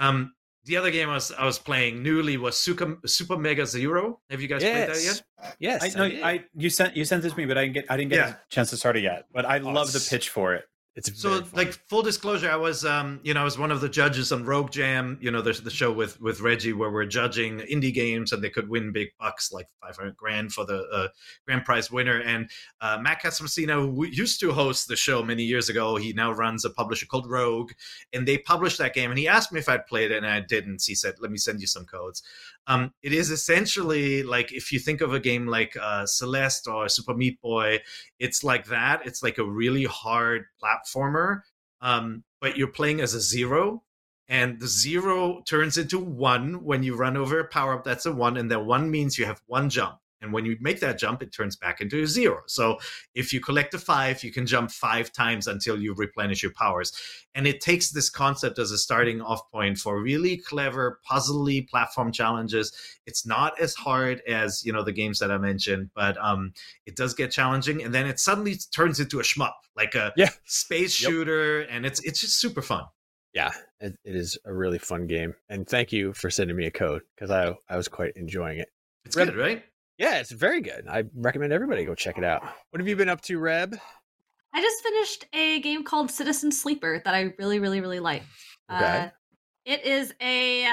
Um 0.00 0.32
the 0.64 0.76
other 0.76 0.90
game 0.90 1.08
I 1.10 1.14
was 1.14 1.32
I 1.32 1.44
was 1.44 1.58
playing 1.58 2.02
newly 2.02 2.36
was 2.36 2.56
Super, 2.56 2.98
Super 3.06 3.36
Mega 3.36 3.66
Zero. 3.66 4.20
Have 4.30 4.40
you 4.40 4.48
guys 4.48 4.62
played 4.62 4.88
that 4.88 5.02
yet? 5.02 5.22
yes. 5.38 5.54
Yes. 5.58 5.82
I 5.96 5.98
know 5.98 6.08
did. 6.08 6.22
I 6.22 6.44
you 6.54 6.70
sent 6.70 6.96
you 6.96 7.04
sent 7.04 7.22
this 7.22 7.32
to 7.32 7.38
me, 7.38 7.46
but 7.46 7.58
I 7.58 7.62
didn't 7.62 7.74
get 7.74 7.84
I 7.90 7.96
didn't 7.96 8.10
get 8.10 8.16
Yeah. 8.18 8.30
a 8.34 8.36
chance 8.48 8.70
to 8.70 8.76
start 8.76 8.96
it 8.96 9.02
yet. 9.02 9.24
But 9.32 9.44
I 9.44 9.58
Oh, 9.58 9.70
love 9.70 9.92
the 9.92 10.06
pitch 10.08 10.28
for 10.28 10.54
it. 10.54 10.64
It's 10.94 11.18
So, 11.18 11.42
like 11.54 11.72
full 11.88 12.02
disclosure, 12.02 12.50
I 12.50 12.56
was, 12.56 12.84
um, 12.84 13.18
you 13.22 13.32
know, 13.32 13.40
I 13.40 13.44
was 13.44 13.58
one 13.58 13.70
of 13.70 13.80
the 13.80 13.88
judges 13.88 14.30
on 14.30 14.44
Rogue 14.44 14.70
Jam. 14.70 15.16
You 15.22 15.30
know, 15.30 15.40
there's 15.40 15.62
the 15.62 15.70
show 15.70 15.90
with 15.90 16.20
with 16.20 16.42
Reggie 16.42 16.74
where 16.74 16.90
we're 16.90 17.06
judging 17.06 17.60
indie 17.60 17.94
games 17.94 18.30
and 18.30 18.44
they 18.44 18.50
could 18.50 18.68
win 18.68 18.92
big 18.92 19.08
bucks, 19.18 19.52
like 19.52 19.68
500 19.80 20.14
grand 20.14 20.52
for 20.52 20.66
the 20.66 20.86
uh, 20.92 21.08
grand 21.46 21.64
prize 21.64 21.90
winner. 21.90 22.20
And 22.20 22.50
uh, 22.82 22.98
Matt 23.00 23.22
Casamassina, 23.22 23.72
who 23.72 24.04
used 24.04 24.38
to 24.40 24.52
host 24.52 24.86
the 24.86 24.96
show 24.96 25.22
many 25.22 25.44
years 25.44 25.70
ago, 25.70 25.96
he 25.96 26.12
now 26.12 26.30
runs 26.30 26.66
a 26.66 26.70
publisher 26.70 27.06
called 27.06 27.30
Rogue, 27.30 27.72
and 28.12 28.28
they 28.28 28.36
published 28.36 28.76
that 28.76 28.92
game. 28.92 29.10
And 29.10 29.18
he 29.18 29.26
asked 29.26 29.50
me 29.50 29.60
if 29.60 29.70
I'd 29.70 29.86
played 29.86 30.10
it, 30.10 30.18
and 30.18 30.26
I 30.26 30.40
didn't. 30.40 30.82
He 30.86 30.94
said, 30.94 31.14
"Let 31.20 31.30
me 31.30 31.38
send 31.38 31.62
you 31.62 31.66
some 31.66 31.86
codes." 31.86 32.22
Um, 32.66 32.92
it 33.02 33.12
is 33.12 33.30
essentially 33.30 34.22
like 34.22 34.52
if 34.52 34.70
you 34.72 34.78
think 34.78 35.00
of 35.00 35.12
a 35.12 35.20
game 35.20 35.46
like 35.46 35.76
uh, 35.80 36.06
Celeste 36.06 36.68
or 36.68 36.88
Super 36.88 37.14
Meat 37.14 37.40
Boy, 37.40 37.80
it's 38.18 38.44
like 38.44 38.66
that. 38.66 39.04
It's 39.04 39.22
like 39.22 39.38
a 39.38 39.44
really 39.44 39.84
hard 39.84 40.44
platformer, 40.62 41.40
um, 41.80 42.24
but 42.40 42.56
you're 42.56 42.68
playing 42.68 43.00
as 43.00 43.14
a 43.14 43.20
zero, 43.20 43.82
and 44.28 44.60
the 44.60 44.68
zero 44.68 45.42
turns 45.46 45.76
into 45.76 45.98
one 45.98 46.62
when 46.62 46.82
you 46.82 46.94
run 46.94 47.16
over 47.16 47.40
a 47.40 47.48
power 47.48 47.74
up. 47.74 47.84
That's 47.84 48.06
a 48.06 48.12
one, 48.12 48.36
and 48.36 48.50
that 48.50 48.64
one 48.64 48.90
means 48.90 49.18
you 49.18 49.24
have 49.24 49.42
one 49.46 49.68
jump. 49.68 49.98
And 50.22 50.32
when 50.32 50.44
you 50.46 50.56
make 50.60 50.80
that 50.80 50.98
jump, 50.98 51.22
it 51.22 51.32
turns 51.32 51.56
back 51.56 51.80
into 51.80 52.02
a 52.02 52.06
zero. 52.06 52.42
So 52.46 52.78
if 53.14 53.32
you 53.32 53.40
collect 53.40 53.74
a 53.74 53.78
five, 53.78 54.22
you 54.24 54.32
can 54.32 54.46
jump 54.46 54.70
five 54.70 55.12
times 55.12 55.46
until 55.48 55.78
you 55.80 55.94
replenish 55.94 56.42
your 56.42 56.52
powers. 56.52 56.92
And 57.34 57.46
it 57.46 57.60
takes 57.60 57.90
this 57.90 58.08
concept 58.08 58.58
as 58.58 58.70
a 58.70 58.78
starting 58.78 59.20
off 59.20 59.50
point 59.50 59.78
for 59.78 60.00
really 60.00 60.36
clever, 60.36 61.00
puzzly 61.10 61.68
platform 61.68 62.12
challenges. 62.12 62.72
It's 63.06 63.26
not 63.26 63.60
as 63.60 63.74
hard 63.74 64.22
as 64.28 64.64
you 64.64 64.72
know 64.72 64.84
the 64.84 64.92
games 64.92 65.18
that 65.18 65.30
I 65.30 65.38
mentioned, 65.38 65.90
but 65.94 66.16
um, 66.18 66.52
it 66.86 66.94
does 66.96 67.14
get 67.14 67.30
challenging. 67.32 67.82
And 67.82 67.92
then 67.94 68.06
it 68.06 68.20
suddenly 68.20 68.56
turns 68.74 69.00
into 69.00 69.18
a 69.18 69.22
shmup, 69.22 69.52
like 69.76 69.94
a 69.94 70.12
Yeah. 70.16 70.30
space 70.44 71.00
Yep. 71.02 71.10
shooter, 71.10 71.60
and 71.62 71.84
it's 71.84 72.00
it's 72.04 72.20
just 72.20 72.38
super 72.40 72.62
fun. 72.62 72.84
yeah, 73.34 73.50
it, 73.80 73.96
it 74.04 74.14
is 74.14 74.36
a 74.44 74.52
really 74.52 74.78
fun 74.78 75.06
game. 75.06 75.34
And 75.48 75.66
thank 75.66 75.90
you 75.90 76.12
for 76.12 76.28
sending 76.30 76.54
me 76.56 76.66
a 76.66 76.70
code 76.70 77.02
because 77.16 77.30
I 77.30 77.54
I 77.68 77.76
was 77.76 77.88
quite 77.88 78.12
enjoying 78.16 78.58
it. 78.58 78.68
It's 79.06 79.16
Reb- 79.16 79.28
good, 79.28 79.36
right? 79.36 79.64
Yeah, 80.02 80.18
it's 80.18 80.32
very 80.32 80.60
good. 80.60 80.88
I 80.90 81.04
recommend 81.14 81.52
everybody 81.52 81.84
go 81.84 81.94
check 81.94 82.18
it 82.18 82.24
out. 82.24 82.42
What 82.70 82.80
have 82.80 82.88
you 82.88 82.96
been 82.96 83.08
up 83.08 83.20
to, 83.22 83.38
Reb? 83.38 83.78
I 84.52 84.60
just 84.60 84.82
finished 84.82 85.26
a 85.32 85.60
game 85.60 85.84
called 85.84 86.10
Citizen 86.10 86.50
Sleeper 86.50 87.00
that 87.04 87.14
I 87.14 87.32
really, 87.38 87.60
really, 87.60 87.80
really 87.80 88.00
like. 88.00 88.24
Okay. 88.68 88.84
Uh, 88.84 89.08
it 89.64 89.86
is 89.86 90.12
a 90.20 90.66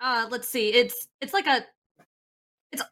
uh, 0.00 0.26
let's 0.28 0.48
see, 0.48 0.70
it's 0.72 1.06
it's 1.20 1.32
like 1.32 1.46
a 1.46 1.64
it's 2.72 2.82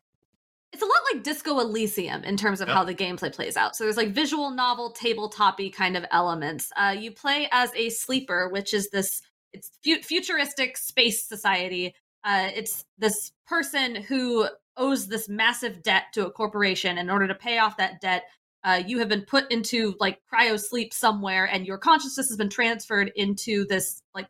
it's 0.72 0.82
a 0.82 0.86
lot 0.86 0.94
like 1.12 1.24
Disco 1.24 1.58
Elysium 1.58 2.22
in 2.22 2.36
terms 2.36 2.60
of 2.60 2.68
Yep. 2.68 2.76
how 2.76 2.84
the 2.84 2.94
gameplay 2.94 3.34
plays 3.34 3.56
out. 3.56 3.74
So 3.74 3.82
there's 3.82 3.96
like 3.96 4.10
visual 4.10 4.50
novel, 4.52 4.94
tabletopy 4.94 5.72
kind 5.74 5.96
of 5.96 6.04
elements. 6.12 6.70
Uh, 6.76 6.94
you 6.96 7.10
play 7.10 7.48
as 7.50 7.72
a 7.74 7.88
sleeper, 7.90 8.48
which 8.50 8.72
is 8.72 8.88
this 8.90 9.20
it's 9.52 9.68
fu- 9.82 10.00
futuristic 10.00 10.76
space 10.76 11.26
society. 11.26 11.92
Uh, 12.24 12.50
it's 12.54 12.84
this 12.98 13.32
person 13.46 13.94
who 13.94 14.48
owes 14.76 15.06
this 15.08 15.28
massive 15.28 15.82
debt 15.82 16.04
to 16.12 16.26
a 16.26 16.30
corporation. 16.30 16.98
In 16.98 17.10
order 17.10 17.28
to 17.28 17.34
pay 17.34 17.58
off 17.58 17.76
that 17.76 18.00
debt, 18.00 18.24
uh, 18.64 18.82
you 18.84 18.98
have 18.98 19.08
been 19.08 19.22
put 19.22 19.50
into 19.50 19.94
like 20.00 20.18
cryo 20.32 20.58
sleep 20.58 20.92
somewhere, 20.92 21.44
and 21.46 21.66
your 21.66 21.78
consciousness 21.78 22.28
has 22.28 22.36
been 22.36 22.50
transferred 22.50 23.12
into 23.16 23.64
this 23.66 24.02
like 24.14 24.26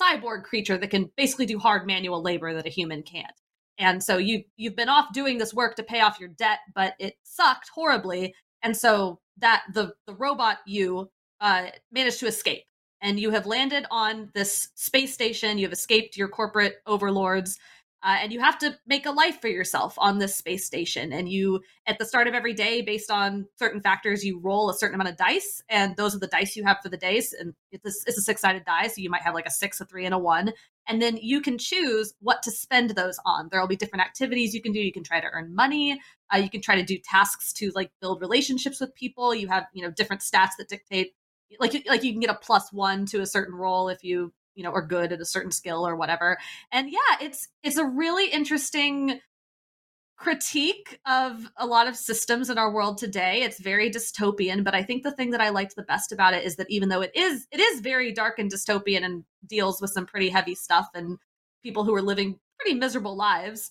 cyborg 0.00 0.44
creature 0.44 0.76
that 0.78 0.90
can 0.90 1.10
basically 1.16 1.46
do 1.46 1.58
hard 1.58 1.86
manual 1.86 2.22
labor 2.22 2.54
that 2.54 2.66
a 2.66 2.70
human 2.70 3.02
can't. 3.02 3.32
And 3.78 4.02
so 4.02 4.18
you 4.18 4.42
you've 4.56 4.76
been 4.76 4.88
off 4.88 5.12
doing 5.12 5.38
this 5.38 5.54
work 5.54 5.76
to 5.76 5.82
pay 5.82 6.00
off 6.00 6.20
your 6.20 6.28
debt, 6.28 6.58
but 6.74 6.94
it 6.98 7.14
sucked 7.22 7.70
horribly. 7.74 8.34
And 8.62 8.76
so 8.76 9.20
that 9.38 9.62
the 9.72 9.94
the 10.06 10.14
robot 10.14 10.58
you 10.66 11.10
uh, 11.40 11.66
managed 11.92 12.20
to 12.20 12.26
escape, 12.26 12.64
and 13.00 13.18
you 13.20 13.30
have 13.30 13.46
landed 13.46 13.86
on 13.90 14.30
this 14.34 14.68
space 14.74 15.14
station. 15.14 15.58
You 15.58 15.66
have 15.66 15.72
escaped 15.72 16.16
your 16.16 16.28
corporate 16.28 16.76
overlords. 16.86 17.58
Uh, 18.00 18.16
and 18.22 18.32
you 18.32 18.38
have 18.38 18.56
to 18.56 18.78
make 18.86 19.06
a 19.06 19.10
life 19.10 19.40
for 19.40 19.48
yourself 19.48 19.94
on 19.98 20.18
this 20.18 20.36
space 20.36 20.64
station. 20.64 21.12
And 21.12 21.28
you, 21.28 21.60
at 21.84 21.98
the 21.98 22.04
start 22.04 22.28
of 22.28 22.34
every 22.34 22.54
day, 22.54 22.80
based 22.80 23.10
on 23.10 23.46
certain 23.58 23.80
factors, 23.80 24.24
you 24.24 24.38
roll 24.38 24.70
a 24.70 24.74
certain 24.74 24.94
amount 24.94 25.10
of 25.10 25.16
dice, 25.16 25.64
and 25.68 25.96
those 25.96 26.14
are 26.14 26.20
the 26.20 26.28
dice 26.28 26.54
you 26.54 26.62
have 26.62 26.76
for 26.80 26.90
the 26.90 26.96
days. 26.96 27.32
And 27.32 27.54
it's 27.72 27.84
a, 27.84 28.08
it's 28.08 28.18
a 28.18 28.22
six 28.22 28.40
sided 28.40 28.64
die, 28.64 28.86
so 28.86 29.00
you 29.00 29.10
might 29.10 29.22
have 29.22 29.34
like 29.34 29.46
a 29.46 29.50
six, 29.50 29.80
a 29.80 29.84
three, 29.84 30.04
and 30.04 30.14
a 30.14 30.18
one. 30.18 30.52
And 30.86 31.02
then 31.02 31.18
you 31.20 31.40
can 31.40 31.58
choose 31.58 32.14
what 32.20 32.40
to 32.44 32.52
spend 32.52 32.90
those 32.90 33.18
on. 33.26 33.48
There 33.50 33.60
will 33.60 33.66
be 33.66 33.76
different 33.76 34.04
activities 34.04 34.54
you 34.54 34.62
can 34.62 34.72
do. 34.72 34.78
You 34.80 34.92
can 34.92 35.02
try 35.02 35.20
to 35.20 35.26
earn 35.32 35.52
money. 35.52 36.00
Uh, 36.32 36.38
you 36.38 36.50
can 36.50 36.60
try 36.60 36.76
to 36.76 36.84
do 36.84 36.98
tasks 36.98 37.52
to 37.54 37.72
like 37.74 37.90
build 38.00 38.20
relationships 38.20 38.80
with 38.80 38.94
people. 38.94 39.34
You 39.34 39.48
have 39.48 39.66
you 39.72 39.82
know 39.82 39.90
different 39.90 40.22
stats 40.22 40.52
that 40.58 40.68
dictate 40.68 41.14
like 41.60 41.86
like 41.88 42.04
you 42.04 42.12
can 42.12 42.20
get 42.20 42.30
a 42.30 42.34
plus 42.34 42.72
one 42.72 43.06
to 43.06 43.20
a 43.20 43.26
certain 43.26 43.54
role 43.54 43.88
if 43.88 44.04
you 44.04 44.32
you 44.54 44.62
know 44.64 44.72
are 44.72 44.82
good 44.82 45.12
at 45.12 45.20
a 45.20 45.24
certain 45.24 45.50
skill 45.50 45.86
or 45.86 45.96
whatever. 45.96 46.38
And 46.72 46.90
yeah 46.90 47.16
it's 47.20 47.48
it's 47.62 47.78
a 47.78 47.84
really 47.84 48.30
interesting 48.30 49.20
critique 50.16 50.98
of 51.06 51.48
a 51.56 51.64
lot 51.64 51.86
of 51.86 51.96
systems 51.96 52.50
in 52.50 52.58
our 52.58 52.72
world 52.72 52.98
today. 52.98 53.42
It's 53.42 53.60
very 53.60 53.90
dystopian 53.90 54.64
but 54.64 54.74
i 54.74 54.82
think 54.82 55.04
the 55.04 55.12
thing 55.12 55.30
that 55.30 55.40
i 55.40 55.50
liked 55.50 55.76
the 55.76 55.82
best 55.82 56.12
about 56.12 56.34
it 56.34 56.44
is 56.44 56.56
that 56.56 56.70
even 56.70 56.88
though 56.88 57.02
it 57.02 57.12
is 57.14 57.46
it 57.52 57.60
is 57.60 57.80
very 57.80 58.12
dark 58.12 58.38
and 58.38 58.52
dystopian 58.52 59.04
and 59.04 59.24
deals 59.46 59.80
with 59.80 59.90
some 59.90 60.06
pretty 60.06 60.28
heavy 60.28 60.54
stuff 60.54 60.88
and 60.94 61.18
people 61.62 61.84
who 61.84 61.94
are 61.94 62.02
living 62.02 62.38
pretty 62.58 62.76
miserable 62.76 63.16
lives 63.16 63.70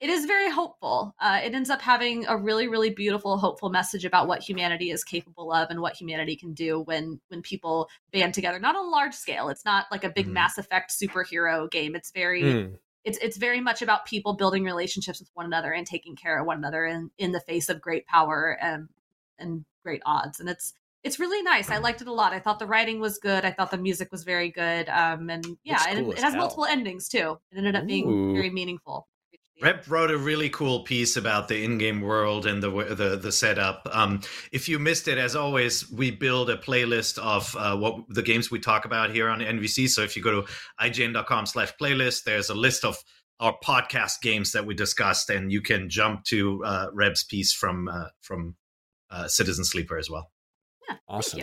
it 0.00 0.10
is 0.10 0.26
very 0.26 0.50
hopeful. 0.50 1.14
Uh, 1.20 1.40
it 1.42 1.54
ends 1.54 1.70
up 1.70 1.80
having 1.82 2.24
a 2.26 2.36
really, 2.36 2.68
really 2.68 2.90
beautiful, 2.90 3.36
hopeful 3.38 3.68
message 3.70 4.04
about 4.04 4.28
what 4.28 4.42
humanity 4.42 4.90
is 4.90 5.02
capable 5.02 5.52
of 5.52 5.70
and 5.70 5.80
what 5.80 5.94
humanity 5.94 6.36
can 6.36 6.54
do 6.54 6.80
when 6.82 7.20
when 7.28 7.42
people 7.42 7.88
band 8.12 8.34
together. 8.34 8.58
Not 8.60 8.76
on 8.76 8.86
a 8.86 8.88
large 8.90 9.14
scale. 9.14 9.48
It's 9.48 9.64
not 9.64 9.86
like 9.90 10.04
a 10.04 10.10
big 10.10 10.26
Mhm. 10.26 10.32
Mass 10.32 10.58
Effect 10.58 10.90
superhero 10.92 11.70
game. 11.70 11.94
It's 11.96 12.10
very 12.12 12.42
Mm. 12.42 12.78
it's 13.04 13.18
it's 13.18 13.36
very 13.38 13.60
much 13.60 13.82
about 13.82 14.06
people 14.06 14.34
building 14.34 14.64
relationships 14.64 15.18
with 15.20 15.30
one 15.34 15.46
another 15.46 15.72
and 15.72 15.86
taking 15.86 16.14
care 16.16 16.38
of 16.38 16.46
one 16.46 16.58
another 16.58 16.84
in 16.84 17.10
in 17.18 17.32
the 17.32 17.40
face 17.40 17.68
of 17.68 17.80
great 17.80 18.06
power 18.06 18.56
and 18.60 18.88
and 19.38 19.64
great 19.82 20.02
odds. 20.06 20.40
And 20.40 20.48
it's 20.48 20.74
it's 21.04 21.18
really 21.20 21.42
nice. 21.42 21.70
I 21.70 21.78
liked 21.78 22.02
it 22.02 22.08
a 22.08 22.12
lot. 22.12 22.32
I 22.32 22.40
thought 22.40 22.58
the 22.58 22.66
writing 22.66 22.98
was 23.00 23.18
good. 23.18 23.44
I 23.44 23.52
thought 23.52 23.70
the 23.70 23.78
music 23.78 24.10
was 24.10 24.24
very 24.24 24.50
good. 24.50 24.88
Um, 24.88 25.30
and 25.30 25.44
yeah, 25.62 25.78
cool 25.94 26.10
it 26.10 26.18
as 26.18 26.22
has 26.24 26.32
hell. 26.34 26.42
multiple 26.42 26.64
endings 26.66 27.08
too. 27.08 27.38
It 27.52 27.58
ended 27.58 27.76
up 27.76 27.86
being 27.86 28.08
Ooh. 28.08 28.32
very 28.34 28.50
meaningful. 28.50 29.06
Reb 29.60 29.82
wrote 29.88 30.10
a 30.10 30.18
really 30.18 30.48
cool 30.50 30.80
piece 30.80 31.16
about 31.16 31.48
the 31.48 31.64
in-game 31.64 32.00
world 32.00 32.46
and 32.46 32.62
the 32.62 32.70
the 32.70 33.16
the 33.16 33.32
setup. 33.32 33.88
Um, 33.90 34.20
if 34.52 34.68
you 34.68 34.78
missed 34.78 35.08
it, 35.08 35.18
as 35.18 35.34
always, 35.34 35.90
we 35.90 36.10
build 36.10 36.48
a 36.50 36.56
playlist 36.56 37.18
of 37.18 37.54
uh, 37.56 37.76
what 37.76 37.96
the 38.08 38.22
games 38.22 38.50
we 38.50 38.60
talk 38.60 38.84
about 38.84 39.10
here 39.10 39.28
on 39.28 39.40
NVC. 39.40 39.88
So 39.88 40.02
if 40.02 40.16
you 40.16 40.22
go 40.22 40.42
to 40.42 40.48
ign.com/playlist, 40.80 42.24
there's 42.24 42.50
a 42.50 42.54
list 42.54 42.84
of 42.84 42.96
our 43.40 43.56
podcast 43.64 44.20
games 44.22 44.52
that 44.52 44.66
we 44.66 44.74
discussed, 44.74 45.30
and 45.30 45.50
you 45.52 45.60
can 45.60 45.88
jump 45.88 46.24
to 46.24 46.64
uh, 46.64 46.86
Reb's 46.92 47.24
piece 47.24 47.52
from 47.52 47.88
uh, 47.88 48.08
from 48.20 48.56
uh, 49.10 49.28
Citizen 49.28 49.64
Sleeper 49.64 49.98
as 49.98 50.08
well. 50.10 50.30
Yeah, 50.88 50.96
Awesome. 51.08 51.38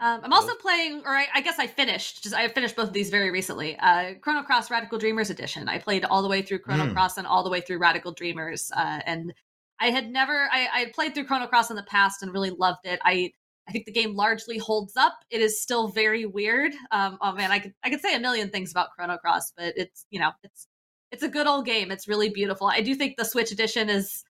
Um, 0.00 0.20
I'm 0.22 0.32
also 0.32 0.54
playing, 0.54 1.02
or 1.04 1.14
I, 1.14 1.26
I 1.34 1.40
guess 1.40 1.58
I 1.58 1.66
finished. 1.66 2.22
Just 2.22 2.34
I 2.34 2.46
finished 2.48 2.76
both 2.76 2.88
of 2.88 2.92
these 2.92 3.10
very 3.10 3.30
recently. 3.30 3.76
Uh, 3.78 4.14
Chrono 4.20 4.42
Cross 4.44 4.70
Radical 4.70 4.98
Dreamers 4.98 5.30
Edition. 5.30 5.68
I 5.68 5.78
played 5.78 6.04
all 6.04 6.22
the 6.22 6.28
way 6.28 6.42
through 6.42 6.60
Chrono 6.60 6.86
Mm. 6.86 6.92
Cross 6.92 7.18
and 7.18 7.26
all 7.26 7.42
the 7.42 7.50
way 7.50 7.60
through 7.60 7.78
Radical 7.78 8.12
Dreamers. 8.12 8.70
Uh, 8.76 9.00
and 9.04 9.34
I 9.80 9.90
had 9.90 10.10
never, 10.10 10.48
I, 10.52 10.68
I 10.72 10.78
had 10.80 10.92
played 10.92 11.14
through 11.14 11.24
Chrono 11.24 11.46
Cross 11.48 11.70
in 11.70 11.76
the 11.76 11.82
past 11.82 12.22
and 12.22 12.32
really 12.32 12.50
loved 12.50 12.84
it. 12.84 13.00
I, 13.04 13.32
I 13.68 13.72
think 13.72 13.86
the 13.86 13.92
game 13.92 14.14
largely 14.14 14.58
holds 14.58 14.96
up. 14.96 15.14
It 15.30 15.40
is 15.40 15.60
still 15.60 15.88
very 15.88 16.26
weird. 16.26 16.72
Um, 16.92 17.18
oh 17.20 17.32
man, 17.32 17.50
I 17.50 17.58
could, 17.58 17.74
I 17.82 17.90
could 17.90 18.00
say 18.00 18.14
a 18.14 18.20
million 18.20 18.50
things 18.50 18.70
about 18.70 18.90
Chrono 18.94 19.18
Cross, 19.18 19.52
but 19.56 19.74
it's, 19.76 20.06
you 20.10 20.20
know, 20.20 20.30
it's, 20.44 20.68
it's 21.10 21.22
a 21.22 21.28
good 21.28 21.46
old 21.46 21.66
game. 21.66 21.90
It's 21.90 22.06
really 22.06 22.28
beautiful. 22.30 22.66
I 22.68 22.82
do 22.82 22.94
think 22.94 23.16
the 23.16 23.24
Switch 23.24 23.50
edition 23.50 23.88
is 23.88 24.24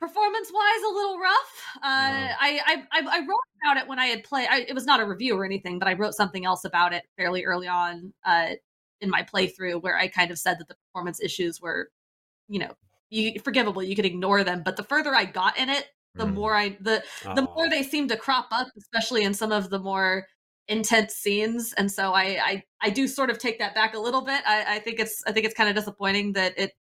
performance 0.00 0.50
wise 0.52 0.82
a 0.84 0.94
little 0.94 1.18
rough. 1.18 1.62
Uh 1.82 2.28
I, 2.40 2.60
I 2.66 2.82
i 2.92 3.00
i 3.00 3.18
wrote 3.20 3.48
about 3.62 3.76
it 3.82 3.88
when 3.88 3.98
i 3.98 4.06
had 4.06 4.22
played 4.24 4.48
I, 4.50 4.60
it 4.60 4.74
was 4.74 4.86
not 4.86 5.00
a 5.00 5.04
review 5.04 5.36
or 5.36 5.44
anything 5.44 5.78
but 5.78 5.88
i 5.88 5.94
wrote 5.94 6.14
something 6.14 6.44
else 6.44 6.64
about 6.64 6.92
it 6.92 7.04
fairly 7.16 7.44
early 7.44 7.66
on 7.68 8.12
uh 8.24 8.50
in 9.00 9.10
my 9.10 9.22
playthrough 9.22 9.82
where 9.82 9.96
i 9.96 10.08
kind 10.08 10.30
of 10.30 10.38
said 10.38 10.58
that 10.58 10.68
the 10.68 10.76
performance 10.86 11.20
issues 11.20 11.60
were 11.60 11.90
you 12.48 12.58
know 12.58 12.72
you 13.10 13.38
forgivable 13.40 13.82
you 13.82 13.96
could 13.96 14.04
ignore 14.06 14.44
them 14.44 14.62
but 14.64 14.76
the 14.76 14.82
further 14.82 15.14
i 15.14 15.24
got 15.24 15.56
in 15.58 15.68
it 15.68 15.86
the 16.16 16.24
Mm. 16.24 16.34
more 16.34 16.56
i 16.56 16.76
the 16.80 17.02
the 17.34 17.42
more 17.42 17.68
they 17.70 17.82
seem 17.82 18.08
to 18.08 18.16
crop 18.16 18.48
up 18.50 18.68
especially 18.78 19.22
in 19.24 19.34
some 19.34 19.52
of 19.52 19.70
the 19.70 19.78
more 19.78 20.26
intense 20.68 21.14
scenes 21.14 21.72
and 21.74 21.90
so 21.90 22.12
i 22.12 22.24
i 22.44 22.62
i 22.82 22.90
do 22.90 23.06
sort 23.08 23.30
of 23.30 23.38
take 23.38 23.58
that 23.58 23.74
back 23.74 23.94
a 23.94 23.98
little 23.98 24.22
bit. 24.22 24.42
I 24.46 24.76
i 24.76 24.78
think 24.80 25.00
it's 25.00 25.22
i 25.26 25.32
think 25.32 25.46
it's 25.46 25.54
kind 25.54 25.68
of 25.70 25.76
disappointing 25.76 26.32
that 26.34 26.58
it 26.58 26.72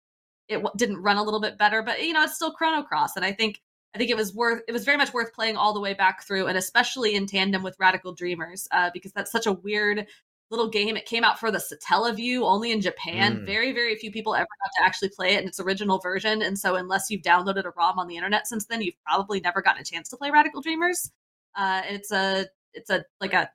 it 0.49 0.57
w- 0.57 0.73
didn't 0.77 1.03
run 1.03 1.17
a 1.17 1.23
little 1.23 1.41
bit 1.41 1.59
better, 1.59 1.83
but 1.83 2.03
you 2.03 2.13
know, 2.13 2.23
it's 2.23 2.35
still 2.35 2.53
Chrono 2.53 2.83
Cross, 2.83 3.17
and 3.17 3.25
I 3.25 3.33
think 3.33 3.61
I 3.95 3.99
think 3.99 4.11
it 4.11 4.17
was 4.17 4.35
worth 4.35 4.63
it 4.69 4.73
was 4.73 4.85
very 4.85 4.97
much 4.97 5.13
worth 5.15 5.33
playing 5.33 5.57
all 5.57 5.73
the 5.73 5.81
way 5.81 5.95
back 5.95 6.25
through, 6.25 6.47
and 6.47 6.59
especially 6.59 7.15
in 7.15 7.27
tandem 7.27 7.63
with 7.63 7.77
Radical 7.79 8.15
Dreamers, 8.15 8.69
uh, 8.71 8.91
because 8.93 9.13
that's 9.13 9.33
such 9.33 9.47
a 9.47 9.53
weird 9.53 10.07
little 10.51 10.69
game. 10.69 10.97
It 10.97 11.07
came 11.07 11.25
out 11.25 11.41
for 11.41 11.51
the 11.51 11.59
Satellaview 11.59 12.43
only 12.43 12.71
in 12.71 12.81
Japan. 12.81 13.39
Mm. 13.39 13.47
Very 13.47 13.73
very 13.73 13.97
few 13.97 14.13
people 14.13 14.35
ever 14.35 14.47
got 14.47 14.81
to 14.81 14.87
actually 14.87 15.11
play 15.11 15.35
it 15.35 15.43
in 15.43 15.49
its 15.49 15.61
original 15.61 15.99
version, 15.99 16.43
and 16.43 16.59
so 16.59 16.77
unless 16.77 17.11
you've 17.11 17.23
downloaded 17.23 17.65
a 17.65 17.71
ROM 17.77 17.99
on 17.99 18.07
the 18.07 18.17
internet 18.17 18.47
since 18.47 18.67
then, 18.67 18.83
you've 18.83 19.01
probably 19.07 19.41
never 19.41 19.63
gotten 19.63 19.81
a 19.81 19.85
chance 19.85 20.09
to 20.11 20.17
play 20.17 20.31
Radical 20.31 20.61
Dreamers. 20.61 21.11
Uh, 21.55 21.83
it's 21.89 22.13
a 22.13 22.47
it's 22.75 22.91
a 22.91 23.05
like 23.21 23.33
a 23.33 23.51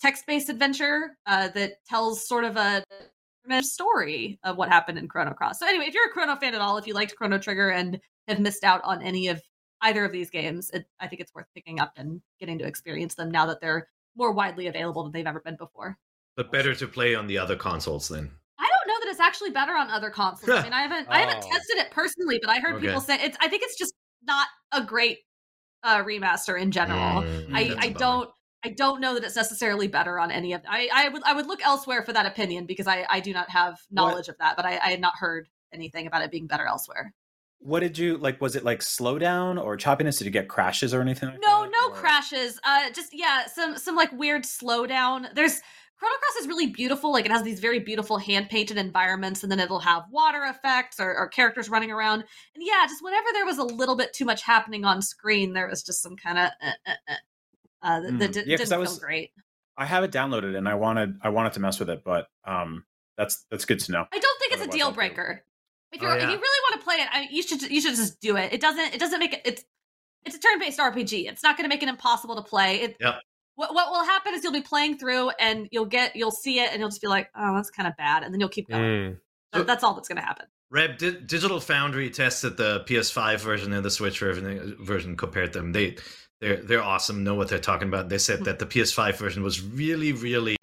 text 0.00 0.26
based 0.26 0.48
adventure 0.48 1.16
uh, 1.26 1.48
that 1.48 1.84
tells 1.86 2.26
sort 2.26 2.44
of 2.44 2.56
a 2.56 2.84
story 3.62 4.38
of 4.44 4.56
what 4.56 4.68
happened 4.68 4.98
in 4.98 5.08
Chrono 5.08 5.32
Cross. 5.32 5.58
So 5.60 5.66
anyway, 5.66 5.86
if 5.86 5.94
you're 5.94 6.06
a 6.06 6.10
Chrono 6.12 6.36
fan 6.36 6.54
at 6.54 6.60
all, 6.60 6.76
if 6.78 6.86
you 6.86 6.94
liked 6.94 7.16
Chrono 7.16 7.38
Trigger 7.38 7.70
and 7.70 8.00
have 8.28 8.40
missed 8.40 8.64
out 8.64 8.80
on 8.84 9.02
any 9.02 9.28
of 9.28 9.40
either 9.82 10.04
of 10.04 10.12
these 10.12 10.30
games, 10.30 10.70
it, 10.70 10.86
I 11.00 11.06
think 11.06 11.20
it's 11.20 11.34
worth 11.34 11.46
picking 11.54 11.80
up 11.80 11.92
and 11.96 12.20
getting 12.40 12.58
to 12.58 12.66
experience 12.66 13.14
them 13.14 13.30
now 13.30 13.46
that 13.46 13.60
they're 13.60 13.88
more 14.16 14.32
widely 14.32 14.66
available 14.66 15.02
than 15.04 15.12
they've 15.12 15.26
ever 15.26 15.40
been 15.40 15.56
before. 15.56 15.98
But 16.36 16.50
better 16.52 16.74
to 16.74 16.86
play 16.88 17.14
on 17.14 17.26
the 17.26 17.38
other 17.38 17.56
consoles 17.56 18.08
then. 18.08 18.30
I 18.58 18.68
don't 18.68 18.88
know 18.88 19.04
that 19.04 19.10
it's 19.10 19.20
actually 19.20 19.50
better 19.50 19.72
on 19.74 19.90
other 19.90 20.10
consoles. 20.10 20.50
I 20.50 20.62
mean, 20.64 20.72
I 20.72 20.82
haven't 20.82 21.08
I 21.10 21.18
haven't 21.20 21.44
Oh. 21.44 21.48
tested 21.50 21.76
it 21.78 21.90
personally, 21.90 22.38
but 22.42 22.50
I 22.50 22.58
heard 22.60 22.76
Okay. 22.76 22.86
people 22.86 23.00
say 23.00 23.18
it's. 23.22 23.36
I 23.40 23.48
think 23.48 23.62
it's 23.62 23.78
just 23.78 23.94
not 24.26 24.46
a 24.72 24.82
great 24.82 25.18
uh, 25.82 26.02
remaster 26.02 26.60
in 26.60 26.70
general. 26.72 27.22
Mm, 27.22 27.54
I, 27.54 27.62
that's 27.64 27.74
a 27.74 27.78
I 27.80 27.88
bummer. 27.90 27.98
don't 27.98 28.30
I 28.66 28.70
don't 28.70 29.00
know 29.00 29.14
that 29.14 29.24
it's 29.24 29.36
necessarily 29.36 29.86
better 29.88 30.18
on 30.18 30.30
any 30.30 30.52
of 30.52 30.62
I, 30.68 30.88
I 30.92 31.08
would 31.08 31.22
I 31.24 31.32
would 31.34 31.46
look 31.46 31.64
elsewhere 31.64 32.02
for 32.02 32.12
that 32.12 32.26
opinion 32.26 32.66
because 32.66 32.86
I, 32.86 33.06
I 33.08 33.20
do 33.20 33.32
not 33.32 33.48
have 33.50 33.78
knowledge 33.90 34.28
of 34.28 34.36
that, 34.38 34.56
but 34.56 34.64
I, 34.64 34.72
I 34.72 34.90
had 34.90 35.00
not 35.00 35.14
heard 35.18 35.48
anything 35.72 36.06
about 36.06 36.22
it 36.22 36.30
being 36.30 36.46
better 36.46 36.66
elsewhere. 36.66 37.14
What 37.58 37.80
did 37.80 37.96
you 37.96 38.18
like? 38.18 38.40
Was 38.40 38.54
it 38.56 38.64
like 38.64 38.80
slowdown 38.80 39.62
or 39.62 39.76
choppiness? 39.76 40.18
Did 40.18 40.26
you 40.26 40.30
get 40.30 40.48
crashes 40.48 40.92
or 40.92 41.00
anything? 41.00 41.30
Like 41.30 41.38
No, 41.42 41.62
that? 41.62 41.70
no 41.72 41.88
Or- 41.88 41.94
crashes. 41.94 42.60
Uh 42.64 42.90
just 42.90 43.10
yeah, 43.12 43.46
some 43.46 43.78
some 43.78 43.96
like 43.96 44.12
weird 44.12 44.42
slowdown. 44.44 45.32
There's 45.34 45.60
Chrono 45.98 46.14
Cross 46.18 46.42
is 46.42 46.48
really 46.48 46.66
beautiful. 46.66 47.10
Like 47.10 47.24
it 47.24 47.30
has 47.30 47.42
these 47.42 47.58
very 47.58 47.78
beautiful 47.78 48.18
hand 48.18 48.50
painted 48.50 48.76
environments, 48.76 49.42
and 49.42 49.50
then 49.50 49.58
it'll 49.60 49.78
have 49.80 50.02
water 50.10 50.44
effects 50.44 51.00
or, 51.00 51.16
or 51.16 51.26
characters 51.28 51.70
running 51.70 51.90
around. 51.90 52.20
And 52.54 52.62
yeah, 52.62 52.84
just 52.86 53.02
whenever 53.02 53.28
there 53.32 53.46
was 53.46 53.56
a 53.56 53.64
little 53.64 53.96
bit 53.96 54.12
too 54.12 54.26
much 54.26 54.42
happening 54.42 54.84
on 54.84 55.00
screen, 55.00 55.54
there 55.54 55.68
was 55.68 55.82
just 55.82 56.02
some 56.02 56.14
kind 56.16 56.36
of 56.38 56.50
uh, 56.62 56.70
uh, 56.86 56.92
uh, 57.08 57.14
uh, 57.82 58.00
that, 58.00 58.12
Mm. 58.12 58.18
that 58.20 58.32
di- 58.32 58.42
Yeah, 58.46 58.56
'cause 58.56 58.68
didn't 58.68 58.72
I 58.72 58.78
was- 58.78 58.98
feel 58.98 59.06
great. 59.06 59.30
I 59.78 59.84
have 59.84 60.04
it 60.04 60.10
downloaded 60.10 60.56
and 60.56 60.66
I 60.68 60.74
wanted 60.74 61.18
I 61.22 61.28
wanted 61.28 61.52
to 61.54 61.60
mess 61.60 61.78
with 61.78 61.90
it, 61.90 62.02
but 62.04 62.28
um, 62.44 62.84
that's 63.18 63.44
that's 63.50 63.64
good 63.66 63.80
to 63.80 63.92
know. 63.92 64.06
I 64.12 64.18
don't 64.18 64.38
think 64.40 64.52
it's 64.54 64.62
a 64.62 64.68
deal 64.68 64.86
I'll 64.86 64.92
do 64.92 64.94
it. 65.00 65.14
breaker. 65.14 65.44
If 65.92 66.02
Oh, 66.02 66.06
you 66.06 66.10
are 66.10 66.16
if 66.16 66.22
yeah. 66.22 66.30
you 66.30 66.36
really 66.38 66.62
want 66.70 66.80
to 66.80 66.84
play 66.84 66.94
it, 66.96 67.08
I, 67.12 67.28
you 67.30 67.42
should 67.42 67.60
you 67.62 67.80
should 67.82 67.94
just 67.94 68.20
do 68.20 68.36
it. 68.36 68.52
It 68.54 68.60
doesn't 68.60 68.94
it 68.94 68.98
doesn't 69.00 69.18
make 69.20 69.34
it 69.34 69.42
it's 69.44 69.64
it's 70.24 70.34
a 70.36 70.38
turn 70.40 70.58
based 70.58 70.78
RPG. 70.80 71.28
It's 71.28 71.42
not 71.42 71.56
going 71.56 71.68
to 71.68 71.74
make 71.74 71.82
it 71.82 71.88
impossible 71.90 72.36
to 72.36 72.42
play. 72.42 72.80
It, 72.82 72.96
Yep. 73.00 73.20
What 73.56 73.74
what 73.74 73.90
will 73.90 74.04
happen 74.04 74.34
is 74.34 74.42
you'll 74.42 74.52
be 74.54 74.60
playing 74.62 74.98
through 74.98 75.30
and 75.38 75.68
you'll 75.70 75.84
get 75.86 76.16
you'll 76.16 76.30
see 76.30 76.58
it 76.60 76.70
and 76.72 76.80
you'll 76.80 76.88
just 76.88 77.00
be 77.02 77.06
like, 77.08 77.30
oh, 77.36 77.54
that's 77.54 77.70
kind 77.70 77.86
of 77.86 77.96
bad, 77.96 78.22
and 78.22 78.32
then 78.32 78.40
you'll 78.40 78.48
keep 78.48 78.68
going. 78.68 78.82
Mm. 78.82 79.18
That- 79.52 79.66
that's 79.66 79.84
all 79.84 79.94
that's 79.94 80.08
going 80.08 80.20
to 80.20 80.26
happen. 80.26 80.46
Reb, 80.70 80.98
Di- 80.98 81.20
Digital 81.20 81.60
Foundry 81.60 82.10
tested 82.10 82.56
the 82.56 82.80
PS5 82.88 83.38
version 83.40 83.72
and 83.72 83.84
the 83.84 83.90
Switch 83.90 84.18
version, 84.18 84.76
version 84.80 85.16
compared 85.16 85.52
them. 85.52 85.72
They 85.72 85.96
they're 86.40 86.62
they're 86.62 86.82
awesome. 86.82 87.24
Know 87.24 87.34
what 87.34 87.48
they're 87.48 87.58
talking 87.58 87.88
about. 87.88 88.08
They 88.08 88.18
said 88.18 88.44
that 88.44 88.58
the 88.58 88.66
PS5 88.66 89.16
version 89.16 89.42
was 89.42 89.62
really 89.62 90.12
really 90.12 90.56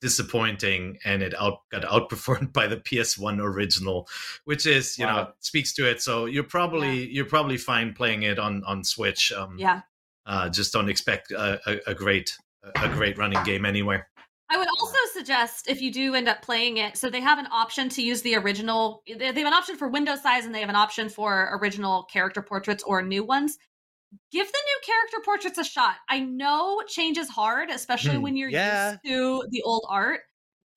disappointing, 0.00 0.98
and 1.04 1.22
it 1.22 1.34
out 1.40 1.60
got 1.70 1.82
outperformed 1.82 2.52
by 2.52 2.66
the 2.66 2.76
PS1 2.76 3.40
original, 3.40 4.08
which 4.44 4.66
is 4.66 4.98
you 4.98 5.06
know 5.06 5.30
speaks 5.40 5.72
to 5.74 5.88
it. 5.88 6.00
So 6.02 6.26
you're 6.26 6.44
probably 6.44 7.08
you're 7.08 7.24
probably 7.24 7.56
fine 7.56 7.92
playing 7.92 8.22
it 8.22 8.38
on 8.38 8.62
on 8.64 8.84
Switch. 8.84 9.32
Um, 9.32 9.56
Yeah. 9.58 9.82
uh, 10.26 10.48
just 10.48 10.72
don't 10.72 10.88
expect 10.88 11.32
a, 11.32 11.60
a, 11.66 11.90
a 11.90 11.94
great 11.94 12.36
a 12.76 12.88
great 12.88 13.18
running 13.18 13.42
game 13.44 13.64
anywhere. 13.64 14.08
I 14.48 14.58
would 14.58 14.68
also 14.78 14.96
suggest 15.12 15.68
if 15.68 15.82
you 15.82 15.92
do 15.92 16.14
end 16.14 16.28
up 16.28 16.40
playing 16.40 16.76
it, 16.76 16.96
so 16.96 17.10
they 17.10 17.20
have 17.20 17.40
an 17.40 17.48
option 17.50 17.88
to 17.90 18.02
use 18.02 18.22
the 18.22 18.36
original. 18.36 19.02
They 19.08 19.26
have 19.26 19.36
an 19.36 19.52
option 19.52 19.76
for 19.76 19.88
window 19.88 20.14
size 20.14 20.46
and 20.46 20.54
they 20.54 20.60
have 20.60 20.68
an 20.68 20.76
option 20.76 21.08
for 21.08 21.58
original 21.60 22.04
character 22.04 22.42
portraits 22.42 22.84
or 22.84 23.02
new 23.02 23.24
ones. 23.24 23.58
Give 24.30 24.46
the 24.46 24.58
new 24.66 24.80
character 24.84 25.18
portraits 25.24 25.58
a 25.58 25.64
shot. 25.64 25.96
I 26.08 26.20
know 26.20 26.82
change 26.88 27.18
is 27.18 27.28
hard, 27.28 27.70
especially 27.70 28.16
Hmm, 28.16 28.22
when 28.22 28.36
you're 28.36 28.50
yeah. 28.50 28.92
used 28.92 29.04
to 29.06 29.44
the 29.50 29.62
old 29.62 29.86
art. 29.88 30.20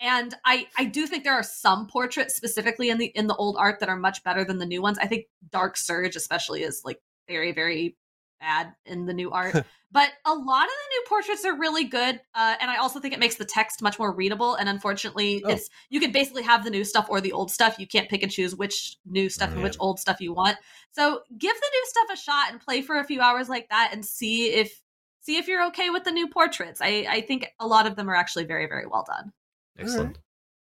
And 0.01 0.33
I 0.45 0.67
I 0.77 0.85
do 0.85 1.07
think 1.07 1.23
there 1.23 1.33
are 1.33 1.43
some 1.43 1.87
portraits 1.87 2.35
specifically 2.35 2.89
in 2.89 2.97
the 2.97 3.07
in 3.07 3.27
the 3.27 3.35
old 3.35 3.57
art 3.57 3.79
that 3.81 3.89
are 3.89 3.97
much 3.97 4.23
better 4.23 4.45
than 4.45 4.57
the 4.57 4.65
new 4.65 4.81
ones. 4.81 4.97
I 4.99 5.07
think 5.07 5.25
Dark 5.51 5.75
Serge 5.77 6.15
especially 6.15 6.63
is 6.63 6.81
like 6.85 7.01
very 7.27 7.51
very 7.51 7.97
bad 8.39 8.73
in 8.85 9.05
the 9.05 9.13
new 9.13 9.31
art. 9.31 9.53
but 9.91 10.09
a 10.25 10.33
lot 10.33 10.63
of 10.65 10.69
the 10.69 10.89
new 10.91 11.03
portraits 11.07 11.45
are 11.45 11.57
really 11.57 11.83
good 11.83 12.21
uh, 12.35 12.55
and 12.61 12.69
i 12.69 12.77
also 12.77 12.99
think 12.99 13.13
it 13.13 13.19
makes 13.19 13.35
the 13.35 13.45
text 13.45 13.81
much 13.81 13.97
more 13.97 14.13
readable 14.13 14.55
and 14.55 14.69
unfortunately 14.69 15.41
Oh. 15.45 15.49
it's 15.49 15.69
you 15.89 15.99
can 15.99 16.11
basically 16.11 16.43
have 16.43 16.63
the 16.63 16.69
new 16.69 16.83
stuff 16.83 17.07
or 17.09 17.21
the 17.21 17.31
old 17.31 17.51
stuff 17.51 17.79
you 17.79 17.87
can't 17.87 18.07
pick 18.09 18.21
and 18.23 18.31
choose 18.31 18.55
which 18.55 18.97
new 19.05 19.29
stuff 19.29 19.51
and 19.51 19.63
which 19.63 19.77
old 19.79 19.99
stuff 19.99 20.21
you 20.21 20.31
want 20.33 20.57
so 20.91 21.21
give 21.37 21.55
the 21.55 21.69
new 21.73 21.85
stuff 21.85 22.07
a 22.13 22.17
shot 22.17 22.51
and 22.51 22.59
play 22.61 22.81
for 22.81 22.99
a 22.99 23.03
few 23.03 23.19
hours 23.19 23.49
like 23.49 23.67
that 23.69 23.89
and 23.93 24.05
see 24.05 24.49
if 24.53 24.81
see 25.21 25.37
if 25.37 25.47
you're 25.47 25.65
okay 25.67 25.89
with 25.89 26.03
the 26.03 26.11
new 26.11 26.27
portraits 26.27 26.81
i 26.81 27.05
i 27.09 27.21
think 27.21 27.47
a 27.59 27.65
lot 27.67 27.87
of 27.87 27.95
them 27.95 28.09
are 28.09 28.15
actually 28.15 28.45
very 28.45 28.67
very 28.67 28.85
well 28.85 29.05
done 29.07 29.31
Excellent. 29.77 30.17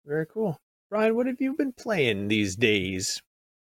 Very 0.05 0.25
cool. 0.27 0.59
Ryan, 0.89 1.15
what 1.15 1.25
have 1.27 1.41
you 1.41 1.53
been 1.55 1.73
playing 1.73 2.27
these 2.27 2.55
days? 2.55 3.21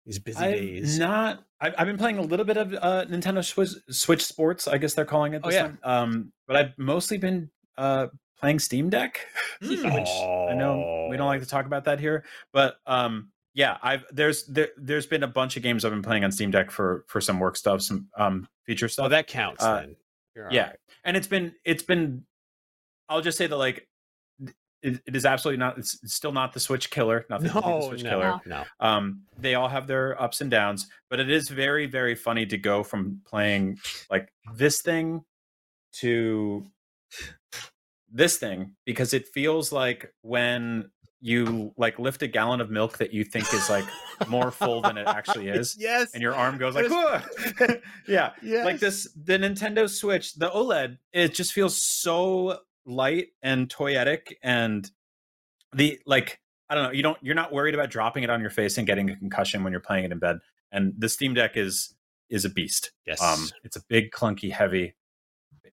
These 0.09 0.19
busy 0.19 0.39
I've 0.45 0.55
days. 0.55 0.99
not. 0.99 1.45
I've, 1.61 1.75
I've 1.79 1.87
been 1.87 1.99
playing 1.99 2.19
a 2.19 2.23
little 2.23 2.45
bit 2.47 2.57
of 2.57 2.73
uh, 2.75 3.05
Nintendo 3.09 3.45
Switch, 3.45 3.71
Switch 3.91 4.25
Sports. 4.25 4.67
I 4.67 4.79
guess 4.79 4.95
they're 4.95 5.05
calling 5.05 5.35
it 5.35 5.43
Oh, 5.45 5.51
yeah. 5.51 5.63
time. 5.63 5.79
Um, 5.85 6.33
but 6.47 6.57
I've 6.57 6.79
mostly 6.79 7.19
been 7.19 7.51
uh, 7.77 8.07
playing 8.41 8.59
Steam 8.59 8.89
Deck, 8.91 9.21
Hmm. 9.63 9.69
which 9.95 10.09
I 10.09 10.55
know 10.55 11.09
we 11.11 11.17
don't 11.17 11.27
like 11.27 11.43
to 11.43 11.47
talk 11.47 11.67
about 11.67 11.85
that 11.85 12.01
here. 12.01 12.25
But 12.53 12.77
um, 12.87 13.31
yeah, 13.55 13.77
I've 13.83 14.05
there's 14.11 14.47
there, 14.47 14.69
there's 14.79 15.07
been 15.07 15.23
a 15.25 15.29
bunch 15.29 15.57
of 15.59 15.63
games 15.63 15.85
I've 15.85 15.93
been 15.93 16.03
playing 16.03 16.25
on 16.25 16.33
Steam 16.33 16.51
Deck 16.51 16.71
for 16.71 17.05
for 17.07 17.21
some 17.21 17.39
work 17.39 17.57
stuff, 17.57 17.83
some 17.83 18.09
um, 18.17 18.49
feature 18.65 18.89
stuff. 18.89 19.07
Oh, 19.07 19.09
that 19.11 19.27
counts 19.27 19.63
Uh, 19.63 19.87
yeah 20.51 20.69
right. 20.69 20.77
and 21.05 21.17
it's 21.17 21.27
been 21.27 21.53
it's 21.65 21.83
been 21.83 22.25
i'll 23.09 23.21
just 23.21 23.37
say 23.37 23.49
that 23.49 23.57
like 23.57 23.89
it, 24.83 25.01
it 25.07 25.17
is 25.17 25.25
absolutely 25.25 25.59
not 25.59 25.77
it's, 25.79 25.99
it's 26.03 26.15
still 26.15 26.33
not 26.33 26.53
the 26.53 26.61
switch 26.61 26.91
killer 26.91 27.25
nothing 27.29 27.49
beat 27.49 27.55
the 27.55 27.61
No, 27.69 27.89
switch 27.89 28.03
no, 28.05 28.11
killer 28.11 28.41
no. 28.47 28.65
um 28.81 29.23
they 29.39 29.55
all 29.55 29.69
have 29.69 29.87
their 29.87 30.21
ups 30.23 30.41
and 30.41 30.51
downs 30.51 30.87
but 31.11 31.19
it 31.21 31.31
is 31.31 31.49
very 31.49 31.87
very 31.87 32.15
funny 32.15 32.47
to 32.47 32.57
go 32.59 32.83
from 32.83 33.21
playing 33.27 33.79
like 34.11 34.29
this 34.55 34.81
thing 34.83 35.23
to 36.01 36.67
this 38.13 38.37
thing 38.39 38.75
because 38.87 39.13
it 39.13 39.29
feels 39.29 39.73
like 39.73 40.13
when 40.23 40.91
you 41.21 41.73
like 41.77 41.99
lift 41.99 42.23
a 42.23 42.29
gallon 42.29 42.61
of 42.61 42.71
milk 42.71 42.99
that 42.99 43.13
you 43.13 43.25
think 43.25 43.53
is 43.53 43.69
like 43.69 43.85
more 44.29 44.53
full 44.53 44.81
than 44.81 44.97
it 44.97 45.07
actually 45.09 45.49
is 45.49 45.75
Yes. 45.81 46.15
and 46.15 46.23
your 46.23 46.33
arm 46.35 46.59
goes 46.59 46.75
like. 46.77 46.87
Yeah 48.09 48.31
Yes. 48.43 48.65
like 48.65 48.79
this 48.79 49.09
the 49.25 49.33
nintendo 49.37 49.89
switch 49.91 50.35
the 50.35 50.49
oled 50.49 50.97
it 51.13 51.35
just 51.35 51.53
feels 51.53 51.83
so 51.83 52.61
light 52.89 53.27
and 53.43 53.69
toyetic 53.69 54.33
and 54.43 54.91
the 55.75 56.01
like 56.07 56.41
i 56.71 56.75
don't 56.75 56.85
know 56.85 56.91
you 56.91 57.03
don't 57.03 57.19
you're 57.21 57.35
not 57.35 57.53
worried 57.53 57.75
about 57.75 57.91
dropping 57.91 58.23
it 58.25 58.31
on 58.31 58.41
your 58.41 58.51
face 58.51 58.79
and 58.79 58.87
getting 58.87 59.11
a 59.11 59.17
concussion 59.17 59.63
when 59.63 59.73
you're 59.73 59.81
playing 59.81 60.05
it 60.05 60.11
in 60.11 60.19
bed 60.19 60.39
and 60.73 60.95
the 60.99 61.09
steam 61.09 61.35
deck 61.35 61.57
is 61.57 61.95
is 62.31 62.45
a 62.47 62.49
beast 62.51 62.93
Yes. 63.07 63.23
um 63.23 63.47
it's 63.63 63.77
a 63.77 63.83
big 63.89 64.11
clunky 64.11 64.51
heavy 64.51 64.95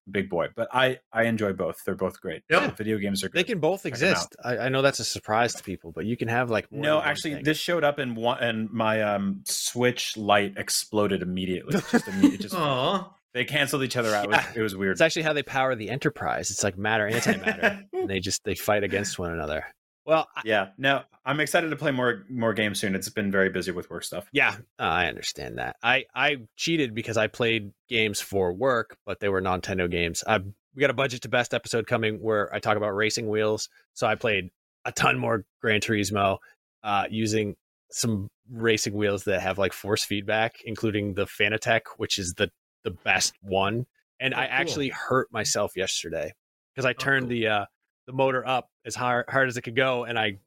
big 0.08 0.28
boy 0.30 0.46
but 0.54 0.68
i 0.72 0.98
i 1.12 1.24
enjoy 1.24 1.52
both 1.52 1.78
they're 1.84 1.94
both 1.96 2.20
great 2.20 2.42
Yep. 2.50 2.62
The 2.76 2.84
video 2.84 2.98
games 2.98 3.24
are 3.24 3.28
They 3.28 3.42
can 3.42 3.58
both 3.58 3.82
Check 3.82 3.90
exist. 3.92 4.36
I, 4.44 4.58
I 4.58 4.68
know 4.68 4.80
that's 4.82 5.00
a 5.00 5.04
surprise 5.04 5.54
to 5.54 5.64
people, 5.64 5.90
but 5.90 6.04
you 6.04 6.16
can 6.16 6.28
have 6.28 6.48
like 6.48 6.70
no 6.70 7.00
actually 7.00 7.34
thing. 7.36 7.44
this 7.44 7.58
showed 7.58 7.82
up 7.82 7.98
in 7.98 8.14
one 8.14 8.38
and 8.40 8.70
my 8.70 9.02
um 9.02 9.40
switch 9.46 10.16
light 10.16 10.54
exploded 10.58 11.22
immediately 11.22 11.72
just, 11.72 12.06
imme- 12.06 12.34
it 12.34 12.40
just 12.46 12.54
Aw. 12.54 13.10
They 13.34 13.44
canceled 13.44 13.82
each 13.82 13.96
other 13.96 14.14
out 14.14 14.24
it 14.24 14.30
was, 14.30 14.44
it 14.56 14.60
was 14.62 14.76
weird 14.76 14.92
It's 14.92 15.00
actually 15.00 15.22
how 15.22 15.32
they 15.32 15.42
power 15.42 15.74
the 15.74 15.90
Enterprise. 15.90 16.50
It's 16.50 16.64
like 16.64 16.78
matter 16.78 17.08
antimatter, 17.10 17.82
and 17.92 18.08
they 18.08 18.20
just 18.20 18.44
they 18.44 18.54
fight 18.54 18.82
against 18.84 19.18
one 19.18 19.32
another. 19.32 19.64
Well, 20.04 20.28
I- 20.36 20.42
yeah 20.44 20.68
no 20.78 21.02
i'm 21.24 21.40
excited 21.40 21.70
to 21.70 21.76
play 21.76 21.90
more 21.90 22.24
more 22.30 22.54
games 22.54 22.78
soon 22.78 22.94
it's 22.94 23.08
been 23.08 23.32
very 23.32 23.48
busy 23.50 23.72
with 23.72 23.90
work 23.90 24.04
stuff 24.04 24.28
yeah, 24.32 24.54
uh, 24.78 24.82
I 24.82 25.06
understand 25.06 25.58
that. 25.58 25.74
I 25.82 26.04
I 26.14 26.36
cheated 26.56 26.94
because 26.94 27.16
I 27.16 27.26
played 27.26 27.72
games 27.88 28.20
for 28.20 28.52
work, 28.52 28.96
but 29.04 29.18
they 29.20 29.28
were 29.28 29.42
Nintendo 29.42 29.90
games. 29.90 30.22
I 30.26 30.38
we 30.38 30.80
got 30.80 30.90
a 30.90 30.94
budget 30.94 31.22
to 31.22 31.28
best 31.28 31.52
episode 31.54 31.86
coming 31.86 32.16
where 32.22 32.54
I 32.54 32.60
talk 32.60 32.76
about 32.76 32.90
racing 32.90 33.28
wheels. 33.28 33.68
So 33.94 34.06
I 34.06 34.14
played 34.14 34.50
a 34.84 34.92
ton 34.92 35.18
more 35.18 35.44
Gran 35.62 35.80
Turismo 35.80 36.38
uh, 36.84 37.06
using 37.10 37.56
some 37.90 38.28
racing 38.50 38.94
wheels 38.94 39.24
that 39.24 39.40
have 39.40 39.58
like 39.58 39.72
force 39.72 40.04
feedback, 40.04 40.56
including 40.64 41.14
the 41.14 41.24
Fanatec, 41.26 41.80
which 41.96 42.18
is 42.18 42.34
the 42.34 42.50
the 42.86 42.92
best 42.92 43.34
one. 43.42 43.84
And 44.20 44.32
Oh, 44.32 44.38
I 44.38 44.46
cool. 44.46 44.52
actually 44.54 44.88
hurt 44.88 45.30
myself 45.30 45.76
yesterday 45.76 46.32
because 46.74 46.86
I 46.86 46.94
turned 46.94 47.24
cool. 47.24 47.30
the 47.30 47.46
uh, 47.48 47.64
the 48.06 48.12
motor 48.14 48.46
up 48.46 48.70
as 48.86 48.94
hard, 48.94 49.26
hard 49.28 49.48
as 49.48 49.56
it 49.58 49.62
could 49.62 49.76
go, 49.76 50.04
and 50.04 50.18
I 50.18 50.38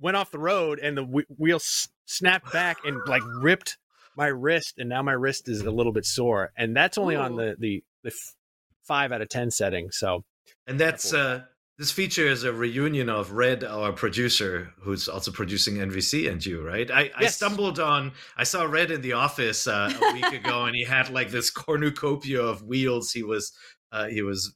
went 0.00 0.16
off 0.16 0.30
the 0.30 0.38
road, 0.38 0.80
and 0.80 0.96
the 0.98 1.04
w- 1.04 1.26
wheel 1.38 1.56
s- 1.56 1.88
snapped 2.04 2.52
back 2.52 2.78
and 2.84 3.00
like 3.06 3.22
ripped 3.40 3.78
my 4.16 4.26
wrist, 4.26 4.74
and 4.78 4.88
now 4.88 5.02
my 5.02 5.12
wrist 5.12 5.48
is 5.48 5.62
a 5.62 5.70
little 5.70 5.92
bit 5.92 6.04
sore, 6.04 6.52
and 6.58 6.76
that's 6.76 6.98
only 6.98 7.16
on 7.16 7.36
the 7.36 7.56
the 7.58 7.82
the 8.02 8.10
f- 8.10 8.34
five 8.82 9.12
out 9.12 9.22
of 9.22 9.28
ten 9.28 9.50
setting. 9.50 9.90
So 9.90 10.24
And 10.66 10.78
that's 10.78 11.14
uh 11.14 11.44
this 11.78 11.90
feature 11.90 12.26
is 12.26 12.44
a 12.44 12.52
reunion 12.52 13.08
of 13.08 13.32
Red, 13.32 13.64
our 13.64 13.92
producer, 13.92 14.72
who's 14.80 15.08
also 15.08 15.30
producing 15.32 15.76
NVC 15.76 16.30
and 16.30 16.44
you, 16.44 16.64
right? 16.64 16.88
I, 16.90 17.10
I 17.16 17.26
stumbled 17.26 17.80
on 17.80 18.12
I 18.36 18.44
saw 18.44 18.64
Red 18.64 18.90
in 18.90 19.00
the 19.00 19.14
office 19.14 19.66
uh, 19.66 19.92
a 20.00 20.12
week 20.12 20.32
ago 20.44 20.64
and 20.66 20.76
he 20.76 20.84
had 20.84 21.10
like 21.10 21.30
this 21.30 21.50
cornucopia 21.50 22.40
of 22.40 22.62
wheels 22.62 23.10
he 23.12 23.22
was 23.22 23.52
uh 23.92 24.06
he 24.06 24.22
was 24.22 24.54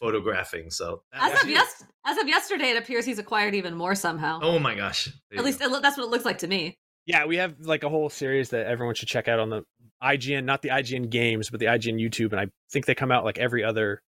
photographing. 0.00 0.70
So 0.70 1.02
as 1.12 1.42
of 1.42 1.48
yes 1.48 1.84
as 2.06 2.16
of 2.18 2.28
yesterday 2.28 2.70
it 2.70 2.76
appears 2.76 3.04
he's 3.04 3.18
acquired 3.18 3.54
even 3.54 3.74
more 3.74 3.94
somehow 3.94 4.38
Oh 4.42 4.58
my 4.58 4.74
gosh. 4.74 5.06
There 5.30 5.38
at 5.40 5.44
least 5.44 5.58
go. 5.58 5.66
it, 5.66 5.70
lo- 5.72 5.80
that's 5.80 5.96
what 5.96 6.04
it 6.04 6.10
looks 6.10 6.24
like 6.24 6.38
to 6.38 6.46
me 6.46 6.78
yeah, 7.06 7.24
we 7.26 7.38
have 7.38 7.58
like 7.60 7.82
a 7.82 7.88
whole 7.88 8.08
series 8.08 8.50
that 8.50 8.66
everyone 8.66 8.94
should 8.94 9.08
check 9.08 9.26
out 9.26 9.40
on 9.40 9.50
the 9.50 9.64
IGN, 10.02 10.44
not 10.44 10.62
the 10.62 10.68
IGN 10.68 11.10
games, 11.10 11.50
but 11.50 11.58
the 11.58 11.66
IGN 11.66 12.00
YouTube, 12.00 12.30
and 12.30 12.38
I 12.40 12.46
think 12.70 12.86
they 12.86 12.94
come 12.94 13.10
out 13.10 13.24
like 13.24 13.38
every 13.38 13.64
other 13.64 14.02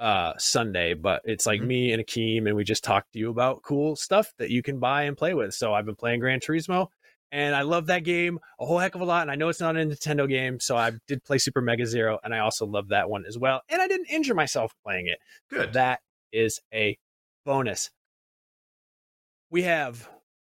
uh 0.00 0.32
Sunday, 0.38 0.94
but 0.94 1.22
it's 1.24 1.46
like 1.46 1.60
Mhm. 1.60 1.66
me 1.66 1.92
and 1.92 2.04
Akeem, 2.04 2.46
and 2.46 2.56
we 2.56 2.64
just 2.64 2.82
talk 2.84 3.10
to 3.12 3.18
you 3.18 3.30
about 3.30 3.62
cool 3.62 3.94
stuff 3.96 4.32
that 4.38 4.50
you 4.50 4.62
can 4.62 4.78
buy 4.80 5.04
and 5.04 5.16
play 5.16 5.34
with. 5.34 5.54
So 5.54 5.72
I've 5.72 5.86
been 5.86 5.94
playing 5.94 6.20
Gran 6.20 6.40
Turismo, 6.40 6.88
and 7.30 7.54
I 7.54 7.62
love 7.62 7.86
that 7.86 8.00
game 8.04 8.38
a 8.58 8.66
whole 8.66 8.78
heck 8.78 8.94
of 8.94 9.00
a 9.00 9.04
lot. 9.04 9.22
And 9.22 9.30
I 9.30 9.34
know 9.36 9.48
it's 9.48 9.60
not 9.60 9.76
a 9.76 9.80
Nintendo 9.80 10.28
game, 10.28 10.58
so 10.60 10.76
I 10.76 10.92
did 11.06 11.22
play 11.24 11.38
Super 11.38 11.60
Mega 11.60 11.86
Zero, 11.86 12.18
and 12.24 12.34
I 12.34 12.40
also 12.40 12.66
love 12.66 12.88
that 12.88 13.08
one 13.08 13.24
as 13.26 13.38
well. 13.38 13.62
And 13.68 13.80
I 13.80 13.86
didn't 13.88 14.06
injure 14.10 14.34
myself 14.34 14.74
playing 14.84 15.06
it. 15.08 15.18
good. 15.48 15.72
That 15.74 16.00
is 16.32 16.60
a 16.72 16.98
bonus. 17.44 17.90
We 19.50 19.62
have 19.62 20.08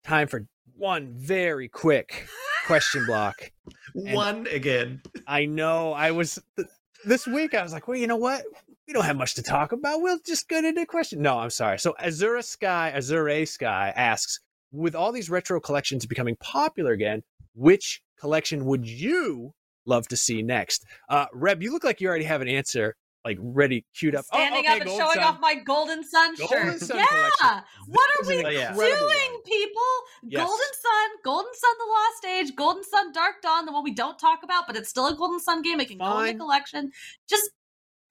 time 0.04 0.28
for 0.28 0.46
one 0.76 1.12
very 1.16 1.68
quick 1.68 2.28
question 2.66 3.04
block. 3.06 3.50
One 3.94 4.46
again. 4.48 5.02
I 5.26 5.46
know 5.46 5.92
I 5.92 6.10
was 6.10 6.38
th- 6.56 6.68
this 7.04 7.26
week. 7.26 7.54
I 7.54 7.62
was 7.62 7.72
like, 7.72 7.86
well, 7.88 7.96
you 7.96 8.06
know 8.06 8.16
what? 8.16 8.42
We 8.86 8.92
don't 8.92 9.04
have 9.04 9.16
much 9.16 9.34
to 9.34 9.42
talk 9.42 9.72
about. 9.72 10.02
We'll 10.02 10.18
just 10.26 10.48
get 10.48 10.64
into 10.64 10.80
the 10.80 10.86
question. 10.86 11.22
No, 11.22 11.38
I'm 11.38 11.50
sorry. 11.50 11.78
So 11.78 11.94
Azura 12.00 12.44
Sky, 12.44 12.90
Azure 12.90 13.46
Sky 13.46 13.92
asks, 13.96 14.40
with 14.72 14.94
all 14.94 15.12
these 15.12 15.30
retro 15.30 15.60
collections 15.60 16.04
becoming 16.04 16.36
popular 16.36 16.92
again, 16.92 17.22
which 17.54 18.02
collection 18.20 18.64
would 18.66 18.86
you 18.86 19.54
love 19.86 20.06
to 20.08 20.16
see 20.16 20.42
next? 20.42 20.84
Uh, 21.08 21.26
Reb, 21.32 21.62
you 21.62 21.72
look 21.72 21.84
like 21.84 22.00
you 22.00 22.08
already 22.08 22.24
have 22.24 22.42
an 22.42 22.48
answer, 22.48 22.94
like 23.24 23.38
ready, 23.40 23.86
queued 23.96 24.14
up. 24.16 24.26
Oh, 24.32 24.36
okay, 24.38 24.66
up 24.66 24.74
and 24.80 24.84
Gold 24.84 24.98
showing 25.00 25.14
Sun. 25.14 25.22
off 25.22 25.40
my 25.40 25.54
golden 25.54 26.04
sun 26.04 26.34
Golden 26.36 26.72
shirt 26.72 26.80
Sun 26.80 26.98
yeah 26.98 27.06
collection. 27.06 27.64
what 27.86 28.10
are 28.20 28.28
we 28.28 28.38
an 28.44 28.52
Yeah. 28.52 28.70
incredible 28.70 28.96
doing 28.98 29.32
one. 29.32 29.42
people 29.44 29.92
Yes. 30.24 30.44
golden 30.46 30.72
sun 30.82 31.08
golden 31.24 31.54
sun 31.54 31.70
the 31.78 31.86
lost 31.90 32.36
age 32.38 32.56
golden 32.56 32.84
sun 32.84 33.12
dark 33.12 33.40
dawn 33.40 33.64
the 33.64 33.72
one 33.72 33.82
we 33.84 33.94
don't 33.94 34.18
talk 34.18 34.40
about 34.42 34.66
but 34.66 34.76
it's 34.76 34.90
still 34.90 35.06
a 35.06 35.14
golden 35.16 35.40
sun 35.40 35.62
game 35.62 35.80
it 35.80 35.88
can 35.88 35.96
go 35.98 36.04
in 36.04 36.10
Fine. 36.12 36.34
the 36.34 36.40
collection 36.40 36.92
just 37.28 37.48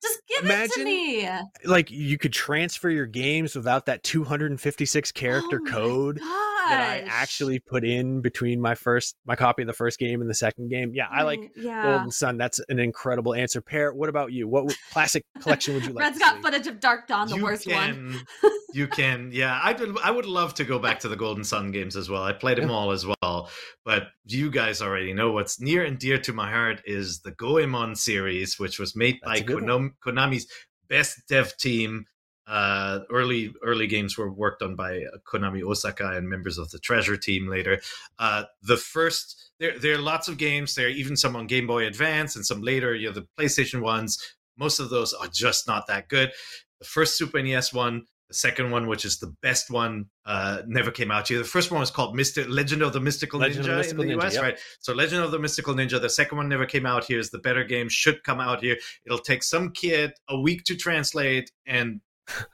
just 0.04 0.22
give 0.28 0.44
it 0.44 0.44
Imagine 0.44 0.74
to 0.78 0.84
me 0.84 1.28
Like 1.64 1.90
you 1.90 2.18
could 2.18 2.32
transfer 2.32 2.88
your 2.90 3.06
games 3.06 3.54
without 3.56 3.86
that 3.86 4.02
256 4.04 5.12
character 5.12 5.60
Oh 5.66 5.70
code. 5.70 6.18
God. 6.18 6.70
that 6.70 6.80
I 6.80 6.98
actually 7.08 7.58
put 7.58 7.84
in 7.84 8.20
between 8.22 8.60
my 8.60 8.74
first 8.74 9.16
my 9.26 9.36
copy 9.36 9.62
of 9.62 9.66
the 9.66 9.72
first 9.74 9.98
game 9.98 10.20
and 10.20 10.30
the 10.30 10.34
second 10.34 10.68
game. 10.70 10.92
Yeah, 10.94 11.08
I 11.10 11.22
like 11.22 11.52
yeah. 11.56 11.82
Golden 11.82 12.10
Sun. 12.10 12.38
That's 12.38 12.60
an 12.68 12.78
incredible 12.78 13.34
answer. 13.34 13.60
Peer, 13.60 13.92
what 13.92 14.08
about 14.08 14.32
you? 14.32 14.48
What 14.48 14.74
classic 14.90 15.24
collection 15.40 15.74
would 15.74 15.84
you 15.84 15.92
like? 15.92 16.04
Red's 16.04 16.16
to 16.18 16.24
got 16.24 16.36
see? 16.36 16.42
footage 16.42 16.66
of 16.66 16.80
Dark 16.80 17.06
Dawn, 17.06 17.28
the 17.28 17.36
you 17.36 17.42
worst 17.42 17.66
one. 17.70 18.18
you 18.72 18.86
can, 18.88 19.30
yeah. 19.32 19.60
I 19.62 19.72
would, 19.72 19.96
I 20.02 20.10
would 20.10 20.26
love 20.26 20.54
to 20.54 20.64
go 20.64 20.78
back 20.78 21.00
to 21.00 21.08
the 21.08 21.16
Golden 21.16 21.44
Sun 21.44 21.70
games 21.70 21.96
as 21.96 22.08
well. 22.08 22.22
I 22.22 22.32
played 22.32 22.58
them 22.58 22.68
Yeah. 22.70 22.74
all 22.74 22.90
as 22.92 23.06
well, 23.06 23.50
but 23.84 24.08
you 24.26 24.50
guys 24.50 24.80
already 24.80 25.12
know 25.12 25.32
what's 25.32 25.60
near 25.60 25.84
and 25.84 25.98
dear 25.98 26.18
to 26.18 26.32
my 26.32 26.50
heart 26.50 26.80
is 26.86 27.20
the 27.20 27.30
Goemon 27.32 27.94
series, 27.94 28.58
which 28.58 28.78
was 28.78 28.96
made 28.96 29.18
That's 29.22 29.42
by 29.42 29.44
a 29.44 29.56
Konami, 29.56 29.90
Konami's 30.04 30.46
best 30.88 31.28
dev 31.28 31.56
team. 31.56 32.06
Uh, 32.46 33.00
early 33.10 33.54
early 33.62 33.86
games 33.86 34.18
were 34.18 34.30
worked 34.30 34.62
on 34.62 34.76
by 34.76 34.98
uh, 34.98 35.16
Konami 35.26 35.62
Osaka 35.62 36.10
and 36.10 36.28
members 36.28 36.58
of 36.58 36.70
the 36.70 36.78
Treasure 36.78 37.16
team 37.16 37.48
later. 37.48 37.80
Uh, 38.18 38.44
the 38.62 38.76
first 38.76 39.52
there 39.58 39.78
there 39.78 39.94
are 39.94 40.02
lots 40.02 40.28
of 40.28 40.36
games. 40.36 40.74
There 40.74 40.86
are 40.86 40.90
even 40.90 41.16
some 41.16 41.36
on 41.36 41.46
Game 41.46 41.66
Boy 41.66 41.86
Advance 41.86 42.36
and 42.36 42.44
some 42.44 42.60
later. 42.60 42.94
You 42.94 43.08
know 43.08 43.14
the 43.14 43.26
PlayStation 43.38 43.80
ones. 43.80 44.18
Most 44.58 44.78
of 44.78 44.90
those 44.90 45.14
are 45.14 45.26
just 45.28 45.66
not 45.66 45.86
that 45.86 46.08
good. 46.08 46.32
The 46.80 46.84
first 46.84 47.16
Super 47.16 47.42
NES 47.42 47.72
one, 47.72 48.04
second 48.34 48.70
one, 48.70 48.86
which 48.86 49.04
is 49.04 49.18
the 49.18 49.34
best 49.42 49.70
one, 49.70 50.06
uh, 50.26 50.62
never 50.66 50.90
came 50.90 51.10
out 51.10 51.28
here. 51.28 51.38
The 51.38 51.44
first 51.44 51.70
one 51.70 51.80
was 51.80 51.90
called 51.90 52.14
Mister 52.14 52.46
Legend 52.48 52.82
of 52.82 52.92
the 52.92 53.00
Mystical 53.00 53.40
Legend 53.40 53.60
of 53.60 53.66
the 53.66 53.72
Ninja 53.72 53.76
Mystical 53.78 54.02
in 54.02 54.08
the 54.08 54.14
Ninja, 54.14 54.26
US, 54.26 54.34
yep. 54.34 54.42
right? 54.42 54.58
So 54.80 54.92
Legend 54.92 55.24
of 55.24 55.30
the 55.30 55.38
Mystical 55.38 55.74
Ninja. 55.74 56.00
The 56.00 56.10
second 56.10 56.36
one 56.38 56.48
never 56.48 56.66
came 56.66 56.86
out 56.86 57.04
here. 57.04 57.18
Is 57.18 57.30
the 57.30 57.38
better 57.38 57.64
game. 57.64 57.88
Should 57.88 58.22
come 58.24 58.40
out 58.40 58.60
here. 58.60 58.76
It'll 59.06 59.18
take 59.18 59.42
some 59.42 59.70
kid 59.70 60.12
a 60.28 60.38
week 60.38 60.64
to 60.64 60.76
translate 60.76 61.50
and. 61.66 62.00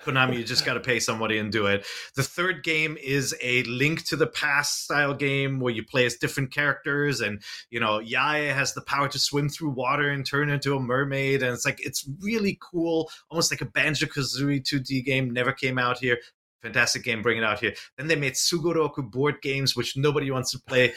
Konami, 0.02 0.36
you 0.36 0.44
just 0.44 0.64
got 0.64 0.74
to 0.74 0.80
pay 0.80 0.98
somebody 0.98 1.38
and 1.38 1.52
do 1.52 1.66
it. 1.66 1.86
The 2.16 2.22
third 2.22 2.64
game 2.64 2.96
is 3.02 3.34
a 3.42 3.62
link 3.64 4.04
to 4.06 4.16
the 4.16 4.26
past 4.26 4.84
style 4.84 5.14
game 5.14 5.60
where 5.60 5.72
you 5.72 5.84
play 5.84 6.06
as 6.06 6.16
different 6.16 6.52
characters, 6.52 7.20
and 7.20 7.42
you 7.70 7.80
know, 7.80 8.00
Yae 8.00 8.52
has 8.52 8.74
the 8.74 8.82
power 8.82 9.08
to 9.08 9.18
swim 9.18 9.48
through 9.48 9.70
water 9.70 10.10
and 10.10 10.26
turn 10.26 10.50
into 10.50 10.74
a 10.74 10.80
mermaid, 10.80 11.42
and 11.42 11.52
it's 11.52 11.64
like 11.64 11.78
it's 11.84 12.08
really 12.20 12.58
cool, 12.60 13.10
almost 13.30 13.52
like 13.52 13.60
a 13.60 13.66
Banjo 13.66 14.06
Kazooie 14.06 14.62
2D 14.62 15.04
game. 15.04 15.30
Never 15.30 15.52
came 15.52 15.78
out 15.78 15.98
here. 15.98 16.18
Fantastic 16.62 17.04
game, 17.04 17.22
bring 17.22 17.38
it 17.38 17.44
out 17.44 17.60
here. 17.60 17.74
Then 17.96 18.08
they 18.08 18.16
made 18.16 18.34
Sugoroku 18.34 19.10
board 19.10 19.36
games, 19.40 19.74
which 19.74 19.96
nobody 19.96 20.30
wants 20.30 20.50
to 20.50 20.58
play. 20.58 20.92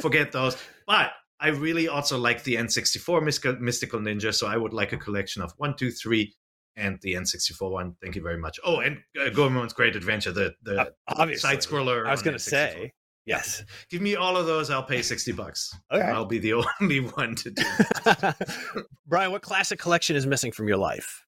Forget 0.00 0.32
those. 0.32 0.56
But 0.86 1.10
I 1.40 1.48
really 1.48 1.88
also 1.88 2.18
like 2.18 2.44
the 2.44 2.56
N64 2.56 3.22
Mystical, 3.22 3.56
Mystical 3.60 3.98
Ninja, 3.98 4.34
so 4.34 4.46
I 4.46 4.56
would 4.56 4.72
like 4.72 4.92
a 4.92 4.98
collection 4.98 5.42
of 5.42 5.52
one, 5.56 5.74
two, 5.74 5.90
three, 5.90 6.34
and 6.76 6.98
the 7.02 7.14
N64 7.14 7.70
one. 7.70 7.96
Thank 8.02 8.16
you 8.16 8.22
very 8.22 8.38
much. 8.38 8.58
Oh, 8.64 8.80
and 8.80 8.98
uh, 9.20 9.30
Goemon's 9.30 9.72
Great 9.72 9.96
Adventure, 9.96 10.32
the 10.32 10.54
the 10.62 10.80
Uh, 10.82 10.84
obviously. 11.08 11.48
side 11.50 11.58
scroller. 11.58 12.06
I 12.06 12.10
was 12.12 12.22
going 12.22 12.34
to 12.36 12.42
say 12.42 12.92
yes. 13.26 13.62
give 13.90 14.00
me 14.02 14.16
all 14.16 14.36
of 14.36 14.46
those. 14.46 14.70
I'll 14.70 14.82
pay 14.82 15.02
sixty 15.02 15.32
bucks. 15.32 15.74
Okay. 15.92 16.02
I'll 16.04 16.24
be 16.26 16.38
the 16.38 16.54
only 16.80 17.00
one 17.00 17.34
to 17.36 17.50
do. 17.50 17.62
it. 17.64 18.86
Brian, 19.06 19.30
what 19.32 19.42
classic 19.42 19.78
collection 19.78 20.16
is 20.16 20.26
missing 20.26 20.52
from 20.52 20.68
your 20.68 20.76
life? 20.78 21.24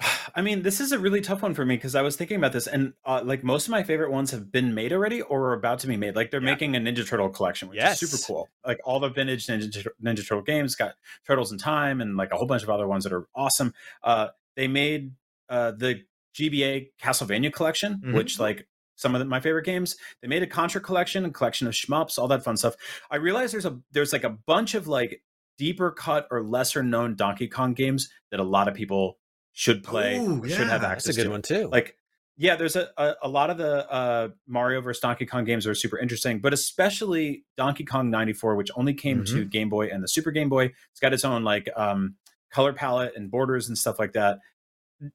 I 0.34 0.40
mean, 0.42 0.62
this 0.62 0.80
is 0.80 0.92
a 0.92 0.98
really 0.98 1.20
tough 1.20 1.42
one 1.42 1.54
for 1.54 1.64
me 1.64 1.76
because 1.76 1.94
I 1.94 2.02
was 2.02 2.16
thinking 2.16 2.36
about 2.36 2.52
this, 2.52 2.66
and 2.66 2.92
uh, 3.04 3.22
like 3.24 3.44
most 3.44 3.66
of 3.66 3.70
my 3.70 3.82
favorite 3.82 4.10
ones 4.10 4.30
have 4.32 4.50
been 4.50 4.74
made 4.74 4.92
already 4.92 5.20
or 5.22 5.48
are 5.50 5.52
about 5.52 5.78
to 5.80 5.86
be 5.86 5.96
made. 5.96 6.16
Like 6.16 6.30
they're 6.30 6.40
Yeah. 6.42 6.50
making 6.50 6.74
a 6.76 6.80
Ninja 6.80 7.06
Turtle 7.06 7.28
collection, 7.28 7.68
which 7.68 7.76
Yes. 7.78 8.02
is 8.02 8.10
super 8.10 8.22
cool. 8.26 8.48
Like 8.66 8.78
all 8.84 8.98
the 9.00 9.08
vintage 9.10 9.46
Ninja, 9.46 9.86
Ninja 10.02 10.26
Turtle 10.26 10.42
games 10.42 10.74
got 10.74 10.94
Turtles 11.26 11.52
in 11.52 11.58
Time 11.58 12.00
and 12.00 12.16
like 12.16 12.30
a 12.32 12.36
whole 12.36 12.46
bunch 12.46 12.62
of 12.62 12.70
other 12.70 12.88
ones 12.88 13.04
that 13.04 13.12
are 13.12 13.26
awesome. 13.34 13.74
Uh, 14.02 14.28
they 14.56 14.68
made 14.68 15.12
uh, 15.48 15.72
the 15.72 16.02
GBA 16.38 16.88
Castlevania 17.02 17.52
collection, 17.52 18.00
Mhm. 18.04 18.14
which 18.14 18.38
like 18.40 18.66
some 18.96 19.14
of 19.14 19.18
the, 19.18 19.24
my 19.24 19.40
favorite 19.40 19.64
games. 19.64 19.96
They 20.20 20.28
made 20.28 20.42
a 20.42 20.46
Contra 20.46 20.80
collection, 20.80 21.24
a 21.24 21.30
collection 21.30 21.66
of 21.66 21.72
shmups, 21.74 22.18
all 22.18 22.28
that 22.28 22.44
fun 22.44 22.56
stuff. 22.56 22.74
I 23.10 23.16
realize 23.16 23.50
there's 23.52 23.66
a 23.66 23.78
there's 23.92 24.12
like 24.12 24.24
a 24.24 24.30
bunch 24.30 24.74
of 24.74 24.86
like 24.86 25.22
deeper 25.58 25.90
cut 25.90 26.26
or 26.30 26.42
lesser 26.42 26.82
known 26.82 27.14
Donkey 27.16 27.48
Kong 27.48 27.74
games 27.74 28.08
that 28.30 28.40
a 28.40 28.44
lot 28.44 28.68
of 28.68 28.74
people 28.74 29.18
should 29.52 29.82
play 29.84 30.18
Ooh, 30.18 30.42
or 30.42 30.48
should 30.48 30.68
have 30.68 30.82
access 30.84 31.04
That's 31.04 31.16
a 31.18 31.20
good 31.20 31.24
to. 31.24 31.30
one 31.30 31.42
too. 31.42 31.68
Like, 31.70 31.96
yeah, 32.38 32.56
there's 32.56 32.74
a, 32.76 32.88
a, 32.96 33.14
a 33.24 33.28
lot 33.28 33.50
of 33.50 33.58
the 33.58 33.90
uh, 33.92 34.28
Mario 34.46 34.80
vs. 34.80 35.00
Donkey 35.00 35.26
Kong 35.26 35.44
games 35.44 35.66
are 35.66 35.74
super 35.74 35.98
interesting, 35.98 36.40
but 36.40 36.52
especially 36.54 37.44
Donkey 37.58 37.84
Kong 37.84 38.08
94, 38.10 38.56
which 38.56 38.70
only 38.76 38.94
came 38.94 39.24
to 39.26 39.44
Game 39.44 39.68
Boy 39.68 39.88
and 39.88 40.02
the 40.02 40.08
Super 40.08 40.30
Game 40.30 40.48
Boy. 40.48 40.66
It's 40.90 41.00
got 41.00 41.12
its 41.12 41.24
own 41.24 41.44
like 41.44 41.68
um, 41.76 42.16
color 42.52 42.72
palette 42.72 43.14
and 43.16 43.30
borders 43.30 43.68
and 43.68 43.76
stuff 43.76 43.98
like 43.98 44.12
that. 44.12 44.38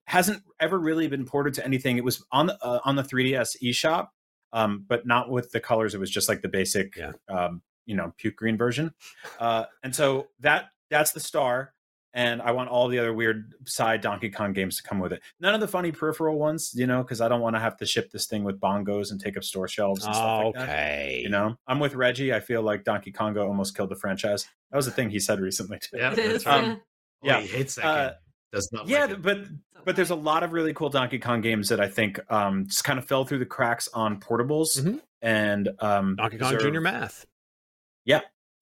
Hasn't 0.06 0.44
ever 0.60 0.78
really 0.78 1.08
been 1.08 1.26
ported 1.26 1.54
to 1.56 1.66
anything. 1.66 1.98
It 1.98 2.04
was 2.04 2.22
on 2.32 2.48
the 2.48 2.58
uh, 2.62 2.80
on 2.84 2.98
the 2.98 3.04
3DS 3.04 3.56
eShop, 3.64 4.08
um, 4.52 4.84
but 4.88 5.08
not 5.08 5.30
with 5.30 5.52
the 5.52 5.62
colors. 5.62 5.94
It 5.96 6.00
was 6.00 6.10
just 6.12 6.28
like 6.28 6.42
the 6.42 6.50
basic, 6.50 6.98
Yeah. 6.98 7.14
um, 7.30 7.62
you 7.86 7.96
know, 7.96 8.14
puke 8.18 8.36
green 8.36 8.58
version. 8.58 8.94
Uh, 9.40 9.64
and 9.84 9.96
so 9.96 10.28
that 10.42 10.66
that's 10.90 11.14
the 11.14 11.22
star 11.22 11.74
and 12.14 12.42
I 12.42 12.52
want 12.52 12.70
all 12.70 12.88
the 12.88 12.98
other 13.00 13.14
weird 13.14 13.54
side 13.66 14.02
Donkey 14.02 14.30
Kong 14.32 14.52
games 14.52 14.78
to 14.78 14.84
come 14.84 14.98
with 15.00 15.14
it. 15.14 15.22
None 15.40 15.54
of 15.54 15.60
the 15.62 15.68
funny 15.68 15.92
peripheral 15.92 16.40
ones, 16.40 16.72
you 16.74 16.88
know, 16.88 17.04
because 17.04 17.22
I 17.22 17.28
don't 17.30 17.42
want 17.42 17.56
to 17.56 17.60
have 17.60 17.78
to 17.78 17.86
ship 17.86 18.10
this 18.12 18.26
thing 18.26 18.44
with 18.44 18.60
bongos 18.60 19.12
and 19.12 19.22
take 19.22 19.38
up 19.38 19.44
store 19.44 19.68
shelves 19.68 20.04
and 20.04 20.16
stuff 20.16 20.46
like 20.46 20.54
that. 20.56 20.64
okay. 20.70 21.20
You 21.22 21.30
know, 21.30 21.56
I'm 21.68 21.80
with 21.80 21.94
Reggie. 21.96 22.34
I 22.34 22.40
feel 22.40 22.62
like 22.64 22.84
Donkey 22.84 23.12
Konga 23.12 23.46
almost 23.46 23.76
killed 23.78 23.90
the 23.90 23.96
franchise. 23.96 24.48
That 24.72 24.78
was 24.78 24.88
a 24.88 24.92
thing 24.92 25.12
he 25.12 25.20
said 25.20 25.40
recently 25.40 25.80
too. 25.80 25.98
Yeah, 25.98 26.14
that's 26.16 26.46
right. 26.46 26.64
Um, 26.64 26.82
Oh, 27.24 27.28
yeah. 27.28 27.42
he 27.42 27.48
hates 27.48 27.76
that 27.76 27.86
Uh, 27.86 28.08
game. 28.10 28.16
Does 28.54 28.70
not. 28.72 28.88
yeah, 28.88 29.06
like 29.06 29.22
but 29.22 29.40
but 29.86 29.96
there's 29.96 30.10
a 30.10 30.16
lot 30.16 30.44
of 30.44 30.52
really 30.54 30.74
cool 30.74 30.90
Donkey 30.90 31.20
Kong 31.20 31.42
games 31.42 31.70
that 31.70 31.80
I 31.80 31.88
think 31.90 32.20
um, 32.32 32.66
just 32.68 32.84
kind 32.84 32.98
of 33.00 33.06
fell 33.06 33.26
through 33.26 33.40
the 33.40 33.46
cracks 33.46 33.88
on 33.94 34.20
portables 34.20 34.80
Mhm. 34.82 35.02
and 35.22 35.70
um, 35.80 36.16
Donkey 36.16 36.38
Kong 36.38 36.58
Junior 36.60 36.82
Math. 36.82 37.26
Yeah, 38.06 38.22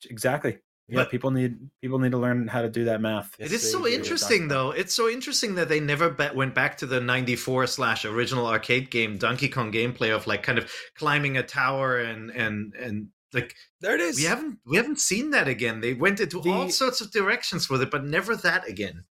exactly. 0.10 0.57
Yeah, 0.88 0.98
But- 0.98 1.10
people 1.11 1.32
need 1.32 1.57
people 1.82 1.98
need 1.99 2.11
to 2.11 2.18
learn 2.18 2.48
how 2.48 2.61
to 2.61 2.69
do 2.69 2.86
that 2.86 3.02
math. 3.02 3.36
It 3.40 3.52
is 3.52 3.72
so 3.72 3.88
interesting, 3.88 4.48
though. 4.49 4.69
It's 4.72 4.94
so 4.94 5.10
interesting 5.10 5.56
that 5.56 5.68
they 5.68 5.80
never 5.80 6.10
ba- 6.11 6.32
went 6.36 6.53
back 6.53 6.77
to 6.80 6.86
the 6.86 7.02
'94 7.02 7.65
slash 7.68 8.06
original 8.06 8.45
arcade 8.48 8.91
game 8.91 9.18
Donkey 9.18 9.49
Kong 9.49 9.72
gameplay 9.72 10.15
of 10.15 10.27
like 10.27 10.44
kind 10.44 10.60
of 10.60 10.72
climbing 10.95 11.38
a 11.38 11.44
tower 11.44 11.98
and 11.99 12.30
and 12.30 12.73
and 12.76 13.07
like 13.36 13.56
There 13.82 13.94
it 13.94 14.02
is. 14.02 14.18
we 14.18 14.24
haven't 14.24 14.60
we 14.66 14.78
haven't 14.78 14.99
seen 14.99 15.30
that 15.32 15.48
again. 15.48 15.82
They 15.82 15.94
went 15.94 16.20
into 16.20 16.41
The- 16.41 16.49
all 16.49 16.70
sorts 16.70 17.02
of 17.02 17.12
directions 17.12 17.70
with 17.70 17.82
it, 17.82 17.91
but 17.91 18.03
never 18.06 18.36
that 18.38 18.68
again. 18.68 19.03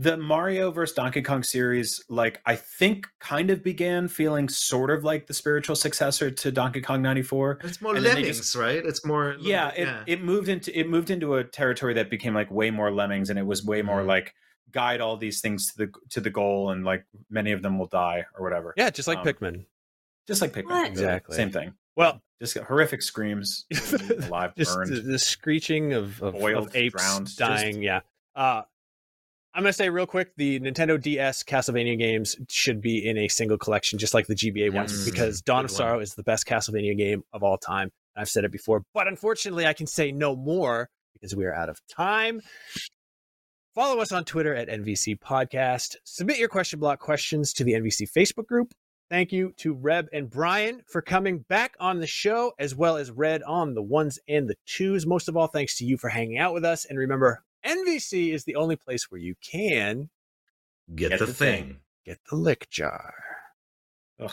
the 0.00 0.16
Mario 0.16 0.70
versus 0.70 0.94
Donkey 0.94 1.22
Kong 1.22 1.42
series, 1.42 2.04
like 2.08 2.40
I 2.46 2.54
think, 2.54 3.08
kind 3.18 3.50
of 3.50 3.64
began 3.64 4.06
feeling 4.06 4.48
sort 4.48 4.90
of 4.90 5.02
like 5.02 5.26
the 5.26 5.34
spiritual 5.34 5.74
successor 5.74 6.30
to 6.30 6.52
Donkey 6.52 6.80
Kong 6.80 7.02
'94. 7.02 7.58
It's 7.64 7.80
more 7.80 7.96
And 7.96 8.04
lemmings, 8.04 8.36
just- 8.38 8.54
right? 8.54 8.84
It's 8.84 9.04
more 9.04 9.34
Yeah, 9.40 9.70
it, 9.74 9.88
it 10.06 10.22
moved 10.22 10.48
into 10.48 10.70
it 10.78 10.88
moved 10.88 11.10
into 11.10 11.34
a 11.34 11.42
territory 11.42 11.94
that 11.94 12.10
became 12.10 12.32
like 12.34 12.48
way 12.50 12.70
more 12.70 12.92
lemmings, 12.92 13.28
and 13.30 13.38
it 13.40 13.46
was 13.46 13.64
way 13.64 13.82
more 13.82 14.02
Mhm. 14.02 14.06
like 14.06 14.34
guide 14.70 15.00
all 15.00 15.16
these 15.16 15.40
things 15.40 15.72
to 15.72 15.78
the 15.86 15.92
to 16.10 16.20
the 16.20 16.30
goal, 16.30 16.70
and 16.70 16.84
like 16.84 17.04
many 17.28 17.50
of 17.50 17.62
them 17.62 17.76
will 17.78 17.88
die 17.88 18.24
or 18.36 18.44
whatever. 18.44 18.74
Yeah, 18.76 18.90
just 18.90 19.08
like 19.08 19.18
Um, 19.18 19.26
Pikmin. 19.26 19.64
just 20.28 20.40
like 20.42 20.52
Pikmin, 20.52 20.66
What? 20.66 20.86
Exactly. 20.86 21.34
same 21.34 21.50
thing. 21.50 21.72
Well, 21.98 22.22
Just 22.40 22.56
horrific 22.56 23.02
screams, 23.02 23.66
just 23.72 23.90
burned. 24.30 24.56
the, 24.92 25.00
the 25.04 25.18
screeching 25.18 25.92
of, 25.94 26.22
of, 26.22 26.34
Boiled, 26.34 26.68
of 26.68 26.76
apes 26.76 26.94
drowned, 26.94 27.26
just- 27.26 27.38
dying. 27.38 27.82
Yeah. 27.82 28.00
Uh, 28.36 28.62
I'm 29.52 29.64
gonna 29.64 29.72
say 29.72 29.90
real 29.90 30.06
quick, 30.06 30.30
the 30.36 30.60
Nintendo 30.60 31.00
DS 31.02 31.42
Castlevania 31.42 31.98
games 31.98 32.36
should 32.48 32.80
be 32.80 33.04
in 33.08 33.18
a 33.18 33.26
single 33.26 33.58
collection, 33.58 33.98
just 33.98 34.14
like 34.14 34.28
the 34.28 34.36
GBA 34.36 34.72
ones, 34.72 34.92
Yes. 34.92 35.04
because 35.10 35.42
Dawn 35.42 35.64
of 35.64 35.70
Good 35.70 35.74
one. 35.74 35.76
Sorrow 35.78 35.98
is 36.00 36.14
the 36.14 36.22
best 36.22 36.46
Castlevania 36.46 36.96
game 36.96 37.24
of 37.32 37.42
all 37.42 37.58
time. 37.58 37.90
I've 38.16 38.28
said 38.28 38.44
it 38.44 38.52
before, 38.52 38.84
but 38.94 39.08
unfortunately, 39.08 39.66
I 39.66 39.72
can 39.72 39.88
say 39.88 40.12
no 40.12 40.36
more 40.36 40.88
because 41.14 41.34
we 41.34 41.44
are 41.46 41.54
out 41.54 41.68
of 41.68 41.80
time. 41.90 42.40
Follow 43.74 44.00
us 44.00 44.12
on 44.12 44.24
Twitter 44.24 44.54
at 44.54 44.68
NVC 44.68 45.18
Podcast. 45.18 45.96
Submit 46.04 46.38
your 46.38 46.48
question 46.48 46.78
block 46.78 47.00
questions 47.00 47.52
to 47.54 47.64
the 47.64 47.72
NVC 47.72 48.08
Facebook 48.16 48.46
group. 48.46 48.72
Thank 49.10 49.32
you 49.32 49.52
to 49.58 49.72
Reb 49.72 50.08
and 50.12 50.28
Brian 50.28 50.82
for 50.86 51.00
coming 51.00 51.38
back 51.48 51.74
on 51.80 51.98
the 52.00 52.06
show, 52.06 52.52
as 52.58 52.74
well 52.74 52.96
as 52.98 53.10
Red 53.10 53.42
on 53.42 53.74
the 53.74 53.82
ones 53.82 54.18
and 54.28 54.48
the 54.48 54.56
twos. 54.66 55.06
Most 55.06 55.28
of 55.28 55.36
all, 55.36 55.46
thanks 55.46 55.78
to 55.78 55.84
you 55.86 55.96
for 55.96 56.10
hanging 56.10 56.36
out 56.38 56.52
with 56.52 56.64
us. 56.64 56.84
And 56.84 56.98
remember, 56.98 57.42
NVC 57.64 58.34
is 58.34 58.44
the 58.44 58.56
only 58.56 58.76
place 58.76 59.10
where 59.10 59.20
you 59.20 59.34
can 59.42 60.10
get, 60.94 61.10
Get 61.10 61.18
the, 61.20 61.26
the 61.26 61.32
thing. 61.32 61.64
thing. 61.64 61.76
get 62.04 62.18
the 62.28 62.36
lick 62.36 62.68
jar. 62.70 63.14
Ugh. 64.20 64.30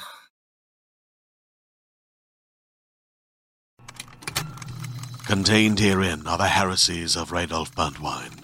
Contained 5.26 5.80
herein 5.80 6.28
are 6.28 6.38
the 6.38 6.48
heresies 6.50 7.16
of 7.16 7.32
Radolf 7.32 7.74
Burntwine, 7.74 8.44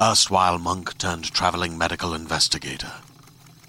erstwhile 0.00 0.58
monk 0.58 0.98
turned 0.98 1.30
traveling 1.32 1.78
medical 1.78 2.12
investigator. 2.14 2.92